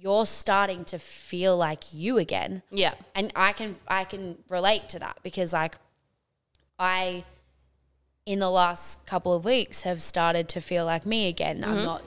you're 0.00 0.26
starting 0.26 0.84
to 0.84 0.98
feel 0.98 1.56
like 1.56 1.92
you 1.92 2.18
again. 2.18 2.62
Yeah. 2.70 2.94
And 3.14 3.32
I 3.34 3.52
can 3.52 3.76
I 3.86 4.04
can 4.04 4.38
relate 4.48 4.88
to 4.90 4.98
that 5.00 5.18
because 5.22 5.52
like 5.52 5.76
I 6.78 7.24
in 8.26 8.38
the 8.38 8.50
last 8.50 9.06
couple 9.06 9.32
of 9.32 9.44
weeks 9.44 9.82
have 9.82 10.02
started 10.02 10.48
to 10.50 10.60
feel 10.60 10.84
like 10.84 11.06
me 11.06 11.28
again. 11.28 11.64
I'm 11.64 11.76
mm-hmm. 11.76 11.84
not, 11.84 12.02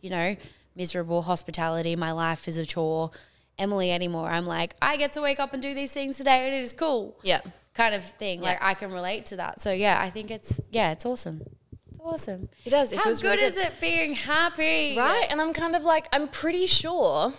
you 0.00 0.10
know, 0.10 0.36
miserable 0.76 1.22
hospitality. 1.22 1.96
My 1.96 2.12
life 2.12 2.48
is 2.48 2.56
a 2.56 2.64
chore. 2.64 3.10
Emily 3.58 3.90
anymore. 3.92 4.28
I'm 4.28 4.46
like, 4.46 4.74
I 4.82 4.96
get 4.96 5.12
to 5.14 5.20
wake 5.20 5.38
up 5.40 5.52
and 5.52 5.62
do 5.62 5.74
these 5.74 5.92
things 5.92 6.16
today 6.16 6.46
and 6.46 6.54
it 6.54 6.60
is 6.60 6.72
cool. 6.72 7.16
Yeah. 7.22 7.40
Kind 7.74 7.94
of 7.94 8.04
thing. 8.04 8.40
Like 8.40 8.58
I 8.62 8.74
can 8.74 8.92
relate 8.92 9.26
to 9.26 9.36
that. 9.36 9.60
So 9.60 9.72
yeah, 9.72 10.00
I 10.00 10.10
think 10.10 10.30
it's 10.30 10.60
yeah, 10.70 10.92
it's 10.92 11.04
awesome. 11.04 11.42
It's 11.90 11.98
awesome. 12.00 12.48
It 12.64 12.70
does. 12.70 12.92
It 12.92 12.98
How 12.98 13.12
good 13.14 13.38
is 13.38 13.56
it 13.56 13.80
being 13.80 14.14
happy? 14.14 14.96
Right? 14.96 15.26
And 15.30 15.40
I'm 15.40 15.52
kind 15.52 15.74
of 15.74 15.82
like, 15.84 16.06
I'm 16.12 16.28
pretty 16.28 16.66
sure 16.66 17.32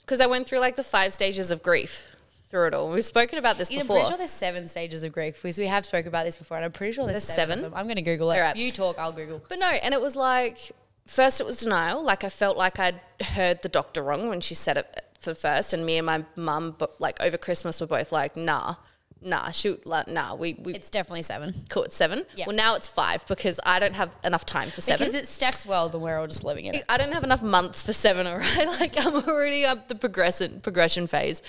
because 0.00 0.20
I 0.20 0.26
went 0.26 0.46
through 0.48 0.58
like 0.60 0.76
the 0.76 0.82
five 0.84 1.12
stages 1.12 1.50
of 1.50 1.62
grief 1.62 2.06
through 2.50 2.68
it 2.68 2.74
all. 2.74 2.90
We've 2.92 3.04
spoken 3.04 3.38
about 3.38 3.58
this 3.58 3.68
You 3.70 3.78
know, 3.78 3.80
I'm 3.80 3.86
before. 3.86 3.96
pretty 3.96 4.08
sure 4.10 4.18
there's 4.18 4.30
seven 4.30 4.68
stages 4.68 5.02
of 5.02 5.12
grief 5.12 5.42
because 5.42 5.58
we 5.58 5.66
have 5.66 5.84
spoken 5.84 6.06
about 6.08 6.24
this 6.24 6.36
before, 6.36 6.56
and 6.56 6.64
I'm 6.64 6.70
pretty 6.72 6.92
sure 6.92 7.04
there's, 7.04 7.26
There's 7.26 7.34
seven. 7.36 7.58
seven? 7.60 7.72
I'm 7.74 7.86
going 7.86 7.96
to 7.96 8.02
Google 8.02 8.30
it. 8.30 8.36
Alright. 8.36 8.56
You 8.56 8.70
talk, 8.70 8.96
I'll 8.98 9.12
Google. 9.12 9.42
But 9.48 9.58
no, 9.58 9.70
and 9.70 9.92
it 9.92 10.00
was 10.00 10.14
like 10.14 10.70
first 11.06 11.40
it 11.40 11.46
was 11.46 11.58
denial. 11.58 12.02
Like 12.04 12.22
I 12.22 12.28
felt 12.28 12.56
like 12.56 12.78
I'd 12.78 13.00
heard 13.20 13.62
the 13.62 13.68
doctor 13.68 14.02
wrong 14.02 14.28
when 14.28 14.40
she 14.40 14.54
said 14.54 14.76
it 14.76 15.00
for 15.24 15.34
first, 15.34 15.72
and 15.72 15.84
me 15.84 15.96
and 15.96 16.06
my 16.06 16.24
mum, 16.36 16.74
but 16.78 17.00
like 17.00 17.20
over 17.20 17.36
Christmas, 17.36 17.80
were 17.80 17.86
both 17.86 18.12
like, 18.12 18.36
nah, 18.36 18.76
nah, 19.20 19.50
shoot, 19.50 19.86
like, 19.86 20.06
nah, 20.06 20.34
we 20.34 20.54
we 20.62 20.74
It's 20.74 20.90
definitely 20.90 21.22
seven. 21.22 21.64
caught 21.68 21.92
seven. 21.92 22.24
Yeah. 22.36 22.44
Well, 22.46 22.54
now 22.56 22.74
it's 22.76 22.88
five 22.88 23.26
because 23.26 23.58
I 23.64 23.78
don't 23.78 23.94
have 23.94 24.14
enough 24.22 24.44
time 24.46 24.70
for 24.70 24.80
seven. 24.80 25.04
Because 25.06 25.14
it 25.14 25.26
steps 25.26 25.64
well, 25.66 25.88
then 25.88 26.00
we're 26.02 26.18
all 26.18 26.26
just 26.26 26.44
living 26.44 26.66
in 26.66 26.74
it. 26.76 26.84
I 26.88 26.96
don't 26.98 27.12
have 27.12 27.24
enough 27.24 27.42
months 27.42 27.84
for 27.84 27.92
seven, 27.92 28.26
all 28.30 28.38
right? 28.38 28.66
Like 28.80 28.94
I'm 29.04 29.14
already 29.14 29.64
up 29.64 29.88
the 29.88 29.94
progression 29.94 30.60
progression 30.60 31.06
phase. 31.06 31.42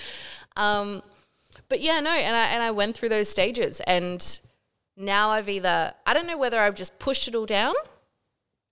Um, 0.56 1.02
but 1.68 1.80
yeah, 1.80 2.00
no, 2.00 2.10
and 2.10 2.34
I 2.34 2.46
and 2.46 2.62
I 2.62 2.70
went 2.70 2.96
through 2.96 3.10
those 3.10 3.28
stages, 3.28 3.80
and 3.80 4.40
now 4.96 5.30
I've 5.30 5.48
either 5.48 5.92
I 6.06 6.14
don't 6.14 6.26
know 6.26 6.38
whether 6.38 6.58
I've 6.58 6.74
just 6.74 6.98
pushed 6.98 7.28
it 7.28 7.34
all 7.34 7.46
down 7.46 7.74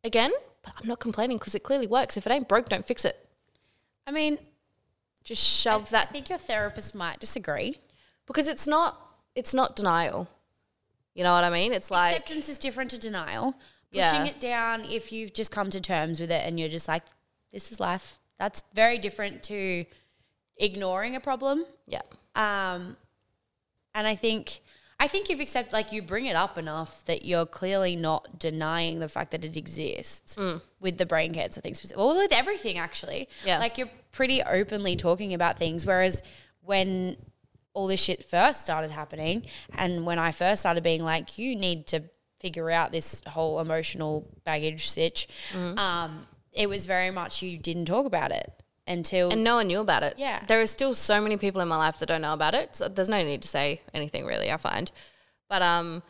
again, 0.03 0.33
but 0.63 0.73
I'm 0.81 0.89
not 0.89 1.01
complaining 1.01 1.39
because 1.39 1.55
it 1.55 1.63
clearly 1.63 1.87
works. 1.87 2.17
If 2.17 2.27
it 2.27 2.33
ain't 2.33 2.49
broke, 2.49 2.69
don't 2.71 2.87
fix 2.87 3.05
it. 3.05 3.19
I 4.07 4.11
mean, 4.13 4.39
Just 5.25 5.43
shove 5.43 5.87
I 5.89 5.91
that 5.93 6.11
think 6.11 6.29
your 6.29 6.39
therapist 6.39 6.95
might 6.95 7.19
disagree. 7.21 7.79
because 8.27 8.47
it's 8.49 8.67
not 8.67 9.01
it's 9.35 9.53
not 9.55 9.75
denial. 9.75 10.29
You 11.15 11.25
know 11.25 11.33
what 11.33 11.45
I 11.45 11.51
mean? 11.51 11.73
It's 11.73 11.91
like 11.91 12.13
Acceptance 12.17 12.49
is 12.49 12.59
different 12.59 12.91
to 12.91 12.99
denial. 12.99 13.55
Yeah. 13.91 14.11
Pushing 14.11 14.27
it 14.27 14.41
down 14.41 14.85
if 14.85 15.13
you've 15.13 15.33
just 15.33 15.51
come 15.51 15.71
to 15.71 15.81
terms 15.81 16.19
with 16.21 16.31
it 16.31 16.43
and 16.47 16.59
you're 16.59 16.69
just 16.69 16.89
like, 16.89 17.05
this 17.53 17.71
is 17.71 17.79
life. 17.81 18.19
That's 18.39 18.65
very 18.75 18.99
different 18.99 19.43
to 19.45 19.85
ignoring 20.57 21.15
a 21.17 21.21
problem. 21.21 21.65
yeah, 21.87 22.03
Um, 22.35 22.97
and 23.95 24.07
I 24.09 24.17
think 24.17 24.61
I 25.01 25.09
think 25.09 25.29
you've 25.29 25.41
accepted 25.41 25.73
like 25.73 25.93
you 25.93 26.03
bring 26.03 26.27
it 26.27 26.37
up 26.37 26.57
enough 26.57 27.05
that 27.07 27.25
you're 27.25 27.47
clearly 27.47 27.97
not 27.97 28.39
denying 28.39 29.01
the 29.01 29.09
fact 29.09 29.33
that 29.33 29.45
it 29.45 29.57
exists 29.57 30.37
with 30.81 30.99
the 30.99 31.07
brain 31.07 31.35
cancer 31.35 31.61
thing. 31.61 31.75
Well, 31.97 32.17
with 32.17 32.33
everything 32.33 32.79
actually. 32.79 33.29
Yeah. 33.45 33.59
Like 33.59 33.77
you're 33.77 33.91
pretty 34.13 34.43
openly 34.43 34.97
talking 34.97 35.35
about 35.35 35.59
things. 35.59 35.85
Whereas 35.85 36.23
when 36.63 37.17
all 37.75 37.87
this 37.87 38.03
shit 38.03 38.25
first 38.25 38.63
started 38.63 38.91
happening 38.91 39.47
and 39.77 40.07
when 40.07 40.19
I 40.19 40.31
first 40.31 40.63
started 40.63 40.85
being 40.85 41.03
like, 41.03 41.39
you 41.39 41.57
need 41.57 41.87
to 41.89 42.05
figure 42.41 42.71
out 42.71 42.93
this 42.93 43.21
whole 43.27 43.59
emotional 43.61 44.29
baggage 44.45 44.89
sitch, 44.89 45.27
um, 45.77 46.27
it 46.53 46.69
was 46.69 46.87
very 46.87 47.11
much 47.11 47.43
you 47.43 47.59
didn't 47.59 47.87
talk 47.87 48.07
about 48.07 48.31
it 48.31 48.51
until 48.87 49.31
and 49.31 49.43
no 49.43 49.57
one 49.57 49.67
knew 49.67 49.81
about 49.81 50.03
it. 50.03 50.15
Yeah. 50.19 50.43
There 50.47 50.61
are 50.61 50.67
still 50.67 50.95
so 50.95 51.21
many 51.21 51.37
people 51.37 51.61
in 51.61 51.69
my 51.69 51.77
life 51.77 51.99
that 51.99 52.07
don't 52.07 52.21
know 52.21 52.35
about 52.35 52.55
it. 52.55 52.77
So 52.77 52.89
there's 52.89 53.09
no 53.09 53.23
need 53.23 53.43
to 53.43 53.49
say 53.49 53.81
anything 53.93 54.27
really, 54.27 54.51
I 54.51 54.57
find. 54.57 54.91
But 55.49 55.63
um 55.63 56.03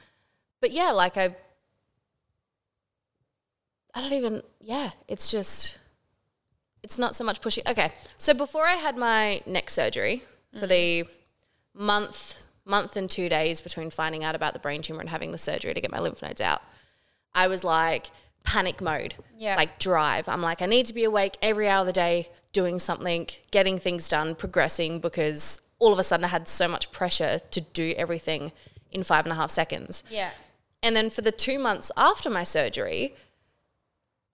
but 0.61 0.71
yeah, 0.71 0.91
like 0.91 1.17
I 1.17 1.37
I 3.95 4.01
don't 4.01 4.13
even 4.13 4.43
yeah, 4.61 4.91
it's 5.09 5.31
just 5.31 5.79
it's 6.83 6.99
not 6.99 7.15
so 7.15 7.25
much 7.25 7.41
pushing. 7.41 7.65
Okay. 7.67 7.93
So 8.19 8.35
before 8.35 8.67
I 8.67 8.75
had 8.75 8.97
my 8.97 9.41
neck 9.47 9.71
surgery 9.71 10.23
for 10.59 10.67
the 10.67 11.05
month 11.75 12.45
month 12.67 12.97
and 12.97 13.11
2 13.11 13.29
days 13.29 13.61
between 13.61 13.91
finding 13.91 14.25
out 14.25 14.35
about 14.35 14.55
the 14.55 14.59
brain 14.59 14.81
tumor 14.81 15.01
and 15.01 15.11
having 15.11 15.33
the 15.33 15.39
surgery 15.39 15.75
to 15.75 15.81
get 15.81 15.91
my 15.91 16.01
lymph 16.01 16.23
nodes 16.23 16.41
out, 16.41 16.63
I 17.35 17.47
was 17.47 17.63
like 17.63 18.11
panic 18.45 18.81
mode. 18.81 19.15
Yeah. 19.37 19.57
Like 19.57 19.79
drive. 19.79 20.29
I'm 20.29 20.43
like, 20.43 20.63
I 20.63 20.67
need 20.67 20.87
to 20.87 20.95
be 20.95 21.05
awake 21.05 21.37
every 21.43 21.69
hour 21.69 21.81
of 21.81 21.87
the 21.87 21.93
day, 21.93 22.29
doing 22.53 22.79
something, 22.79 23.27
getting 23.51 23.79
things 23.79 24.09
done, 24.09 24.35
progressing, 24.37 25.01
because 25.01 25.61
all 25.81 25.93
of 25.93 25.99
a 25.99 26.05
sudden 26.05 26.25
I 26.25 26.29
had 26.29 26.47
so 26.47 26.69
much 26.69 26.93
pressure 26.93 27.41
to 27.51 27.61
do 27.61 27.95
everything 27.97 28.53
in 28.93 29.03
five 29.03 29.25
and 29.27 29.33
a 29.33 29.35
half 29.35 29.51
seconds. 29.51 30.05
yeah. 30.09 30.31
And 30.83 30.95
then 30.95 31.09
for 31.09 31.23
the 31.23 31.33
two 31.33 31.59
months 31.59 31.91
after 31.97 32.29
my 32.29 32.45
surgery, 32.45 33.15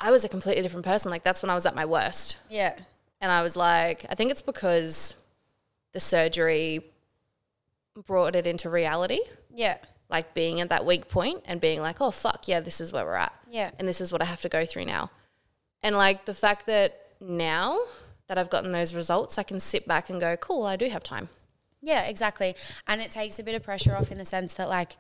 I 0.00 0.10
was 0.10 0.24
a 0.24 0.28
completely 0.28 0.62
different 0.62 0.84
person. 0.84 1.08
Like 1.10 1.22
that's 1.22 1.42
when 1.42 1.50
I 1.50 1.54
was 1.54 1.64
at 1.64 1.76
my 1.76 1.84
worst. 1.84 2.36
Yeah. 2.48 2.74
And 3.20 3.30
I 3.30 3.40
was 3.42 3.54
like, 3.56 4.04
I 4.10 4.16
think 4.16 4.32
it's 4.32 4.42
because 4.42 5.14
the 5.92 6.00
surgery 6.00 6.80
brought 8.06 8.34
it 8.34 8.46
into 8.46 8.68
reality 8.68 9.20
Yeah. 9.54 9.78
Like 10.10 10.34
being 10.34 10.60
at 10.60 10.68
that 10.70 10.84
weak 10.84 11.08
point 11.08 11.42
and 11.46 11.60
being 11.60 11.80
like, 11.80 12.00
oh, 12.00 12.10
fuck, 12.10 12.48
yeah, 12.48 12.60
this 12.60 12.80
is 12.80 12.92
where 12.92 13.04
we're 13.04 13.14
at. 13.14 13.32
Yeah. 13.48 13.70
And 13.78 13.86
this 13.86 14.00
is 14.00 14.12
what 14.12 14.22
I 14.22 14.26
have 14.26 14.40
to 14.42 14.48
go 14.48 14.66
through 14.66 14.84
now. 14.84 15.10
And 15.82 15.96
like 15.96 16.24
the 16.24 16.34
fact 16.34 16.66
that 16.66 16.98
now 17.20 17.78
that 18.26 18.38
I've 18.38 18.50
gotten 18.50 18.70
those 18.70 18.94
results, 18.94 19.38
I 19.38 19.42
can 19.42 19.60
sit 19.60 19.86
back 19.86 20.10
and 20.10 20.20
go, 20.20 20.36
cool, 20.36 20.64
I 20.64 20.76
do 20.76 20.88
have 20.88 21.02
time. 21.02 21.28
Yeah, 21.80 22.02
exactly. 22.02 22.54
And 22.86 23.00
it 23.00 23.10
takes 23.10 23.38
a 23.38 23.42
bit 23.42 23.54
of 23.54 23.62
pressure 23.62 23.96
off 23.96 24.10
in 24.10 24.18
the 24.18 24.24
sense 24.24 24.54
that 24.54 24.68
like 24.68 24.96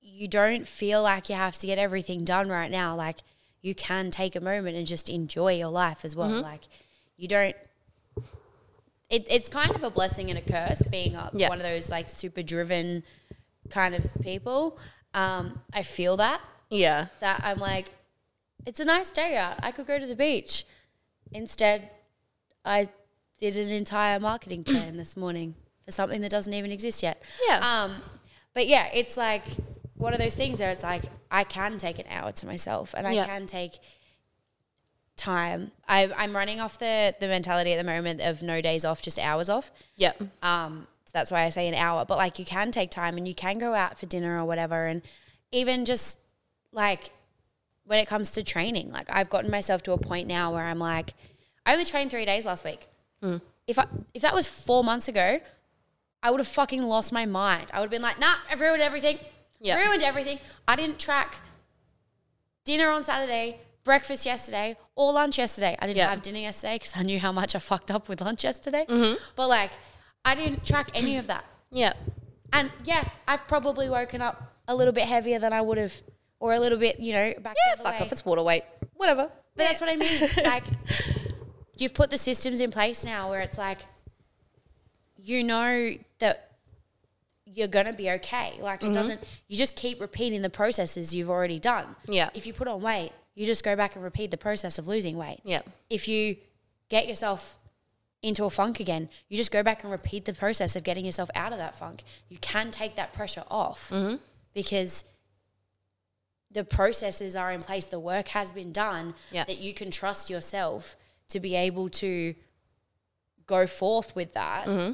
you 0.00 0.26
don't 0.26 0.66
feel 0.66 1.02
like 1.02 1.28
you 1.28 1.36
have 1.36 1.56
to 1.58 1.66
get 1.66 1.78
everything 1.78 2.24
done 2.24 2.48
right 2.48 2.70
now. 2.70 2.94
Like 2.94 3.18
you 3.60 3.74
can 3.74 4.10
take 4.10 4.34
a 4.34 4.40
moment 4.40 4.76
and 4.76 4.86
just 4.86 5.08
enjoy 5.08 5.54
your 5.54 5.68
life 5.68 6.04
as 6.04 6.16
well. 6.16 6.30
Mm-hmm. 6.30 6.42
Like 6.42 6.62
you 7.16 7.28
don't 7.28 7.56
it, 9.12 9.26
it's 9.30 9.48
kind 9.48 9.70
of 9.76 9.84
a 9.84 9.90
blessing 9.90 10.30
and 10.30 10.38
a 10.38 10.42
curse 10.42 10.82
being 10.84 11.14
a, 11.14 11.30
Yeah. 11.34 11.48
one 11.48 11.58
of 11.58 11.64
those 11.64 11.90
like 11.90 12.08
super 12.08 12.42
driven 12.42 13.04
kind 13.70 13.94
of 13.94 14.06
people. 14.22 14.78
Um, 15.14 15.60
I 15.72 15.82
feel 15.82 16.16
that 16.16 16.40
Yeah. 16.70 17.06
that 17.20 17.42
I'm 17.44 17.58
like, 17.58 17.90
it's 18.66 18.80
a 18.80 18.84
nice 18.84 19.12
day 19.12 19.36
out. 19.36 19.56
I 19.62 19.70
could 19.70 19.86
go 19.86 19.98
to 19.98 20.06
the 20.06 20.16
beach. 20.16 20.64
Instead, 21.32 21.90
I 22.64 22.88
did 23.38 23.56
an 23.56 23.68
entire 23.70 24.18
marketing 24.18 24.64
plan 24.64 24.96
this 25.02 25.16
morning 25.16 25.54
for 25.84 25.90
something 25.92 26.20
that 26.22 26.30
doesn't 26.30 26.54
even 26.54 26.72
exist 26.72 27.02
yet. 27.02 27.22
Yeah. 27.48 27.58
Um, 27.84 27.96
but 28.54 28.66
yeah, 28.66 28.88
it's 28.94 29.16
like 29.16 29.44
one 29.96 30.12
of 30.14 30.20
those 30.20 30.34
things 30.34 30.58
where 30.60 30.70
it's 30.70 30.82
like 30.82 31.04
I 31.30 31.44
can 31.44 31.76
take 31.78 31.98
an 31.98 32.06
hour 32.08 32.32
to 32.32 32.46
myself, 32.46 32.94
and 32.96 33.06
I 33.06 33.12
Yeah. 33.12 33.26
can 33.26 33.46
take 33.46 33.72
time. 35.22 35.70
I, 35.88 36.10
I'm 36.16 36.34
running 36.34 36.60
off 36.60 36.78
the 36.78 37.14
the 37.20 37.28
mentality 37.28 37.72
at 37.72 37.78
the 37.78 37.90
moment 37.90 38.20
of 38.20 38.42
no 38.42 38.60
days 38.60 38.84
off, 38.84 39.00
just 39.00 39.18
hours 39.18 39.48
off. 39.48 39.70
Yep. 39.96 40.22
Um, 40.42 40.86
so 41.04 41.10
that's 41.12 41.30
why 41.30 41.44
I 41.44 41.48
say 41.48 41.68
an 41.68 41.74
hour. 41.74 42.04
But 42.04 42.18
like 42.18 42.38
you 42.38 42.44
can 42.44 42.70
take 42.72 42.90
time 42.90 43.16
and 43.16 43.26
you 43.26 43.34
can 43.34 43.58
go 43.58 43.74
out 43.74 43.98
for 43.98 44.06
dinner 44.06 44.38
or 44.38 44.44
whatever. 44.44 44.86
And 44.86 45.02
even 45.52 45.84
just 45.84 46.18
like 46.72 47.12
when 47.84 47.98
it 47.98 48.06
comes 48.06 48.32
to 48.32 48.42
training, 48.42 48.90
like 48.90 49.06
I've 49.10 49.30
gotten 49.30 49.50
myself 49.50 49.82
to 49.84 49.92
a 49.92 49.98
point 49.98 50.26
now 50.26 50.52
where 50.52 50.64
I'm 50.64 50.78
like, 50.78 51.14
I 51.64 51.72
only 51.72 51.84
trained 51.84 52.10
three 52.10 52.24
days 52.24 52.44
last 52.44 52.64
week. 52.64 52.88
If 53.66 53.78
I 53.78 53.86
if 54.14 54.22
that 54.22 54.34
was 54.34 54.48
four 54.48 54.82
months 54.82 55.06
ago, 55.06 55.38
I 56.22 56.30
would 56.30 56.40
have 56.40 56.48
fucking 56.48 56.82
lost 56.82 57.12
my 57.12 57.26
mind. 57.26 57.70
I 57.72 57.78
would 57.78 57.86
have 57.86 57.90
been 57.90 58.02
like, 58.02 58.18
nah, 58.18 58.34
I've 58.50 58.60
ruined 58.60 58.82
everything. 58.82 59.18
Yeah. 59.60 59.80
Ruined 59.80 60.02
everything. 60.02 60.40
I 60.66 60.74
didn't 60.74 60.98
track 60.98 61.36
dinner 62.64 62.90
on 62.90 63.04
Saturday, 63.04 63.60
breakfast 63.84 64.24
yesterday, 64.26 64.76
or 64.96 65.12
lunch 65.12 65.38
yesterday. 65.38 65.76
I 65.78 65.86
didn't 65.86 65.98
Yeah. 65.98 66.10
have 66.10 66.22
dinner 66.22 66.38
yesterday 66.38 66.74
because 66.76 66.92
I 66.96 67.02
knew 67.02 67.18
how 67.18 67.32
much 67.32 67.54
I 67.54 67.58
fucked 67.58 67.90
up 67.90 68.08
with 68.08 68.20
lunch 68.20 68.44
yesterday. 68.44 68.84
Mm-hmm. 68.88 69.16
But 69.36 69.48
like, 69.48 69.70
I 70.24 70.34
didn't 70.34 70.64
track 70.64 70.90
any 70.94 71.16
of 71.18 71.26
that. 71.26 71.44
yeah. 71.70 71.92
And 72.52 72.70
yeah, 72.84 73.08
I've 73.26 73.46
probably 73.48 73.88
woken 73.88 74.20
up 74.20 74.52
a 74.68 74.74
little 74.74 74.92
bit 74.92 75.04
heavier 75.04 75.38
than 75.38 75.52
I 75.54 75.62
would 75.62 75.78
have, 75.78 75.94
or 76.38 76.52
a 76.52 76.60
little 76.60 76.78
bit, 76.78 77.00
you 77.00 77.12
know, 77.14 77.32
back 77.40 77.56
Yeah, 77.66 77.76
fuck 77.82 77.94
way. 77.94 78.00
off. 78.06 78.12
It's 78.12 78.24
water 78.26 78.42
weight. 78.42 78.64
Whatever. 78.94 79.30
But 79.56 79.64
that's 79.68 79.80
what 79.80 79.88
I 79.90 79.96
mean. 79.96 80.28
Like, 80.44 80.64
you've 81.78 81.94
put 81.94 82.10
the 82.10 82.18
systems 82.18 82.60
in 82.60 82.70
place 82.70 83.04
now 83.04 83.30
where 83.30 83.40
it's 83.40 83.56
like, 83.58 83.78
you 85.16 85.42
know 85.42 85.94
that 86.18 86.50
you're 87.46 87.68
gonna 87.68 87.92
be 87.92 88.10
okay. 88.10 88.58
Like, 88.60 88.80
Mm-hmm. 88.80 88.90
it 88.90 88.94
doesn't. 88.94 89.20
You 89.48 89.56
just 89.56 89.74
keep 89.76 90.00
repeating 90.00 90.42
the 90.42 90.50
processes 90.50 91.14
you've 91.14 91.30
already 91.30 91.58
done. 91.58 91.96
Yeah. 92.06 92.30
If 92.34 92.46
you 92.46 92.52
put 92.52 92.68
on 92.68 92.80
weight, 92.82 93.12
you 93.34 93.46
just 93.46 93.64
go 93.64 93.74
back 93.76 93.94
and 93.94 94.04
repeat 94.04 94.30
the 94.30 94.36
process 94.36 94.78
of 94.78 94.86
losing 94.88 95.16
weight. 95.16 95.40
Yep. 95.44 95.68
If 95.90 96.06
you 96.08 96.36
get 96.88 97.08
yourself 97.08 97.56
into 98.22 98.44
a 98.44 98.50
funk 98.50 98.78
again, 98.78 99.08
you 99.28 99.36
just 99.36 99.50
go 99.50 99.62
back 99.62 99.82
and 99.82 99.90
repeat 99.90 100.24
the 100.26 100.34
process 100.34 100.76
of 100.76 100.84
getting 100.84 101.04
yourself 101.04 101.30
out 101.34 101.52
of 101.52 101.58
that 101.58 101.74
funk. 101.76 102.04
You 102.28 102.38
can 102.38 102.70
take 102.70 102.94
that 102.96 103.12
pressure 103.12 103.44
off 103.50 103.90
Mm-hmm. 103.90 104.16
because 104.54 105.04
the 106.50 106.64
processes 106.64 107.34
are 107.34 107.50
in 107.50 107.62
place, 107.62 107.86
the 107.86 107.98
work 107.98 108.28
has 108.28 108.52
been 108.52 108.72
done, 108.72 109.14
Yeah. 109.30 109.44
that 109.44 109.58
you 109.58 109.72
can 109.72 109.90
trust 109.90 110.28
yourself 110.28 110.96
to 111.30 111.40
be 111.40 111.54
able 111.56 111.88
to 111.88 112.34
go 113.46 113.66
forth 113.66 114.14
with 114.14 114.34
that 114.34 114.66
Mm-hmm. 114.66 114.92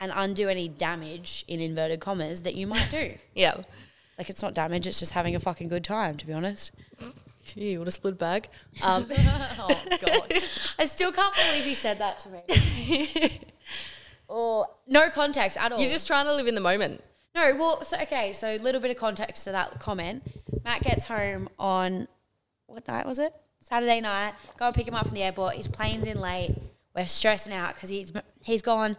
and 0.00 0.12
undo 0.14 0.48
any 0.48 0.68
damage 0.68 1.44
in 1.48 1.60
inverted 1.60 2.00
commas 2.00 2.42
that 2.42 2.54
you 2.54 2.66
might 2.66 2.88
do. 2.90 3.14
Yeah. 3.34 3.62
like 4.18 4.28
it's 4.28 4.42
not 4.42 4.52
damage, 4.54 4.86
it's 4.86 4.98
just 5.00 5.12
having 5.12 5.34
a 5.34 5.40
fucking 5.40 5.68
good 5.68 5.82
time, 5.84 6.16
to 6.18 6.26
be 6.26 6.32
honest. 6.34 6.72
You 7.56 7.78
want 7.78 7.88
a 7.88 7.92
split 7.92 8.18
bag? 8.18 8.48
Um, 8.82 9.06
oh 9.10 9.82
god, 10.00 10.32
I 10.78 10.86
still 10.86 11.12
can't 11.12 11.34
believe 11.34 11.64
he 11.64 11.74
said 11.74 11.98
that 11.98 12.18
to 12.20 12.28
me. 12.30 13.40
or 14.28 14.66
no 14.86 15.10
context 15.10 15.58
at 15.58 15.72
all. 15.72 15.80
you're 15.80 15.90
just 15.90 16.06
trying 16.06 16.24
to 16.26 16.34
live 16.34 16.46
in 16.46 16.54
the 16.54 16.60
moment. 16.60 17.02
No, 17.34 17.54
well, 17.58 17.84
so 17.84 17.98
okay, 18.00 18.32
so 18.32 18.48
a 18.48 18.58
little 18.58 18.80
bit 18.80 18.90
of 18.90 18.96
context 18.96 19.44
to 19.44 19.52
that 19.52 19.78
comment. 19.80 20.22
Matt 20.64 20.82
gets 20.82 21.04
home 21.04 21.48
on 21.58 22.08
what 22.66 22.86
night 22.88 23.06
was 23.06 23.18
it? 23.18 23.32
Saturday 23.60 24.00
night. 24.00 24.34
Go 24.56 24.66
and 24.66 24.74
pick 24.74 24.88
him 24.88 24.94
up 24.94 25.06
from 25.06 25.14
the 25.14 25.22
airport. 25.22 25.54
His 25.54 25.68
plane's 25.68 26.06
in 26.06 26.20
late. 26.20 26.56
We're 26.94 27.06
stressing 27.06 27.52
out 27.52 27.74
because 27.74 27.90
he's 27.90 28.12
he's 28.42 28.62
gone 28.62 28.96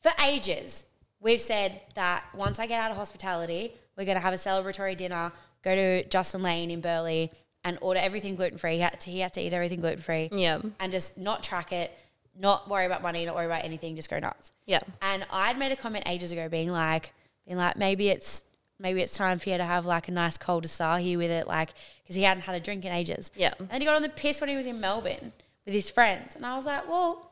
for 0.00 0.12
ages. 0.22 0.86
We've 1.20 1.40
said 1.40 1.80
that 1.94 2.24
once 2.34 2.58
I 2.58 2.66
get 2.66 2.80
out 2.80 2.90
of 2.90 2.96
hospitality, 2.96 3.74
we're 3.96 4.04
gonna 4.04 4.20
have 4.20 4.34
a 4.34 4.36
celebratory 4.36 4.96
dinner. 4.96 5.32
Go 5.62 5.74
to 5.74 6.04
Justin 6.08 6.42
Lane 6.42 6.70
in 6.70 6.80
Burleigh 6.80 7.30
and 7.64 7.78
order 7.80 8.00
everything 8.00 8.36
gluten 8.36 8.58
free. 8.58 8.74
He, 8.74 8.80
had 8.80 9.00
to- 9.00 9.10
he 9.10 9.20
has 9.20 9.32
to 9.32 9.40
eat 9.40 9.52
everything 9.52 9.80
gluten 9.80 10.00
free. 10.02 10.28
Yeah. 10.32 10.60
and 10.78 10.92
just 10.92 11.18
not 11.18 11.42
track 11.42 11.72
it, 11.72 11.96
not 12.38 12.68
worry 12.68 12.86
about 12.86 13.02
money, 13.02 13.24
not 13.26 13.34
worry 13.34 13.46
about 13.46 13.64
anything. 13.64 13.96
Just 13.96 14.08
go 14.08 14.18
nuts. 14.18 14.52
Yeah. 14.66 14.80
And 15.02 15.26
I'd 15.30 15.58
made 15.58 15.72
a 15.72 15.76
comment 15.76 16.04
ages 16.06 16.32
ago, 16.32 16.48
being 16.48 16.70
like, 16.70 17.12
being 17.46 17.58
like, 17.58 17.76
maybe 17.76 18.08
it's 18.08 18.44
maybe 18.78 19.02
it's 19.02 19.14
time 19.14 19.38
for 19.38 19.50
you 19.50 19.58
to 19.58 19.64
have 19.64 19.84
like 19.84 20.08
a 20.08 20.10
nice 20.10 20.38
cold 20.38 20.64
Asahi 20.64 21.16
with 21.16 21.30
it, 21.30 21.46
like 21.46 21.70
because 22.02 22.16
he 22.16 22.22
hadn't 22.22 22.44
had 22.44 22.54
a 22.54 22.60
drink 22.60 22.84
in 22.84 22.92
ages. 22.92 23.30
Yeah. 23.36 23.52
And 23.58 23.68
then 23.68 23.80
he 23.80 23.84
got 23.84 23.96
on 23.96 24.02
the 24.02 24.08
piss 24.08 24.40
when 24.40 24.48
he 24.48 24.56
was 24.56 24.66
in 24.66 24.80
Melbourne 24.80 25.32
with 25.66 25.74
his 25.74 25.90
friends, 25.90 26.34
and 26.34 26.46
I 26.46 26.56
was 26.56 26.66
like, 26.66 26.88
well, 26.88 27.30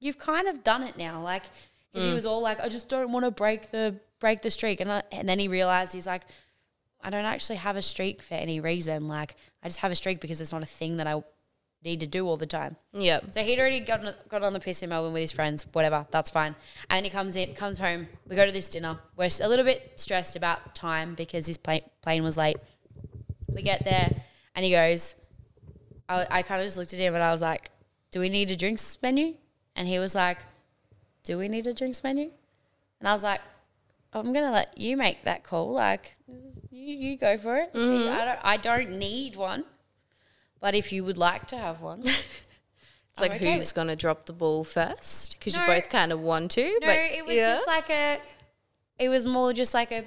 you've 0.00 0.18
kind 0.18 0.46
of 0.46 0.62
done 0.62 0.82
it 0.82 0.96
now, 0.96 1.20
like 1.20 1.42
because 1.92 2.06
he 2.06 2.12
mm. 2.12 2.14
was 2.14 2.26
all 2.26 2.40
like, 2.40 2.60
I 2.60 2.68
just 2.68 2.88
don't 2.88 3.10
want 3.10 3.24
to 3.24 3.30
break 3.30 3.70
the 3.70 3.96
break 4.20 4.42
the 4.42 4.50
streak, 4.50 4.80
and 4.80 4.90
I, 4.90 5.02
and 5.10 5.28
then 5.28 5.38
he 5.38 5.48
realized 5.48 5.92
he's 5.92 6.06
like. 6.06 6.22
I 7.04 7.10
don't 7.10 7.26
actually 7.26 7.56
have 7.56 7.76
a 7.76 7.82
streak 7.82 8.22
for 8.22 8.34
any 8.34 8.60
reason. 8.60 9.06
Like, 9.06 9.36
I 9.62 9.68
just 9.68 9.80
have 9.80 9.92
a 9.92 9.94
streak 9.94 10.20
because 10.20 10.40
it's 10.40 10.52
not 10.52 10.62
a 10.62 10.66
thing 10.66 10.96
that 10.96 11.06
I 11.06 11.22
need 11.84 12.00
to 12.00 12.06
do 12.06 12.26
all 12.26 12.38
the 12.38 12.46
time. 12.46 12.76
Yeah. 12.92 13.20
So 13.30 13.42
he'd 13.42 13.60
already 13.60 13.80
gotten 13.80 14.14
got 14.28 14.42
on 14.42 14.54
the 14.54 14.60
piss 14.60 14.82
in 14.82 14.88
Melbourne 14.88 15.12
with 15.12 15.20
his 15.20 15.32
friends, 15.32 15.66
whatever, 15.72 16.06
that's 16.10 16.30
fine. 16.30 16.56
And 16.88 16.96
then 16.96 17.04
he 17.04 17.10
comes 17.10 17.36
in, 17.36 17.54
comes 17.54 17.78
home. 17.78 18.08
We 18.26 18.36
go 18.36 18.46
to 18.46 18.52
this 18.52 18.70
dinner. 18.70 18.98
We're 19.16 19.28
a 19.42 19.48
little 19.48 19.66
bit 19.66 19.92
stressed 19.96 20.34
about 20.34 20.74
time 20.74 21.14
because 21.14 21.46
his 21.46 21.58
plane, 21.58 21.82
plane 22.00 22.24
was 22.24 22.38
late. 22.38 22.56
We 23.48 23.62
get 23.62 23.84
there, 23.84 24.10
and 24.54 24.64
he 24.64 24.70
goes, 24.70 25.14
I, 26.08 26.26
I 26.30 26.42
kind 26.42 26.60
of 26.60 26.66
just 26.66 26.78
looked 26.78 26.92
at 26.92 26.98
him 26.98 27.14
and 27.14 27.22
I 27.22 27.30
was 27.30 27.42
like, 27.42 27.70
"Do 28.10 28.18
we 28.20 28.28
need 28.28 28.50
a 28.50 28.56
drinks 28.56 28.98
menu?" 29.02 29.34
And 29.76 29.86
he 29.86 29.98
was 29.98 30.14
like, 30.14 30.38
"Do 31.22 31.38
we 31.38 31.48
need 31.48 31.66
a 31.66 31.74
drinks 31.74 32.02
menu?" 32.02 32.30
And 32.98 33.08
I 33.08 33.12
was 33.12 33.22
like, 33.22 33.40
"I'm 34.14 34.32
gonna 34.32 34.52
let 34.52 34.76
you 34.78 34.96
make 34.96 35.24
that 35.24 35.44
call. 35.44 35.72
Like, 35.72 36.14
you 36.70 36.94
you 36.94 37.16
go 37.18 37.36
for 37.38 37.56
it. 37.56 37.70
See, 37.74 38.08
I 38.08 38.24
don't 38.24 38.38
I 38.42 38.56
don't 38.56 38.90
need 38.98 39.36
one, 39.36 39.64
but 40.60 40.74
if 40.74 40.92
you 40.92 41.04
would 41.04 41.18
like 41.18 41.46
to 41.48 41.56
have 41.56 41.80
one." 41.80 42.04
It's 43.14 43.20
like 43.20 43.30
I'm 43.30 43.36
okay 43.36 43.52
who's 43.52 43.70
going 43.70 43.86
to 43.86 43.94
drop 43.94 44.26
the 44.26 44.32
ball 44.32 44.64
first? 44.64 45.38
Because 45.38 45.54
No. 45.54 45.60
you 45.60 45.66
both 45.68 45.88
kind 45.88 46.10
of 46.10 46.18
want 46.18 46.50
to. 46.52 46.64
No, 46.64 46.78
but 46.80 46.96
it 46.96 47.24
was 47.24 47.36
yeah. 47.36 47.54
just 47.54 47.66
like 47.68 47.88
a. 47.88 48.18
It 48.98 49.08
was 49.08 49.24
more 49.24 49.52
just 49.52 49.72
like 49.72 49.92
a, 49.92 50.04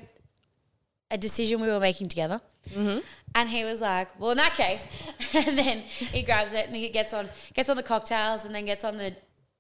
a 1.10 1.18
decision 1.18 1.62
we 1.62 1.68
were 1.68 1.80
making 1.80 2.10
together. 2.10 2.41
Mm-hmm. 2.70 2.99
And 3.34 3.49
he 3.49 3.64
was 3.64 3.80
like, 3.80 4.10
"Well, 4.20 4.32
in 4.32 4.38
that 4.38 4.55
case," 4.55 4.86
and 5.34 5.58
then 5.58 5.84
he 5.99 6.22
grabs 6.22 6.51
it 6.51 6.68
and 6.68 6.76
he 6.76 6.89
gets 6.89 7.14
on 7.14 7.30
gets 7.53 7.70
on 7.70 7.78
the 7.78 7.84
cocktails 7.84 8.43
and 8.43 8.53
then 8.53 8.66
gets 8.66 8.84
on 8.84 8.97
the 8.97 9.16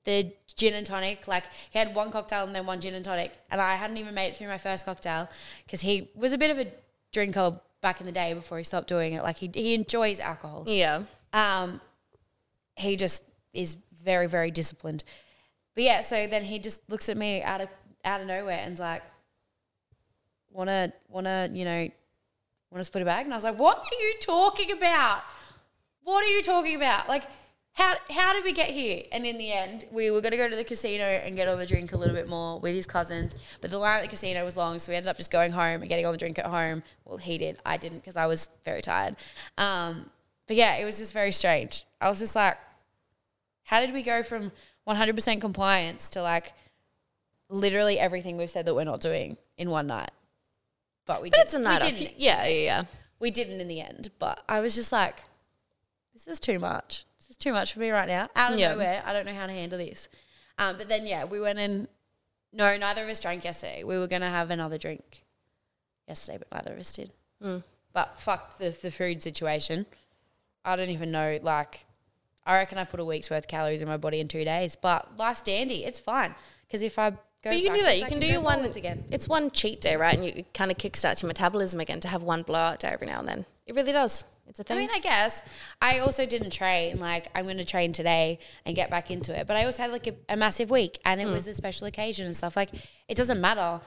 the 0.07 0.31
gin 0.55 0.73
and 0.73 0.85
tonic. 0.85 1.27
Like 1.27 1.43
he 1.69 1.77
had 1.77 1.93
one 1.93 2.11
cocktail 2.11 2.45
and 2.45 2.55
then 2.55 2.65
one 2.65 2.79
gin 2.79 2.95
and 2.95 3.05
tonic, 3.05 3.33
and 3.51 3.61
I 3.61 3.75
hadn't 3.75 3.97
even 3.97 4.15
made 4.15 4.29
it 4.29 4.35
through 4.35 4.47
my 4.47 4.57
first 4.57 4.85
cocktail 4.85 5.29
because 5.65 5.81
he 5.81 6.09
was 6.15 6.33
a 6.33 6.37
bit 6.37 6.49
of 6.49 6.57
a 6.57 6.71
drinker 7.11 7.59
back 7.81 7.99
in 7.99 8.05
the 8.05 8.11
day 8.11 8.33
before 8.33 8.57
he 8.57 8.63
stopped 8.63 8.87
doing 8.87 9.13
it. 9.13 9.21
Like 9.21 9.37
he 9.37 9.51
he 9.53 9.75
enjoys 9.75 10.19
alcohol. 10.19 10.63
Yeah. 10.65 11.03
Um, 11.33 11.81
he 12.75 12.95
just 12.95 13.23
is 13.53 13.75
very, 14.01 14.27
very 14.27 14.49
disciplined. 14.49 15.03
But 15.75 15.83
yeah, 15.83 16.01
so 16.01 16.25
then 16.25 16.43
he 16.45 16.57
just 16.57 16.89
looks 16.89 17.09
at 17.09 17.17
me 17.17 17.43
out 17.43 17.61
of 17.61 17.69
out 18.05 18.21
of 18.21 18.27
nowhere 18.27 18.57
and's 18.57 18.79
like, 18.79 19.03
"Wanna, 20.51 20.93
wanna, 21.09 21.49
you 21.51 21.65
know, 21.65 21.89
wanna 22.71 22.83
split 22.85 23.01
a 23.01 23.05
bag?" 23.05 23.25
And 23.25 23.33
I 23.33 23.37
was 23.37 23.43
like, 23.43 23.59
"What 23.59 23.79
are 23.79 24.01
you 24.01 24.13
talking 24.21 24.71
about? 24.71 25.21
What 26.03 26.23
are 26.23 26.29
you 26.29 26.41
talking 26.41 26.77
about? 26.77 27.09
Like, 27.09 27.23
how 27.77 27.95
how 28.11 28.33
did 28.33 28.43
we 28.43 28.51
get 28.51 28.69
here?" 28.69 29.03
And 29.11 29.25
in 29.25 29.37
the 29.37 29.51
end, 29.53 29.85
we 29.91 30.09
were 30.11 30.21
gonna 30.21 30.37
go 30.37 30.49
to 30.49 30.55
the 30.55 30.63
casino 30.63 31.03
and 31.03 31.35
get 31.35 31.47
on 31.47 31.57
the 31.57 31.65
drink 31.65 31.91
a 31.93 31.97
little 31.97 32.15
bit 32.15 32.27
more 32.27 32.59
with 32.59 32.73
his 32.75 32.85
cousins, 32.87 33.35
but 33.61 33.69
the 33.71 33.77
line 33.77 33.97
at 33.97 34.01
the 34.03 34.07
casino 34.09 34.43
was 34.43 34.57
long, 34.57 34.79
so 34.79 34.91
we 34.91 34.95
ended 34.95 35.09
up 35.09 35.17
just 35.17 35.31
going 35.31 35.51
home 35.51 35.81
and 35.81 35.87
getting 35.89 36.05
on 36.05 36.11
the 36.11 36.17
drink 36.17 36.37
at 36.39 36.45
home. 36.47 36.83
Well, 37.05 37.17
he 37.17 37.37
did, 37.37 37.59
I 37.65 37.77
didn't 37.77 37.99
because 37.99 38.17
I 38.17 38.25
was 38.25 38.49
very 38.65 38.81
tired. 38.81 39.15
Um, 39.57 40.09
but 40.47 40.55
yeah, 40.55 40.75
it 40.77 40.85
was 40.85 40.97
just 40.97 41.13
very 41.13 41.31
strange. 41.31 41.85
I 42.01 42.09
was 42.09 42.19
just 42.19 42.35
like, 42.35 42.57
how 43.63 43.79
did 43.81 43.93
we 43.93 44.01
go 44.01 44.23
from 44.23 44.51
100% 44.87 45.41
compliance 45.41 46.09
to 46.11 46.21
like 46.21 46.53
literally 47.49 47.99
everything 47.99 48.37
we've 48.37 48.49
said 48.49 48.65
that 48.65 48.73
we're 48.75 48.83
not 48.85 49.01
doing 49.01 49.37
in 49.57 49.69
one 49.69 49.87
night? 49.87 50.11
But 51.05 51.21
we 51.21 51.29
But 51.29 51.37
did. 51.37 51.41
it's 51.43 51.53
a 51.53 51.59
night 51.59 51.81
we 51.83 51.89
off. 51.89 51.97
Didn't. 51.97 52.19
Yeah, 52.19 52.45
yeah, 52.47 52.63
yeah. 52.63 52.83
We 53.19 53.29
didn't 53.31 53.61
in 53.61 53.67
the 53.67 53.81
end. 53.81 54.09
But 54.19 54.43
I 54.49 54.59
was 54.61 54.75
just 54.75 54.91
like, 54.91 55.15
this 56.13 56.27
is 56.27 56.39
too 56.39 56.59
much. 56.59 57.05
This 57.27 57.31
is 57.31 57.37
too 57.37 57.51
much 57.51 57.73
for 57.73 57.81
me 57.81 57.89
right 57.91 58.07
now. 58.07 58.29
Out 58.37 58.53
of 58.53 58.59
Yeah. 58.59 58.71
nowhere, 58.71 59.03
I 59.05 59.11
don't 59.11 59.25
know 59.25 59.33
how 59.33 59.47
to 59.47 59.51
handle 59.51 59.77
this. 59.77 60.07
Um, 60.57 60.77
but 60.77 60.87
then 60.87 61.05
yeah, 61.05 61.25
we 61.25 61.41
went 61.41 61.59
in. 61.59 61.89
No, 62.53 62.77
neither 62.77 63.03
of 63.03 63.09
us 63.09 63.19
drank 63.19 63.43
yesterday. 63.43 63.83
We 63.83 63.97
were 63.97 64.07
gonna 64.07 64.29
have 64.29 64.49
another 64.49 64.77
drink 64.77 65.23
yesterday, 66.07 66.37
but 66.37 66.51
neither 66.51 66.73
of 66.73 66.79
us 66.79 66.93
did. 66.93 67.11
Mm. 67.43 67.63
But 67.91 68.17
fuck 68.17 68.57
the 68.57 68.69
the 68.69 68.91
food 68.91 69.21
situation. 69.21 69.85
I 70.63 70.77
don't 70.77 70.89
even 70.89 71.11
know. 71.11 71.37
Like, 71.41 71.85
I 72.45 72.55
reckon 72.57 72.77
I 72.77 72.85
put 72.85 73.01
a 73.01 73.05
week's 73.05 73.29
worth 73.29 73.43
of 73.43 73.47
calories 73.49 73.81
in 73.81 73.89
my 73.89 73.97
body 73.97 74.21
in 74.21 74.29
two 74.29 74.45
days. 74.45 74.77
But 74.77 75.17
life's 75.17 75.41
dandy. 75.41 75.83
It's 75.83 75.99
fine 75.99 76.33
because 76.65 76.81
if 76.81 76.97
I 76.97 77.09
go, 77.09 77.17
But 77.43 77.59
you 77.59 77.65
can 77.65 77.75
do 77.75 77.83
that. 77.83 77.97
You 77.97 78.05
I 78.05 78.09
can 78.09 78.19
do 78.21 78.27
your 78.27 78.41
one 78.41 78.63
again. 78.63 79.03
It's 79.11 79.27
one 79.27 79.51
cheat 79.51 79.81
day, 79.81 79.97
right? 79.97 80.15
And 80.15 80.23
you 80.25 80.31
it 80.37 80.53
kind 80.53 80.71
of 80.71 80.77
kickstarts 80.77 81.21
your 81.23 81.27
metabolism 81.27 81.81
again 81.81 81.99
to 81.99 82.07
have 82.07 82.23
one 82.23 82.43
blowout 82.43 82.79
day 82.79 82.87
every 82.87 83.07
now 83.07 83.19
and 83.19 83.27
then. 83.27 83.45
It 83.65 83.75
really 83.75 83.91
does. 83.91 84.23
It's 84.47 84.59
a 84.59 84.63
I 84.63 84.65
thing. 84.65 84.77
I 84.77 84.79
mean, 84.81 84.89
I 84.93 84.99
guess 84.99 85.43
I 85.81 85.99
also 85.99 86.25
didn't 86.25 86.51
train. 86.51 86.99
Like, 86.99 87.27
I'm 87.35 87.45
going 87.45 87.57
to 87.57 87.65
train 87.65 87.91
today 87.91 88.39
and 88.65 88.75
get 88.75 88.89
back 88.89 89.11
into 89.11 89.37
it. 89.37 89.47
But 89.47 89.57
I 89.57 89.65
also 89.65 89.83
had 89.83 89.91
like 89.91 90.07
a, 90.07 90.15
a 90.29 90.37
massive 90.37 90.69
week, 90.69 90.99
and 91.05 91.19
it 91.21 91.27
hmm. 91.27 91.33
was 91.33 91.47
a 91.47 91.53
special 91.53 91.87
occasion 91.87 92.25
and 92.25 92.35
stuff. 92.35 92.55
Like, 92.55 92.71
it 93.07 93.15
doesn't 93.15 93.41
matter. 93.41 93.81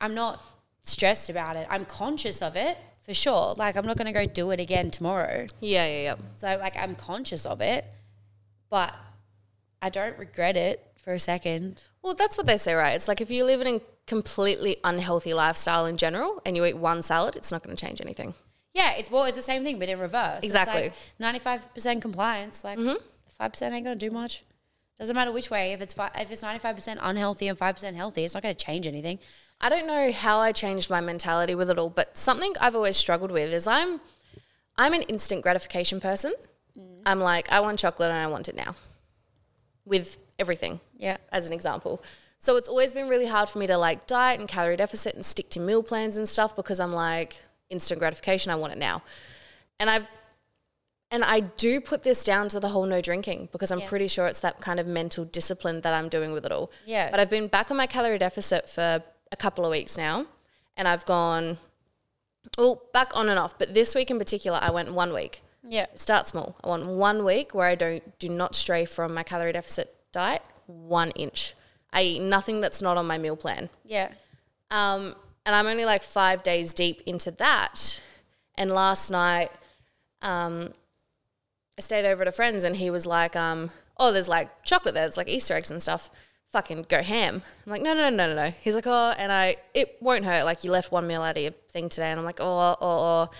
I'm 0.00 0.14
not 0.14 0.40
stressed 0.82 1.28
about 1.30 1.56
it. 1.56 1.66
I'm 1.70 1.84
conscious 1.84 2.40
of 2.42 2.56
it 2.56 2.78
for 3.02 3.14
sure. 3.14 3.54
Like, 3.56 3.76
I'm 3.76 3.86
not 3.86 3.96
going 3.96 4.06
to 4.06 4.12
go 4.12 4.26
do 4.26 4.50
it 4.50 4.60
again 4.60 4.90
tomorrow. 4.90 5.46
yeah, 5.60 5.86
yeah, 5.86 6.02
yeah. 6.02 6.14
So, 6.36 6.56
like, 6.58 6.76
I'm 6.76 6.94
conscious 6.94 7.46
of 7.46 7.60
it, 7.60 7.84
but 8.70 8.94
I 9.80 9.90
don't 9.90 10.18
regret 10.18 10.56
it 10.56 10.84
for 10.96 11.14
a 11.14 11.18
second. 11.18 11.82
Well, 12.02 12.14
that's 12.14 12.36
what 12.36 12.46
they 12.46 12.58
say, 12.58 12.74
right? 12.74 12.94
It's 12.94 13.08
like 13.08 13.20
if 13.20 13.30
you 13.30 13.44
live 13.44 13.60
in 13.60 13.66
a 13.66 13.80
completely 14.06 14.76
unhealthy 14.84 15.32
lifestyle 15.34 15.86
in 15.86 15.96
general 15.96 16.40
and 16.44 16.56
you 16.56 16.64
eat 16.64 16.76
one 16.76 17.02
salad, 17.02 17.36
it's 17.36 17.52
not 17.52 17.62
going 17.62 17.74
to 17.74 17.86
change 17.86 18.00
anything. 18.00 18.34
Yeah, 18.78 18.92
it's 18.96 19.10
well, 19.10 19.24
it's 19.24 19.36
the 19.36 19.42
same 19.42 19.64
thing, 19.64 19.80
but 19.80 19.88
in 19.88 19.98
reverse. 19.98 20.38
Exactly. 20.44 20.92
Ninety-five 21.18 21.74
percent 21.74 22.00
compliance. 22.00 22.62
Like 22.62 22.78
mm-hmm. 22.78 23.02
five 23.36 23.50
percent 23.52 23.74
ain't 23.74 23.84
gonna 23.84 23.96
do 23.96 24.12
much. 24.12 24.44
Doesn't 24.98 25.16
matter 25.16 25.32
which 25.32 25.50
way. 25.50 25.72
If 25.72 25.80
it's 25.80 25.94
fi- 25.94 26.12
if 26.14 26.30
it's 26.30 26.42
ninety-five 26.42 26.76
percent 26.76 27.00
unhealthy 27.02 27.48
and 27.48 27.58
five 27.58 27.74
percent 27.74 27.96
healthy, 27.96 28.24
it's 28.24 28.34
not 28.34 28.44
gonna 28.44 28.54
change 28.54 28.86
anything. 28.86 29.18
I 29.60 29.68
don't 29.68 29.88
know 29.88 30.12
how 30.12 30.38
I 30.38 30.52
changed 30.52 30.90
my 30.90 31.00
mentality 31.00 31.56
with 31.56 31.70
it 31.70 31.78
all, 31.78 31.90
but 31.90 32.16
something 32.16 32.54
I've 32.60 32.76
always 32.76 32.96
struggled 32.96 33.32
with 33.32 33.52
is 33.52 33.66
I'm 33.66 34.00
I'm 34.76 34.94
an 34.94 35.02
instant 35.02 35.42
gratification 35.42 36.00
person. 36.00 36.32
Mm. 36.78 37.02
I'm 37.04 37.18
like, 37.18 37.50
I 37.50 37.58
want 37.58 37.80
chocolate 37.80 38.10
and 38.10 38.18
I 38.18 38.28
want 38.28 38.48
it 38.48 38.54
now. 38.54 38.76
With 39.84 40.18
everything. 40.38 40.78
Yeah. 40.96 41.16
As 41.32 41.48
an 41.48 41.52
example. 41.52 42.00
So 42.38 42.54
it's 42.54 42.68
always 42.68 42.92
been 42.92 43.08
really 43.08 43.26
hard 43.26 43.48
for 43.48 43.58
me 43.58 43.66
to 43.66 43.76
like 43.76 44.06
diet 44.06 44.38
and 44.38 44.48
calorie 44.48 44.76
deficit 44.76 45.16
and 45.16 45.26
stick 45.26 45.50
to 45.50 45.60
meal 45.60 45.82
plans 45.82 46.16
and 46.16 46.28
stuff 46.28 46.54
because 46.54 46.78
I'm 46.78 46.92
like 46.92 47.40
instant 47.70 47.98
gratification, 47.98 48.50
I 48.52 48.56
want 48.56 48.72
it 48.72 48.78
now. 48.78 49.02
And 49.80 49.88
I've 49.90 50.06
and 51.10 51.24
I 51.24 51.40
do 51.40 51.80
put 51.80 52.02
this 52.02 52.22
down 52.22 52.50
to 52.50 52.60
the 52.60 52.68
whole 52.68 52.84
no 52.84 53.00
drinking 53.00 53.48
because 53.50 53.70
I'm 53.70 53.80
Yeah. 53.80 53.88
pretty 53.88 54.08
sure 54.08 54.26
it's 54.26 54.40
that 54.40 54.60
kind 54.60 54.78
of 54.78 54.86
mental 54.86 55.24
discipline 55.24 55.80
that 55.80 55.94
I'm 55.94 56.10
doing 56.10 56.32
with 56.32 56.44
it 56.44 56.52
all. 56.52 56.70
Yeah. 56.84 57.10
But 57.10 57.18
I've 57.18 57.30
been 57.30 57.48
back 57.48 57.70
on 57.70 57.78
my 57.78 57.86
calorie 57.86 58.18
deficit 58.18 58.68
for 58.68 59.02
a 59.32 59.36
couple 59.36 59.64
of 59.64 59.70
weeks 59.70 59.96
now 59.96 60.26
and 60.76 60.86
I've 60.86 61.06
gone 61.06 61.56
well, 62.58 62.82
back 62.92 63.10
on 63.14 63.28
and 63.30 63.38
off. 63.38 63.58
But 63.58 63.72
this 63.72 63.94
week 63.94 64.10
in 64.10 64.18
particular, 64.18 64.58
I 64.60 64.70
went 64.70 64.92
one 64.92 65.14
week. 65.14 65.42
Yeah. 65.62 65.86
Start 65.96 66.26
small. 66.26 66.56
I 66.62 66.68
want 66.68 66.86
one 66.86 67.24
week 67.24 67.54
where 67.54 67.68
I 67.68 67.74
don't 67.74 68.18
do 68.18 68.28
not 68.28 68.54
stray 68.54 68.84
from 68.84 69.14
my 69.14 69.22
calorie 69.22 69.52
deficit 69.52 69.94
diet 70.12 70.42
one 70.66 71.10
inch. 71.12 71.54
I 71.90 72.02
eat 72.02 72.20
nothing 72.20 72.60
that's 72.60 72.82
not 72.82 72.98
on 72.98 73.06
my 73.06 73.16
meal 73.16 73.36
plan. 73.36 73.70
Yeah. 73.82 74.12
Um, 74.70 75.16
and 75.48 75.56
I'm 75.56 75.66
only 75.66 75.86
like 75.86 76.02
five 76.02 76.42
days 76.42 76.74
deep 76.74 77.00
into 77.06 77.30
that. 77.30 78.02
And 78.58 78.70
last 78.70 79.10
night, 79.10 79.50
um, 80.20 80.74
I 81.78 81.80
stayed 81.80 82.04
over 82.04 82.20
at 82.20 82.28
a 82.28 82.32
friend's 82.32 82.64
and 82.64 82.76
he 82.76 82.90
was 82.90 83.06
like, 83.06 83.34
um, 83.34 83.70
oh, 83.96 84.12
there's 84.12 84.28
like 84.28 84.62
chocolate 84.64 84.92
there. 84.92 85.04
There's 85.04 85.16
like 85.16 85.30
Easter 85.30 85.54
eggs 85.54 85.70
and 85.70 85.80
stuff 85.80 86.10
fucking 86.52 86.84
go 86.90 87.02
ham. 87.02 87.40
I'm 87.64 87.72
like, 87.72 87.80
no, 87.80 87.94
no, 87.94 88.10
no, 88.10 88.26
no, 88.26 88.34
no. 88.34 88.50
He's 88.60 88.74
like, 88.74 88.86
oh, 88.86 89.14
and 89.16 89.32
I, 89.32 89.56
it 89.72 89.96
won't 90.02 90.26
hurt. 90.26 90.44
Like 90.44 90.64
you 90.64 90.70
left 90.70 90.92
one 90.92 91.06
meal 91.06 91.22
out 91.22 91.38
of 91.38 91.42
your 91.42 91.52
thing 91.72 91.88
today, 91.88 92.10
and 92.10 92.20
I'm 92.20 92.26
like, 92.26 92.40
oh, 92.40 92.44
oh, 92.44 92.76
oh. 92.82 93.30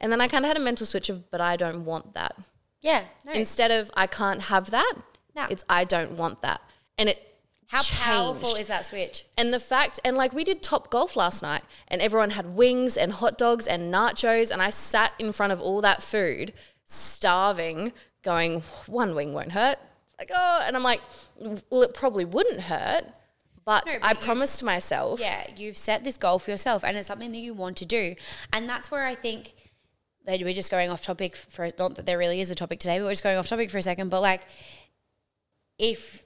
And 0.00 0.10
then 0.10 0.20
I 0.20 0.26
kind 0.26 0.44
of 0.44 0.48
had 0.48 0.56
a 0.56 0.60
mental 0.60 0.84
switch 0.84 1.10
of, 1.10 1.30
but 1.30 1.40
I 1.40 1.56
don't 1.56 1.84
want 1.84 2.14
that. 2.14 2.36
Yeah. 2.80 3.04
No. 3.24 3.34
Instead 3.34 3.70
of 3.70 3.88
I 3.94 4.08
can't 4.08 4.42
have 4.42 4.72
that, 4.72 4.94
No. 5.36 5.46
it's 5.48 5.64
I 5.68 5.84
don't 5.84 6.16
want 6.16 6.42
that, 6.42 6.60
and 6.98 7.08
it. 7.10 7.31
How 7.72 7.82
powerful 7.82 8.54
is 8.56 8.68
that 8.68 8.84
switch? 8.84 9.24
And 9.38 9.52
the 9.52 9.58
fact, 9.58 9.98
and 10.04 10.14
like 10.14 10.34
we 10.34 10.44
did 10.44 10.62
Top 10.62 10.90
Golf 10.90 11.16
last 11.16 11.42
night, 11.42 11.62
and 11.88 12.02
everyone 12.02 12.30
had 12.30 12.54
wings 12.54 12.98
and 12.98 13.12
hot 13.12 13.38
dogs 13.38 13.66
and 13.66 13.92
nachos, 13.92 14.50
and 14.50 14.60
I 14.60 14.68
sat 14.68 15.12
in 15.18 15.32
front 15.32 15.54
of 15.54 15.60
all 15.60 15.80
that 15.80 16.02
food, 16.02 16.52
starving, 16.84 17.92
going, 18.22 18.60
one 18.86 19.14
wing 19.14 19.32
won't 19.32 19.52
hurt. 19.52 19.78
Like, 20.18 20.30
oh, 20.34 20.62
and 20.66 20.76
I'm 20.76 20.82
like, 20.82 21.00
well, 21.70 21.82
it 21.82 21.94
probably 21.94 22.26
wouldn't 22.26 22.60
hurt, 22.60 23.04
but, 23.64 23.86
No, 23.86 23.94
but 23.94 24.04
I 24.04 24.14
promised 24.14 24.62
myself. 24.62 25.18
Yeah, 25.18 25.46
you've 25.56 25.78
set 25.78 26.04
this 26.04 26.18
goal 26.18 26.38
for 26.38 26.50
yourself, 26.50 26.84
and 26.84 26.94
it's 26.94 27.08
something 27.08 27.32
that 27.32 27.38
you 27.38 27.54
want 27.54 27.78
to 27.78 27.86
do, 27.86 28.16
and 28.52 28.68
that's 28.68 28.90
where 28.90 29.06
I 29.06 29.14
think 29.14 29.54
that 30.26 30.42
we're 30.42 30.52
just 30.52 30.70
going 30.70 30.90
off 30.90 31.02
topic 31.02 31.34
for 31.34 31.68
not 31.78 31.94
that 31.94 32.04
there 32.04 32.18
really 32.18 32.42
is 32.42 32.50
a 32.50 32.54
topic 32.54 32.80
today, 32.80 32.98
but 32.98 33.06
we're 33.06 33.12
just 33.12 33.22
going 33.22 33.38
off 33.38 33.48
topic 33.48 33.70
for 33.70 33.78
a 33.78 33.82
second. 33.82 34.10
But 34.10 34.20
like, 34.20 34.42
if 35.78 36.21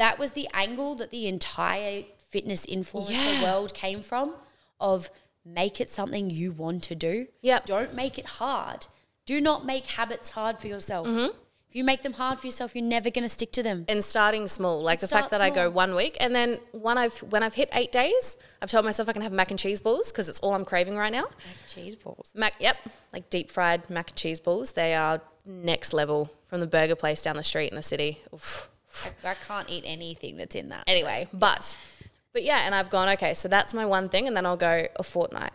that 0.00 0.18
was 0.18 0.30
the 0.32 0.48
angle 0.54 0.94
that 0.96 1.10
the 1.10 1.26
entire 1.26 2.04
fitness 2.28 2.64
influencer 2.66 3.10
Yeah. 3.40 3.42
world 3.44 3.74
came 3.74 4.02
from, 4.02 4.34
of 4.80 5.10
make 5.44 5.80
it 5.80 5.90
something 5.90 6.30
you 6.30 6.52
want 6.52 6.82
to 6.84 6.94
do. 6.94 7.26
Yep. 7.42 7.66
Don't 7.66 7.94
make 7.94 8.18
it 8.18 8.26
hard. 8.40 8.86
Do 9.26 9.40
not 9.40 9.64
make 9.66 9.86
habits 9.86 10.30
hard 10.30 10.58
for 10.58 10.68
yourself. 10.68 11.06
Mm-hmm. 11.06 11.36
If 11.68 11.76
you 11.76 11.84
make 11.84 12.02
them 12.02 12.14
hard 12.14 12.40
for 12.40 12.46
yourself, 12.46 12.74
you're 12.74 12.82
never 12.84 13.10
going 13.10 13.22
to 13.24 13.28
stick 13.28 13.52
to 13.52 13.62
them. 13.62 13.84
and 13.88 14.02
starting 14.02 14.48
small. 14.48 14.80
Like 14.82 15.00
the 15.00 15.06
fact 15.06 15.30
that 15.30 15.40
I 15.40 15.50
go 15.50 15.68
one 15.70 15.94
week 15.94 16.16
and 16.18 16.34
then 16.34 16.58
when 16.72 16.96
I've 16.98 17.16
when 17.18 17.42
I've 17.42 17.54
hit 17.54 17.68
eight 17.74 17.92
days, 17.92 18.38
I've 18.62 18.70
told 18.70 18.84
myself 18.86 19.08
I 19.08 19.12
can 19.12 19.22
have 19.22 19.32
mac 19.32 19.50
and 19.50 19.58
cheese 19.58 19.80
balls 19.82 20.10
because 20.10 20.28
it's 20.30 20.40
all 20.40 20.54
I'm 20.54 20.64
craving 20.64 20.96
right 20.96 21.12
now. 21.12 21.24
Mac 21.24 21.32
and 21.62 21.68
cheese 21.74 21.94
balls. 21.94 22.32
Mac, 22.34 22.54
yep, 22.58 22.76
like 23.12 23.28
deep 23.30 23.50
fried 23.50 23.88
mac 23.90 24.08
and 24.10 24.16
cheese 24.16 24.40
balls. 24.40 24.72
They 24.72 24.94
are 24.94 25.20
next 25.46 25.92
level 25.92 26.30
from 26.48 26.60
the 26.60 26.66
burger 26.66 26.96
place 26.96 27.20
down 27.22 27.36
the 27.36 27.44
street 27.44 27.68
in 27.68 27.76
the 27.76 27.82
city. 27.82 28.18
Oof. 28.34 28.69
I, 29.24 29.30
I 29.30 29.34
can't 29.46 29.68
eat 29.70 29.84
anything 29.86 30.36
that's 30.36 30.54
in 30.54 30.68
that. 30.70 30.84
Anyway, 30.86 31.28
but 31.32 31.76
but 32.32 32.42
yeah, 32.42 32.60
and 32.64 32.74
I've 32.74 32.90
gone 32.90 33.08
okay. 33.10 33.34
So 33.34 33.48
that's 33.48 33.74
my 33.74 33.86
one 33.86 34.08
thing, 34.08 34.26
and 34.26 34.36
then 34.36 34.46
I'll 34.46 34.56
go 34.56 34.86
a 34.96 35.02
fortnight, 35.02 35.52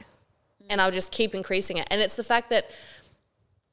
and 0.69 0.81
I'll 0.81 0.91
just 0.91 1.11
keep 1.11 1.33
increasing 1.33 1.77
it. 1.77 1.87
And 1.89 2.01
it's 2.01 2.15
the 2.15 2.23
fact 2.23 2.49
that 2.49 2.69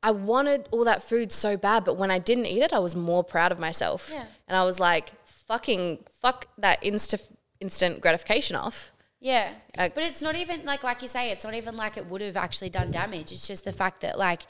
I 0.03 0.11
wanted 0.11 0.69
all 0.71 0.85
that 0.85 1.03
food 1.03 1.31
so 1.31 1.57
bad, 1.57 1.85
but 1.85 1.97
when 1.97 2.11
I 2.11 2.19
didn't 2.19 2.47
eat 2.47 2.63
it, 2.63 2.73
I 2.73 2.81
was 2.81 2.97
more 2.97 3.23
proud 3.23 3.53
of 3.53 3.59
myself. 3.59 4.11
Yeah. 4.13 4.25
And 4.49 4.57
I 4.57 4.65
was 4.65 4.81
like, 4.81 5.11
fucking 5.25 6.05
fuck 6.21 6.47
that 6.59 6.83
insta 6.83 7.21
instant 7.61 8.01
gratification 8.01 8.57
off. 8.57 8.91
Yeah. 9.21 9.53
Uh, 9.79 9.89
but 9.95 10.03
it's 10.03 10.21
not 10.21 10.35
even 10.35 10.65
like 10.65 10.83
like 10.83 11.01
you 11.03 11.09
say, 11.09 11.31
it's 11.31 11.45
not 11.45 11.55
even 11.55 11.77
like 11.77 11.97
it 11.97 12.07
would 12.07 12.21
have 12.21 12.37
actually 12.37 12.71
done 12.71 12.91
damage. 12.91 13.31
It's 13.31 13.47
just 13.47 13.65
the 13.65 13.73
fact 13.73 14.01
that 14.01 14.19
like 14.19 14.43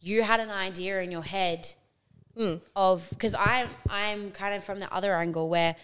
you 0.00 0.22
had 0.22 0.40
an 0.40 0.50
idea 0.50 1.00
in 1.00 1.12
your 1.12 1.22
head 1.22 1.68
of 2.76 3.08
because 3.10 3.34
I'm 3.34 3.68
I'm 3.88 4.30
kind 4.30 4.54
of 4.54 4.64
from 4.64 4.80
the 4.80 4.92
other 4.92 5.14
angle 5.14 5.48
where 5.48 5.76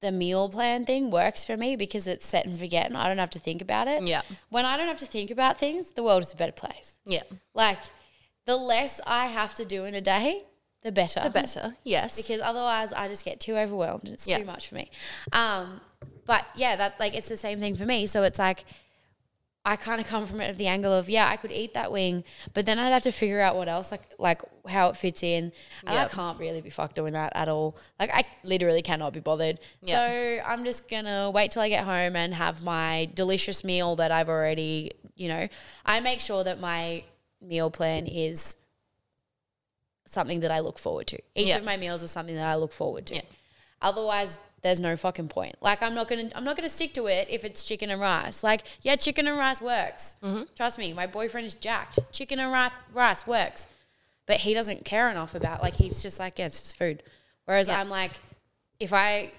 the 0.00 0.10
meal 0.12 0.48
plan 0.48 0.84
thing 0.84 1.10
works 1.10 1.44
for 1.44 1.56
me 1.56 1.76
because 1.76 2.08
it's 2.08 2.26
set 2.26 2.44
and 2.44 2.58
forget 2.58 2.86
and 2.86 2.96
I 2.96 3.06
don't 3.06 3.18
have 3.18 3.30
to 3.30 3.38
think 3.38 3.62
about 3.62 3.86
it. 3.86 4.02
Yeah. 4.02 4.22
When 4.50 4.64
I 4.64 4.76
don't 4.76 4.88
have 4.88 4.98
to 4.98 5.06
think 5.06 5.30
about 5.30 5.58
things, 5.58 5.92
the 5.92 6.02
world 6.02 6.22
is 6.22 6.32
a 6.32 6.36
better 6.36 6.52
place. 6.52 6.98
Yeah. 7.06 7.22
Like 7.54 7.78
the 8.44 8.56
less 8.56 9.00
I 9.06 9.26
have 9.26 9.54
to 9.54 9.64
do 9.64 9.84
in 9.84 9.94
a 9.94 10.00
day, 10.00 10.42
the 10.82 10.90
better. 10.90 11.20
The 11.22 11.30
better. 11.30 11.76
Yes. 11.84 12.16
because 12.16 12.40
otherwise 12.40 12.92
I 12.92 13.06
just 13.06 13.24
get 13.24 13.38
too 13.38 13.56
overwhelmed. 13.56 14.08
It's 14.08 14.26
Yeah. 14.26 14.38
too 14.38 14.44
much 14.44 14.68
for 14.68 14.74
me. 14.74 14.90
Um, 15.32 15.80
but 16.26 16.44
yeah, 16.56 16.74
that 16.76 16.98
like 16.98 17.14
it's 17.14 17.28
the 17.28 17.36
same 17.36 17.60
thing 17.60 17.76
for 17.76 17.86
me. 17.86 18.06
So 18.06 18.24
it's 18.24 18.40
like 18.40 18.64
I 19.64 19.76
kind 19.76 20.00
of 20.00 20.08
come 20.08 20.26
from 20.26 20.40
it 20.40 20.50
of 20.50 20.58
the 20.58 20.66
angle 20.66 20.92
of 20.92 21.08
yeah, 21.08 21.28
I 21.28 21.36
could 21.36 21.52
eat 21.52 21.72
that 21.74 21.92
wing, 21.92 22.24
but 22.52 22.66
then 22.66 22.80
I'd 22.80 22.90
have 22.90 23.02
to 23.02 23.12
figure 23.12 23.40
out 23.40 23.54
what 23.54 23.68
else 23.68 23.92
like 23.92 24.02
like 24.18 24.42
how 24.66 24.88
it 24.88 24.96
fits 24.96 25.22
in, 25.22 25.52
and 25.86 25.98
I 25.98 26.08
can't 26.08 26.36
really 26.38 26.60
be 26.60 26.70
fucked 26.70 26.96
doing 26.96 27.12
that 27.12 27.32
at 27.36 27.48
all. 27.48 27.76
Like 28.00 28.10
I 28.12 28.24
literally 28.42 28.82
cannot 28.82 29.12
be 29.12 29.20
bothered. 29.20 29.60
Yep. 29.82 29.94
So 29.96 30.42
I'm 30.50 30.64
just 30.64 30.90
gonna 30.90 31.30
wait 31.30 31.52
till 31.52 31.62
I 31.62 31.68
get 31.68 31.84
home 31.84 32.16
and 32.16 32.34
have 32.34 32.64
my 32.64 33.08
delicious 33.14 33.62
meal 33.62 33.94
that 33.96 34.10
I've 34.10 34.28
already, 34.28 34.92
you 35.14 35.28
know, 35.28 35.46
I 35.86 36.00
make 36.00 36.20
sure 36.20 36.42
that 36.42 36.58
my 36.58 37.04
meal 37.40 37.70
plan 37.70 38.06
is 38.06 38.56
something 40.06 40.40
that 40.40 40.50
I 40.50 40.58
look 40.58 40.78
forward 40.78 41.06
to. 41.08 41.18
Each 41.36 41.48
Yeah. 41.48 41.58
of 41.58 41.64
my 41.64 41.76
meals 41.76 42.02
is 42.02 42.10
something 42.10 42.34
that 42.34 42.46
I 42.46 42.56
look 42.56 42.72
forward 42.72 43.06
to. 43.06 43.22
Otherwise, 43.80 44.38
there's 44.62 44.80
no 44.80 44.96
fucking 44.96 45.28
point. 45.28 45.56
Like 45.60 45.82
I'm 45.82 45.94
not 45.94 46.08
gonna 46.08 46.30
I'm 46.34 46.44
not 46.44 46.56
gonna 46.56 46.68
stick 46.68 46.92
to 46.94 47.06
it 47.06 47.28
if 47.30 47.44
it's 47.44 47.64
chicken 47.64 47.90
and 47.90 48.00
rice. 48.00 48.42
Like 48.44 48.62
yeah, 48.82 48.96
chicken 48.96 49.26
and 49.26 49.36
rice 49.38 49.60
works. 49.60 50.16
Mm-hmm. 50.22 50.42
Trust 50.56 50.78
me, 50.78 50.92
my 50.92 51.06
boyfriend 51.06 51.46
is 51.46 51.54
jacked. 51.54 51.98
Chicken 52.12 52.38
and 52.38 52.52
rice 52.52 52.72
rice 52.92 53.26
works, 53.26 53.66
but 54.26 54.38
he 54.38 54.54
doesn't 54.54 54.84
care 54.84 55.10
enough 55.10 55.34
about 55.34 55.62
like 55.62 55.74
he's 55.74 56.02
just 56.02 56.18
like 56.20 56.38
yeah, 56.38 56.46
it's 56.46 56.60
just 56.62 56.76
food. 56.76 57.02
Whereas 57.44 57.68
Yeah. 57.68 57.80
I'm 57.80 57.88
like, 57.88 58.12
if 58.78 58.92
I 58.92 59.32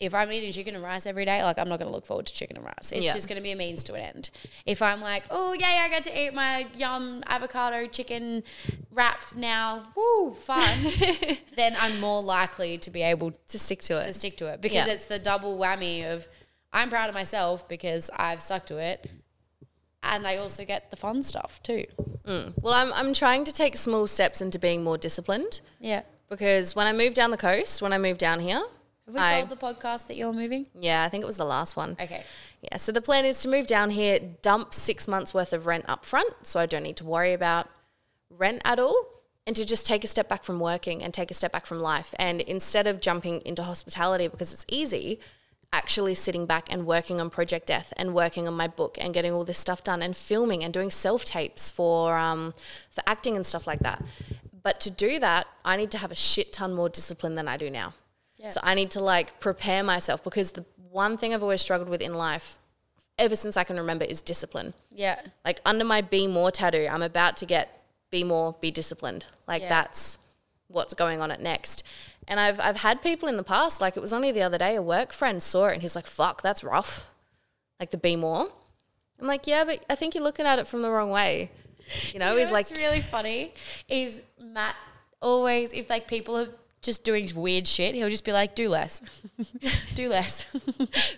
if 0.00 0.14
I'm 0.14 0.32
eating 0.32 0.50
chicken 0.50 0.74
and 0.74 0.82
rice 0.82 1.06
every 1.06 1.26
day, 1.26 1.42
like 1.44 1.58
I'm 1.58 1.68
not 1.68 1.78
gonna 1.78 1.92
look 1.92 2.06
forward 2.06 2.26
to 2.26 2.32
chicken 2.32 2.56
and 2.56 2.64
rice. 2.64 2.90
It's 2.90 3.04
Yeah. 3.04 3.12
just 3.12 3.28
gonna 3.28 3.42
be 3.42 3.52
a 3.52 3.56
means 3.56 3.84
to 3.84 3.94
an 3.94 4.00
end. 4.00 4.30
If 4.64 4.80
I'm 4.80 5.00
like, 5.02 5.24
oh 5.30 5.52
yeah, 5.52 5.82
I 5.84 5.88
got 5.90 6.04
to 6.04 6.18
eat 6.20 6.32
my 6.32 6.66
yum 6.74 7.22
avocado 7.26 7.86
chicken 7.86 8.42
wrap 8.90 9.18
now, 9.36 9.92
woo, 9.94 10.32
fun. 10.34 10.78
then 11.56 11.76
I'm 11.78 12.00
more 12.00 12.22
likely 12.22 12.78
to 12.78 12.90
be 12.90 13.02
able 13.02 13.32
to 13.48 13.58
stick 13.58 13.80
to 13.82 13.98
it. 14.00 14.04
to 14.04 14.12
stick 14.14 14.38
to 14.38 14.46
it 14.46 14.60
because 14.62 14.86
Yeah. 14.86 14.92
it's 14.94 15.04
the 15.04 15.18
double 15.18 15.58
whammy 15.58 16.10
of 16.10 16.26
I'm 16.72 16.88
proud 16.88 17.08
of 17.10 17.14
myself 17.14 17.68
because 17.68 18.10
I've 18.16 18.40
stuck 18.40 18.64
to 18.66 18.78
it, 18.78 19.10
and 20.02 20.26
I 20.26 20.36
also 20.38 20.64
get 20.64 20.90
the 20.90 20.96
fun 20.96 21.22
stuff 21.22 21.62
too. 21.62 21.84
Mm. 22.24 22.54
well, 22.62 22.72
I'm 22.74 22.90
I'm 22.94 23.12
trying 23.12 23.44
to 23.44 23.52
take 23.52 23.76
small 23.76 24.06
steps 24.06 24.40
into 24.40 24.58
being 24.58 24.82
more 24.82 24.96
disciplined 24.96 25.60
Yeah. 25.78 26.02
because 26.30 26.74
when 26.74 26.86
I 26.86 26.92
moved 26.94 27.16
down 27.16 27.30
the 27.32 27.36
coast, 27.36 27.82
when 27.82 27.92
I 27.92 27.98
moved 27.98 28.20
down 28.20 28.40
here, 28.40 28.62
Have 29.10 29.14
we 29.14 29.20
I 29.20 29.40
told 29.40 29.48
the 29.48 29.56
podcast 29.56 30.06
that 30.06 30.16
you're 30.16 30.32
moving? 30.32 30.68
yeah, 30.78 31.02
I 31.02 31.08
think 31.08 31.22
it 31.22 31.26
was 31.26 31.36
the 31.36 31.44
last 31.44 31.76
one. 31.76 31.96
Okay. 32.00 32.22
Yeah, 32.62 32.76
so 32.76 32.92
the 32.92 33.00
plan 33.00 33.24
is 33.24 33.42
to 33.42 33.48
move 33.48 33.66
down 33.66 33.90
here, 33.90 34.20
dump 34.42 34.72
six 34.72 35.08
months 35.08 35.34
worth 35.34 35.52
of 35.52 35.66
rent 35.66 35.84
up 35.88 36.04
front, 36.04 36.34
so 36.42 36.60
I 36.60 36.66
don't 36.66 36.84
need 36.84 36.96
to 36.98 37.04
worry 37.04 37.32
about 37.32 37.68
rent 38.28 38.62
at 38.64 38.78
all, 38.78 39.06
and 39.46 39.56
to 39.56 39.66
just 39.66 39.84
take 39.84 40.04
a 40.04 40.06
step 40.06 40.28
back 40.28 40.44
from 40.44 40.60
working 40.60 41.02
and 41.02 41.12
take 41.12 41.30
a 41.30 41.34
step 41.34 41.50
back 41.50 41.66
from 41.66 41.80
life. 41.80 42.14
And 42.18 42.40
instead 42.42 42.86
of 42.86 43.00
jumping 43.00 43.40
into 43.44 43.64
hospitality 43.64 44.28
because 44.28 44.52
it's 44.52 44.64
easy, 44.68 45.18
actually 45.72 46.14
sitting 46.14 46.46
back 46.46 46.72
and 46.72 46.86
working 46.86 47.20
on 47.20 47.30
Project 47.30 47.66
Death 47.66 47.92
and 47.96 48.14
working 48.14 48.46
on 48.46 48.54
my 48.54 48.68
book 48.68 48.96
and 49.00 49.12
getting 49.12 49.32
all 49.32 49.44
this 49.44 49.58
stuff 49.58 49.82
done 49.82 50.02
and 50.02 50.16
filming 50.16 50.62
and 50.62 50.72
doing 50.72 50.90
self 50.90 51.24
tapes 51.24 51.68
for 51.68 52.16
um, 52.16 52.54
for 52.90 53.02
acting 53.06 53.34
and 53.34 53.44
stuff 53.44 53.66
like 53.66 53.80
that. 53.80 54.04
But 54.62 54.78
to 54.80 54.90
do 54.90 55.18
that, 55.20 55.46
I 55.64 55.76
need 55.76 55.90
to 55.92 55.98
have 55.98 56.12
a 56.12 56.16
shit 56.16 56.52
ton 56.52 56.74
more 56.74 56.88
discipline 56.88 57.34
than 57.34 57.48
I 57.48 57.56
do 57.56 57.70
now. 57.70 57.94
Yeah. 58.40 58.50
So 58.50 58.60
I 58.64 58.74
need 58.74 58.90
to 58.92 59.00
like 59.00 59.38
prepare 59.38 59.82
myself 59.82 60.24
because 60.24 60.52
the 60.52 60.64
one 60.90 61.16
thing 61.16 61.34
I've 61.34 61.42
always 61.42 61.60
struggled 61.60 61.88
with 61.90 62.00
in 62.00 62.14
life, 62.14 62.58
ever 63.18 63.36
since 63.36 63.56
I 63.56 63.64
can 63.64 63.76
remember, 63.76 64.04
is 64.04 64.22
discipline. 64.22 64.72
Yeah. 64.90 65.20
Like 65.44 65.60
under 65.66 65.84
my 65.84 66.00
be 66.00 66.26
more 66.26 66.50
tattoo, 66.50 66.88
I'm 66.90 67.02
about 67.02 67.36
to 67.38 67.46
get 67.46 67.82
be 68.10 68.24
more, 68.24 68.56
be 68.60 68.70
disciplined. 68.70 69.26
Like 69.46 69.62
Yeah. 69.62 69.68
that's 69.68 70.18
what's 70.68 70.94
going 70.94 71.20
on 71.20 71.30
at 71.30 71.40
next. 71.42 71.82
And 72.26 72.40
I've 72.40 72.58
I've 72.60 72.78
had 72.78 73.02
people 73.02 73.28
in 73.28 73.36
the 73.36 73.42
past, 73.44 73.80
like 73.80 73.96
it 73.96 74.00
was 74.00 74.12
only 74.12 74.32
the 74.32 74.42
other 74.42 74.58
day, 74.58 74.74
a 74.76 74.82
work 74.82 75.12
friend 75.12 75.42
saw 75.42 75.66
it 75.66 75.74
and 75.74 75.82
he's 75.82 75.94
like, 75.94 76.06
fuck, 76.06 76.40
that's 76.42 76.64
rough. 76.64 77.06
Like 77.78 77.90
the 77.90 77.98
be 77.98 78.16
more. 78.16 78.48
I'm 79.20 79.26
like, 79.26 79.46
yeah, 79.46 79.64
but 79.64 79.84
I 79.90 79.94
think 79.96 80.14
you're 80.14 80.24
looking 80.24 80.46
at 80.46 80.58
it 80.58 80.66
from 80.66 80.80
the 80.80 80.90
wrong 80.90 81.10
way. 81.10 81.50
You 82.12 82.20
know, 82.20 82.36
he's 82.36 82.52
like, 82.52 82.70
really 82.70 83.00
funny 83.00 83.52
is 83.88 84.22
Matt 84.40 84.76
always 85.20 85.72
if 85.72 85.90
like 85.90 86.08
people 86.08 86.38
are 86.38 86.48
just 86.82 87.04
doing 87.04 87.28
weird 87.34 87.66
shit, 87.68 87.94
he'll 87.94 88.08
just 88.08 88.24
be 88.24 88.32
like, 88.32 88.54
do 88.54 88.68
less, 88.68 89.00
do 89.94 90.08
less. 90.08 90.44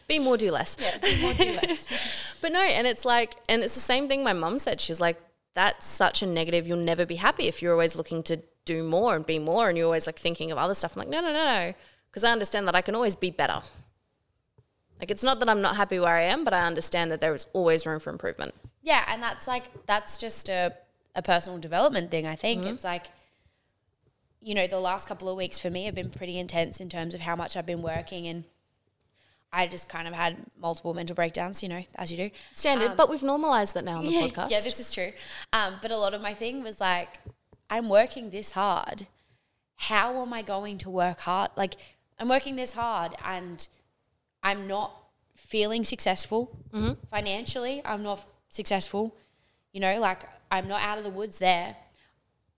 be 0.08 0.18
more, 0.18 0.36
do 0.36 0.50
less. 0.50 0.76
yeah, 0.80 0.98
do 0.98 1.22
more, 1.22 1.34
do 1.34 1.52
less. 1.52 2.28
But 2.42 2.50
no, 2.52 2.60
and 2.60 2.86
it's 2.88 3.04
like, 3.04 3.34
and 3.48 3.62
it's 3.62 3.74
the 3.74 3.80
same 3.80 4.08
thing 4.08 4.24
my 4.24 4.32
mum 4.32 4.58
said. 4.58 4.80
She's 4.80 5.00
like, 5.00 5.16
that's 5.54 5.86
such 5.86 6.22
a 6.22 6.26
negative. 6.26 6.66
You'll 6.66 6.78
never 6.78 7.06
be 7.06 7.14
happy 7.16 7.46
if 7.46 7.62
you're 7.62 7.72
always 7.72 7.94
looking 7.94 8.24
to 8.24 8.40
do 8.64 8.82
more 8.82 9.14
and 9.14 9.24
be 9.24 9.38
more 9.38 9.68
and 9.68 9.78
you're 9.78 9.86
always 9.86 10.06
like 10.06 10.18
thinking 10.18 10.50
of 10.50 10.58
other 10.58 10.74
stuff. 10.74 10.96
I'm 10.96 11.00
like, 11.00 11.08
no, 11.08 11.20
no, 11.20 11.28
no, 11.28 11.34
no. 11.34 11.74
Because 12.10 12.24
I 12.24 12.32
understand 12.32 12.66
that 12.66 12.74
I 12.74 12.80
can 12.82 12.96
always 12.96 13.14
be 13.14 13.30
better. 13.30 13.60
Like, 14.98 15.10
it's 15.10 15.22
not 15.22 15.38
that 15.40 15.48
I'm 15.48 15.60
not 15.60 15.76
happy 15.76 15.98
where 16.00 16.14
I 16.16 16.22
am, 16.22 16.42
but 16.44 16.52
I 16.54 16.62
understand 16.62 17.10
that 17.12 17.20
there 17.20 17.34
is 17.34 17.46
always 17.52 17.86
room 17.86 18.00
for 18.00 18.10
improvement. 18.10 18.54
Yeah, 18.82 19.04
and 19.08 19.22
that's 19.22 19.46
like 19.46 19.64
that's 19.86 20.16
just 20.16 20.48
a 20.48 20.74
a 21.14 21.22
personal 21.22 21.58
development 21.58 22.10
thing. 22.10 22.26
I 22.26 22.34
think 22.36 22.62
Mm-hmm. 22.62 22.74
it's 22.74 22.84
like 22.84 23.06
you 24.42 24.54
know 24.54 24.66
the 24.66 24.80
last 24.80 25.06
couple 25.08 25.28
of 25.28 25.36
weeks 25.36 25.58
for 25.58 25.70
me 25.70 25.84
have 25.84 25.94
been 25.94 26.10
pretty 26.10 26.38
intense 26.38 26.80
in 26.80 26.88
terms 26.88 27.14
of 27.14 27.20
how 27.20 27.36
much 27.36 27.56
I've 27.56 27.66
been 27.66 27.82
working 27.82 28.26
and. 28.26 28.44
I 29.54 29.66
just 29.66 29.86
kind 29.86 30.08
of 30.08 30.14
had 30.14 30.38
multiple 30.58 30.94
mental 30.94 31.14
breakdowns, 31.14 31.62
you 31.62 31.68
know, 31.68 31.84
as 31.96 32.10
you 32.10 32.16
do. 32.16 32.30
Standard, 32.52 32.96
but 32.96 33.10
we've 33.10 33.22
normalized 33.22 33.74
that 33.74 33.84
now 33.84 33.98
on 33.98 34.06
the 34.06 34.10
yeah, 34.10 34.20
podcast. 34.28 34.50
Yeah, 34.50 34.60
this 34.60 34.80
is 34.80 34.90
true. 34.90 35.12
Um, 35.52 35.74
but 35.82 35.90
a 35.90 35.96
lot 35.98 36.14
of 36.14 36.22
my 36.22 36.32
thing 36.32 36.62
was 36.62 36.80
like, 36.80 37.18
I'm 37.68 37.90
working 37.90 38.30
this 38.30 38.52
hard. 38.52 39.08
How 39.76 40.22
am 40.22 40.32
I 40.32 40.40
going 40.40 40.78
to 40.78 40.88
work 40.88 41.20
hard? 41.20 41.50
Like, 41.54 41.74
I'm 42.18 42.30
working 42.30 42.56
this 42.56 42.72
hard 42.72 43.12
and 43.22 43.68
I'm 44.42 44.66
not 44.66 44.96
feeling 45.36 45.84
successful 45.84 46.56
financially. 47.10 47.82
I'm 47.84 48.02
not 48.02 48.24
successful. 48.48 49.14
You 49.72 49.80
know, 49.80 49.98
like 50.00 50.22
I'm 50.50 50.68
not 50.68 50.82
out 50.82 50.98
of 50.98 51.04
the 51.04 51.10
woods 51.10 51.38
there. 51.38 51.76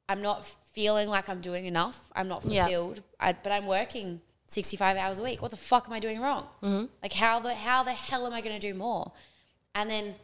I'm 0.09 0.23
not 0.23 0.49
feeling 0.75 1.09
like 1.09 1.29
I'm 1.29 1.41
doing 1.41 1.65
enough. 1.67 1.99
I'm 2.15 2.29
not 2.29 2.45
Yeah. 2.45 2.65
fulfilled. 2.65 3.03
I, 3.19 3.33
but 3.33 3.51
I'm 3.53 3.67
working 3.67 4.21
65 4.47 4.97
hours 4.97 5.19
a 5.19 5.23
week. 5.23 5.41
What 5.41 5.51
the 5.51 5.57
fuck 5.57 5.87
am 5.87 5.93
I 5.93 6.01
doing 6.01 6.21
wrong? 6.21 6.47
Mm-hmm. 6.63 6.87
Like 7.03 7.13
how 7.15 7.41
the 7.41 7.55
how 7.55 7.83
the 7.83 7.93
hell 7.93 8.27
am 8.27 8.33
I 8.35 8.41
going 8.41 8.59
to 8.61 8.65
do 8.73 8.75
more? 8.77 9.13
And 9.75 9.89
then 9.89 10.15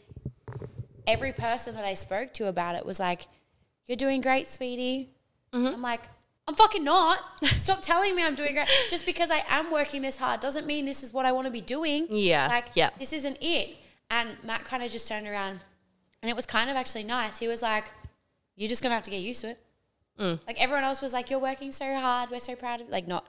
every 1.07 1.33
person 1.33 1.75
that 1.77 1.85
I 1.85 1.95
spoke 1.95 2.33
to 2.35 2.47
about 2.49 2.75
it 2.75 2.85
was 2.85 3.01
like, 3.01 3.27
"You're 3.87 3.97
doing 3.97 4.21
great, 4.21 4.47
sweetie." 4.49 5.11
Mm-hmm. 5.53 5.75
I'm 5.75 5.83
like, 5.83 6.03
"I'm 6.47 6.55
fucking 6.55 6.85
not. 6.85 7.19
Stop 7.45 7.83
telling 7.83 8.15
me 8.15 8.23
I'm 8.25 8.35
doing 8.35 8.55
great. 8.55 8.69
Just 8.91 9.07
because 9.07 9.31
I 9.31 9.43
am 9.49 9.71
working 9.73 10.03
this 10.03 10.19
hard 10.19 10.41
doesn't 10.41 10.67
mean 10.67 10.85
this 10.85 11.03
is 11.03 11.13
what 11.13 11.27
I 11.27 11.33
want 11.33 11.47
to 11.47 11.51
be 11.53 11.61
doing." 11.61 12.07
Yeah, 12.11 12.47
Like, 12.49 12.67
yeah. 12.75 12.91
this 12.99 13.13
isn't 13.13 13.39
it. 13.41 13.77
And 14.11 14.37
Matt 14.45 14.65
kind 14.65 14.83
of 14.83 14.91
just 14.91 15.07
turned 15.09 15.27
around, 15.29 15.61
and 16.23 16.29
it 16.31 16.37
was 16.37 16.47
kind 16.47 16.69
of 16.71 16.77
actually 16.77 17.05
nice. 17.05 17.39
He 17.39 17.49
was 17.49 17.63
like, 17.63 17.85
"You're 18.57 18.69
just 18.69 18.83
gonna 18.83 18.95
have 18.95 19.05
to 19.05 19.11
get 19.11 19.19
used 19.23 19.41
to 19.43 19.51
it." 19.51 19.59
Mm. 20.21 20.39
Like 20.47 20.61
everyone 20.61 20.85
else 20.85 21.01
was 21.01 21.13
like, 21.13 21.31
"You're 21.31 21.41
working 21.41 21.73
so 21.73 21.97
hard. 21.97 22.31
We're 22.31 22.41
so 22.41 22.55
proud 22.55 22.83
of." 22.83 22.91
Like 22.91 23.09
not 23.09 23.27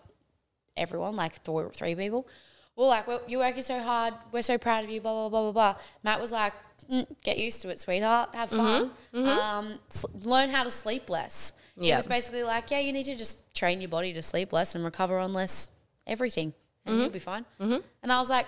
everyone, 0.75 1.15
like 1.15 1.41
th- 1.43 1.73
three 1.73 1.95
people. 1.95 2.27
Well, 2.75 2.87
like 2.89 3.07
well, 3.07 3.21
you're 3.27 3.39
working 3.39 3.61
so 3.61 3.79
hard. 3.79 4.13
We're 4.31 4.41
so 4.41 4.57
proud 4.57 4.83
of 4.83 4.89
you. 4.89 4.99
Blah 4.99 5.13
blah 5.13 5.29
blah 5.29 5.51
blah 5.51 5.73
blah. 5.73 5.81
Matt 6.03 6.19
was 6.19 6.31
like, 6.33 6.53
mm, 6.91 7.07
"Get 7.23 7.37
used 7.37 7.61
to 7.61 7.69
it, 7.69 7.79
sweetheart. 7.79 8.35
Have 8.35 8.49
mm-hmm, 8.49 8.57
fun. 8.57 8.91
Mm-hmm. 9.13 9.29
Um, 9.29 9.79
s- 9.89 10.05
learn 10.13 10.49
how 10.49 10.63
to 10.63 10.71
sleep 10.71 11.09
less." 11.09 11.53
He 11.79 11.87
Yeah. 11.87 11.95
was 11.95 12.07
basically 12.07 12.43
like, 12.43 12.69
"Yeah, 12.69 12.79
you 12.79 12.91
need 12.91 13.05
to 13.05 13.15
just 13.15 13.55
train 13.55 13.79
your 13.79 13.89
body 13.89 14.11
to 14.13 14.21
sleep 14.21 14.51
less 14.51 14.75
and 14.75 14.83
recover 14.83 15.17
on 15.17 15.33
less 15.33 15.69
everything, 16.05 16.53
and 16.85 16.97
you'll 16.97 17.05
mm-hmm. 17.05 17.13
be 17.13 17.19
fine." 17.19 17.45
And 17.59 18.11
I 18.11 18.19
was 18.19 18.29
like, 18.29 18.47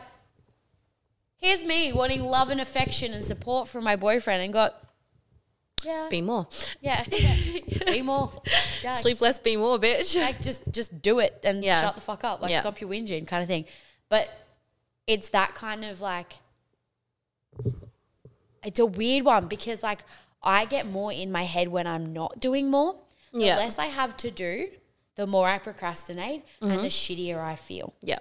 "Here's 1.37 1.63
me 1.63 1.93
wanting 1.93 2.21
love 2.23 2.49
and 2.49 2.59
affection 2.59 3.13
and 3.13 3.23
support 3.23 3.69
from 3.69 3.85
my 3.85 3.95
boyfriend, 3.95 4.43
and 4.43 4.51
got." 4.51 4.75
Yeah, 5.85 6.07
Be 6.09 6.21
more. 6.21 6.47
yeah, 6.81 7.03
yeah. 7.11 7.35
be 7.91 8.01
more. 8.01 8.31
Yeah, 8.83 8.91
Sleep 8.93 9.19
less, 9.21 9.39
be 9.39 9.55
more, 9.57 9.77
bitch. 9.79 10.15
like 10.21 10.39
just 10.41 10.63
just 10.71 11.01
do 11.01 11.19
it 11.19 11.39
and 11.43 11.63
Yeah. 11.63 11.81
shut 11.81 11.95
the 11.95 12.01
fuck 12.01 12.23
up 12.23 12.41
like 12.41 12.51
Yeah. 12.51 12.61
stop 12.61 12.79
your 12.81 12.89
whinging 12.89 13.27
kind 13.27 13.41
of 13.41 13.47
thing 13.49 13.65
but 14.09 14.29
it's 15.07 15.29
that 15.29 15.55
kind 15.55 15.83
of 15.85 15.99
like 16.01 16.33
it's 18.63 18.79
a 18.79 18.85
weird 18.85 19.25
one 19.25 19.47
because 19.47 19.83
like 19.83 20.03
i 20.41 20.65
get 20.65 20.85
more 20.87 21.11
in 21.11 21.31
my 21.31 21.43
head 21.43 21.67
when 21.67 21.85
i'm 21.87 22.13
not 22.13 22.39
doing 22.39 22.69
more 22.69 22.95
Yeah. 23.33 23.55
the 23.55 23.61
less 23.63 23.79
i 23.79 23.87
have 23.87 24.15
to 24.17 24.31
do 24.31 24.67
the 25.15 25.27
more 25.27 25.47
i 25.47 25.57
procrastinate 25.57 26.43
and 26.61 26.71
Mm-hmm. 26.71 26.81
the 26.83 26.87
shittier 26.89 27.39
i 27.39 27.55
feel 27.55 27.93
Yeah. 28.01 28.19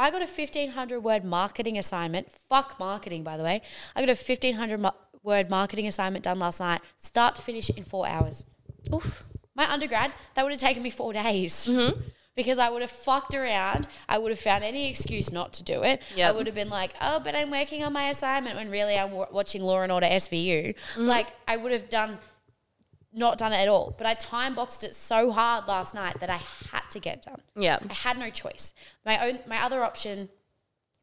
I 0.00 0.12
got 0.12 0.22
a 0.22 0.26
1500 0.26 1.00
word 1.00 1.24
marketing 1.24 1.76
assignment. 1.76 2.30
Fuck 2.30 2.78
marketing, 2.78 3.24
by 3.24 3.36
the 3.36 3.42
way. 3.42 3.62
I 3.96 4.00
got 4.00 4.08
a 4.08 4.14
1500 4.14 4.78
mo- 4.78 4.92
word 5.28 5.50
marketing 5.50 5.86
assignment 5.86 6.24
done 6.24 6.40
last 6.40 6.58
night, 6.58 6.80
start 6.96 7.36
to 7.36 7.42
finish 7.42 7.70
in 7.70 7.84
four 7.84 8.08
hours. 8.08 8.44
Oof. 8.92 9.24
My 9.54 9.70
undergrad, 9.70 10.12
that 10.34 10.42
would 10.42 10.52
have 10.52 10.60
taken 10.60 10.82
me 10.82 10.90
four 10.90 11.12
days. 11.12 11.68
Mm-hmm. 11.68 12.00
Because 12.38 12.60
I 12.60 12.70
would 12.70 12.82
have 12.82 12.90
fucked 12.92 13.34
around. 13.34 13.88
I 14.08 14.16
would 14.16 14.30
have 14.30 14.38
found 14.38 14.62
any 14.62 14.88
excuse 14.88 15.32
not 15.32 15.52
to 15.54 15.64
do 15.64 15.82
it. 15.82 16.00
I 16.28 16.30
would 16.30 16.46
have 16.46 16.54
been 16.54 16.68
like, 16.68 16.92
oh, 17.02 17.18
but 17.18 17.34
I'm 17.34 17.50
working 17.50 17.82
on 17.82 17.92
my 17.92 18.10
assignment 18.10 18.54
when 18.54 18.70
really 18.70 18.96
I'm 18.96 19.10
wa- 19.10 19.26
watching 19.32 19.60
Law 19.60 19.82
and 19.82 19.90
Order 19.90 20.06
SVU. 20.06 20.76
Mm-hmm. 20.76 21.02
Like, 21.02 21.26
I 21.48 21.56
would 21.56 21.72
have 21.72 21.88
done, 21.88 22.18
not 23.12 23.38
done 23.38 23.52
it 23.52 23.56
at 23.56 23.66
all. 23.66 23.92
But 23.98 24.06
I 24.06 24.14
time 24.14 24.54
boxed 24.54 24.84
it 24.84 24.94
so 24.94 25.32
hard 25.32 25.66
last 25.66 25.96
night 25.96 26.20
that 26.20 26.30
I 26.30 26.40
had 26.70 26.88
to 26.90 27.00
get 27.00 27.22
done. 27.22 27.40
Yeah. 27.56 27.80
I 27.90 27.92
had 27.92 28.16
no 28.20 28.30
choice. 28.30 28.72
My 29.04 29.18
own, 29.26 29.40
my 29.48 29.60
other 29.60 29.82
option 29.82 30.28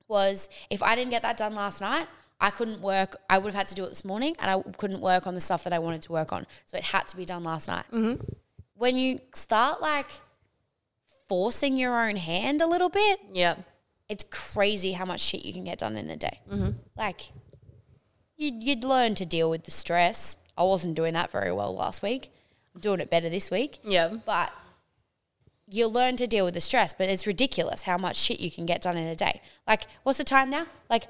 was 0.08 0.48
if 0.70 0.82
I 0.82 0.96
didn't 0.96 1.12
get 1.12 1.22
that 1.24 1.36
done 1.36 1.54
last 1.54 1.82
night, 1.82 2.08
I 2.40 2.50
couldn't 2.50 2.82
work. 2.82 3.16
I 3.30 3.38
would 3.38 3.54
have 3.54 3.56
had 3.56 3.68
to 3.68 3.76
do 3.76 3.84
it 3.86 3.90
this 3.90 4.04
morning, 4.06 4.36
and 4.40 4.52
I 4.52 4.62
couldn't 4.78 5.02
work 5.02 5.26
on 5.28 5.36
the 5.36 5.42
stuff 5.42 5.64
that 5.64 5.74
I 5.74 5.80
wanted 5.80 6.02
to 6.04 6.12
work 6.12 6.34
on. 6.34 6.46
So 6.66 6.78
it 6.78 6.84
had 6.84 7.08
to 7.08 7.18
be 7.18 7.26
done 7.26 7.44
last 7.44 7.68
night. 7.68 7.86
Mm-hmm. 7.94 8.24
When 8.76 8.98
you 8.98 9.20
start 9.34 9.82
like 9.82 10.08
forcing 11.28 11.78
your 11.78 11.98
own 12.08 12.18
hand 12.18 12.62
a 12.62 12.68
little 12.68 12.90
bit, 12.90 13.20
Yeah. 13.34 13.56
it's 14.10 14.26
crazy 14.30 14.92
how 14.94 15.06
much 15.06 15.22
shit 15.22 15.44
you 15.46 15.54
can 15.54 15.64
get 15.64 15.80
done 15.80 15.96
in 15.98 16.10
a 16.10 16.18
day. 16.18 16.42
Mm-hmm. 16.52 16.72
Like 16.98 17.32
you'd, 18.38 18.62
you'd 18.64 18.84
learn 18.84 19.16
to 19.16 19.26
deal 19.26 19.50
with 19.50 19.64
the 19.64 19.72
stress. 19.72 20.38
I 20.58 20.64
wasn't 20.64 20.96
doing 20.96 21.14
that 21.14 21.32
very 21.32 21.52
well 21.52 21.74
last 21.76 22.02
week. 22.04 22.30
I'm 22.74 22.82
doing 22.82 23.00
it 23.00 23.10
better 23.10 23.30
this 23.30 23.50
week 23.50 23.80
Yeah. 23.84 24.10
but 24.26 24.52
you'll 25.68 25.92
learn 25.92 26.16
to 26.18 26.28
deal 26.28 26.46
with 26.46 26.54
the 26.54 26.62
stress. 26.62 26.94
But 26.94 27.10
it's 27.10 27.26
ridiculous 27.26 27.84
how 27.84 27.98
much 27.98 28.18
shit 28.18 28.40
you 28.40 28.52
can 28.52 28.66
get 28.66 28.82
done 28.82 28.98
in 28.98 29.08
a 29.08 29.16
day. 29.16 29.42
Like, 29.66 29.88
what's 30.04 30.18
the 30.18 30.24
time 30.24 30.50
now? 30.50 30.68
Like 30.90 31.06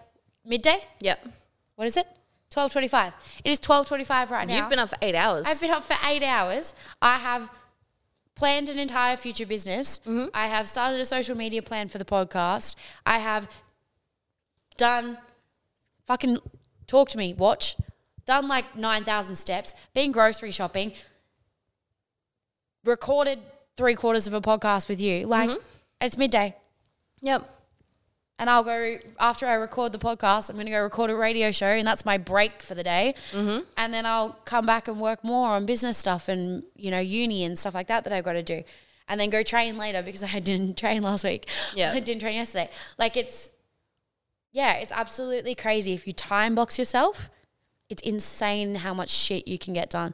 midday? 0.45 0.79
Yep. 1.01 1.27
What 1.75 1.85
is 1.85 1.97
it? 1.97 2.07
Twelve 2.49 2.71
twenty-five. 2.71 3.13
It 3.43 3.49
is 3.51 3.59
twelve 3.59 3.87
twenty-five 3.87 4.31
right 4.31 4.47
now. 4.47 4.57
You've 4.57 4.69
been 4.69 4.79
up 4.79 4.89
for 4.89 4.97
eight 5.01 5.15
hours. 5.15 5.45
I've 5.47 5.59
been 5.59 5.71
up 5.71 5.83
for 5.83 5.95
eight 6.07 6.23
hours. 6.23 6.73
I 7.01 7.17
have 7.17 7.49
planned 8.35 8.69
an 8.69 8.79
entire 8.79 9.17
future 9.17 9.45
business. 9.45 9.99
Mm-hmm. 9.99 10.27
I 10.33 10.47
have 10.47 10.67
started 10.67 10.99
a 10.99 11.05
social 11.05 11.35
media 11.35 11.61
plan 11.61 11.87
for 11.89 11.97
the 11.97 12.05
podcast. 12.05 12.75
I 13.05 13.17
have 13.19 13.49
done 14.77 15.17
fucking 16.05 16.37
talk 16.87 17.09
to 17.09 17.17
me, 17.17 17.33
watch. 17.33 17.75
Done 18.25 18.47
like 18.47 18.75
9,000 18.75 19.35
steps, 19.35 19.73
been 19.93 20.11
grocery 20.11 20.51
shopping, 20.51 20.93
recorded 22.83 23.39
three 23.77 23.95
quarters 23.95 24.27
of 24.27 24.33
a 24.33 24.41
podcast 24.41 24.87
with 24.89 24.99
you. 25.01 25.27
Like, 25.27 25.49
Mm-hmm. 25.49 25.59
it's 26.01 26.17
midday. 26.17 26.55
yep. 27.21 27.49
And 28.37 28.49
I'll 28.49 28.63
go, 28.63 28.97
after 29.17 29.45
I 29.45 29.53
record 29.53 29.93
the 29.93 29.97
podcast, 29.97 30.49
I'm 30.49 30.57
going 30.57 30.65
to 30.65 30.71
go 30.71 30.81
record 30.81 31.09
a 31.09 31.15
radio 31.15 31.51
show, 31.51 31.67
and 31.67 31.87
that's 31.87 32.03
my 32.03 32.17
break 32.17 32.61
for 32.61 32.75
the 32.75 32.83
day. 32.83 33.15
Mm-hmm. 33.31 33.61
And 33.77 33.93
then 33.93 34.05
I'll 34.05 34.31
come 34.43 34.65
back 34.65 34.89
and 34.89 34.99
work 34.99 35.23
more 35.23 35.49
on 35.49 35.65
business 35.65 35.97
stuff 35.97 36.27
and, 36.27 36.63
you 36.75 36.91
know, 36.91 36.99
uni 36.99 37.45
and 37.45 37.57
stuff 37.57 37.73
like 37.73 37.87
that 37.87 38.03
that 38.03 38.11
I've 38.11 38.25
got 38.25 38.33
to 38.33 38.43
do. 38.43 38.63
And 39.07 39.21
then 39.21 39.29
go 39.29 39.41
train 39.41 39.77
later 39.77 40.01
because 40.01 40.23
I 40.33 40.39
didn't 40.39 40.77
train 40.77 41.01
last 41.01 41.23
week. 41.23 41.47
Yeah. 41.75 41.91
I 41.95 42.01
didn't 42.01 42.21
train 42.21 42.35
yesterday. 42.35 42.69
Like, 42.97 43.15
it's, 43.15 43.51
yeah, 44.51 44.73
it's 44.73 44.91
absolutely 44.91 45.55
crazy. 45.55 45.93
If 45.93 46.05
you 46.05 46.11
time 46.11 46.55
box 46.55 46.77
yourself, 46.77 47.29
it's 47.87 48.01
insane 48.01 48.75
how 48.75 48.93
much 48.93 49.11
shit 49.11 49.47
you 49.47 49.57
can 49.57 49.73
get 49.73 49.89
done. 49.89 50.13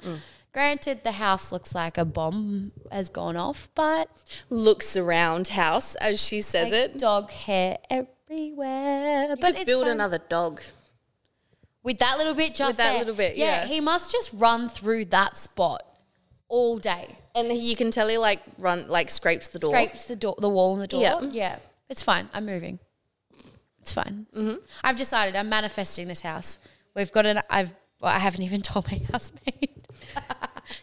Granted, 0.53 1.03
the 1.03 1.13
house 1.13 1.51
looks 1.51 1.73
like 1.73 1.97
a 1.97 2.03
bomb 2.03 2.73
has 2.91 3.07
gone 3.09 3.37
off, 3.37 3.69
but 3.73 4.09
Looks 4.49 4.97
around 4.97 5.47
house, 5.49 5.95
as 5.95 6.21
she 6.21 6.41
says 6.41 6.71
like 6.71 6.79
it. 6.81 6.99
dog 6.99 7.31
hair 7.31 7.77
everywhere. 7.89 9.29
You 9.29 9.35
but 9.39 9.65
build 9.65 9.87
another 9.87 10.17
dog. 10.17 10.61
with 11.83 11.99
that 11.99 12.17
little 12.17 12.33
bit 12.33 12.53
just 12.53 12.77
that 12.77 12.91
there. 12.91 12.99
little 12.99 13.15
bit, 13.15 13.37
yeah. 13.37 13.65
He 13.65 13.79
must 13.79 14.11
just 14.11 14.31
run 14.33 14.67
through 14.67 15.05
that 15.05 15.37
spot 15.37 15.83
all 16.49 16.77
day. 16.77 17.15
And 17.33 17.51
you 17.53 17.77
can 17.77 17.91
tell 17.91 18.09
he 18.09 18.17
like 18.17 18.41
run 18.57 18.89
like 18.89 19.09
scrapes 19.09 19.47
the 19.47 19.59
door. 19.59 19.71
Scrapes 19.71 20.05
the 20.05 20.17
door, 20.17 20.35
the 20.37 20.49
wall 20.49 20.73
and 20.73 20.81
the 20.81 20.87
door. 20.87 21.01
Yeah. 21.01 21.21
Yeah, 21.31 21.59
it's 21.89 22.03
fine. 22.03 22.27
I'm 22.33 22.45
moving. 22.45 22.79
It's 23.79 23.93
fine. 23.93 24.27
Mm-hmm. 24.35 24.55
I've 24.83 24.97
decided 24.97 25.37
I'm 25.37 25.47
manifesting 25.47 26.09
this 26.09 26.21
house. 26.21 26.59
We've 26.93 27.11
got 27.11 27.25
an. 27.25 27.41
I've. 27.49 27.73
Well, 28.01 28.11
I 28.13 28.19
haven't 28.19 28.41
even 28.41 28.61
told 28.61 28.91
my 28.91 29.01
housemate. 29.11 29.77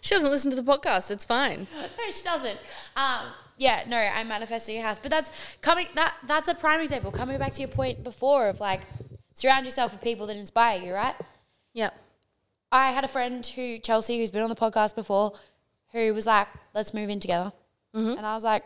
She 0.01 0.15
doesn't 0.15 0.31
listen 0.31 0.51
to 0.51 0.57
the 0.61 0.63
podcast. 0.63 1.11
It's 1.11 1.25
fine. 1.25 1.67
no, 1.75 2.11
she 2.11 2.23
doesn't. 2.23 2.59
Um, 2.97 3.27
yeah, 3.57 3.85
no, 3.87 3.97
I'm 3.97 4.29
manifesting 4.29 4.79
a 4.79 4.83
house. 4.83 4.99
But 4.99 5.11
that's 5.11 5.31
coming. 5.61 5.87
That 5.95 6.15
that's 6.27 6.49
a 6.49 6.55
prime 6.55 6.81
example. 6.81 7.11
Coming 7.11 7.39
back 7.39 7.53
to 7.55 7.61
your 7.61 7.69
point 7.69 8.05
before 8.05 8.49
of 8.49 8.61
like 8.61 8.83
surround 9.33 9.65
yourself 9.65 9.93
with 9.93 10.03
people 10.03 10.27
that 10.27 10.37
inspire 10.37 10.81
you, 10.81 10.93
right? 10.93 11.15
Yep. 11.73 11.99
I 12.71 12.91
had 12.91 13.05
a 13.05 13.09
friend 13.09 13.47
who 13.47 13.79
Chelsea, 13.79 14.19
who's 14.19 14.31
been 14.31 14.43
on 14.43 14.51
the 14.51 14.57
podcast 14.57 14.95
before, 14.95 15.33
who 15.93 16.13
was 16.13 16.27
like, 16.27 16.49
"Let's 16.75 16.93
move 16.93 17.09
in 17.09 17.19
together," 17.19 17.53
and 17.95 18.21
I 18.21 18.35
was 18.35 18.45
like, 18.45 18.65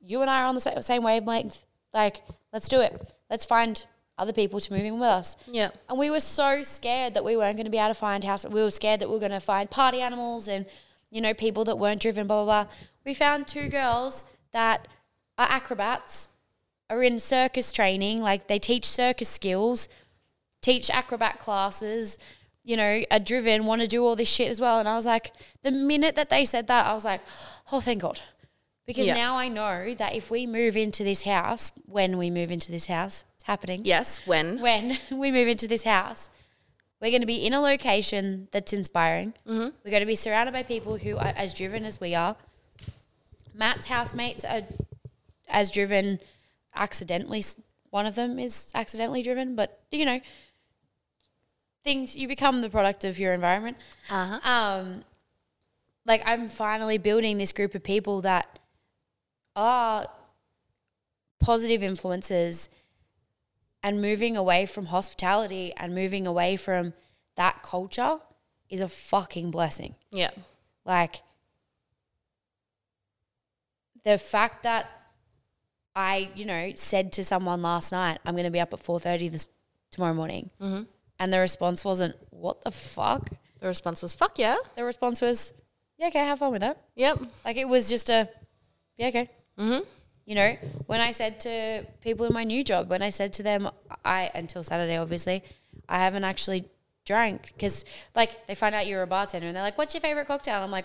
"You 0.00 0.20
and 0.22 0.30
I 0.30 0.42
are 0.42 0.46
on 0.46 0.54
the 0.54 0.82
same 0.82 1.02
wavelength. 1.02 1.62
Like, 1.92 2.22
let's 2.52 2.68
do 2.68 2.80
it. 2.80 3.12
Let's 3.28 3.44
find 3.44 3.84
other 4.20 4.32
people 4.32 4.60
to 4.60 4.72
move 4.72 4.84
in 4.84 4.94
with 5.00 5.08
us." 5.08 5.36
Yep. 5.50 5.76
And 5.88 5.98
we 5.98 6.10
were 6.10 6.20
so 6.20 6.62
scared 6.62 7.14
that 7.14 7.24
we 7.24 7.36
weren't 7.36 7.56
going 7.56 7.64
to 7.64 7.70
be 7.70 7.78
able 7.78 7.88
to 7.88 7.94
find 7.94 8.22
house. 8.24 8.44
We 8.44 8.62
were 8.62 8.70
scared 8.70 9.00
that 9.00 9.08
we 9.08 9.14
were 9.14 9.20
going 9.20 9.32
to 9.32 9.40
find 9.40 9.68
party 9.70 10.00
animals 10.00 10.46
and 10.48 10.66
you 11.10 11.20
know 11.20 11.34
people 11.34 11.64
that 11.64 11.78
weren't 11.78 12.00
driven. 12.00 12.26
Blah 12.26 12.44
blah 12.44 12.64
blah. 12.64 12.72
We 13.04 13.14
found 13.14 13.48
two 13.48 13.68
girls 13.68 14.24
that 14.52 14.86
are 15.38 15.48
acrobats, 15.50 16.28
are 16.88 17.02
in 17.02 17.18
circus 17.18 17.72
training. 17.72 18.20
Like 18.20 18.46
they 18.46 18.58
teach 18.58 18.84
circus 18.84 19.28
skills, 19.28 19.88
teach 20.62 20.90
acrobat 20.90 21.38
classes. 21.38 22.18
You 22.62 22.76
know, 22.76 23.02
are 23.10 23.18
driven, 23.18 23.64
want 23.64 23.80
to 23.80 23.88
do 23.88 24.04
all 24.04 24.14
this 24.14 24.28
shit 24.30 24.48
as 24.50 24.60
well. 24.60 24.78
And 24.78 24.86
I 24.88 24.94
was 24.94 25.06
like, 25.06 25.32
the 25.62 25.70
minute 25.70 26.14
that 26.14 26.28
they 26.28 26.44
said 26.44 26.66
that, 26.66 26.86
I 26.86 26.92
was 26.92 27.06
like, 27.06 27.22
oh, 27.72 27.80
thank 27.80 28.02
God. 28.02 28.20
Because 28.86 29.06
Yeah. 29.06 29.14
now 29.14 29.36
I 29.38 29.48
know 29.48 29.94
that 29.94 30.14
if 30.14 30.30
we 30.30 30.46
move 30.46 30.76
into 30.76 31.02
this 31.02 31.22
house, 31.22 31.72
when 31.86 32.18
we 32.18 32.28
move 32.28 32.50
into 32.50 32.70
this 32.70 32.86
house, 32.86 33.24
happening 33.50 33.84
Yes. 33.84 34.20
When? 34.26 34.60
when 34.60 34.98
we 35.10 35.32
move 35.32 35.48
into 35.48 35.66
this 35.66 35.82
house, 35.82 36.30
we're 37.00 37.10
going 37.10 37.22
to 37.22 37.26
be 37.26 37.44
in 37.44 37.52
a 37.52 37.60
location 37.60 38.48
that's 38.52 38.72
inspiring. 38.72 39.34
Mm-hmm. 39.46 39.70
We're 39.82 39.90
going 39.90 40.00
to 40.00 40.06
be 40.06 40.14
surrounded 40.14 40.52
by 40.52 40.62
people 40.62 40.98
who 40.98 41.16
are 41.16 41.32
as 41.36 41.52
driven 41.52 41.84
as 41.84 42.00
we 42.00 42.14
are. 42.14 42.36
Matt's 43.52 43.86
housemates 43.86 44.44
are 44.44 44.62
as 45.48 45.70
driven 45.70 46.20
accidentally. 46.74 47.42
One 47.90 48.06
of 48.06 48.14
them 48.14 48.38
is 48.38 48.70
accidentally 48.74 49.22
driven, 49.22 49.56
but 49.56 49.80
you 49.90 50.04
know, 50.04 50.20
things 51.82 52.14
you 52.16 52.28
become 52.28 52.60
the 52.60 52.70
product 52.70 53.04
of 53.04 53.18
your 53.18 53.34
environment. 53.34 53.76
Uh-huh. 54.08 54.38
Um, 54.48 55.04
like 56.06 56.22
I'm 56.24 56.48
finally 56.48 56.98
building 56.98 57.38
this 57.38 57.50
group 57.50 57.74
of 57.74 57.82
people 57.82 58.20
that 58.20 58.60
are 59.56 60.06
positive 61.40 61.82
influences 61.82 62.68
and 63.82 64.00
moving 64.00 64.36
away 64.36 64.66
from 64.66 64.86
hospitality 64.86 65.72
and 65.76 65.94
moving 65.94 66.26
away 66.26 66.56
from 66.56 66.92
that 67.36 67.62
culture 67.62 68.18
is 68.68 68.80
a 68.80 68.88
fucking 68.88 69.50
blessing. 69.50 69.94
Yeah. 70.10 70.30
Like 70.84 71.22
the 74.04 74.18
fact 74.18 74.62
that 74.62 74.90
I, 75.94 76.30
you 76.34 76.44
know, 76.44 76.72
said 76.76 77.12
to 77.12 77.24
someone 77.24 77.62
last 77.62 77.92
night, 77.92 78.18
I'm 78.24 78.34
going 78.34 78.44
to 78.44 78.50
be 78.50 78.60
up 78.60 78.72
at 78.72 78.80
4:30 78.80 79.30
this 79.30 79.48
tomorrow 79.90 80.14
morning, 80.14 80.50
mm-hmm. 80.60 80.82
and 81.18 81.32
the 81.32 81.40
response 81.40 81.84
wasn't, 81.84 82.14
"What 82.30 82.62
the 82.62 82.70
fuck?" 82.70 83.30
The 83.58 83.66
response 83.66 84.00
was, 84.00 84.14
fuck 84.14 84.38
yeah. 84.38 84.56
The 84.76 84.84
response 84.84 85.20
was, 85.20 85.52
"Yeah, 85.98 86.08
okay, 86.08 86.20
have 86.20 86.38
fun 86.38 86.52
with 86.52 86.60
that." 86.60 86.78
Yep. 86.94 87.20
Like 87.44 87.56
it 87.56 87.68
was 87.68 87.88
just 87.88 88.08
a, 88.08 88.28
yeah, 88.96 89.08
okay. 89.08 89.30
Mm-hmm. 89.58 89.84
You 90.30 90.36
know, 90.36 90.56
when 90.86 91.00
I 91.00 91.10
said 91.10 91.40
to 91.40 91.84
people 92.02 92.24
in 92.24 92.32
my 92.32 92.44
new 92.44 92.62
job, 92.62 92.88
when 92.88 93.02
I 93.02 93.10
said 93.10 93.32
to 93.32 93.42
them, 93.42 93.68
I 94.04 94.30
until 94.32 94.62
Saturday, 94.62 94.96
obviously, 94.96 95.42
I 95.88 95.98
haven't 95.98 96.22
actually 96.22 96.66
drank 97.04 97.48
because 97.48 97.84
like 98.14 98.46
they 98.46 98.54
find 98.54 98.72
out 98.72 98.86
you're 98.86 99.02
a 99.02 99.08
bartender 99.08 99.48
and 99.48 99.56
they're 99.56 99.64
like, 99.64 99.76
"What's 99.76 99.92
your 99.92 100.00
favorite 100.00 100.28
cocktail?" 100.28 100.62
I'm 100.62 100.70
like, 100.70 100.84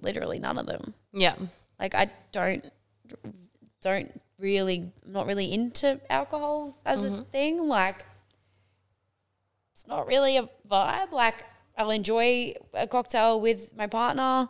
literally 0.00 0.38
none 0.38 0.58
of 0.58 0.66
them. 0.66 0.94
Yeah. 1.12 1.34
Like 1.80 1.96
I 1.96 2.08
don't 2.30 2.70
don't 3.82 4.20
really 4.38 4.92
not 5.04 5.26
really 5.26 5.52
into 5.52 6.00
alcohol 6.08 6.78
as 6.86 7.02
a 7.02 7.08
mm-hmm. 7.08 7.22
thing. 7.32 7.66
Like 7.66 8.06
it's 9.72 9.88
not 9.88 10.06
really 10.06 10.36
a 10.36 10.48
vibe. 10.70 11.10
Like 11.10 11.44
I'll 11.76 11.90
enjoy 11.90 12.54
a 12.74 12.86
cocktail 12.86 13.40
with 13.40 13.76
my 13.76 13.88
partner 13.88 14.48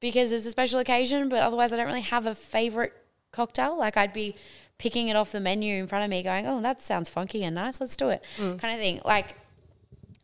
because 0.00 0.32
it's 0.32 0.46
a 0.46 0.50
special 0.50 0.80
occasion, 0.80 1.28
but 1.28 1.42
otherwise 1.42 1.74
I 1.74 1.76
don't 1.76 1.86
really 1.86 2.00
have 2.00 2.24
a 2.24 2.34
favorite 2.34 2.94
cocktail. 3.34 3.76
Like 3.78 3.96
I'd 3.96 4.12
be 4.12 4.34
picking 4.78 5.08
it 5.08 5.16
off 5.16 5.32
the 5.32 5.40
menu 5.40 5.76
in 5.76 5.86
front 5.86 6.04
of 6.04 6.10
me 6.10 6.22
going, 6.22 6.46
"Oh, 6.46 6.60
that 6.62 6.80
sounds 6.80 7.08
funky 7.08 7.44
and 7.44 7.54
nice. 7.54 7.80
Let's 7.80 7.96
do 7.96 8.08
it." 8.08 8.22
Mm. 8.38 8.58
Kind 8.58 8.74
of 8.74 8.80
thing. 8.80 9.00
Like 9.04 9.36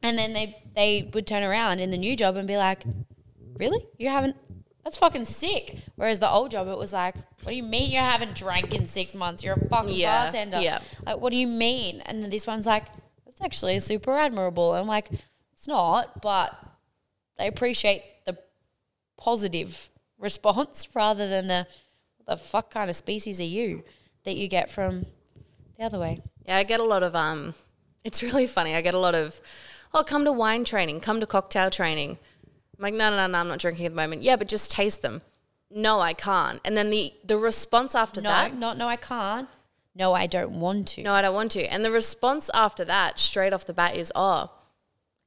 and 0.03 0.19
then 0.19 0.33
they 0.33 0.57
they 0.75 1.11
would 1.13 1.27
turn 1.27 1.43
around 1.43 1.81
in 1.81 1.91
the 1.91 1.97
new 1.99 2.17
job 2.17 2.37
and 2.37 2.47
be 2.49 2.57
like, 2.57 2.85
"Really? 3.59 3.85
You 3.99 4.09
haven't? 4.09 4.37
That's 4.85 4.97
fucking 4.97 5.27
sick." 5.27 5.79
Whereas 5.97 6.21
the 6.21 6.31
old 6.31 6.51
job, 6.51 6.69
it 6.69 6.79
was 6.79 6.93
like, 6.93 7.15
"What 7.43 7.51
do 7.51 7.55
you 7.55 7.63
mean 7.63 7.91
you 7.91 7.99
haven't 7.99 8.35
drank 8.37 8.75
in 8.75 8.87
six 8.87 9.15
months? 9.15 9.43
You're 9.45 9.55
a 9.55 9.69
fucking 9.69 9.95
Yeah, 9.95 10.25
bartender." 10.25 10.61
yeah. 10.61 10.81
Like, 11.05 11.19
what 11.19 11.31
do 11.31 11.37
you 11.37 11.47
mean? 11.47 12.01
And 12.07 12.23
then 12.23 12.31
this 12.31 12.47
one's 12.47 12.67
like, 12.67 12.85
"That's 13.27 13.43
actually 13.43 13.79
super 13.81 14.17
admirable." 14.17 14.73
And 14.75 14.83
I'm 14.83 14.89
like, 14.89 15.09
"It's 15.53 15.69
not," 15.69 16.23
but 16.23 16.59
they 17.37 17.47
appreciate 17.47 18.03
the 18.25 18.39
positive 19.19 19.91
response 20.19 20.89
rather 20.95 21.29
than 21.29 21.49
the 21.49 21.67
the 22.31 22.37
fuck 22.37 22.70
kind 22.70 22.89
of 22.89 22.97
species 22.97 23.41
are 23.41 23.45
you 23.45 23.83
that 24.24 24.37
you 24.37 24.47
get 24.49 24.70
from 24.70 25.07
the 25.76 25.85
other 25.85 25.99
way. 25.99 26.20
Yeah, 26.47 26.57
I 26.57 26.62
get 26.62 26.81
a 26.81 26.85
lot 26.85 27.03
of 27.03 27.14
um 27.14 27.55
it's 28.05 28.22
really 28.28 28.47
funny. 28.47 28.74
I 28.74 28.81
get 28.81 28.95
a 28.95 28.99
lot 28.99 29.14
of 29.14 29.41
oh, 29.93 30.05
come 30.05 30.24
to 30.24 30.33
wine 30.33 30.64
training, 30.64 31.01
come 31.01 31.20
to 31.20 31.26
cocktail 31.26 31.68
training. 31.70 32.18
I'm 32.78 32.83
like, 32.85 32.95
no, 32.95 33.11
no, 33.11 33.16
no, 33.16 33.26
no, 33.26 33.39
I'm 33.39 33.49
not 33.49 33.59
drinking 33.59 33.87
at 33.87 33.93
the 33.93 33.97
moment. 33.97 34.22
Yeah, 34.22 34.37
but 34.37 34.49
just 34.49 34.70
taste 34.70 35.03
them. 35.03 35.22
No, 35.70 36.01
I 36.01 36.14
can't. 36.14 36.61
And 36.64 36.76
then 36.76 36.91
the 36.91 37.12
the 37.24 37.37
response 37.37 37.95
after 37.95 38.20
No, 38.20 38.31
that, 38.31 38.57
not 38.57 38.78
no, 38.78 38.89
I 38.89 38.97
can't. 38.97 39.49
No, 39.95 40.14
I 40.14 40.26
don't 40.28 40.53
want 40.53 40.87
to. 40.89 41.03
no, 41.03 41.12
I 41.14 41.20
don't 41.22 41.35
want 41.35 41.51
to. 41.53 41.64
And 41.64 41.85
the 41.85 41.91
response 41.91 42.49
after 42.55 42.85
that, 42.85 43.18
straight 43.18 43.53
off 43.53 43.66
the 43.66 43.72
bat, 43.72 43.97
is 43.97 44.12
oh, 44.14 44.51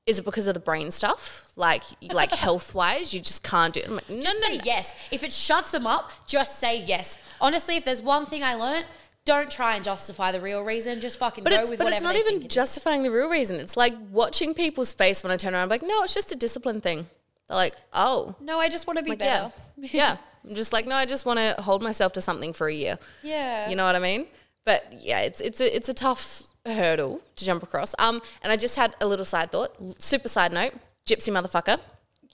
is 0.06 0.20
it 0.20 0.26
because 0.26 0.48
of 0.48 0.54
the 0.54 0.60
brain 0.60 0.92
stuff? 0.92 1.50
Like 1.56 1.84
like 2.12 2.32
health 2.46 2.74
wise, 2.76 3.14
you 3.14 3.20
just 3.20 3.44
can't 3.44 3.74
do 3.74 3.80
it. 3.82 3.88
I'm 3.88 3.96
like, 3.96 4.10
no, 4.10 4.20
Just 4.22 4.42
no, 4.42 4.48
say 4.48 4.58
no. 4.58 4.64
yes. 4.66 4.96
If 5.12 5.24
it 5.24 5.32
shuts 5.32 5.72
them 5.72 5.88
up, 5.88 6.12
just 6.28 6.60
say 6.60 6.82
yes. 6.84 7.18
Honestly, 7.40 7.76
if 7.78 7.86
there's 7.86 8.02
one 8.02 8.26
thing 8.26 8.44
I 8.44 8.56
learned, 8.56 8.86
don't 9.26 9.50
try 9.50 9.76
and 9.76 9.84
justify 9.84 10.32
the 10.34 10.42
real 10.42 10.64
reason. 10.64 11.00
Just 11.00 11.18
fucking 11.20 11.44
But 11.46 11.52
go 11.54 11.62
it's 11.62 11.70
with 11.72 11.80
but 11.80 11.86
whatever 11.86 11.96
it's 11.96 12.04
not 12.04 12.16
even 12.16 12.28
think 12.34 12.44
it 12.46 12.48
is. 12.48 12.54
justifying 12.56 13.04
the 13.04 13.12
real 13.12 13.30
reason. 13.30 13.60
It's 13.60 13.78
like 13.78 13.94
watching 14.12 14.54
people's 14.54 14.92
face 14.94 15.24
when 15.24 15.32
I 15.32 15.38
turn 15.38 15.54
around. 15.54 15.64
I'm 15.64 15.70
like, 15.70 15.82
no, 15.84 16.04
it's 16.04 16.14
just 16.14 16.32
a 16.34 16.36
discipline 16.36 16.82
thing. 16.82 17.06
They're 17.48 17.56
like, 17.58 17.76
oh, 17.94 18.36
No, 18.42 18.60
I 18.60 18.68
just 18.70 18.86
want 18.88 18.98
to 19.00 19.04
be 19.04 19.12
like, 19.12 19.20
better. 19.20 19.54
yeah, 19.78 19.90
yeah. 19.94 20.18
I'm 20.48 20.56
just 20.56 20.74
like, 20.74 20.86
no, 20.86 20.96
I 20.96 21.06
just 21.06 21.26
want 21.26 21.40
to 21.40 21.56
hold 21.62 21.82
myself 21.82 22.12
to 22.14 22.22
something 22.22 22.52
for 22.52 22.68
a 22.68 22.74
year. 22.74 23.00
Yeah. 23.22 23.70
You 23.70 23.78
know 23.78 23.86
what 23.86 23.96
I 23.96 24.00
mean? 24.00 24.28
But 24.66 24.94
yeah, 25.00 25.22
it's 25.22 25.40
it's 25.42 25.62
a 25.62 25.74
it's 25.76 25.88
a 25.90 25.94
tough 25.94 26.44
hurdle 26.66 27.22
to 27.36 27.46
jump 27.46 27.64
across. 27.64 27.94
Um, 28.00 28.22
and 28.42 28.52
I 28.52 28.58
just 28.58 28.76
had 28.76 28.96
a 29.02 29.08
little 29.08 29.26
side 29.26 29.52
thought, 29.52 29.76
super 30.02 30.28
side 30.28 30.54
note, 30.54 30.74
gypsy 31.06 31.30
motherfucker. 31.30 31.80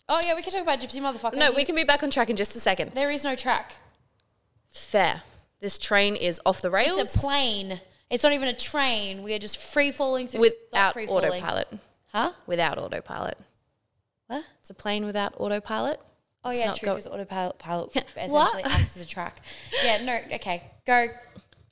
Oh 0.08 0.22
yeah, 0.26 0.36
we 0.36 0.42
can 0.42 0.52
talk 0.52 0.62
about 0.62 0.80
gypsy 0.80 1.02
motherfucker. 1.02 1.38
No, 1.38 1.52
we 1.52 1.64
can 1.64 1.76
be 1.76 1.84
back 1.84 2.04
on 2.04 2.10
track 2.12 2.30
in 2.30 2.36
just 2.36 2.56
a 2.56 2.60
second. 2.60 2.92
There 2.92 3.12
is 3.12 3.24
no 3.24 3.36
track. 3.36 3.74
Fair. 4.70 5.24
This 5.62 5.78
train 5.78 6.16
is 6.16 6.40
off 6.46 6.62
the 6.62 6.72
rails 6.72 7.00
It's 7.00 7.16
a 7.16 7.20
plane. 7.20 7.82
It's 8.10 8.24
not 8.24 8.34
even 8.34 8.48
a 8.48 8.54
train. 8.54 9.24
We 9.24 9.34
are 9.34 9.40
just 9.40 9.58
free 9.58 9.92
falling 9.92 10.28
through. 10.28 10.42
without 10.42 10.94
free 10.94 11.08
autopilot. 11.08 11.72
Huh? 12.12 12.32
Without 12.48 12.78
autopilot. 12.80 13.38
What? 14.28 14.46
It's 14.62 14.70
a 14.70 14.74
plane 14.74 15.06
without 15.06 15.34
autopilot. 15.38 16.00
Oh 16.44 16.52
It's 16.52 16.60
yeah, 16.60 16.74
true. 16.74 16.90
Because 16.90 17.08
autopilot 17.08 17.60
pilot 17.60 17.96
essentially 18.18 18.64
acts 18.64 18.96
as 18.96 19.04
a 19.04 19.08
track. 19.08 19.42
Yeah. 19.84 20.04
No. 20.04 20.36
Okay. 20.36 20.64
Go. 20.88 21.10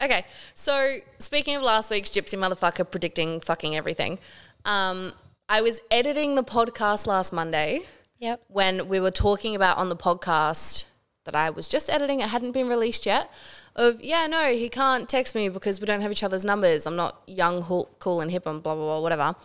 Okay, 0.01 0.25
so 0.53 0.97
speaking 1.17 1.55
of 1.55 1.63
last 1.63 1.89
week's 1.89 2.09
gypsy 2.11 2.37
motherfucker 2.37 2.89
predicting 2.89 3.39
fucking 3.39 3.75
everything, 3.75 4.19
um, 4.63 5.13
I 5.49 5.61
was 5.61 5.79
editing 5.89 6.35
the 6.35 6.43
podcast 6.43 7.07
last 7.07 7.33
Monday 7.33 7.81
Yep. 8.19 8.41
when 8.47 8.87
we 8.87 8.99
were 8.99 9.11
talking 9.11 9.55
about 9.55 9.77
on 9.77 9.89
the 9.89 9.95
podcast 9.95 10.83
that 11.25 11.35
I 11.35 11.49
was 11.49 11.67
just 11.67 11.89
editing, 11.89 12.19
it 12.19 12.29
hadn't 12.29 12.51
been 12.51 12.67
released 12.67 13.05
yet. 13.05 13.31
Of 13.75 14.01
yeah, 14.01 14.27
no, 14.27 14.51
he 14.51 14.69
can't 14.69 15.09
text 15.09 15.33
me 15.35 15.49
because 15.49 15.79
we 15.81 15.87
don't 15.87 16.01
have 16.01 16.11
each 16.11 16.23
other's 16.23 16.45
numbers. 16.45 16.85
I'm 16.85 16.95
not 16.95 17.21
young, 17.27 17.63
cool, 17.63 17.89
cool 17.99 18.21
and 18.21 18.29
hip, 18.31 18.45
and 18.45 18.61
blah 18.61 18.75
blah 18.75 18.83
blah, 18.85 19.01
whatever. 19.01 19.35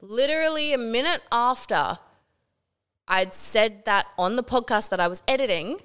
Literally 0.00 0.72
a 0.72 0.78
minute 0.78 1.22
after 1.32 1.98
I'd 3.08 3.32
said 3.34 3.84
that 3.84 4.06
on 4.18 4.36
the 4.36 4.44
podcast 4.44 4.90
that 4.90 5.00
I 5.00 5.08
was 5.08 5.22
editing, 5.26 5.80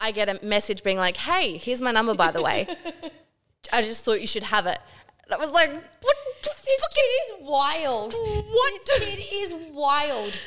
I 0.00 0.10
get 0.10 0.28
a 0.28 0.44
message 0.44 0.82
being 0.82 0.98
like, 0.98 1.16
"Hey, 1.18 1.56
here's 1.58 1.80
my 1.82 1.90
number, 1.92 2.14
by 2.14 2.30
the 2.30 2.42
way. 2.42 2.66
I 3.72 3.82
just 3.82 4.04
thought 4.04 4.20
you 4.20 4.26
should 4.26 4.44
have 4.44 4.66
it." 4.66 4.78
And 5.24 5.34
I 5.34 5.36
was 5.38 5.52
like, 5.52 5.70
"What 5.70 6.16
the 6.42 6.50
This 6.50 6.80
fuck?" 6.80 6.90
kid 6.94 7.10
is 7.22 7.32
wild. 7.40 8.14
What? 8.14 8.72
This 8.86 8.98
kid 8.98 9.24
is 9.32 9.54
wild. 9.72 10.38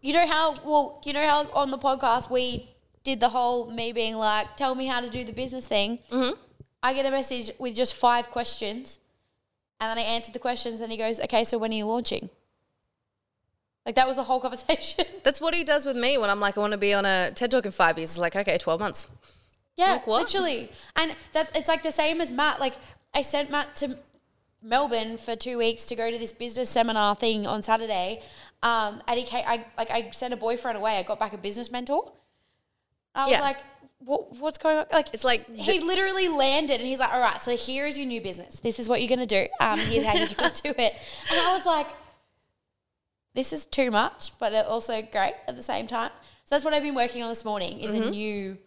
You 0.00 0.14
know 0.14 0.26
how 0.26 0.54
well, 0.64 1.00
you 1.04 1.12
know 1.12 1.26
how 1.26 1.46
on 1.52 1.70
the 1.70 1.78
podcast 1.78 2.30
we 2.30 2.68
did 3.04 3.20
the 3.20 3.28
whole 3.30 3.70
me 3.70 3.92
being 3.92 4.16
like, 4.16 4.56
tell 4.56 4.74
me 4.74 4.86
how 4.86 5.00
to 5.00 5.08
do 5.08 5.24
the 5.24 5.32
business 5.32 5.66
thing. 5.66 5.98
Mm-hmm. 6.10 6.34
I 6.82 6.94
get 6.94 7.06
a 7.06 7.10
message 7.10 7.50
with 7.58 7.74
just 7.76 7.94
five 7.94 8.30
questions, 8.30 8.98
and 9.80 9.90
then 9.90 9.98
I 9.98 10.08
answered 10.08 10.34
the 10.34 10.40
questions. 10.40 10.80
And 10.80 10.90
he 10.90 10.98
goes, 10.98 11.20
"Okay, 11.20 11.44
so 11.44 11.58
when 11.58 11.70
are 11.72 11.76
you 11.76 11.86
launching?" 11.86 12.30
Like 13.84 13.94
that 13.96 14.06
was 14.06 14.16
the 14.16 14.22
whole 14.24 14.40
conversation. 14.46 15.04
That's 15.24 15.40
what 15.40 15.54
he 15.54 15.64
does 15.64 15.86
with 15.86 15.96
me 15.96 16.18
when 16.18 16.30
I'm 16.30 16.40
like, 16.40 16.56
I 16.56 16.60
want 16.60 16.72
to 16.72 16.78
be 16.78 16.94
on 16.94 17.04
a 17.04 17.30
TED 17.32 17.50
Talk 17.50 17.66
in 17.66 17.72
five 17.72 17.98
years. 17.98 18.10
It's 18.10 18.18
like, 18.18 18.36
okay, 18.36 18.58
12 18.58 18.80
months. 18.80 19.08
Yeah, 19.76 19.92
Like 19.92 20.06
literally. 20.06 20.70
And 20.96 21.16
that's 21.32 21.50
it's 21.56 21.68
like 21.68 21.82
the 21.82 21.90
same 21.92 22.20
as 22.20 22.30
Matt. 22.30 22.60
Like 22.60 22.74
I 23.14 23.22
sent 23.22 23.50
Matt 23.50 23.74
to 23.76 23.96
Melbourne 24.62 25.16
for 25.18 25.34
two 25.34 25.58
weeks 25.58 25.84
to 25.86 25.96
go 25.96 26.10
to 26.10 26.18
this 26.18 26.32
business 26.32 26.68
seminar 26.70 27.14
thing 27.14 27.46
on 27.46 27.62
Saturday. 27.62 28.22
Um, 28.62 29.02
and 29.08 29.18
he 29.18 29.24
came, 29.24 29.44
I 29.46 29.64
like 29.78 29.90
I 29.90 30.10
sent 30.12 30.34
a 30.34 30.36
boyfriend 30.36 30.76
away. 30.76 30.98
I 30.98 31.02
got 31.02 31.18
back 31.18 31.32
a 31.32 31.38
business 31.38 31.70
mentor. 31.70 32.12
I 33.14 33.24
was 33.24 33.32
Yeah. 33.32 33.40
like, 33.40 33.58
what, 33.98 34.36
what's 34.36 34.58
going 34.58 34.78
on? 34.78 34.86
Like 34.92 35.08
It's 35.12 35.24
like 35.24 35.46
he 35.48 35.80
literally 35.80 36.28
landed 36.28 36.80
and 36.80 36.88
he's 36.88 36.98
like, 37.00 37.12
all 37.12 37.20
right, 37.20 37.40
so 37.40 37.56
here 37.56 37.86
is 37.86 37.96
your 37.98 38.06
new 38.06 38.20
business. 38.20 38.60
This 38.60 38.78
is 38.78 38.88
what 38.88 39.00
you're 39.00 39.08
gonna 39.08 39.26
do. 39.26 39.46
Um, 39.60 39.78
here's 39.78 40.04
how 40.06 40.14
you're 40.14 40.28
gonna 40.28 40.52
do 40.62 40.70
it. 40.70 40.94
And 41.30 41.40
I 41.40 41.52
was 41.54 41.64
like, 41.66 41.86
this 43.34 43.52
is 43.52 43.64
too 43.66 43.90
much, 43.90 44.38
but 44.38 44.52
also 44.66 45.00
great 45.02 45.34
at 45.48 45.56
the 45.56 45.62
same 45.62 45.86
time. 45.86 46.10
So 46.44 46.54
that's 46.54 46.64
what 46.64 46.74
I've 46.74 46.82
been 46.82 46.94
working 46.94 47.22
on 47.22 47.28
this 47.30 47.44
morning 47.44 47.80
is 47.80 47.92
Mm-hmm. 47.92 48.02
a 48.08 48.10
new 48.10 48.58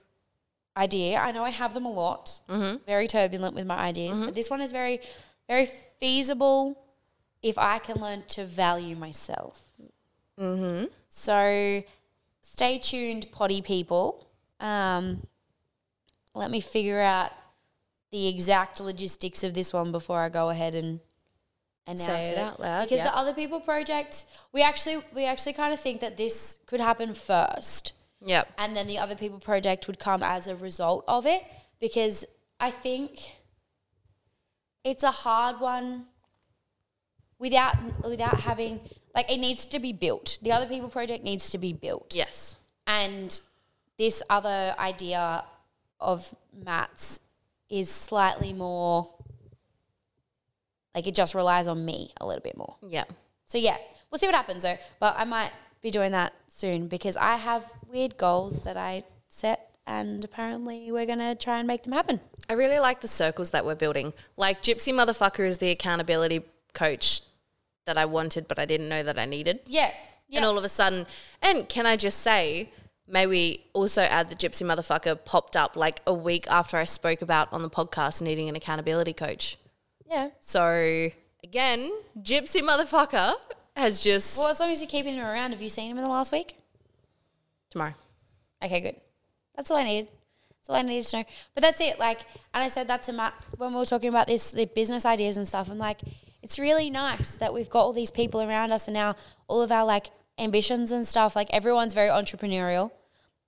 idea. 0.78 1.18
I 1.20 1.32
know 1.32 1.44
I 1.44 1.50
have 1.50 1.74
them 1.74 1.86
a 1.86 1.92
lot. 1.92 2.40
Mm-hmm. 2.50 2.78
Very 2.86 3.08
turbulent 3.08 3.56
with 3.56 3.66
my 3.66 3.78
ideas, 3.78 4.20
but 4.20 4.36
this 4.36 4.50
one 4.50 4.62
is 4.62 4.72
very, 4.72 5.00
very 5.48 5.68
feasible 6.00 6.84
if 7.42 7.58
I 7.58 7.80
can 7.80 7.98
learn 7.98 8.24
to 8.30 8.46
value 8.46 8.96
myself. 8.96 9.62
Mm-hmm. 10.40 10.86
So 11.08 11.84
stay 12.42 12.80
tuned, 12.80 13.28
potty 13.32 13.62
people. 13.62 14.28
Um, 14.60 15.28
let 16.34 16.52
me 16.52 16.60
figure 16.60 17.00
out 17.00 17.32
the 18.12 18.28
exact 18.28 18.80
logistics 18.80 19.44
of 19.44 19.54
this 19.54 19.74
one 19.74 19.92
before 19.92 20.20
I 20.20 20.30
go 20.30 20.50
ahead 20.50 20.76
and 20.76 21.00
announce 21.88 22.06
Say 22.06 22.28
it 22.28 22.32
it 22.34 22.38
out 22.38 22.60
loud, 22.60 22.84
Because 22.84 23.00
yeah. 23.00 23.06
the 23.06 23.16
other 23.16 23.34
people 23.34 23.60
project, 23.60 24.26
we 24.52 24.62
actually 24.62 25.04
we 25.14 25.26
actually 25.26 25.54
kind 25.54 25.74
of 25.74 25.80
think 25.80 26.02
that 26.02 26.18
this 26.18 26.60
could 26.66 26.80
happen 26.80 27.14
first 27.14 27.94
Yep. 28.26 28.52
and 28.58 28.76
then 28.76 28.88
the 28.88 28.98
other 28.98 29.16
people 29.16 29.40
project 29.40 29.88
would 29.88 30.00
come 30.00 30.24
as 30.24 30.48
a 30.48 30.56
result 30.56 31.06
of 31.08 31.26
it 31.26 31.44
because 31.80 32.26
I 32.60 32.72
think 32.72 33.36
it's 34.84 35.04
a 35.04 35.12
hard 35.12 35.60
one 35.60 36.08
without 37.40 37.76
without 38.04 38.40
having 38.42 38.80
like 39.14 39.32
it 39.32 39.38
needs 39.38 39.66
to 39.66 39.80
be 39.80 39.94
built. 39.94 40.40
The 40.42 40.52
other 40.52 40.66
people 40.66 40.90
project 40.90 41.24
needs 41.24 41.50
to 41.52 41.58
be 41.58 41.74
built. 41.74 42.16
Yes. 42.16 42.56
And 42.88 43.40
this 43.98 44.22
other 44.30 44.76
idea 44.78 45.44
of 46.00 46.34
Matt's 46.54 47.20
is 47.70 47.90
slightly 47.90 48.54
more 48.54 49.14
like 50.94 51.08
it 51.08 51.16
just 51.16 51.36
relies 51.36 51.68
on 51.68 51.84
me 51.84 52.14
a 52.22 52.26
little 52.26 52.42
bit 52.42 52.58
more. 52.58 52.76
Yeah. 52.82 53.06
So 53.46 53.58
yeah, 53.58 53.78
we'll 54.10 54.20
see 54.20 54.28
what 54.28 54.36
happens 54.36 54.64
though. 54.64 54.78
But 55.00 55.16
I 55.18 55.24
might 55.26 55.52
be 55.86 55.92
doing 55.92 56.12
that 56.12 56.34
soon 56.48 56.88
because 56.88 57.16
I 57.16 57.36
have 57.36 57.64
weird 57.88 58.18
goals 58.18 58.64
that 58.64 58.76
I 58.76 59.04
set 59.28 59.70
and 59.86 60.26
apparently 60.26 60.92
we're 60.92 61.06
gonna 61.06 61.36
try 61.36 61.60
and 61.60 61.68
make 61.68 61.84
them 61.84 61.94
happen. 61.94 62.20
I 62.50 62.54
really 62.54 62.80
like 62.80 63.02
the 63.02 63.08
circles 63.08 63.52
that 63.52 63.66
we're 63.66 63.76
building. 63.76 64.12
Like 64.36 64.64
Gypsy 64.64 64.92
Motherfucker 64.92 65.46
is 65.46 65.60
the 65.60 65.70
accountability 65.70 66.44
coach 66.74 67.22
that 67.86 67.98
I 67.98 68.06
wanted, 68.06 68.48
but 68.48 68.58
I 68.58 68.66
didn't 68.66 68.90
know 68.90 69.04
that 69.04 69.20
I 69.20 69.26
needed. 69.26 69.60
Yeah. 69.68 69.92
Yeah. 70.28 70.40
And 70.40 70.46
all 70.48 70.58
of 70.58 70.64
a 70.64 70.70
sudden, 70.70 71.06
and 71.40 71.70
can 71.70 71.86
I 71.86 71.98
just 71.98 72.20
say, 72.22 72.72
may 73.08 73.28
we 73.28 73.66
also 73.74 74.02
add 74.02 74.30
the 74.30 74.36
Gypsy 74.36 74.66
Motherfucker 74.66 75.24
popped 75.24 75.56
up 75.56 75.76
like 75.76 76.02
a 76.08 76.14
week 76.16 76.48
after 76.50 76.78
I 76.78 76.86
spoke 76.86 77.22
about 77.22 77.54
on 77.54 77.62
the 77.62 77.70
podcast 77.70 78.24
needing 78.24 78.50
an 78.50 78.56
accountability 78.56 79.14
coach. 79.14 79.60
yeah. 80.10 80.30
So 80.42 81.12
again, 81.44 81.92
Gypsy 82.20 82.62
Motherfucker 82.62 83.36
has 83.76 84.00
just 84.00 84.38
Well, 84.38 84.50
as 84.50 84.60
long 84.60 84.72
as 84.72 84.82
you're 84.82 84.90
keeping 84.90 85.16
him 85.16 85.26
around, 85.26 85.52
have 85.52 85.62
you 85.62 85.70
seen 85.70 85.92
him 85.92 85.98
in 85.98 86.04
the 86.04 86.10
last 86.10 86.32
week? 86.32 86.58
tomorrow. 87.76 87.94
Okay, 88.64 88.80
good. 88.80 88.96
That's 89.56 89.70
all 89.70 89.78
I 89.78 89.84
needed. 89.84 90.08
That's 90.50 90.70
all 90.70 90.78
I 90.78 90.82
needed 90.82 91.06
to 91.10 91.18
know. 91.18 91.24
But 91.54 91.62
that's 91.62 91.82
it. 91.82 92.00
Like, 92.00 92.22
and 92.54 92.64
I 92.64 92.70
said 92.70 92.88
that 92.88 93.04
to 93.04 93.14
Matt 93.14 93.34
when 93.58 93.72
we 93.72 93.78
were 93.78 93.86
talking 93.86 94.10
about 94.10 94.28
this, 94.28 94.52
the 94.52 94.66
business 94.66 95.06
ideas 95.06 95.36
and 95.36 95.46
stuff. 95.48 95.70
I'm 95.70 95.78
like, 95.78 96.00
it's 96.42 96.58
really 96.58 96.90
nice 96.90 97.36
that 97.36 97.54
we've 97.54 97.70
got 97.70 97.82
all 97.82 97.94
these 97.94 98.12
people 98.12 98.42
around 98.42 98.72
us, 98.72 98.88
and 98.88 98.94
now 98.94 99.16
all 99.48 99.62
of 99.62 99.72
our 99.72 99.86
like 99.86 100.08
ambitions 100.40 100.92
and 100.92 101.06
stuff. 101.06 101.36
Like, 101.36 101.50
everyone's 101.52 101.94
very 101.94 102.10
entrepreneurial 102.10 102.92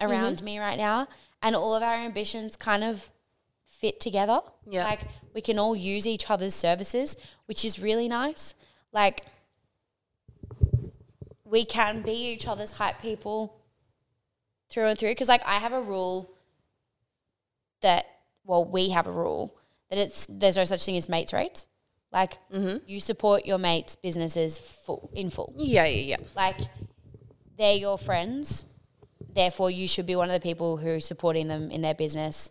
around 0.02 0.38
mm-hmm. 0.38 0.46
me 0.46 0.60
right 0.60 0.78
now, 0.78 1.08
and 1.42 1.56
all 1.56 1.74
of 1.74 1.82
our 1.82 1.96
ambitions 1.96 2.58
kind 2.58 2.84
of 2.84 3.10
fit 3.66 4.02
together. 4.02 4.42
Yeah. 4.70 4.84
Like, 4.84 5.02
we 5.34 5.40
can 5.40 5.58
all 5.58 5.76
use 5.76 6.06
each 6.06 6.30
other's 6.30 6.54
services, 6.54 7.16
which 7.46 7.64
is 7.64 7.80
really 7.80 8.10
nice. 8.10 8.56
Like, 8.92 9.22
we 11.50 11.64
can 11.66 12.02
be 12.02 12.12
each 12.12 12.48
other's 12.48 12.74
hype 12.74 13.00
people 13.02 13.56
through 14.70 14.86
and 14.86 15.00
through 15.00 15.10
because 15.10 15.28
like 15.30 15.42
I 15.46 15.56
have 15.56 15.74
a 15.74 15.82
rule 15.82 16.30
that 17.82 18.06
well 18.44 18.66
we 18.66 18.90
have 18.90 19.08
a 19.08 19.12
rule 19.12 19.56
that 19.90 19.98
it's 20.00 20.28
there's 20.30 20.58
no 20.58 20.64
such 20.64 20.84
thing 20.86 20.98
as 20.98 21.08
mates 21.08 21.34
rates 21.34 21.68
like 22.12 22.38
you 22.86 23.00
support 23.00 23.46
your 23.46 23.58
mates 23.58 23.96
businesses 23.96 24.60
full 24.60 25.10
in 25.14 25.30
full 25.30 25.54
Yeah, 25.58 25.86
yeah, 25.86 26.18
yeah. 26.18 26.26
like 26.36 26.58
they're 27.58 27.76
your 27.76 27.98
friends 27.98 28.66
therefore 29.34 29.70
you 29.70 29.88
should 29.88 30.06
be 30.06 30.16
one 30.16 30.30
of 30.30 30.34
the 30.34 30.40
people 30.46 30.78
who 30.78 30.90
are 30.90 31.00
supporting 31.00 31.48
them 31.48 31.70
in 31.72 31.82
their 31.82 31.94
business 31.94 32.50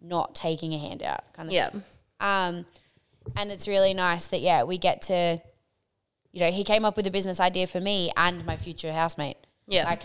not 0.00 0.34
taking 0.34 0.72
a 0.74 0.78
handout 0.78 1.32
kind 1.32 1.48
of 1.48 1.52
Yeah. 1.52 1.70
thing. 1.70 1.82
um 2.20 2.66
and 3.36 3.50
it's 3.50 3.66
really 3.66 3.94
nice 3.94 4.26
that 4.26 4.40
yeah 4.40 4.62
we 4.62 4.78
get 4.78 5.02
to 5.02 5.40
you 6.32 6.40
know 6.40 6.50
he 6.50 6.64
came 6.64 6.84
up 6.84 6.96
with 6.96 7.06
a 7.06 7.10
business 7.10 7.40
idea 7.40 7.66
for 7.66 7.80
me 7.80 8.10
and 8.16 8.44
my 8.44 8.56
future 8.56 8.92
housemate 8.92 9.36
Yeah. 9.66 9.84
like 9.84 10.02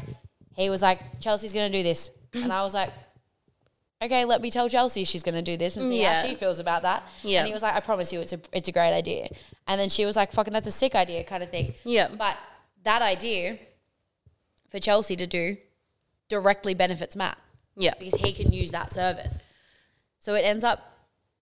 he 0.55 0.69
was 0.69 0.81
like 0.81 1.19
chelsea's 1.19 1.53
gonna 1.53 1.69
do 1.69 1.83
this 1.83 2.09
and 2.33 2.51
i 2.51 2.63
was 2.63 2.73
like 2.73 2.91
okay 4.01 4.25
let 4.25 4.41
me 4.41 4.49
tell 4.51 4.67
chelsea 4.69 5.03
she's 5.03 5.23
gonna 5.23 5.41
do 5.41 5.57
this 5.57 5.77
and 5.77 5.87
see 5.89 6.01
Yeah. 6.01 6.15
how 6.21 6.27
she 6.27 6.35
feels 6.35 6.59
about 6.59 6.81
that 6.83 7.03
Yeah. 7.23 7.39
and 7.39 7.47
he 7.47 7.53
was 7.53 7.63
like 7.63 7.73
i 7.75 7.79
promise 7.79 8.11
you 8.13 8.19
it's 8.21 8.33
a 8.33 8.39
it's 8.51 8.67
a 8.67 8.71
great 8.71 8.93
idea 8.93 9.27
and 9.67 9.79
then 9.79 9.89
she 9.89 10.05
was 10.05 10.15
like 10.15 10.31
fucking 10.31 10.53
that's 10.53 10.67
a 10.67 10.71
sick 10.71 10.95
idea 10.95 11.23
kind 11.23 11.43
of 11.43 11.49
thing 11.49 11.73
Yeah. 11.83 12.07
but 12.17 12.37
that 12.83 13.01
idea 13.01 13.57
for 14.69 14.79
chelsea 14.79 15.15
to 15.15 15.27
do 15.27 15.57
directly 16.29 16.73
benefits 16.73 17.15
matt 17.15 17.37
Yeah. 17.75 17.93
because 17.99 18.19
he 18.21 18.33
can 18.33 18.51
use 18.51 18.71
that 18.71 18.91
service. 18.91 19.43
So 20.19 20.33
it 20.35 20.41
ends 20.45 20.63
up 20.63 20.79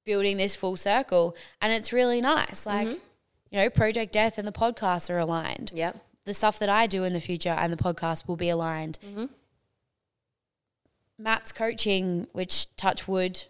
building 0.05 0.37
this 0.37 0.55
full 0.55 0.75
circle 0.75 1.35
and 1.61 1.71
it's 1.71 1.93
really 1.93 2.19
nice. 2.21 2.65
Like, 2.65 2.87
Mm-hmm. 2.87 2.97
You 3.51 3.59
know, 3.59 3.69
Project 3.69 4.13
Death 4.13 4.37
and 4.37 4.47
the 4.47 4.51
podcast 4.51 5.09
are 5.09 5.17
aligned. 5.19 5.71
Yeah. 5.73 5.93
The 6.25 6.33
stuff 6.33 6.59
that 6.59 6.69
I 6.69 6.87
do 6.87 7.03
in 7.03 7.13
the 7.13 7.19
future 7.19 7.49
and 7.49 7.71
the 7.71 7.77
podcast 7.81 8.27
will 8.27 8.35
be 8.35 8.49
aligned. 8.49 8.97
Mm-hmm. 9.05 9.25
Matt's 11.17 11.51
coaching, 11.51 12.27
which 12.31 12.75
touch 12.75 13.07
wood, 13.07 13.43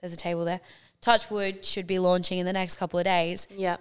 there's 0.00 0.12
a 0.12 0.16
table 0.16 0.44
there. 0.44 0.60
Touch 1.00 1.30
wood 1.30 1.64
should 1.64 1.86
be 1.86 1.98
launching 1.98 2.38
in 2.38 2.46
the 2.46 2.52
next 2.52 2.76
couple 2.76 2.98
of 2.98 3.04
days. 3.04 3.48
Yeah. 3.50 3.76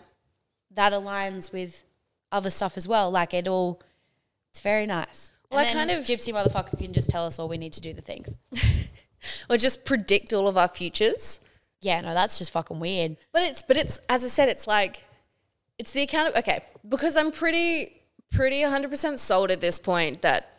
That 0.71 0.93
aligns 0.93 1.53
with 1.53 1.83
other 2.31 2.49
stuff 2.49 2.77
as 2.77 2.87
well. 2.87 3.11
Like 3.11 3.33
it 3.33 3.47
all, 3.47 3.81
it's 4.51 4.59
very 4.59 4.85
nice. 4.85 5.33
Well, 5.51 5.59
and 5.59 5.69
I 5.69 5.73
kind 5.73 5.91
of- 5.91 6.05
gypsy 6.05 6.33
motherfucker 6.33 6.77
can 6.77 6.93
just 6.93 7.09
tell 7.09 7.25
us 7.25 7.37
all 7.37 7.47
we 7.47 7.57
need 7.57 7.73
to 7.73 7.81
do 7.81 7.93
the 7.93 8.01
things. 8.01 8.35
Or 9.49 9.57
just 9.57 9.85
predict 9.85 10.33
all 10.33 10.47
of 10.47 10.57
our 10.57 10.67
futures. 10.67 11.39
Yeah, 11.81 12.01
no, 12.01 12.13
that's 12.13 12.37
just 12.37 12.51
fucking 12.51 12.79
weird. 12.79 13.17
But 13.31 13.43
it's 13.43 13.63
but 13.63 13.77
it's 13.77 13.99
as 14.09 14.23
I 14.23 14.27
said, 14.27 14.49
it's 14.49 14.67
like 14.67 15.05
it's 15.83 15.91
the 15.91 16.01
account 16.01 16.29
of 16.29 16.35
okay, 16.37 16.63
because 16.87 17.17
I'm 17.17 17.29
pretty 17.29 18.03
pretty 18.31 18.61
100% 18.61 19.19
sold 19.19 19.51
at 19.51 19.59
this 19.59 19.79
point 19.79 20.21
that 20.21 20.49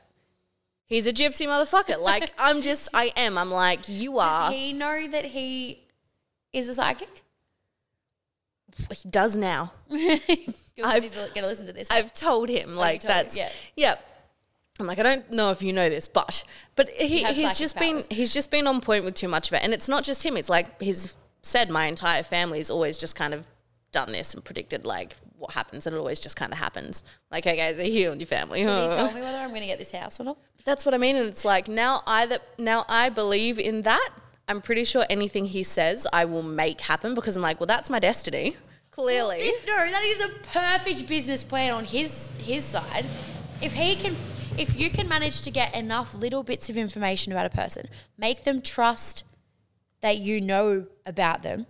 he's 0.84 1.06
a 1.06 1.14
gypsy 1.14 1.46
motherfucker. 1.46 1.98
Like 1.98 2.30
I'm 2.38 2.60
just 2.60 2.90
I 2.92 3.10
am. 3.16 3.38
I'm 3.38 3.50
like 3.50 3.88
you 3.88 4.18
are. 4.18 4.50
Does 4.50 4.58
he 4.58 4.74
know 4.74 5.08
that 5.08 5.24
he 5.24 5.86
is 6.52 6.68
a 6.68 6.74
psychic? 6.74 7.22
he 8.90 9.08
does 9.08 9.34
now. 9.34 9.72
I've, 9.90 11.02
he's 11.02 11.12
to 11.12 11.30
listen 11.36 11.66
to 11.68 11.72
this. 11.72 11.88
I've 11.90 12.12
told 12.12 12.50
him 12.50 12.76
like 12.76 13.00
told 13.00 13.10
him, 13.10 13.16
that's 13.16 13.38
yeah. 13.38 13.48
yeah. 13.76 13.94
I'm 14.78 14.86
like 14.86 14.98
I 14.98 15.04
don't 15.04 15.32
know 15.32 15.52
if 15.52 15.62
you 15.62 15.72
know 15.72 15.88
this, 15.88 16.06
but 16.06 16.44
but 16.76 16.90
he, 16.90 17.24
he's 17.24 17.54
just 17.54 17.76
powers. 17.76 18.08
been 18.08 18.16
he's 18.16 18.34
just 18.34 18.50
been 18.50 18.66
on 18.66 18.82
point 18.82 19.06
with 19.06 19.14
too 19.14 19.28
much 19.28 19.48
of 19.48 19.54
it, 19.54 19.62
and 19.62 19.72
it's 19.72 19.88
not 19.88 20.04
just 20.04 20.22
him. 20.22 20.36
It's 20.36 20.50
like 20.50 20.82
he's 20.82 21.16
said 21.40 21.70
my 21.70 21.86
entire 21.86 22.22
family's 22.22 22.68
always 22.68 22.98
just 22.98 23.16
kind 23.16 23.32
of 23.32 23.46
done 23.94 24.12
this 24.12 24.34
and 24.34 24.44
predicted 24.44 24.84
like 24.84 25.16
what 25.38 25.52
happens, 25.52 25.86
and 25.86 25.96
it 25.96 25.98
always 25.98 26.20
just 26.20 26.36
kind 26.36 26.52
of 26.52 26.58
happens. 26.58 27.02
Like, 27.30 27.44
hey 27.44 27.56
guys, 27.56 27.78
are 27.78 27.82
you 27.84 28.12
and 28.12 28.20
your 28.20 28.26
family? 28.26 28.60
Can 28.64 28.84
you 28.90 28.92
tell 28.92 29.12
me 29.12 29.20
whether 29.22 29.38
I'm 29.38 29.48
going 29.50 29.60
to 29.62 29.66
get 29.66 29.78
this 29.78 29.92
house 29.92 30.20
or 30.20 30.24
not? 30.24 30.36
That's 30.64 30.84
what 30.86 30.94
I 30.94 30.98
mean, 30.98 31.16
and 31.16 31.26
it's 31.26 31.44
like 31.44 31.68
now 31.68 32.02
I 32.06 32.26
that 32.26 32.42
now 32.58 32.84
I 32.88 33.08
believe 33.08 33.58
in 33.58 33.82
that. 33.82 34.10
I'm 34.46 34.60
pretty 34.60 34.84
sure 34.84 35.06
anything 35.08 35.46
he 35.46 35.62
says 35.62 36.06
I 36.12 36.26
will 36.26 36.42
make 36.42 36.82
happen 36.82 37.14
because 37.14 37.34
I'm 37.36 37.42
like, 37.42 37.58
well, 37.60 37.66
that's 37.66 37.88
my 37.88 37.98
destiny. 37.98 38.56
Clearly, 38.90 39.38
This- 39.38 39.66
no, 39.66 39.76
that 39.90 40.02
is 40.04 40.20
a 40.20 40.28
perfect 40.28 41.08
business 41.08 41.42
plan 41.44 41.72
on 41.72 41.84
his 41.84 42.30
his 42.38 42.62
side. 42.64 43.06
If 43.62 43.72
he 43.72 43.96
can, 43.96 44.16
if 44.58 44.78
you 44.78 44.90
can 44.90 45.08
manage 45.08 45.40
to 45.42 45.50
get 45.50 45.74
enough 45.74 46.14
little 46.14 46.42
bits 46.42 46.68
of 46.70 46.76
information 46.76 47.32
about 47.32 47.46
a 47.46 47.50
person, 47.50 47.88
make 48.18 48.44
them 48.44 48.60
trust 48.60 49.24
that 50.00 50.18
you 50.18 50.40
know 50.40 50.86
about 51.06 51.42
them. 51.42 51.66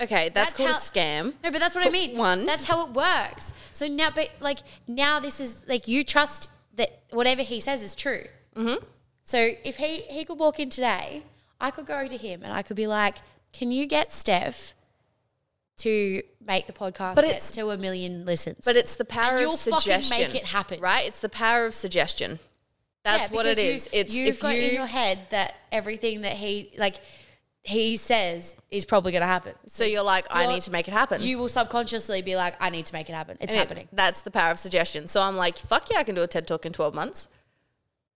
Okay, 0.00 0.28
that's, 0.30 0.54
called 0.54 0.70
how- 0.70 0.76
a 0.76 0.80
scam. 0.80 1.34
No, 1.42 1.50
but 1.50 1.58
that's 1.60 1.74
what 1.74 1.86
I 1.86 1.90
mean. 1.90 2.16
one. 2.16 2.46
That's 2.46 2.64
how 2.64 2.86
it 2.86 2.92
works. 2.92 3.52
So 3.72 3.86
now, 3.86 4.10
but 4.14 4.30
like 4.40 4.58
now, 4.86 5.20
this 5.20 5.40
is 5.40 5.62
like 5.68 5.86
you 5.88 6.04
trust 6.04 6.50
that 6.74 7.02
whatever 7.10 7.42
he 7.42 7.60
says 7.60 7.82
is 7.82 7.94
true. 7.94 8.24
Mm-hmm. 8.54 8.84
So 9.22 9.50
if 9.64 9.76
he 9.76 10.02
he 10.02 10.24
could 10.24 10.38
walk 10.38 10.58
in 10.60 10.70
today, 10.70 11.22
I 11.60 11.70
could 11.70 11.86
go 11.86 12.06
to 12.08 12.16
him 12.16 12.42
and 12.42 12.52
I 12.52 12.62
could 12.62 12.76
be 12.76 12.86
like, 12.86 13.16
"Can 13.52 13.70
you 13.72 13.86
get 13.86 14.10
Steph 14.12 14.72
to 15.78 16.22
make 16.44 16.66
the 16.66 16.72
podcast 16.72 17.14
But 17.16 17.22
get 17.22 17.30
it's- 17.30 17.50
to 17.52 17.70
a 17.70 17.76
million 17.76 18.24
listens?" 18.24 18.64
But 18.64 18.76
it's 18.76 18.96
the 18.96 19.04
power 19.04 19.32
And 19.32 19.36
of 19.36 19.40
you'll 19.42 19.52
suggestion. 19.52 20.18
make 20.18 20.34
it 20.34 20.44
happen. 20.46 20.80
right? 20.80 21.06
It's 21.06 21.20
the 21.20 21.28
power 21.28 21.66
of 21.66 21.74
suggestion. 21.74 22.38
That's 23.04 23.30
Yeah, 23.30 23.36
what 23.36 23.46
it 23.46 23.56
because 23.56 23.64
you- 23.64 23.70
is. 23.72 23.88
It's 23.92 24.14
you've 24.14 24.28
if 24.28 24.40
got 24.40 24.54
you 24.56 24.62
in 24.62 24.74
your 24.74 24.86
head 24.86 25.18
that 25.30 25.54
everything 25.70 26.22
that 26.22 26.32
he 26.34 26.72
like 26.78 26.96
he 27.66 27.96
says 27.96 28.54
is 28.70 28.84
probably 28.84 29.10
going 29.10 29.22
to 29.22 29.26
happen. 29.26 29.52
so 29.66 29.82
you're 29.84 30.02
like, 30.02 30.26
I 30.30 30.42
You're- 30.42 30.54
need 30.54 30.62
to 30.62 30.70
make 30.70 30.86
it 30.86 30.92
happen. 30.92 31.20
You 31.20 31.36
will 31.38 31.48
subconsciously 31.48 32.22
be 32.22 32.36
like, 32.36 32.54
"I 32.60 32.70
need 32.70 32.86
to 32.86 32.92
make 32.92 33.08
it 33.10 33.14
happen. 33.14 33.36
It's 33.40 33.50
And 33.50 33.56
it- 33.56 33.58
happening." 33.58 33.88
that's 33.92 34.22
the 34.22 34.30
power 34.30 34.50
of 34.52 34.58
suggestion. 34.58 35.08
So 35.08 35.20
I'm 35.22 35.36
like, 35.36 35.58
fuck 35.58 35.90
yeah, 35.90 35.98
I 35.98 36.04
can 36.04 36.14
do 36.14 36.22
a 36.22 36.26
TED 36.28 36.46
talk 36.46 36.64
in 36.64 36.72
12 36.72 36.94
months. 36.94 37.28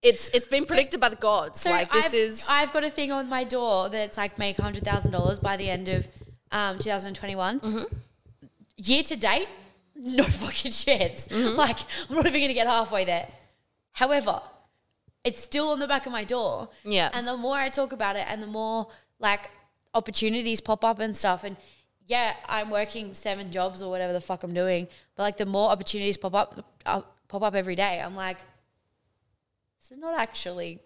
It's 0.02 0.30
it's 0.32 0.46
been 0.46 0.64
predicted 0.64 1.00
by 1.00 1.08
the 1.10 1.16
gods. 1.16 1.60
So 1.60 1.70
like 1.70 1.90
this 1.92 2.06
I've, 2.06 2.14
is 2.14 2.46
I've 2.48 2.72
got 2.72 2.84
a 2.84 2.90
thing 2.90 3.10
on 3.12 3.28
my 3.28 3.44
door 3.44 3.88
that's 3.90 4.16
like 4.16 4.38
make 4.38 4.56
hundred 4.56 4.84
thousand 4.84 5.10
dollars 5.12 5.38
by 5.40 5.56
the 5.56 5.68
end 5.68 5.88
of 5.88 6.08
um, 6.52 6.78
2021. 6.78 7.60
Mm-hmm. 7.60 7.84
Year 8.76 9.02
to 9.02 9.16
date, 9.16 9.48
no 9.94 10.24
fucking 10.24 10.72
chance. 10.72 11.26
Mm-hmm. 11.28 11.56
Like 11.64 11.80
I'm 12.08 12.16
not 12.16 12.24
even 12.26 12.40
gonna 12.40 12.54
get 12.54 12.66
halfway 12.66 13.04
there. 13.04 13.28
However, 13.92 14.40
it's 15.24 15.42
still 15.42 15.68
on 15.70 15.80
the 15.80 15.86
back 15.88 16.06
of 16.06 16.12
my 16.12 16.24
door. 16.24 16.70
Yeah. 16.82 17.10
And 17.12 17.26
the 17.26 17.36
more 17.36 17.56
I 17.56 17.68
talk 17.68 17.92
about 17.92 18.16
it, 18.16 18.24
and 18.26 18.42
the 18.42 18.46
more 18.46 18.88
like 19.20 19.48
opportunities 19.94 20.60
pop 20.60 20.84
up 20.84 20.98
and 20.98 21.14
stuff, 21.14 21.44
and 21.44 21.56
yeah, 22.06 22.34
I'm 22.48 22.70
working 22.70 23.14
seven 23.14 23.52
jobs 23.52 23.82
or 23.82 23.90
whatever 23.90 24.12
the 24.12 24.20
fuck 24.20 24.42
I'm 24.42 24.52
doing, 24.54 24.88
but 25.14 25.22
like 25.22 25.36
the 25.36 25.46
more 25.46 25.70
opportunities 25.70 26.16
pop 26.16 26.34
up, 26.34 26.64
uh, 26.84 27.02
pop 27.28 27.42
up 27.42 27.54
every 27.54 27.76
day, 27.76 28.00
I'm 28.04 28.16
like, 28.16 28.38
this 29.78 29.92
is 29.92 29.98
not 29.98 30.18
actually 30.18 30.80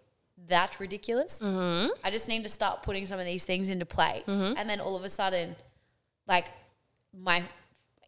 that 0.49 0.79
ridiculous. 0.81 1.41
Mm-hmm. 1.41 1.89
I 2.03 2.11
just 2.11 2.29
need 2.29 2.43
to 2.45 2.51
start 2.51 2.83
putting 2.83 3.07
some 3.07 3.19
of 3.19 3.25
these 3.27 3.45
things 3.45 3.69
into 3.69 3.87
play. 3.87 4.23
And 4.27 4.69
then 4.69 4.81
all 4.81 4.97
of 4.97 5.05
a 5.05 5.09
sudden, 5.09 5.57
like 6.27 6.47
my 7.17 7.45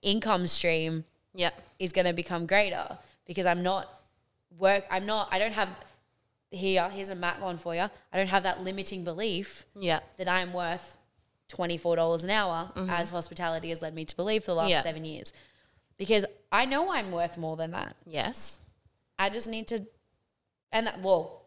income 0.02 0.46
stream 0.46 1.04
Yeah. 1.34 1.50
is 1.78 1.92
going 1.92 2.06
to 2.06 2.12
become 2.12 2.46
greater 2.46 2.98
because 3.26 3.46
I'm 3.46 3.62
not 3.62 3.88
work. 4.58 4.84
I'm 4.90 5.06
not. 5.06 5.28
I 5.30 5.38
don't 5.38 5.52
have 5.52 5.70
here. 6.50 6.88
Here's 6.88 7.08
a 7.10 7.14
Matt 7.14 7.40
one 7.40 7.58
for 7.58 7.74
you. 7.74 7.82
I 7.82 8.16
don't 8.16 8.28
have 8.28 8.42
that 8.44 8.62
limiting 8.62 9.04
belief 9.04 9.66
Yeah. 9.78 10.00
that 10.18 10.28
I'm 10.28 10.52
worth 10.52 10.96
twenty 11.48 11.76
four 11.78 11.96
dollars 11.96 12.24
an 12.24 12.30
hour, 12.30 12.72
mm-hmm. 12.74 12.90
as 12.90 13.10
hospitality 13.10 13.68
has 13.70 13.82
led 13.82 13.94
me 13.94 14.04
to 14.04 14.16
believe 14.16 14.44
for 14.44 14.52
the 14.52 14.56
last 14.56 14.70
Yeah. 14.70 14.82
seven 14.82 15.04
years. 15.04 15.32
Because 15.98 16.24
I 16.52 16.64
know 16.66 16.92
I'm 16.92 17.10
worth 17.10 17.38
more 17.38 17.56
than 17.56 17.70
that. 17.70 17.96
Yes. 18.06 18.60
I 19.18 19.30
just 19.30 19.48
need 19.48 19.66
to, 19.68 19.86
and 20.70 20.86
that, 20.86 21.00
well, 21.00 21.42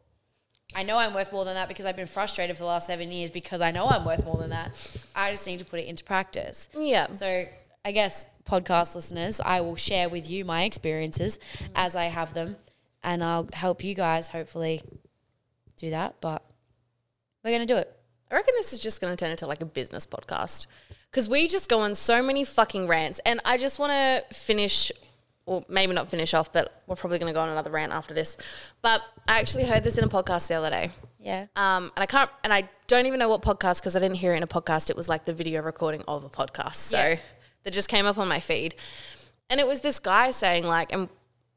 I 0.75 0.83
know 0.83 0.97
I'm 0.97 1.13
worth 1.13 1.31
more 1.31 1.45
than 1.45 1.55
that 1.55 1.67
because 1.67 1.85
I've 1.85 1.95
been 1.95 2.07
frustrated 2.07 2.55
for 2.55 2.63
the 2.63 2.67
last 2.67 2.87
seven 2.87 3.11
years 3.11 3.29
because 3.31 3.61
I 3.61 3.71
know 3.71 3.87
I'm 3.87 4.05
worth 4.05 4.25
more 4.25 4.37
than 4.37 4.49
that. 4.51 4.71
I 5.15 5.31
just 5.31 5.45
need 5.45 5.59
to 5.59 5.65
put 5.65 5.79
it 5.79 5.87
into 5.87 6.03
practice. 6.03 6.69
Yeah. 6.75 7.11
So 7.11 7.45
I 7.85 7.91
guess 7.91 8.25
podcast 8.45 8.95
listeners, 8.95 9.39
I 9.39 9.61
will 9.61 9.75
share 9.75 10.09
with 10.09 10.29
you 10.29 10.45
my 10.45 10.63
experiences 10.63 11.37
mm-hmm. 11.37 11.73
as 11.75 11.95
I 11.95 12.05
have 12.05 12.33
them, 12.33 12.55
and 13.03 13.23
I'll 13.23 13.47
help 13.53 13.83
you 13.83 13.93
guys 13.95 14.27
hopefully 14.29 14.81
do 15.77 15.89
that. 15.91 16.15
But 16.21 16.43
we're 17.43 17.51
gonna 17.51 17.65
do 17.65 17.77
it. 17.77 17.95
I 18.31 18.35
reckon 18.35 18.53
this 18.57 18.73
is 18.73 18.79
just 18.79 19.01
going 19.01 19.11
to 19.11 19.17
turn 19.17 19.31
into 19.31 19.47
like 19.47 19.59
a 19.63 19.65
business 19.65 20.05
podcast 20.05 20.67
because 21.09 21.27
we 21.27 21.47
just 21.47 21.67
go 21.67 21.79
on 21.79 21.95
so 21.95 22.21
many 22.21 22.43
fucking 22.43 22.87
rants. 22.87 23.19
And 23.25 23.39
I 23.43 23.57
just 23.57 23.79
want 23.79 23.91
to 23.91 24.23
finish, 24.37 24.91
or 25.47 25.63
maybe 25.67 25.93
not 25.95 26.07
finish 26.09 26.35
off, 26.35 26.53
but 26.53 26.83
we're 26.85 26.95
probably 26.95 27.17
going 27.17 27.33
to 27.33 27.33
go 27.33 27.41
on 27.41 27.49
another 27.49 27.71
rant 27.71 27.91
after 27.91 28.13
this. 28.13 28.37
But 28.83 29.01
I 29.27 29.39
actually 29.39 29.65
heard 29.65 29.83
this 29.83 29.97
in 29.97 30.03
a 30.03 30.07
podcast 30.07 30.47
the 30.47 30.53
other 30.53 30.69
day. 30.69 30.91
Yeah. 31.19 31.47
Um, 31.55 31.91
and 31.95 32.03
I 32.03 32.05
can't, 32.05 32.29
and 32.43 32.53
I 32.53 32.69
don't 32.85 33.07
even 33.07 33.17
know 33.17 33.29
what 33.29 33.41
podcast 33.41 33.79
because 33.79 33.95
I 33.95 33.99
didn't 33.99 34.17
hear 34.17 34.35
it 34.35 34.37
in 34.37 34.43
a 34.43 34.47
podcast. 34.47 34.91
It 34.91 34.95
was 34.95 35.09
like 35.09 35.25
the 35.25 35.33
video 35.33 35.63
recording 35.63 36.03
of 36.07 36.23
a 36.23 36.29
podcast. 36.29 36.75
So 36.75 36.99
Yeah. 36.99 37.15
that 37.63 37.73
just 37.73 37.89
came 37.89 38.05
up 38.05 38.19
on 38.19 38.27
my 38.27 38.39
feed. 38.39 38.75
And 39.49 39.59
it 39.59 39.65
was 39.65 39.81
this 39.81 39.97
guy 39.97 40.29
saying, 40.29 40.65
like, 40.65 40.93
and 40.93 41.09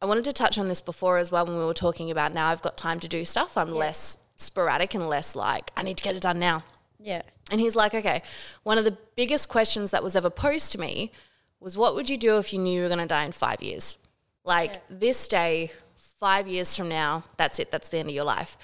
I 0.03 0.07
wanted 0.07 0.25
to 0.25 0.33
touch 0.33 0.59
on 0.59 0.67
this 0.67 0.83
before 0.83 1.19
as 1.19 1.31
well 1.31 1.47
when 1.47 1.57
we 1.57 1.65
were 1.65 1.73
talking 1.73 2.11
about 2.11 2.35
now 2.35 2.49
I've 2.49 2.61
got 2.61 2.77
time 2.77 2.99
to 3.01 3.09
do 3.09 3.25
stuff. 3.25 3.57
I'm 3.57 3.71
less 3.71 4.19
sporadic 4.35 4.95
and 4.95 5.09
less 5.09 5.37
like, 5.37 5.71
I 5.77 5.83
need 5.85 5.97
to 5.99 6.03
get 6.03 6.17
it 6.17 6.23
done 6.23 6.41
now. 6.41 6.65
Yeah. 6.99 7.23
And 7.53 7.61
he's 7.61 7.77
like, 7.77 7.95
okay, 7.95 8.23
one 8.65 8.79
of 8.79 8.85
the 8.85 8.99
biggest 9.15 9.49
questions 9.49 9.93
that 9.93 10.03
was 10.03 10.17
ever 10.17 10.29
posed 10.29 10.73
to 10.73 10.81
me 10.81 11.13
was, 11.61 11.79
what 11.79 11.95
would 11.95 12.11
you 12.11 12.17
do 12.17 12.39
if 12.39 12.53
you 12.53 12.59
knew 12.59 12.75
you 12.75 12.83
were 12.83 12.89
going 12.89 12.99
to 12.99 13.07
die 13.07 13.25
in 13.25 13.31
five 13.31 13.63
years? 13.63 13.97
Like 14.45 14.83
this 14.91 15.29
day, 15.29 15.71
five 15.95 16.49
years 16.49 16.77
from 16.77 16.89
now, 16.89 17.23
that's 17.37 17.61
it, 17.61 17.71
that's 17.71 17.89
the 17.89 17.99
end 17.99 18.09
of 18.09 18.15
your 18.15 18.25
life. 18.25 18.57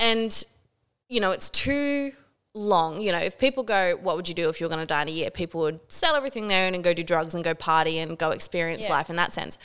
And, 0.00 0.42
you 1.08 1.20
know, 1.20 1.30
it's 1.30 1.48
too 1.48 2.10
long. 2.54 3.00
You 3.00 3.12
know, 3.12 3.18
if 3.18 3.38
people 3.38 3.62
go, 3.62 3.96
what 4.02 4.16
would 4.16 4.28
you 4.28 4.34
do 4.34 4.48
if 4.48 4.60
you 4.60 4.64
were 4.66 4.70
going 4.74 4.80
to 4.80 4.86
die 4.86 5.02
in 5.02 5.08
a 5.08 5.12
year? 5.12 5.30
People 5.30 5.60
would 5.60 5.78
sell 5.86 6.16
everything 6.16 6.48
they 6.48 6.66
own 6.66 6.74
and 6.74 6.82
go 6.82 6.92
do 6.92 7.04
drugs 7.04 7.36
and 7.36 7.44
go 7.44 7.54
party 7.54 7.98
and 7.98 8.18
go 8.18 8.32
experience 8.32 8.82
Yeah. 8.84 8.94
life 8.94 9.10
in 9.10 9.14
that 9.16 9.32
sense. 9.32 9.58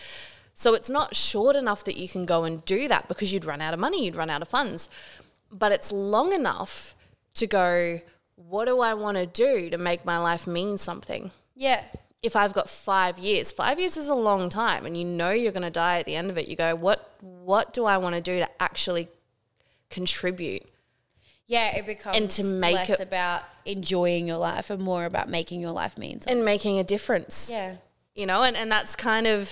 So 0.62 0.76
it's 0.76 0.92
not 0.92 1.16
short 1.16 1.56
enough 1.56 1.84
that 1.86 1.98
you 1.98 2.08
can 2.08 2.24
go 2.24 2.44
and 2.44 2.64
do 2.66 2.88
that 2.88 3.08
because 3.08 3.34
you'd 3.34 3.46
run 3.46 3.62
out 3.62 3.74
of 3.74 3.80
money, 3.80 4.06
you'd 4.06 4.16
run 4.16 4.30
out 4.30 4.44
of 4.44 4.48
funds. 4.48 4.90
But 5.52 5.72
it's 5.72 5.92
long 5.92 6.34
enough 6.34 6.94
to 7.34 7.48
go, 7.48 8.02
what 8.36 8.66
do 8.66 8.80
I 8.80 8.94
want 8.94 9.18
to 9.18 9.26
do 9.26 9.72
to 9.72 9.80
make 9.80 10.06
my 10.06 10.20
life 10.20 10.46
mean 10.46 10.78
something? 10.78 11.32
Yeah. 11.56 11.82
If 12.22 12.36
I've 12.36 12.54
got 12.54 12.70
five 12.70 13.18
years, 13.18 13.52
five 13.52 13.80
years 13.80 13.98
is 13.98 14.08
a 14.08 14.14
long 14.14 14.50
time, 14.50 14.86
and 14.86 14.96
you 14.96 15.04
know 15.04 15.32
you're 15.32 15.52
going 15.52 15.64
to 15.64 15.72
die 15.72 15.98
at 15.98 16.06
the 16.06 16.16
end 16.16 16.30
of 16.30 16.38
it. 16.38 16.48
You 16.48 16.56
go, 16.56 16.76
what? 16.76 17.10
What 17.22 17.74
do 17.74 17.86
I 17.86 17.98
want 17.98 18.14
to 18.14 18.22
do 18.22 18.38
to 18.38 18.62
actually 18.62 19.08
contribute? 19.90 20.64
Yeah, 21.48 21.76
it 21.76 21.88
becomes 21.88 22.18
and 22.18 22.30
to 22.32 22.44
make 22.44 22.76
less 22.76 22.90
it- 22.92 23.00
about 23.00 23.42
enjoying 23.66 24.28
your 24.28 24.38
life 24.38 24.70
and 24.70 24.82
more 24.82 25.06
about 25.06 25.28
making 25.28 25.60
your 25.60 25.72
life 25.72 25.98
mean 25.98 26.22
something. 26.22 26.38
and 26.38 26.46
making 26.46 26.78
a 26.78 26.84
difference. 26.84 27.50
Yeah. 27.52 27.78
You 28.14 28.28
know, 28.28 28.44
and, 28.44 28.56
and 28.56 28.72
that's 28.72 28.96
kind 28.96 29.26
of, 29.26 29.52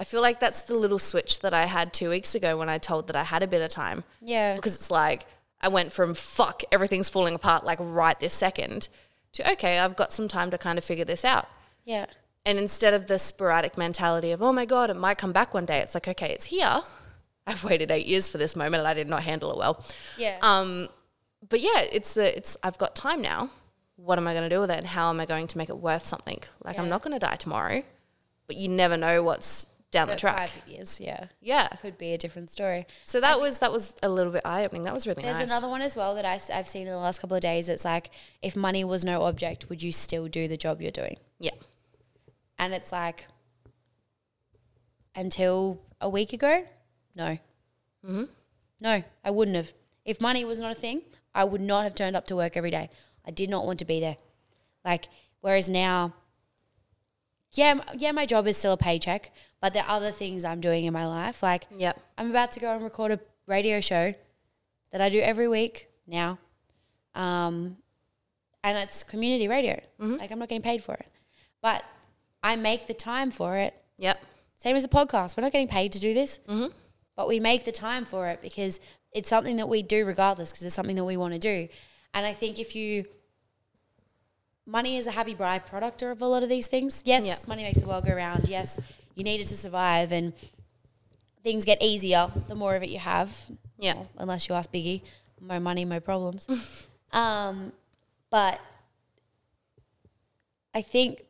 I 0.00 0.04
feel 0.04 0.22
like 0.22 0.40
that's 0.40 0.62
the 0.62 0.74
little 0.74 0.98
switch 0.98 1.40
that 1.40 1.52
I 1.52 1.66
had 1.66 1.92
two 1.92 2.08
weeks 2.08 2.34
ago 2.34 2.56
when 2.56 2.70
I 2.70 2.78
told 2.78 3.06
that 3.08 3.16
I 3.16 3.22
had 3.22 3.42
a 3.42 3.46
bit 3.46 3.60
of 3.60 3.68
time. 3.68 4.02
Yeah. 4.22 4.56
Because 4.56 4.74
it's 4.74 4.90
like, 4.90 5.26
I 5.60 5.68
went 5.68 5.92
from 5.92 6.14
fuck, 6.14 6.62
everything's 6.72 7.10
falling 7.10 7.34
apart 7.34 7.66
like 7.66 7.78
right 7.82 8.18
this 8.18 8.32
second 8.32 8.88
to 9.34 9.52
okay, 9.52 9.78
I've 9.78 9.96
got 9.96 10.10
some 10.10 10.26
time 10.26 10.50
to 10.52 10.58
kind 10.58 10.78
of 10.78 10.84
figure 10.84 11.04
this 11.04 11.22
out. 11.22 11.48
Yeah. 11.84 12.06
And 12.46 12.58
instead 12.58 12.94
of 12.94 13.08
the 13.08 13.18
sporadic 13.18 13.76
mentality 13.76 14.30
of, 14.32 14.40
oh 14.40 14.54
my 14.54 14.64
God, 14.64 14.88
it 14.88 14.96
might 14.96 15.18
come 15.18 15.32
back 15.32 15.52
one 15.52 15.66
day, 15.66 15.80
it's 15.80 15.94
like, 15.94 16.08
okay, 16.08 16.30
it's 16.30 16.46
here. 16.46 16.80
I've 17.46 17.62
waited 17.62 17.90
eight 17.90 18.06
years 18.06 18.30
for 18.30 18.38
this 18.38 18.56
moment 18.56 18.80
and 18.80 18.88
I 18.88 18.94
did 18.94 19.08
not 19.08 19.22
handle 19.22 19.50
it 19.50 19.58
well. 19.58 19.84
Yeah. 20.16 20.38
Um, 20.40 20.88
but 21.46 21.60
yeah, 21.60 21.82
it's 21.92 22.14
the 22.14 22.34
it's 22.34 22.56
I've 22.62 22.78
got 22.78 22.96
time 22.96 23.20
now. 23.20 23.50
What 23.96 24.16
am 24.16 24.26
I 24.26 24.32
going 24.32 24.48
to 24.48 24.54
do 24.54 24.60
with 24.60 24.70
it? 24.70 24.78
And 24.78 24.86
how 24.86 25.10
am 25.10 25.20
I 25.20 25.26
going 25.26 25.46
to 25.46 25.58
make 25.58 25.68
it 25.68 25.76
worth 25.76 26.06
something? 26.06 26.38
Like 26.64 26.78
I'm 26.78 26.88
not 26.88 27.02
going 27.02 27.12
to 27.12 27.18
die 27.18 27.36
tomorrow, 27.36 27.82
but 28.46 28.56
you 28.56 28.68
never 28.68 28.96
know 28.96 29.22
what's 29.22 29.66
down 29.90 30.08
the 30.08 30.16
track. 30.16 30.50
Five 30.50 30.68
years, 30.68 31.00
yeah. 31.00 31.26
Yeah. 31.40 31.68
Could 31.82 31.98
be 31.98 32.12
a 32.12 32.18
different 32.18 32.50
story. 32.50 32.86
So 33.04 33.20
that 33.20 33.40
was 33.40 33.58
that 33.58 33.72
was 33.72 33.96
a 34.02 34.08
little 34.08 34.32
bit 34.32 34.42
eye 34.44 34.64
opening. 34.64 34.82
That 34.82 34.94
was 34.94 35.06
really 35.06 35.22
nice. 35.22 35.36
There's 35.36 35.50
nice. 35.50 35.58
another 35.58 35.70
one 35.70 35.82
as 35.82 35.96
well 35.96 36.14
that 36.14 36.24
I, 36.24 36.40
I've 36.56 36.68
seen 36.68 36.86
in 36.86 36.92
the 36.92 36.98
last 36.98 37.20
couple 37.20 37.36
of 37.36 37.42
days. 37.42 37.68
It's 37.68 37.84
like, 37.84 38.10
if 38.42 38.54
money 38.56 38.84
was 38.84 39.04
no 39.04 39.22
object, 39.22 39.68
would 39.68 39.82
you 39.82 39.92
still 39.92 40.28
do 40.28 40.48
the 40.48 40.56
job 40.56 40.80
you're 40.80 40.90
doing? 40.90 41.16
yeah. 41.38 41.52
And 42.58 42.74
it's 42.74 42.92
like, 42.92 43.26
until 45.14 45.80
a 45.98 46.10
week 46.10 46.34
ago, 46.34 46.66
no. 47.16 47.38
Mm-hmm. 48.06 48.24
No, 48.80 49.02
I 49.24 49.30
wouldn't 49.30 49.56
have. 49.56 49.72
If 50.04 50.20
money 50.20 50.44
was 50.44 50.58
not 50.58 50.72
a 50.72 50.74
thing, 50.74 51.02
I 51.34 51.44
would 51.44 51.60
not 51.60 51.84
have 51.84 51.94
turned 51.94 52.16
up 52.16 52.26
to 52.26 52.36
work 52.36 52.56
every 52.56 52.70
day. 52.70 52.90
I 53.26 53.30
did 53.30 53.48
not 53.48 53.64
want 53.64 53.78
to 53.78 53.84
be 53.86 53.98
there. 53.98 54.18
Like, 54.84 55.08
whereas 55.40 55.68
now, 55.70 56.14
yeah, 57.52 57.80
yeah, 57.96 58.12
my 58.12 58.26
job 58.26 58.46
is 58.46 58.56
still 58.56 58.72
a 58.72 58.76
paycheck, 58.76 59.32
but 59.60 59.72
there 59.72 59.82
are 59.84 59.96
other 59.96 60.10
things 60.10 60.44
I'm 60.44 60.60
doing 60.60 60.84
in 60.86 60.92
my 60.92 61.06
life. 61.06 61.42
Like, 61.42 61.66
Yep. 61.76 62.00
I'm 62.18 62.30
about 62.30 62.52
to 62.52 62.60
go 62.60 62.74
and 62.74 62.82
record 62.84 63.12
a 63.12 63.20
radio 63.46 63.80
show 63.80 64.14
that 64.92 65.00
I 65.00 65.08
do 65.08 65.20
every 65.20 65.48
week 65.48 65.88
now. 66.06 66.38
Um, 67.14 67.76
and 68.64 68.78
it's 68.78 69.02
community 69.02 69.48
radio. 69.48 69.80
Like, 69.98 70.30
I'm 70.30 70.38
not 70.38 70.48
getting 70.48 70.62
paid 70.62 70.82
for 70.82 70.94
it. 70.94 71.06
But 71.62 71.84
I 72.42 72.56
make 72.56 72.86
the 72.86 72.94
time 72.94 73.30
for 73.30 73.56
it. 73.56 73.74
Yep. 73.98 74.22
Same 74.56 74.76
as 74.76 74.82
the 74.82 74.88
podcast. 74.88 75.36
We're 75.36 75.42
not 75.42 75.52
getting 75.52 75.68
paid 75.68 75.92
to 75.92 75.98
do 76.00 76.12
this, 76.14 76.40
but 77.16 77.28
we 77.28 77.40
make 77.40 77.64
the 77.64 77.72
time 77.72 78.04
for 78.04 78.28
it 78.28 78.40
because 78.42 78.80
it's 79.12 79.28
something 79.28 79.56
that 79.56 79.68
we 79.68 79.82
do 79.82 80.04
regardless 80.06 80.50
because 80.52 80.64
it's 80.64 80.74
something 80.74 80.96
that 80.96 81.04
we 81.04 81.16
want 81.16 81.32
to 81.34 81.38
do. 81.38 81.68
And 82.14 82.24
I 82.26 82.32
think 82.32 82.58
if 82.58 82.74
you, 82.76 83.04
money 84.66 84.96
is 84.96 85.06
a 85.06 85.10
happy 85.12 85.34
byproduct 85.34 86.10
of 86.10 86.22
a 86.22 86.26
lot 86.26 86.42
of 86.42 86.48
these 86.48 86.66
things. 86.66 87.02
Yes, 87.06 87.26
Yeah. 87.26 87.36
money 87.46 87.62
makes 87.62 87.80
the 87.80 87.86
world 87.88 88.04
go 88.06 88.14
round. 88.14 88.48
Yes, 88.48 88.78
you 89.20 89.24
need 89.24 89.40
it 89.40 89.48
to 89.48 89.56
survive 89.56 90.12
and 90.12 90.32
things 91.44 91.64
get 91.64 91.82
easier 91.82 92.30
the 92.48 92.54
more 92.54 92.74
of 92.74 92.82
it 92.82 92.88
you 92.88 92.98
have. 92.98 93.38
Yeah. 93.78 93.94
Well, 93.94 94.08
unless 94.18 94.48
you 94.48 94.54
ask 94.54 94.72
Biggie, 94.72 95.02
more 95.40 95.60
money, 95.60 95.84
more 95.84 96.00
problems. 96.00 96.88
um, 97.12 97.72
but 98.30 98.58
I 100.74 100.80
think 100.80 101.24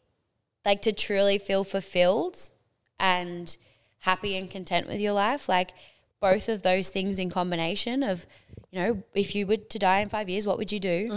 like 0.65 0.83
to 0.83 0.93
truly 0.93 1.39
feel 1.39 1.65
fulfilled 1.65 2.39
and 2.99 3.57
happy 4.01 4.37
and 4.37 4.49
content 4.49 4.87
with 4.87 5.01
your 5.01 5.13
life, 5.13 5.49
like 5.49 5.73
both 6.21 6.49
of 6.49 6.63
those 6.63 6.91
things 6.91 7.19
in 7.19 7.29
combination 7.31 8.03
of, 8.05 8.27
you 8.71 8.81
know, 8.81 9.03
if 9.15 9.35
you 9.35 9.47
were 9.47 9.57
to 9.57 9.79
die 9.79 9.99
in 9.99 10.09
five 10.09 10.29
years, 10.29 10.47
what 10.47 10.59
would 10.59 10.71
you 10.71 10.79
do? 10.79 11.09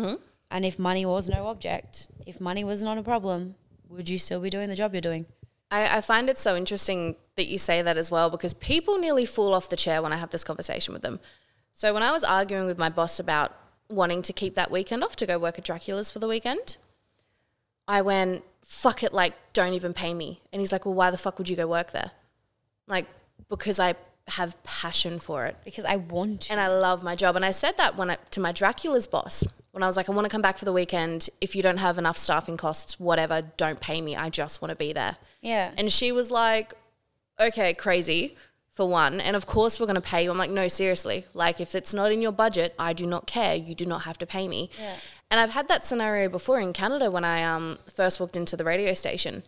And 0.49 0.65
if 0.65 0.80
money 0.80 1.05
was 1.05 1.30
no 1.30 1.47
object, 1.47 2.07
if 2.26 2.39
money 2.39 2.63
was 2.63 2.82
not 2.82 2.97
a 2.97 3.03
problem, 3.03 3.55
would 3.89 4.09
you 4.09 4.17
still 4.17 4.39
be 4.39 4.49
doing 4.49 4.69
the 4.69 4.76
job 4.76 4.93
you're 4.93 5.01
doing? 5.01 5.26
I, 5.74 5.97
I 5.97 6.01
find 6.01 6.30
it 6.30 6.38
so 6.38 6.55
interesting 6.55 7.15
that 7.36 7.47
you 7.47 7.57
say 7.57 7.82
that 7.82 7.97
as 7.97 8.11
well 8.11 8.30
because 8.30 8.53
people 8.53 8.99
nearly 8.99 9.26
fall 9.26 9.55
off 9.55 9.69
the 9.69 9.76
chair 9.76 10.03
when 10.03 10.13
I 10.13 10.17
have 10.17 10.30
this 10.30 10.43
conversation 10.43 10.93
with 10.93 11.01
them. 11.01 11.19
So 11.74 11.95
when 11.95 12.03
I 12.03 12.11
was 12.11 12.24
arguing 12.24 12.67
with 12.67 12.78
my 12.78 12.89
boss 12.89 13.19
about 13.19 13.55
wanting 13.89 14.21
to 14.21 14.34
keep 14.34 14.53
that 14.53 14.69
weekend 14.69 15.03
off 15.03 15.15
to 15.15 15.26
go 15.26 15.39
work 15.39 15.57
at 15.57 15.65
Dracula's 15.65 16.11
for 16.11 16.19
the 16.19 16.28
weekend, 16.28 16.78
I 17.88 18.03
went, 18.03 18.43
fuck 18.61 19.01
it, 19.01 19.13
like, 19.13 19.34
don't 19.53 19.74
even 19.74 19.95
pay 19.95 20.13
me. 20.13 20.41
And 20.51 20.59
he's 20.59 20.71
like, 20.71 20.86
well, 20.86 20.93
why 20.93 21.09
the 21.09 21.17
fuck 21.17 21.39
would 21.39 21.49
you 21.49 21.55
go 21.55 21.65
work 21.65 21.91
there? 21.91 22.11
Like, 22.86 23.07
because 23.49 23.80
I 23.80 23.95
have 24.28 24.61
passion 24.63 25.19
for 25.19 25.45
it 25.45 25.57
Because 25.65 25.86
I 25.86 25.95
want 25.95 26.41
to. 26.41 26.51
and 26.51 26.61
I 26.61 26.67
love 26.67 27.03
my 27.03 27.15
job. 27.15 27.36
And 27.36 27.43
I 27.43 27.51
said 27.51 27.78
that 27.78 27.97
when 27.97 28.11
I, 28.11 28.17
to 28.30 28.39
my 28.39 28.51
Dracula's 28.51 29.07
boss 29.07 29.43
when 29.74 29.84
I 29.84 29.88
was 29.88 29.97
like, 29.97 30.07
I 30.07 30.13
want 30.13 30.26
to 30.26 30.30
come 30.30 30.41
back 30.41 30.57
for 30.57 30.65
the 30.65 30.71
weekend. 30.71 31.30
If 31.41 31.55
you 31.55 31.61
don't 31.61 31.78
have 31.78 31.97
enough 31.97 32.17
staffing 32.17 32.57
costs, 32.57 32.99
whatever, 32.99 33.41
don't 33.57 33.82
pay 33.82 34.01
me. 34.01 34.15
I 34.15 34.30
just 34.30 34.61
want 34.61 34.69
to 34.69 34.76
be 34.76 34.93
there. 34.93 35.17
yeah. 35.41 35.71
And 35.78 35.91
she 35.91 36.11
was 36.11 36.32
like, 36.32 36.74
okay, 37.39 37.74
crazy 37.74 38.38
for 38.69 38.88
one. 38.88 39.19
And 39.19 39.36
of 39.36 39.45
course, 39.47 39.80
we're 39.80 39.88
going 39.88 39.95
to 39.95 40.01
pay 40.01 40.24
you. 40.24 40.32
I'm 40.32 40.38
like, 40.38 40.51
no, 40.51 40.67
seriously. 40.67 41.26
Like, 41.34 41.59
if 41.59 41.76
it's 41.76 41.93
not 41.93 42.11
in 42.11 42.21
your 42.21 42.32
budget, 42.32 42.74
I 42.80 42.93
do 42.93 43.05
not 43.07 43.26
care. 43.28 43.55
You 43.55 43.76
do 43.76 43.86
not 43.86 44.03
have 44.03 44.17
to 44.19 44.26
pay 44.26 44.47
me. 44.47 44.69
Yeah. 44.80 44.95
And 45.32 45.39
I've 45.39 45.51
had 45.51 45.67
that 45.69 45.84
scenario 45.84 46.30
before 46.30 46.59
in 46.59 46.74
Canada 46.74 47.09
when 47.09 47.26
I 47.26 47.43
um, 47.43 47.80
first 47.91 48.19
walked 48.19 48.36
into 48.38 48.55
the 48.55 48.63
radio 48.63 48.93
station. 48.93 49.41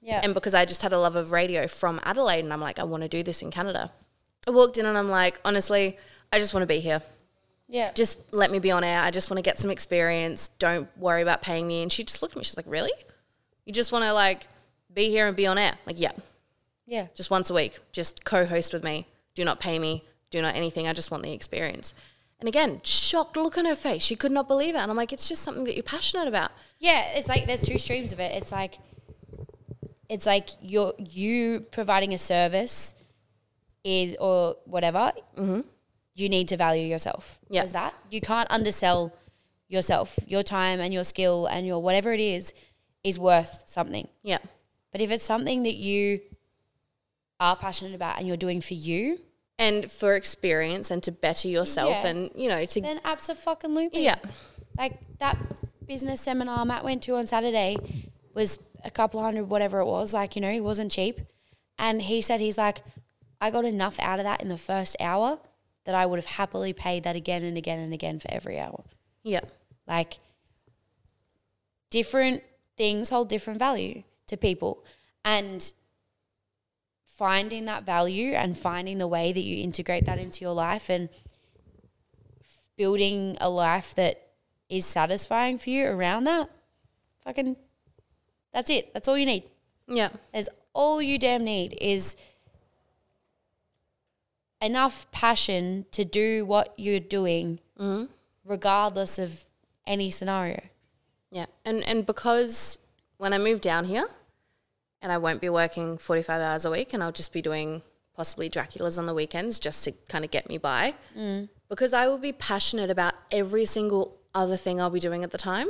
yeah. 0.00 0.20
And 0.22 0.32
because 0.34 0.54
I 0.54 0.64
just 0.64 0.82
had 0.82 0.92
a 0.92 0.98
love 0.98 1.16
of 1.16 1.32
radio 1.32 1.66
from 1.66 2.00
Adelaide, 2.04 2.44
and 2.44 2.52
I'm 2.52 2.60
like, 2.60 2.78
I 2.78 2.84
want 2.84 3.02
to 3.02 3.08
do 3.08 3.24
this 3.24 3.42
in 3.42 3.50
Canada. 3.50 3.90
I 4.46 4.52
walked 4.52 4.78
in 4.78 4.86
and 4.86 4.96
I'm 4.96 5.08
like, 5.10 5.40
honestly, 5.44 5.96
I 6.32 6.38
just 6.38 6.54
want 6.54 6.62
to 6.62 6.68
be 6.68 6.78
here. 6.80 7.02
Yeah. 7.72 7.90
Just 7.92 8.20
let 8.32 8.50
me 8.50 8.58
be 8.58 8.70
on 8.70 8.84
air. 8.84 9.00
I 9.00 9.10
just 9.10 9.30
want 9.30 9.38
to 9.38 9.42
get 9.42 9.58
some 9.58 9.70
experience. 9.70 10.48
Don't 10.58 10.86
worry 10.98 11.22
about 11.22 11.40
paying 11.40 11.66
me. 11.66 11.82
And 11.82 11.90
she 11.90 12.04
just 12.04 12.20
looked 12.20 12.34
at 12.34 12.38
me. 12.38 12.44
She's 12.44 12.56
like, 12.56 12.66
really? 12.68 12.92
You 13.64 13.72
just 13.72 13.92
want 13.92 14.04
to 14.04 14.12
like 14.12 14.46
be 14.92 15.08
here 15.08 15.26
and 15.26 15.34
be 15.34 15.46
on 15.46 15.56
air? 15.56 15.72
Like, 15.86 15.98
yeah, 15.98 16.12
yeah. 16.86 17.06
just 17.14 17.30
once 17.30 17.48
a 17.48 17.54
week. 17.54 17.78
Just 17.90 18.26
co-host 18.26 18.74
with 18.74 18.84
me. 18.84 19.06
Do 19.34 19.42
not 19.42 19.58
pay 19.58 19.78
me. 19.78 20.04
Do 20.28 20.42
not 20.42 20.54
anything. 20.54 20.86
I 20.86 20.92
just 20.92 21.10
want 21.10 21.22
the 21.22 21.32
experience. 21.32 21.94
And 22.40 22.46
again, 22.46 22.82
shocked 22.84 23.38
look 23.38 23.56
on 23.56 23.64
her 23.64 23.74
face. 23.74 24.02
She 24.02 24.16
could 24.16 24.32
not 24.32 24.48
believe 24.48 24.74
it. 24.74 24.78
And 24.78 24.90
I'm 24.90 24.96
like, 24.96 25.12
it's 25.12 25.26
just 25.26 25.42
something 25.42 25.64
that 25.64 25.74
you're 25.74 25.82
passionate 25.82 26.28
about. 26.28 26.50
Yeah, 26.78 27.06
it's 27.14 27.28
like 27.28 27.46
there's 27.46 27.62
two 27.62 27.78
streams 27.78 28.12
of 28.12 28.20
it. 28.20 28.32
It's 28.32 28.52
like 28.52 28.76
it's 30.10 30.26
like 30.26 30.50
you're 30.60 30.92
you 30.98 31.60
providing 31.70 32.12
a 32.12 32.18
service 32.18 32.92
is 33.82 34.14
or 34.20 34.56
whatever. 34.66 35.12
Mm-hmm. 35.38 35.60
You 36.14 36.28
need 36.28 36.48
to 36.48 36.56
value 36.56 36.86
yourself. 36.86 37.38
Yeah. 37.48 37.62
There's 37.62 37.72
that 37.72 37.94
you 38.10 38.20
can't 38.20 38.50
undersell 38.50 39.12
yourself. 39.68 40.18
Your 40.26 40.42
time 40.42 40.80
and 40.80 40.92
your 40.92 41.04
skill 41.04 41.46
and 41.46 41.66
your 41.66 41.80
whatever 41.82 42.12
it 42.12 42.20
is 42.20 42.52
is 43.02 43.18
worth 43.18 43.62
something. 43.66 44.08
Yeah. 44.22 44.38
But 44.90 45.00
if 45.00 45.10
it's 45.10 45.24
something 45.24 45.62
that 45.62 45.76
you 45.76 46.20
are 47.40 47.56
passionate 47.56 47.94
about 47.94 48.18
and 48.18 48.28
you're 48.28 48.36
doing 48.36 48.60
for 48.60 48.74
you, 48.74 49.18
And 49.58 49.90
for 49.90 50.14
experience 50.14 50.90
and 50.90 51.02
to 51.04 51.12
better 51.12 51.48
yourself 51.48 51.96
Yeah. 52.02 52.08
and, 52.08 52.30
you 52.34 52.48
know, 52.48 52.64
to, 52.64 52.80
then 52.80 53.00
absolutely. 53.04 54.04
yeah. 54.04 54.16
like 54.78 54.98
that 55.18 55.36
business 55.86 56.20
seminar 56.20 56.64
Matt 56.64 56.84
went 56.84 57.02
to 57.04 57.16
on 57.16 57.26
Saturday 57.26 57.76
was 58.34 58.58
a 58.84 58.90
couple 58.90 59.22
hundred, 59.22 59.44
whatever 59.44 59.80
it 59.80 59.86
was. 59.86 60.12
Like, 60.14 60.36
you 60.36 60.42
know, 60.42 60.50
it 60.50 60.60
wasn't 60.60 60.90
cheap. 60.92 61.20
And 61.78 62.02
he 62.02 62.20
said, 62.22 62.40
he's 62.40 62.58
like, 62.58 62.82
I 63.40 63.50
got 63.50 63.64
enough 63.64 63.98
out 64.00 64.18
of 64.18 64.24
that 64.24 64.40
in 64.42 64.48
the 64.48 64.58
first 64.58 64.96
hour 65.00 65.38
that 65.84 65.94
I 65.94 66.06
would 66.06 66.18
have 66.18 66.26
happily 66.26 66.72
paid 66.72 67.04
that 67.04 67.16
again 67.16 67.42
and 67.42 67.56
again 67.56 67.78
and 67.78 67.92
again 67.92 68.18
for 68.18 68.30
every 68.30 68.58
hour. 68.58 68.84
Yeah. 69.22 69.40
Like, 69.86 70.18
different 71.90 72.42
things 72.76 73.10
hold 73.10 73.28
different 73.28 73.58
value 73.58 74.02
to 74.28 74.36
people. 74.36 74.84
And 75.24 75.72
finding 77.04 77.66
that 77.66 77.84
value 77.84 78.32
and 78.32 78.56
finding 78.56 78.98
the 78.98 79.06
way 79.06 79.32
that 79.32 79.42
you 79.42 79.62
integrate 79.62 80.06
that 80.06 80.18
into 80.18 80.44
your 80.44 80.54
life 80.54 80.88
and 80.88 81.08
building 82.76 83.36
a 83.40 83.48
life 83.48 83.94
that 83.94 84.30
is 84.68 84.86
satisfying 84.86 85.58
for 85.58 85.70
you 85.70 85.86
around 85.86 86.24
that, 86.24 86.48
fucking, 87.22 87.56
that's 88.52 88.70
it. 88.70 88.92
That's 88.94 89.06
all 89.06 89.18
you 89.18 89.26
need. 89.26 89.44
Yeah. 89.86 90.08
That's 90.32 90.48
all 90.72 91.02
you 91.02 91.18
damn 91.18 91.44
need 91.44 91.76
is 91.80 92.16
enough 94.62 95.10
passion 95.10 95.86
to 95.90 96.04
do 96.04 96.46
what 96.46 96.72
you're 96.76 97.00
doing, 97.00 97.58
mm-hmm. 97.78 98.04
regardless 98.44 99.18
of 99.18 99.44
any 99.86 100.10
scenario. 100.10 100.60
Yeah. 101.30 101.46
And 101.64 101.82
and 101.82 102.06
because 102.06 102.78
when 103.16 103.32
I 103.32 103.38
move 103.38 103.60
down 103.60 103.86
here 103.86 104.06
and 105.00 105.10
I 105.10 105.18
won't 105.18 105.40
be 105.40 105.48
working 105.48 105.98
45 105.98 106.40
hours 106.40 106.64
a 106.64 106.70
week 106.70 106.92
and 106.92 107.02
I'll 107.02 107.12
just 107.12 107.32
be 107.32 107.42
doing 107.42 107.82
possibly 108.14 108.48
Dracula's 108.48 108.98
on 108.98 109.06
the 109.06 109.14
weekends 109.14 109.58
just 109.58 109.84
to 109.84 109.92
kind 110.08 110.24
of 110.24 110.30
get 110.30 110.48
me 110.48 110.58
by. 110.58 110.94
Mm. 111.16 111.48
Because 111.68 111.92
I 111.92 112.06
will 112.06 112.18
be 112.18 112.32
passionate 112.32 112.90
about 112.90 113.14
every 113.30 113.64
single 113.64 114.18
other 114.34 114.56
thing 114.56 114.80
I'll 114.80 114.90
be 114.90 115.00
doing 115.00 115.24
at 115.24 115.30
the 115.30 115.38
time. 115.38 115.68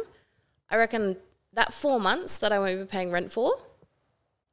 I 0.69 0.77
reckon 0.77 1.17
that 1.53 1.73
4 1.73 2.01
months 2.01 2.39
that 2.39 2.53
I 2.53 2.59
won't 2.59 2.81
be 2.81 2.87
paying 2.87 3.11
rent 3.11 3.31
for, 3.31 3.53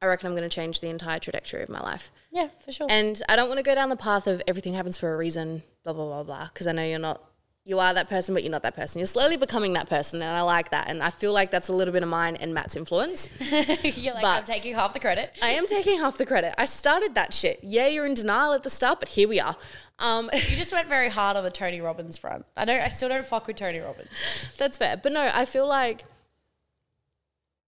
I 0.02 0.06
reckon 0.06 0.26
I'm 0.28 0.32
going 0.34 0.48
to 0.48 0.54
change 0.54 0.80
the 0.80 0.88
entire 0.88 1.18
trajectory 1.18 1.62
of 1.62 1.68
my 1.68 1.80
life. 1.80 2.10
Yeah, 2.30 2.48
for 2.64 2.72
sure. 2.72 2.86
And 2.88 3.20
I 3.28 3.36
don't 3.36 3.48
want 3.48 3.58
to 3.58 3.62
go 3.62 3.74
down 3.74 3.90
the 3.90 3.96
path 3.96 4.26
of 4.26 4.40
everything 4.48 4.72
happens 4.74 4.96
for 4.98 5.12
a 5.12 5.16
reason, 5.16 5.62
blah, 5.84 5.92
blah, 5.92 6.06
blah, 6.06 6.22
blah, 6.22 6.48
because 6.52 6.66
I 6.66 6.72
know 6.72 6.84
you're 6.84 6.98
not, 6.98 7.22
you 7.64 7.78
are 7.78 7.92
that 7.92 8.08
person, 8.08 8.32
but 8.32 8.42
you're 8.42 8.50
not 8.50 8.62
that 8.62 8.74
person. 8.74 8.98
You're 8.98 9.06
slowly 9.06 9.36
becoming 9.36 9.74
that 9.74 9.90
person, 9.90 10.22
and 10.22 10.34
I 10.34 10.40
like 10.40 10.70
that. 10.70 10.88
And 10.88 11.02
I 11.02 11.10
feel 11.10 11.34
like 11.34 11.50
that's 11.50 11.68
a 11.68 11.74
little 11.74 11.92
bit 11.92 12.02
of 12.02 12.08
mine 12.08 12.36
and 12.36 12.54
Matt's 12.54 12.76
influence. 12.76 13.28
you're 13.40 14.14
like, 14.14 14.22
but- 14.22 14.38
I'm 14.38 14.44
taking 14.44 14.74
half 14.74 14.94
the 14.94 15.00
credit. 15.00 15.38
I 15.42 15.50
am 15.50 15.66
taking 15.66 15.98
half 15.98 16.16
the 16.16 16.24
credit. 16.24 16.54
I 16.56 16.64
started 16.64 17.14
that 17.16 17.34
shit. 17.34 17.60
Yeah, 17.62 17.86
you're 17.86 18.06
in 18.06 18.14
denial 18.14 18.54
at 18.54 18.62
the 18.62 18.70
start, 18.70 19.00
but 19.00 19.10
here 19.10 19.28
we 19.28 19.38
are. 19.38 19.54
Um, 19.98 20.30
You 20.34 20.56
just 20.56 20.72
went 20.72 20.88
very 20.88 21.10
hard 21.10 21.36
on 21.36 21.44
the 21.44 21.50
Tony 21.50 21.82
Robbins 21.82 22.16
front. 22.16 22.46
I 22.56 22.64
don't. 22.64 22.80
I 22.80 22.88
still 22.88 23.10
don't 23.10 23.26
fuck 23.26 23.46
with 23.46 23.56
Tony 23.56 23.80
Robbins. 23.80 24.08
That's 24.56 24.78
fair. 24.78 24.96
But 24.96 25.12
no, 25.12 25.30
I 25.32 25.44
feel 25.44 25.68
like, 25.68 26.06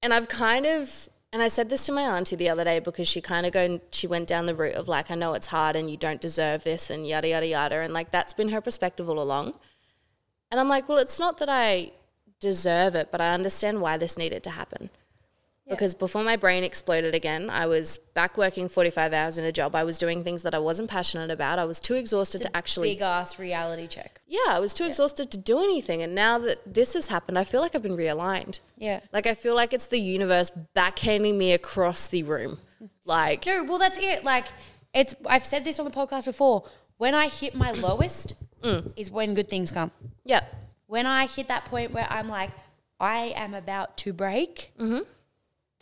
and 0.02 0.14
I've 0.14 0.28
kind 0.28 0.64
of, 0.64 1.10
and 1.32 1.42
I 1.42 1.48
said 1.48 1.70
this 1.70 1.86
to 1.86 1.92
my 1.92 2.02
auntie 2.02 2.36
the 2.36 2.50
other 2.50 2.64
day 2.64 2.78
because 2.78 3.08
she 3.08 3.22
kind 3.22 3.46
of 3.46 3.52
go, 3.52 3.80
she 3.90 4.06
went 4.06 4.28
down 4.28 4.44
the 4.44 4.54
route 4.54 4.74
of 4.74 4.86
like, 4.86 5.10
I 5.10 5.14
know 5.14 5.32
it's 5.32 5.46
hard 5.46 5.76
and 5.76 5.90
you 5.90 5.96
don't 5.96 6.20
deserve 6.20 6.62
this 6.64 6.90
and 6.90 7.06
yada, 7.06 7.28
yada, 7.28 7.46
yada. 7.46 7.76
And 7.76 7.94
like, 7.94 8.10
that's 8.10 8.34
been 8.34 8.50
her 8.50 8.60
perspective 8.60 9.08
all 9.08 9.18
along. 9.18 9.54
And 10.50 10.60
I'm 10.60 10.68
like, 10.68 10.90
well, 10.90 10.98
it's 10.98 11.18
not 11.18 11.38
that 11.38 11.48
I 11.48 11.92
deserve 12.38 12.94
it, 12.94 13.10
but 13.10 13.22
I 13.22 13.32
understand 13.32 13.80
why 13.80 13.96
this 13.96 14.18
needed 14.18 14.42
to 14.42 14.50
happen. 14.50 14.90
Because 15.68 15.94
before 15.94 16.22
my 16.22 16.36
brain 16.36 16.64
exploded 16.64 17.14
again, 17.14 17.48
I 17.48 17.66
was 17.66 17.98
back 17.98 18.36
working 18.36 18.68
45 18.68 19.12
hours 19.12 19.38
in 19.38 19.44
a 19.44 19.52
job. 19.52 19.74
I 19.74 19.84
was 19.84 19.96
doing 19.96 20.24
things 20.24 20.42
that 20.42 20.54
I 20.54 20.58
wasn't 20.58 20.90
passionate 20.90 21.30
about. 21.30 21.58
I 21.58 21.64
was 21.64 21.80
too 21.80 21.94
exhausted 21.94 22.42
to 22.42 22.56
actually 22.56 22.90
Big 22.94 23.00
ass 23.00 23.38
reality 23.38 23.86
check. 23.86 24.20
yeah, 24.26 24.40
I 24.48 24.58
was 24.58 24.74
too 24.74 24.84
exhausted 24.84 25.30
to 25.30 25.38
do 25.38 25.58
anything. 25.60 26.02
And 26.02 26.14
now 26.14 26.38
that 26.38 26.74
this 26.74 26.94
has 26.94 27.08
happened, 27.08 27.38
I 27.38 27.44
feel 27.44 27.60
like 27.60 27.74
I've 27.74 27.82
been 27.82 27.96
realigned. 27.96 28.60
Yeah. 28.76 29.00
Like 29.12 29.26
I 29.26 29.34
feel 29.34 29.54
like 29.54 29.72
it's 29.72 29.86
the 29.86 30.00
universe 30.00 30.50
backhanding 30.76 31.36
me 31.36 31.52
across 31.52 32.08
the 32.08 32.22
room. 32.24 32.58
Like 33.04 33.46
No, 33.46 33.64
well, 33.64 33.78
that's 33.78 33.98
it. 33.98 34.24
Like, 34.24 34.46
it's. 34.92 35.14
I've 35.26 35.44
said 35.44 35.64
this 35.64 35.78
on 35.78 35.84
the 35.84 35.90
podcast 35.90 36.24
before. 36.26 36.64
When 36.98 37.14
I 37.14 37.28
hit 37.28 37.54
my 37.54 37.70
lowest, 37.88 38.34
mm. 38.62 38.92
is 38.96 39.10
when 39.10 39.34
good 39.34 39.48
things 39.48 39.72
come. 39.72 39.90
yeah. 40.24 40.40
When 40.86 41.06
I 41.06 41.26
hit 41.26 41.48
that 41.48 41.64
point 41.64 41.92
where 41.92 42.06
I'm 42.10 42.28
like, 42.28 42.50
I 43.00 43.32
am 43.34 43.54
about 43.54 43.96
to 43.98 44.12
break. 44.12 44.72
Mm-hmm. 44.78 45.00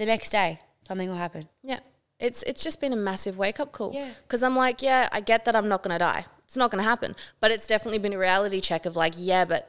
The 0.00 0.06
next 0.06 0.30
day, 0.30 0.60
something 0.88 1.08
will 1.10 1.16
happen. 1.26 1.48
Yeah. 1.62 1.80
It's 2.18 2.42
it's 2.50 2.62
just 2.62 2.80
been 2.80 2.92
a 2.92 2.96
massive 3.10 3.36
wake 3.36 3.60
up 3.60 3.70
call. 3.72 3.92
Yeah. 3.94 4.10
Cuz 4.28 4.42
I'm 4.42 4.56
like, 4.56 4.82
yeah, 4.82 5.08
I 5.12 5.20
get 5.20 5.44
that 5.46 5.54
I'm 5.58 5.68
not 5.68 5.82
going 5.82 5.94
to 5.94 5.98
die. 5.98 6.24
It's 6.46 6.56
not 6.56 6.70
going 6.70 6.82
to 6.82 6.88
happen. 6.88 7.14
But 7.40 7.50
it's 7.50 7.66
definitely 7.66 7.98
been 7.98 8.14
a 8.14 8.18
reality 8.18 8.60
check 8.60 8.86
of 8.86 8.96
like, 8.96 9.14
yeah, 9.16 9.44
but 9.44 9.62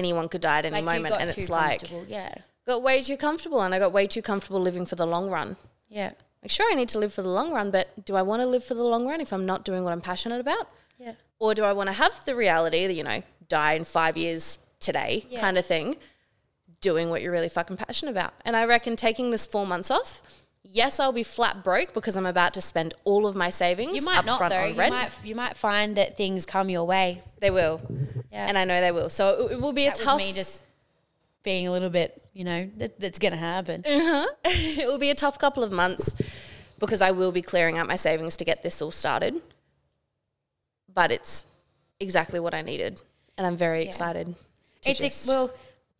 anyone 0.00 0.28
could 0.28 0.42
die 0.42 0.58
at 0.58 0.64
any 0.66 0.76
Like 0.82 0.84
moment 0.92 1.14
and 1.20 1.30
it's 1.30 1.48
like 1.48 1.82
yeah, 2.08 2.32
got 2.66 2.82
way 2.82 3.02
too 3.02 3.16
comfortable 3.16 3.60
and 3.62 3.74
I 3.74 3.78
got 3.84 3.92
way 3.92 4.06
too 4.06 4.22
comfortable 4.22 4.60
living 4.60 4.86
for 4.86 4.96
the 4.96 5.06
long 5.06 5.30
run. 5.30 5.56
yeah, 5.88 6.10
Like 6.42 6.50
sure 6.50 6.70
I 6.70 6.74
need 6.74 6.90
to 6.90 6.98
live 6.98 7.12
for 7.12 7.22
the 7.22 7.34
long 7.40 7.50
run, 7.52 7.70
but 7.76 7.86
do 8.08 8.14
I 8.20 8.22
want 8.22 8.40
to 8.42 8.46
live 8.54 8.64
for 8.70 8.74
the 8.74 8.84
long 8.84 9.08
run 9.10 9.20
if 9.20 9.32
I'm 9.32 9.46
not 9.52 9.64
doing 9.64 9.82
what 9.84 9.92
I'm 9.94 10.00
passionate 10.12 10.40
about? 10.40 10.68
yeah. 10.98 11.14
or 11.38 11.54
do 11.54 11.64
I 11.64 11.72
want 11.72 11.88
to 11.88 11.94
have 11.94 12.14
the 12.26 12.34
reality 12.36 12.86
that 12.86 12.92
you 13.00 13.02
know 13.10 13.22
die 13.48 13.72
in 13.80 13.84
five 13.84 14.14
years 14.24 14.58
today 14.78 15.12
Yeah. 15.28 15.40
kind 15.40 15.56
of 15.58 15.64
thing, 15.66 15.96
doing 16.80 17.10
what 17.10 17.22
you're 17.22 17.32
really 17.32 17.48
fucking 17.48 17.76
passionate 17.76 18.12
about? 18.12 18.34
And 18.44 18.56
I 18.56 18.64
reckon 18.64 18.96
taking 18.96 19.30
this 19.30 19.46
four 19.46 19.66
months 19.66 19.90
off, 19.90 20.22
yes, 20.62 21.00
I'll 21.00 21.12
be 21.12 21.22
flat 21.22 21.62
broke 21.62 21.92
because 21.94 22.16
I'm 22.16 22.26
about 22.26 22.54
to 22.54 22.60
spend 22.60 22.94
all 23.04 23.26
of 23.26 23.36
my 23.36 23.50
savings 23.50 23.96
You 23.96 24.04
might 24.04 24.24
not 24.24 24.38
front 24.38 24.52
though. 24.52 24.64
You 24.64 24.74
might 24.74 25.10
you 25.24 25.34
might 25.34 25.56
find 25.56 25.96
that 25.96 26.16
things 26.16 26.46
come 26.46 26.68
your 26.70 26.84
way. 26.86 27.22
They 27.40 27.50
will, 27.50 27.80
Yeah, 28.30 28.46
and 28.46 28.56
I 28.58 28.64
know 28.64 28.80
they 28.80 28.92
will. 28.92 29.08
So 29.08 29.46
it, 29.46 29.52
it 29.52 29.60
will 29.60 29.72
be 29.72 29.86
a 29.86 29.92
tough. 29.92 30.18
me 30.18 30.32
just 30.32 30.64
being 31.42 31.66
a 31.66 31.72
little 31.72 31.88
bit, 31.90 32.22
you 32.34 32.44
know, 32.44 32.68
that, 32.76 33.00
that's 33.00 33.18
gonna 33.18 33.36
happen. 33.36 33.82
Uh-huh. 33.86 34.26
it 34.44 34.86
will 34.86 34.98
be 34.98 35.10
a 35.10 35.14
tough 35.14 35.38
couple 35.38 35.62
of 35.62 35.72
months 35.72 36.14
because 36.78 37.00
I 37.02 37.10
will 37.10 37.32
be 37.32 37.42
clearing 37.42 37.78
out 37.78 37.86
my 37.86 37.96
savings 37.96 38.36
to 38.38 38.44
get 38.44 38.62
this 38.62 38.80
all 38.82 38.90
started. 38.90 39.40
But 40.92 41.12
it's 41.12 41.46
exactly 42.00 42.40
what 42.40 42.52
I 42.54 42.62
needed, 42.62 43.02
and 43.38 43.46
I'm 43.46 43.56
very 43.56 43.84
excited. 43.84 44.34
To 44.82 44.90
It's 44.90 45.00
ex- 45.00 45.26
well, 45.26 45.50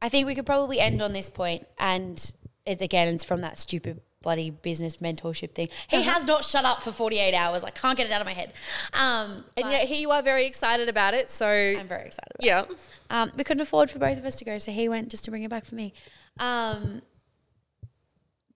I 0.02 0.08
think 0.08 0.26
we 0.26 0.34
could 0.34 0.46
probably 0.46 0.80
end 0.80 1.02
on 1.02 1.12
this 1.12 1.28
point, 1.28 1.66
and 1.78 2.32
it's 2.66 2.82
again, 2.82 3.08
it's 3.08 3.24
from 3.24 3.40
that 3.42 3.58
stupid 3.58 4.00
bloody 4.22 4.50
business 4.50 4.98
mentorship 4.98 5.54
thing. 5.54 5.68
He 5.88 5.96
Uh-huh. 5.98 6.10
has 6.12 6.24
not 6.24 6.44
shut 6.44 6.64
up 6.64 6.82
for 6.82 6.92
forty 6.92 7.18
eight 7.18 7.34
hours. 7.34 7.64
I 7.64 7.70
can't 7.70 7.96
get 7.96 8.06
it 8.06 8.12
out 8.12 8.20
of 8.20 8.26
my 8.26 8.34
head. 8.34 8.52
Um, 8.92 9.44
and 9.56 9.70
yet 9.70 9.88
here 9.88 9.98
you 9.98 10.10
are, 10.10 10.22
very 10.22 10.46
excited 10.46 10.88
about 10.88 11.14
it. 11.14 11.30
So 11.30 11.46
I'm 11.48 11.88
very 11.88 12.06
excited. 12.06 12.32
About 12.38 12.44
yeah. 12.46 12.62
it. 12.62 12.76
Um, 13.10 13.32
we 13.36 13.44
couldn't 13.44 13.62
afford 13.62 13.90
for 13.90 13.98
both 13.98 14.18
of 14.18 14.24
us 14.24 14.36
to 14.36 14.44
go, 14.44 14.58
so 14.58 14.72
he 14.72 14.88
went 14.88 15.08
just 15.10 15.24
to 15.24 15.30
bring 15.30 15.42
it 15.42 15.50
back 15.50 15.64
for 15.64 15.74
me. 15.74 15.92
Um, 16.38 17.02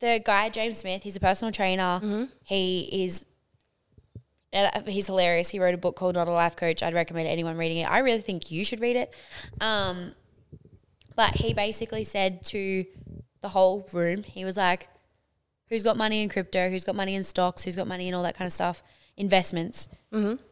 the 0.01 0.21
guy 0.25 0.49
James 0.51 0.79
Smith, 0.79 1.03
he's 1.03 1.17
a 1.17 1.21
personal 1.21 1.53
trainer. 1.53 2.01
Mm-hmm. 2.03 2.25
He 2.45 3.05
is. 3.05 3.25
uh, 4.53 4.83
He's 4.87 5.07
hilarious. 5.07 5.51
He 5.51 5.59
wrote 5.59 5.75
a 5.75 5.79
book 5.79 5.97
called 5.97 6.15
Not 6.17 6.29
a 6.29 6.33
Life 6.33 6.57
Coach. 6.57 6.83
I'd 6.83 6.95
recommend 6.95 7.27
anyone 7.29 7.57
reading 7.57 7.79
it. 7.79 7.91
I 7.91 7.99
really 8.01 8.21
think 8.21 8.51
you 8.51 8.65
should 8.65 8.81
read 8.81 8.97
it. 8.97 9.13
Um, 9.61 10.15
but 11.17 11.37
he 11.37 11.55
basically 11.55 12.05
said 12.05 12.43
to 12.47 12.85
the 13.41 13.49
whole 13.49 13.89
room, 13.93 14.23
he 14.23 14.45
was 14.45 14.57
like, 14.57 14.89
"Who's 15.69 15.83
got 15.83 15.97
money 15.97 16.23
in 16.23 16.29
crypto? 16.29 16.71
Who's 16.71 16.85
got 16.85 16.95
money 16.95 17.15
in 17.15 17.23
stocks? 17.23 17.65
Who's 17.65 17.77
got 17.77 17.87
money 17.87 18.09
in 18.09 18.15
all 18.15 18.23
that 18.23 18.37
kind 18.37 18.47
of 18.47 18.53
stuff? 18.53 18.83
Investments." 19.17 19.89
Mm-hmm. 20.13 20.43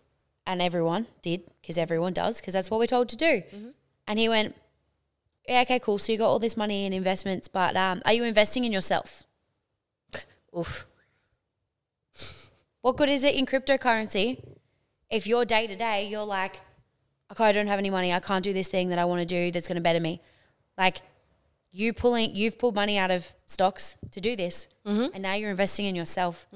And 0.47 0.61
everyone 0.61 1.07
did 1.23 1.43
because 1.61 1.79
everyone 1.79 2.13
does 2.13 2.41
because 2.41 2.55
that's 2.55 2.71
what 2.71 2.79
we're 2.79 2.87
told 2.87 3.09
to 3.11 3.17
do. 3.17 3.43
And 4.07 4.19
he 4.19 4.29
went, 4.29 4.57
"Yeah, 5.49 5.61
okay, 5.63 5.79
cool. 5.79 5.99
So 5.99 6.13
you 6.13 6.19
got 6.19 6.29
all 6.29 6.39
this 6.39 6.57
money 6.57 6.85
in 6.85 6.93
investments, 6.93 7.49
but 7.49 7.77
um, 7.77 8.03
are 8.05 8.13
you 8.13 8.25
investing 8.25 8.65
in 8.65 8.73
yourself? 8.73 9.25
Oof. 10.59 10.87
What 12.83 12.97
good 12.97 13.09
is 13.09 13.23
it 13.23 13.37
in 13.37 13.47
cryptocurrency 13.47 14.43
if 15.09 15.27
your 15.27 15.45
day 15.45 15.67
to 15.67 15.77
day 15.77 16.09
you're 16.09 16.25
like, 16.25 16.61
okay, 17.31 17.45
I 17.45 17.53
don't 17.53 17.69
have 17.69 17.79
any 17.79 17.91
money. 17.91 18.13
I 18.13 18.19
can't 18.19 18.43
do 18.43 18.53
this 18.53 18.69
thing 18.69 18.89
that 18.89 18.99
I 18.99 19.05
want 19.05 19.21
to 19.21 19.27
do 19.27 19.53
that's 19.53 19.69
going 19.69 19.77
to 19.77 19.83
better 19.83 20.01
me. 20.01 20.21
Like 20.79 20.99
you 21.71 21.93
pulling, 21.93 22.35
you've 22.35 22.59
pulled 22.59 22.75
money 22.75 22.99
out 22.99 23.11
of 23.11 23.33
stocks 23.47 23.97
to 24.11 24.21
do 24.21 24.37
this, 24.37 24.69
Mm-hmm. 24.87 25.15
and 25.15 25.23
now 25.23 25.35
you're 25.35 25.51
investing 25.51 25.87
in 25.87 25.95
yourself. 25.95 26.47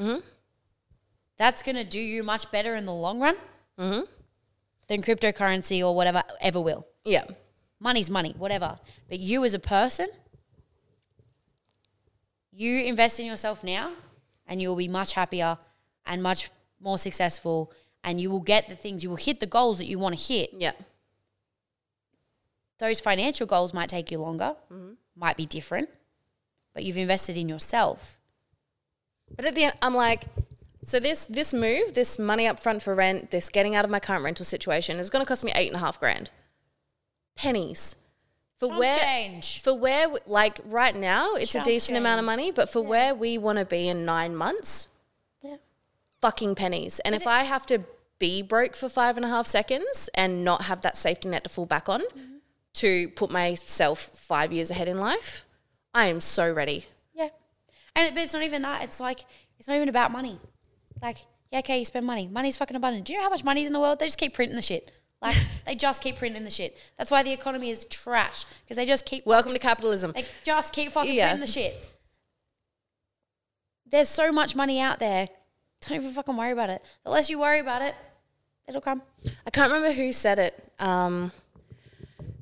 That's 1.39 1.63
going 1.63 1.77
to 1.77 1.85
do 1.85 2.01
you 2.01 2.23
much 2.23 2.51
better 2.51 2.75
in 2.77 2.87
the 2.87 2.93
long 2.95 3.21
run 3.21 3.37
Mm-hmm. 3.79 4.01
than 4.89 5.03
cryptocurrency 5.03 5.85
or 5.87 5.95
whatever 5.95 6.23
ever 6.41 6.61
will. 6.61 6.87
Yeah. 7.05 7.25
Money's 7.79 8.09
money, 8.11 8.35
whatever. 8.39 8.79
But 9.09 9.21
you 9.21 9.45
as 9.45 9.53
a 9.55 9.59
person, 9.59 10.09
you 12.53 12.83
invest 12.85 13.21
in 13.21 13.27
yourself 13.27 13.63
now, 13.63 13.93
and 14.47 14.63
you 14.63 14.69
will 14.71 14.77
be 14.77 14.89
much 14.89 15.13
happier 15.13 15.59
and 16.07 16.23
much 16.23 16.51
more 16.81 16.99
successful, 16.99 17.71
and 18.03 18.21
you 18.21 18.31
will 18.31 18.41
get 18.41 18.69
the 18.69 18.77
things, 18.77 19.03
you 19.03 19.11
will 19.11 19.17
hit 19.17 19.41
the 19.41 19.47
goals 19.47 19.79
that 19.79 19.87
you 19.87 19.99
want 19.99 20.17
to 20.19 20.23
hit. 20.33 20.51
Yeah. 20.57 20.73
Those 22.79 23.01
financial 23.01 23.47
goals 23.47 23.73
might 23.73 23.89
take 23.89 24.11
you 24.11 24.19
longer, 24.19 24.57
mm-hmm. 24.73 24.93
might 25.15 25.37
be 25.37 25.47
different, 25.47 25.89
but 26.75 26.85
you've 26.85 26.97
invested 26.97 27.37
in 27.37 27.49
yourself. 27.49 28.19
But 29.35 29.47
at 29.47 29.55
the 29.55 29.65
end, 29.65 29.75
I'm 29.81 29.95
like, 29.95 30.25
so 30.83 31.01
this 31.01 31.27
this 31.27 31.53
move, 31.53 31.95
this 31.95 32.19
money 32.19 32.47
up 32.47 32.61
front 32.61 32.83
for 32.83 32.95
rent, 32.95 33.31
this 33.31 33.49
getting 33.49 33.75
out 33.75 33.85
of 33.85 33.91
my 33.91 33.99
current 33.99 34.23
rental 34.23 34.45
situation 34.45 34.99
is 34.99 35.11
going 35.11 35.25
to 35.25 35.29
cost 35.29 35.43
me 35.43 35.53
eight 35.55 35.69
and 35.69 35.77
a 35.77 35.81
half 35.81 35.99
grand. 35.99 36.31
Pennies. 37.35 37.97
For 38.59 38.69
Chump 38.69 38.81
where, 38.81 38.99
change. 38.99 39.61
for 39.61 39.79
where, 39.79 40.09
like 40.27 40.61
right 40.65 40.97
now, 40.97 41.35
it's 41.35 41.53
Chump 41.53 41.67
a 41.67 41.71
decent 41.71 41.99
amount 41.99 42.21
of 42.21 42.25
money, 42.25 42.51
but 42.51 42.71
for 42.71 42.81
where 42.81 43.15
we 43.15 43.37
want 43.37 43.59
to 43.59 43.67
be 43.67 43.89
in 43.89 44.07
nine 44.07 44.35
months, 44.35 44.89
Yeah. 45.43 45.57
fucking 46.23 46.55
pennies. 46.55 46.99
And 47.01 47.15
if 47.15 47.27
I 47.27 47.43
have 47.43 47.67
to 47.67 47.85
be 48.19 48.41
broke 48.41 48.75
for 48.75 48.89
five 48.89 49.19
and 49.19 49.27
a 49.27 49.29
half 49.29 49.47
seconds 49.47 50.09
and 50.15 50.43
not 50.43 50.63
have 50.63 50.81
that 50.81 50.97
safety 50.97 51.29
net 51.29 51.45
to 51.45 51.51
fall 51.51 51.67
back 51.67 51.87
on 51.89 52.01
mm-hmm. 52.01 52.36
To 52.77 53.09
put 53.11 53.31
myself 53.31 54.11
five 54.15 54.53
years 54.53 54.71
ahead 54.71 54.89
in 54.89 54.99
life, 54.99 55.45
I 55.95 56.07
am 56.07 56.21
so 56.21 56.53
ready. 56.53 56.87
Yeah. 57.15 57.29
And 57.95 58.15
but 58.15 58.23
it's 58.25 58.33
not 58.33 58.43
even 58.43 58.63
that. 58.63 58.83
It's 58.85 59.01
like 59.01 59.25
it's 59.59 59.67
not 59.69 59.75
even 59.77 59.89
about 59.89 60.13
money. 60.13 60.39
Like, 61.03 61.19
yeah, 61.51 61.59
okay, 61.61 61.79
you 61.79 61.85
spend 61.85 62.07
money. 62.07 62.27
Money's 62.29 62.57
fucking 62.57 62.77
abundant. 62.77 63.05
Do 63.07 63.13
you 63.13 63.19
know 63.19 63.25
how 63.25 63.31
much 63.31 63.45
money's 63.45 63.67
in 63.67 63.73
the 63.73 63.81
world? 63.81 63.99
They 63.99 64.07
just 64.07 64.19
keep 64.19 64.35
printing 64.35 64.57
the 64.57 64.63
shit. 64.63 64.91
Like 65.23 65.35
they 65.67 65.75
just 65.75 66.03
keep 66.03 66.17
printing 66.17 66.45
the 66.45 66.51
shit. 66.51 66.77
That's 66.99 67.11
why 67.11 67.23
the 67.23 67.33
economy 67.33 67.71
is 67.71 67.85
trash. 67.87 68.45
Because 68.65 68.77
they 68.77 68.87
just 68.87 69.07
keep 69.07 69.25
Welcome 69.27 69.53
to 69.53 69.59
capitalism. 69.59 70.13
they 70.13 70.25
just 70.45 70.73
keep 70.73 70.93
fucking 70.93 71.15
Yeah. 71.15 71.29
printing 71.31 71.41
the 71.41 71.53
shit. 71.53 71.75
There's 73.89 74.09
so 74.09 74.33
much 74.33 74.57
money 74.57 74.81
out 74.81 74.99
there. 74.99 75.29
Don't 75.83 75.97
even 75.97 76.13
fucking 76.13 76.37
worry 76.37 76.51
about 76.51 76.71
it. 76.71 76.83
The 77.05 77.11
less 77.11 77.31
you 77.31 77.39
worry 77.39 77.61
about 77.61 77.83
it, 77.83 77.95
it'll 78.67 78.81
come. 78.81 79.03
I 79.47 79.51
can't 79.51 79.71
remember 79.73 79.93
who 79.95 80.11
said 80.13 80.39
it. 80.39 80.73
Um, 80.79 81.31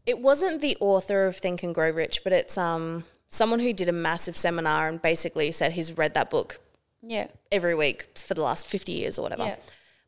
it 0.07 0.19
wasn't 0.19 0.61
the 0.61 0.77
author 0.81 1.27
of 1.27 1.37
Think 1.37 1.63
and 1.63 1.75
Grow 1.75 1.91
Rich, 1.91 2.23
but 2.25 2.33
it's 2.33 2.57
um, 2.59 3.05
someone 3.29 3.61
who 3.61 3.73
did 3.73 3.89
a 3.89 3.93
massive 3.93 4.37
seminar 4.37 4.89
and 4.89 5.01
basically 5.01 5.51
said 5.53 5.73
he's 5.73 5.93
read 5.97 6.15
that 6.15 6.31
book 6.31 6.59
Yeah. 7.03 7.29
every 7.51 7.75
week 7.75 8.09
for 8.19 8.35
the 8.35 8.43
last 8.43 8.67
50 8.67 8.93
years 8.93 9.19
or 9.19 9.23
whatever. 9.23 9.45
Yeah. 9.45 9.57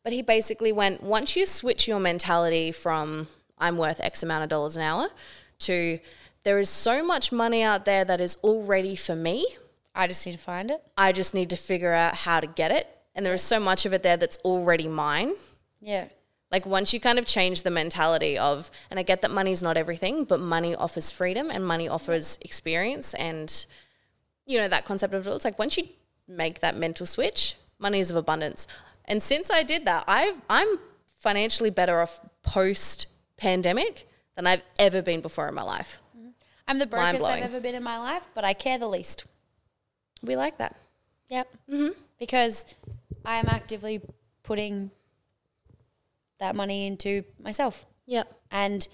But 0.05 0.13
he 0.13 0.23
basically 0.23 0.71
went, 0.73 1.03
once 1.03 1.35
you 1.37 1.47
switch 1.47 1.89
your 1.89 1.99
mentality 1.99 2.71
from 2.73 3.27
I'm 3.59 3.77
worth 3.79 4.01
X 4.01 4.23
amount 4.23 4.45
of 4.45 4.49
dollars 4.51 4.77
an 4.77 4.83
hour 4.83 5.09
to 5.61 5.99
there 6.45 6.59
is 6.61 6.69
so 6.71 7.05
much 7.05 7.33
money 7.33 7.63
out 7.63 7.85
there 7.87 8.05
that 8.05 8.21
is 8.21 8.37
already 8.45 8.95
for 8.95 9.17
me. 9.17 9.47
I 9.95 10.07
just 10.07 10.25
need 10.27 10.33
to 10.33 10.39
find 10.39 10.71
it. 10.71 10.81
I 10.97 11.11
just 11.13 11.35
need 11.35 11.51
to 11.51 11.57
figure 11.57 11.93
out 11.93 12.15
how 12.17 12.39
to 12.39 12.47
get 12.47 12.71
it. 12.71 12.87
And 13.15 13.25
there 13.27 13.33
is 13.35 13.43
so 13.43 13.59
much 13.59 13.87
of 13.87 13.93
it 13.95 14.03
there 14.03 14.17
that's 14.19 14.37
already 14.45 14.87
mine. 14.87 15.33
Yeah. 15.81 16.09
Like 16.51 16.65
once 16.65 16.93
you 16.93 17.01
kind 17.01 17.19
of 17.19 17.27
change 17.27 17.63
the 17.63 17.71
mentality 17.71 18.39
of, 18.39 18.71
and 18.91 19.01
I 19.01 19.03
get 19.03 19.23
that 19.23 19.31
money's 19.31 19.63
not 19.63 19.77
everything, 19.77 20.25
but 20.25 20.41
money 20.41 20.75
offers 20.75 21.11
freedom 21.11 21.51
and 21.51 21.67
money 21.67 21.89
offers 21.89 22.39
experience 22.41 23.15
and, 23.15 23.67
you 24.47 24.61
know, 24.61 24.69
that 24.69 24.85
concept 24.85 25.13
of 25.13 25.27
it. 25.27 25.31
it's 25.31 25.45
like 25.45 25.59
once 25.59 25.77
you 25.77 25.89
make 26.29 26.61
that 26.61 26.77
mental 26.77 27.07
switch, 27.07 27.57
money 27.79 27.99
is 27.99 28.11
of 28.11 28.17
abundance. 28.17 28.67
And 29.05 29.23
since 29.23 29.51
I 29.51 29.63
did 29.63 29.85
that, 29.87 30.05
I've 30.07 30.41
I'm 30.49 30.69
financially 31.19 31.71
better 31.71 32.01
off 32.01 32.21
post 32.43 33.07
pandemic 33.37 34.09
than 34.37 34.47
I've 34.47 34.63
ever 34.79 35.03
been 35.03 35.21
before 35.21 35.49
in 35.49 35.55
my 35.55 35.63
life. 35.63 36.01
I'm 36.69 36.79
the 36.79 36.87
brokest 36.87 37.25
I've 37.25 37.45
ever 37.45 37.61
been 37.61 37.75
in 37.75 37.83
my 37.83 37.99
life, 37.99 38.25
but 38.35 38.45
I 38.45 38.53
care 38.53 38.79
the 38.79 38.89
least. 38.89 39.25
We 40.23 40.37
like 40.37 40.59
that. 40.59 40.77
Yep. 41.29 41.49
Mm-hmm. 41.71 42.01
Because 42.19 42.67
I 43.25 43.39
am 43.39 43.47
actively 43.49 44.01
putting 44.43 44.91
that 46.39 46.57
money 46.57 46.87
into 46.87 47.25
myself. 47.43 47.87
Yep. 48.07 48.33
And 48.51 48.87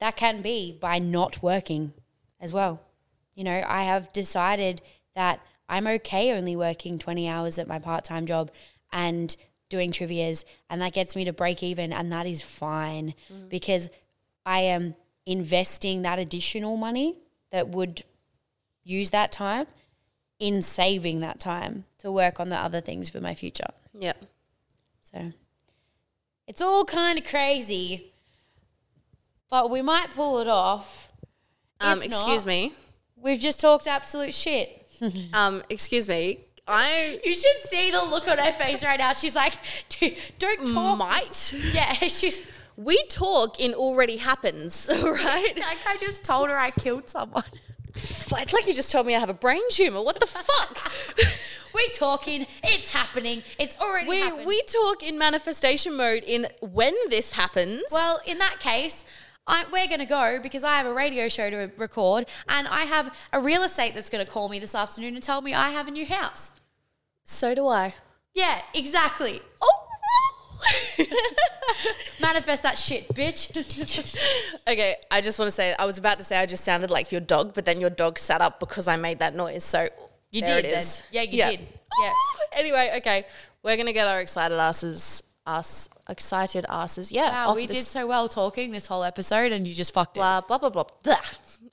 that 0.00 0.16
can 0.16 0.42
be 0.42 0.76
by 0.78 0.98
not 0.98 1.42
working 1.42 1.92
as 2.40 2.52
well. 2.52 2.80
You 3.34 3.44
know, 3.44 3.62
I 3.66 3.84
have 3.84 4.12
decided 4.12 4.82
that 5.14 5.40
I'm 5.68 5.86
okay 5.86 6.32
only 6.36 6.56
working 6.56 6.98
20 6.98 7.28
hours 7.28 7.58
at 7.58 7.68
my 7.68 7.78
part 7.78 8.04
time 8.04 8.26
job 8.26 8.50
and 8.92 9.36
doing 9.68 9.92
trivias, 9.92 10.44
and 10.68 10.82
that 10.82 10.92
gets 10.92 11.14
me 11.14 11.24
to 11.24 11.32
break 11.32 11.62
even, 11.62 11.92
and 11.92 12.10
that 12.10 12.26
is 12.26 12.42
fine 12.42 13.14
mm. 13.32 13.48
because 13.48 13.88
I 14.44 14.60
am 14.60 14.96
investing 15.26 16.02
that 16.02 16.18
additional 16.18 16.76
money 16.76 17.16
that 17.52 17.68
would 17.68 18.02
use 18.82 19.10
that 19.10 19.30
time 19.30 19.66
in 20.40 20.60
saving 20.60 21.20
that 21.20 21.38
time 21.38 21.84
to 21.98 22.10
work 22.10 22.40
on 22.40 22.48
the 22.48 22.56
other 22.56 22.80
things 22.80 23.08
for 23.08 23.20
my 23.20 23.34
future. 23.34 23.68
Yep. 23.94 24.24
So 25.02 25.32
it's 26.50 26.60
all 26.60 26.84
kind 26.84 27.16
of 27.16 27.24
crazy, 27.24 28.12
but 29.48 29.70
we 29.70 29.82
might 29.82 30.10
pull 30.10 30.40
it 30.40 30.48
off. 30.48 31.08
Um, 31.80 31.98
If 32.00 32.06
excuse 32.06 32.44
not- 32.44 32.48
me. 32.48 32.72
We've 33.16 33.38
just 33.40 33.60
talked 33.60 33.86
absolute 33.86 34.34
shit. 34.34 34.76
Um, 35.32 35.62
excuse 35.70 36.08
me. 36.08 36.40
I 36.68 37.18
You 37.24 37.32
should 37.34 37.60
see 37.66 37.90
the 37.90 38.04
look 38.04 38.28
on 38.28 38.36
her 38.38 38.52
face 38.52 38.84
right 38.84 38.98
now. 38.98 39.12
She's 39.14 39.34
like, 39.34 39.54
"Dude, 39.88 40.16
don't 40.38 40.74
talk. 40.74 40.98
might. 40.98 41.54
Yeah, 41.72 41.92
she's 42.18 42.46
We 42.76 43.02
talk 43.08 43.58
in 43.58 43.72
already 43.74 44.16
happens, 44.18 44.88
all 44.90 45.12
right? 45.26 45.52
like, 45.58 45.78
I 45.86 45.96
just 45.98 46.22
told 46.22 46.48
her 46.50 46.58
I 46.58 46.70
killed 46.70 47.08
someone. 47.08 47.44
It's 47.94 48.52
like 48.52 48.66
you 48.66 48.74
just 48.74 48.90
told 48.90 49.06
me 49.06 49.14
I 49.14 49.18
have 49.18 49.30
a 49.30 49.34
brain 49.34 49.62
tumor. 49.70 50.02
What 50.02 50.20
the 50.20 50.26
fuck? 50.26 50.92
we 51.74 51.88
talking. 51.90 52.46
It's 52.62 52.92
happening. 52.92 53.42
It's 53.58 53.76
already 53.78 54.08
we 54.08 54.20
happened. 54.20 54.46
we 54.46 54.62
talk 54.62 55.02
in 55.02 55.18
manifestation 55.18 55.96
mode 55.96 56.24
in 56.26 56.46
when 56.60 56.94
this 57.08 57.32
happens. 57.32 57.84
Well, 57.90 58.20
in 58.26 58.38
that 58.38 58.60
case, 58.60 59.04
I, 59.46 59.64
we're 59.72 59.88
going 59.88 60.00
to 60.00 60.06
go 60.06 60.38
because 60.42 60.64
I 60.64 60.76
have 60.76 60.86
a 60.86 60.92
radio 60.92 61.28
show 61.28 61.50
to 61.50 61.70
record 61.76 62.26
and 62.48 62.68
I 62.68 62.84
have 62.84 63.16
a 63.32 63.40
real 63.40 63.62
estate 63.62 63.94
that's 63.94 64.10
going 64.10 64.24
to 64.24 64.30
call 64.30 64.48
me 64.48 64.58
this 64.58 64.74
afternoon 64.74 65.14
and 65.14 65.22
tell 65.22 65.42
me 65.42 65.54
I 65.54 65.70
have 65.70 65.88
a 65.88 65.90
new 65.90 66.06
house. 66.06 66.52
so 67.24 67.54
do 67.54 67.66
I. 67.66 67.94
Yeah, 68.34 68.62
exactly. 68.74 69.40
Oh! 69.60 69.79
Manifest 72.20 72.62
that 72.62 72.78
shit, 72.78 73.08
bitch. 73.14 73.50
Okay, 74.68 74.96
I 75.10 75.20
just 75.20 75.38
want 75.38 75.48
to 75.48 75.52
say 75.52 75.74
I 75.78 75.86
was 75.86 75.98
about 75.98 76.18
to 76.18 76.24
say 76.24 76.36
I 76.36 76.46
just 76.46 76.64
sounded 76.64 76.90
like 76.90 77.10
your 77.10 77.20
dog, 77.20 77.54
but 77.54 77.64
then 77.64 77.80
your 77.80 77.90
dog 77.90 78.18
sat 78.18 78.40
up 78.40 78.60
because 78.60 78.86
I 78.86 78.96
made 78.96 79.18
that 79.18 79.34
noise. 79.34 79.64
So 79.64 79.88
You 80.30 80.42
did 80.42 80.64
it 80.64 80.70
then. 80.70 80.84
Yeah, 81.10 81.22
you 81.22 81.42
did. 81.44 81.60
Yeah. 82.02 82.12
Anyway, 82.52 82.92
okay, 82.98 83.24
we're 83.62 83.76
gonna 83.76 83.92
get 83.92 84.06
our 84.06 84.20
excited 84.20 84.58
asses, 84.58 85.22
us 85.46 85.88
excited 86.08 86.66
asses. 86.68 87.10
Yeah. 87.10 87.46
Wow, 87.46 87.54
we 87.56 87.66
did 87.66 87.84
so 87.84 88.06
well 88.06 88.28
talking 88.28 88.70
this 88.70 88.86
whole 88.86 89.02
episode 89.02 89.50
and 89.52 89.66
you 89.66 89.74
just 89.74 89.92
fucked 89.92 90.16
it. 90.16 90.20
blah 90.20 90.40
blah 90.42 90.58
blah 90.58 90.70
blah. 90.70 90.84
blah. 91.02 91.16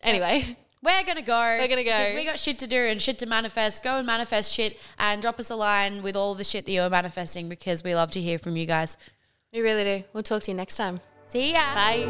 Anyway, 0.02 0.58
We're 0.84 1.04
gonna 1.04 1.22
go. 1.22 1.40
We're 1.60 1.68
gonna 1.68 1.84
go. 1.84 1.92
because 1.98 2.16
We 2.16 2.24
got 2.26 2.40
shit 2.40 2.60
to 2.60 2.68
do 2.68 2.78
and 2.78 3.02
shit 3.02 3.18
to 3.20 3.26
manifest. 3.26 3.84
Go 3.84 3.98
and 3.98 4.06
manifest 4.06 4.54
shit 4.54 4.78
and 5.00 5.22
drop 5.22 5.40
us 5.40 5.50
a 5.50 5.56
line 5.56 6.04
with 6.04 6.16
all 6.16 6.36
the 6.36 6.44
shit 6.44 6.66
that 6.66 6.72
you're 6.72 6.90
manifesting 6.90 7.50
because 7.50 7.84
we 7.84 7.96
love 7.96 8.12
to 8.12 8.22
hear 8.22 8.38
from 8.40 8.56
you 8.58 8.66
guys. 8.66 8.96
we 9.52 9.62
really 9.62 9.84
do. 9.84 10.04
We'll 10.14 10.24
talk 10.24 10.44
to 10.44 10.52
you 10.52 10.58
next 10.58 10.78
time. 10.78 11.00
See 11.28 11.54
ya. 11.54 11.74
Bye. 11.74 12.06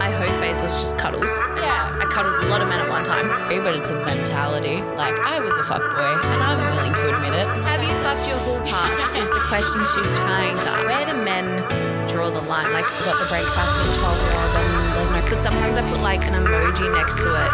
My 0.00 0.10
hoe 0.10 0.32
face 0.40 0.60
was 0.60 0.74
just 0.74 0.98
cuddles. 0.98 1.30
Yeah. 1.56 2.00
I 2.00 2.06
cuddled 2.10 2.42
a 2.42 2.48
lot 2.48 2.60
of 2.60 2.68
men 2.68 2.80
at 2.80 2.88
one 2.88 3.04
time. 3.04 3.28
But 3.62 3.76
it's 3.76 3.90
a 3.90 3.96
mentality. 4.04 4.80
Like, 4.96 5.18
I 5.20 5.40
was 5.40 5.56
a 5.58 5.62
fuck 5.62 5.82
boy, 5.94 6.12
and 6.28 6.42
I'm 6.42 6.74
willing 6.74 6.94
to 6.94 7.14
admit 7.14 7.34
it. 7.34 7.46
Have 7.62 7.82
you 7.82 7.94
fucked 8.02 8.26
your 8.26 8.38
whole 8.38 8.60
past? 8.60 9.12
is 9.22 9.28
the 9.30 9.40
question 9.48 9.84
she's 9.94 10.14
trying 10.16 10.58
to. 10.64 10.70
Where 10.88 11.04
do 11.06 11.14
men 11.14 11.62
draw 12.08 12.30
the 12.30 12.40
line? 12.42 12.72
Like, 12.72 12.84
I've 12.84 13.04
got 13.04 13.16
the 13.20 13.28
break 13.28 13.44
fast 13.44 13.88
of 13.88 13.94
a 13.94 13.98
12 14.00 14.20
year 14.24 14.34
old, 14.40 14.56
and 14.56 14.79
there's 15.00 15.10
no. 15.10 15.20
But 15.30 15.40
sometimes 15.42 15.76
I 15.76 15.88
put 15.88 16.00
like 16.00 16.20
an 16.26 16.34
emoji 16.34 16.92
next 16.92 17.16
to 17.22 17.28
it 17.32 17.52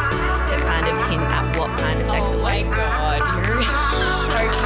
to 0.51 0.57
kind 0.67 0.87
of 0.87 0.97
hint 1.09 1.23
at 1.23 1.57
what 1.59 1.71
kind 1.79 2.01
of 2.01 2.07
sex 2.07 2.29
Oh 2.29 2.39
it 2.39 2.43
my 2.43 2.59
was. 2.59 2.71
god, 2.71 3.23
you're. 3.47 4.63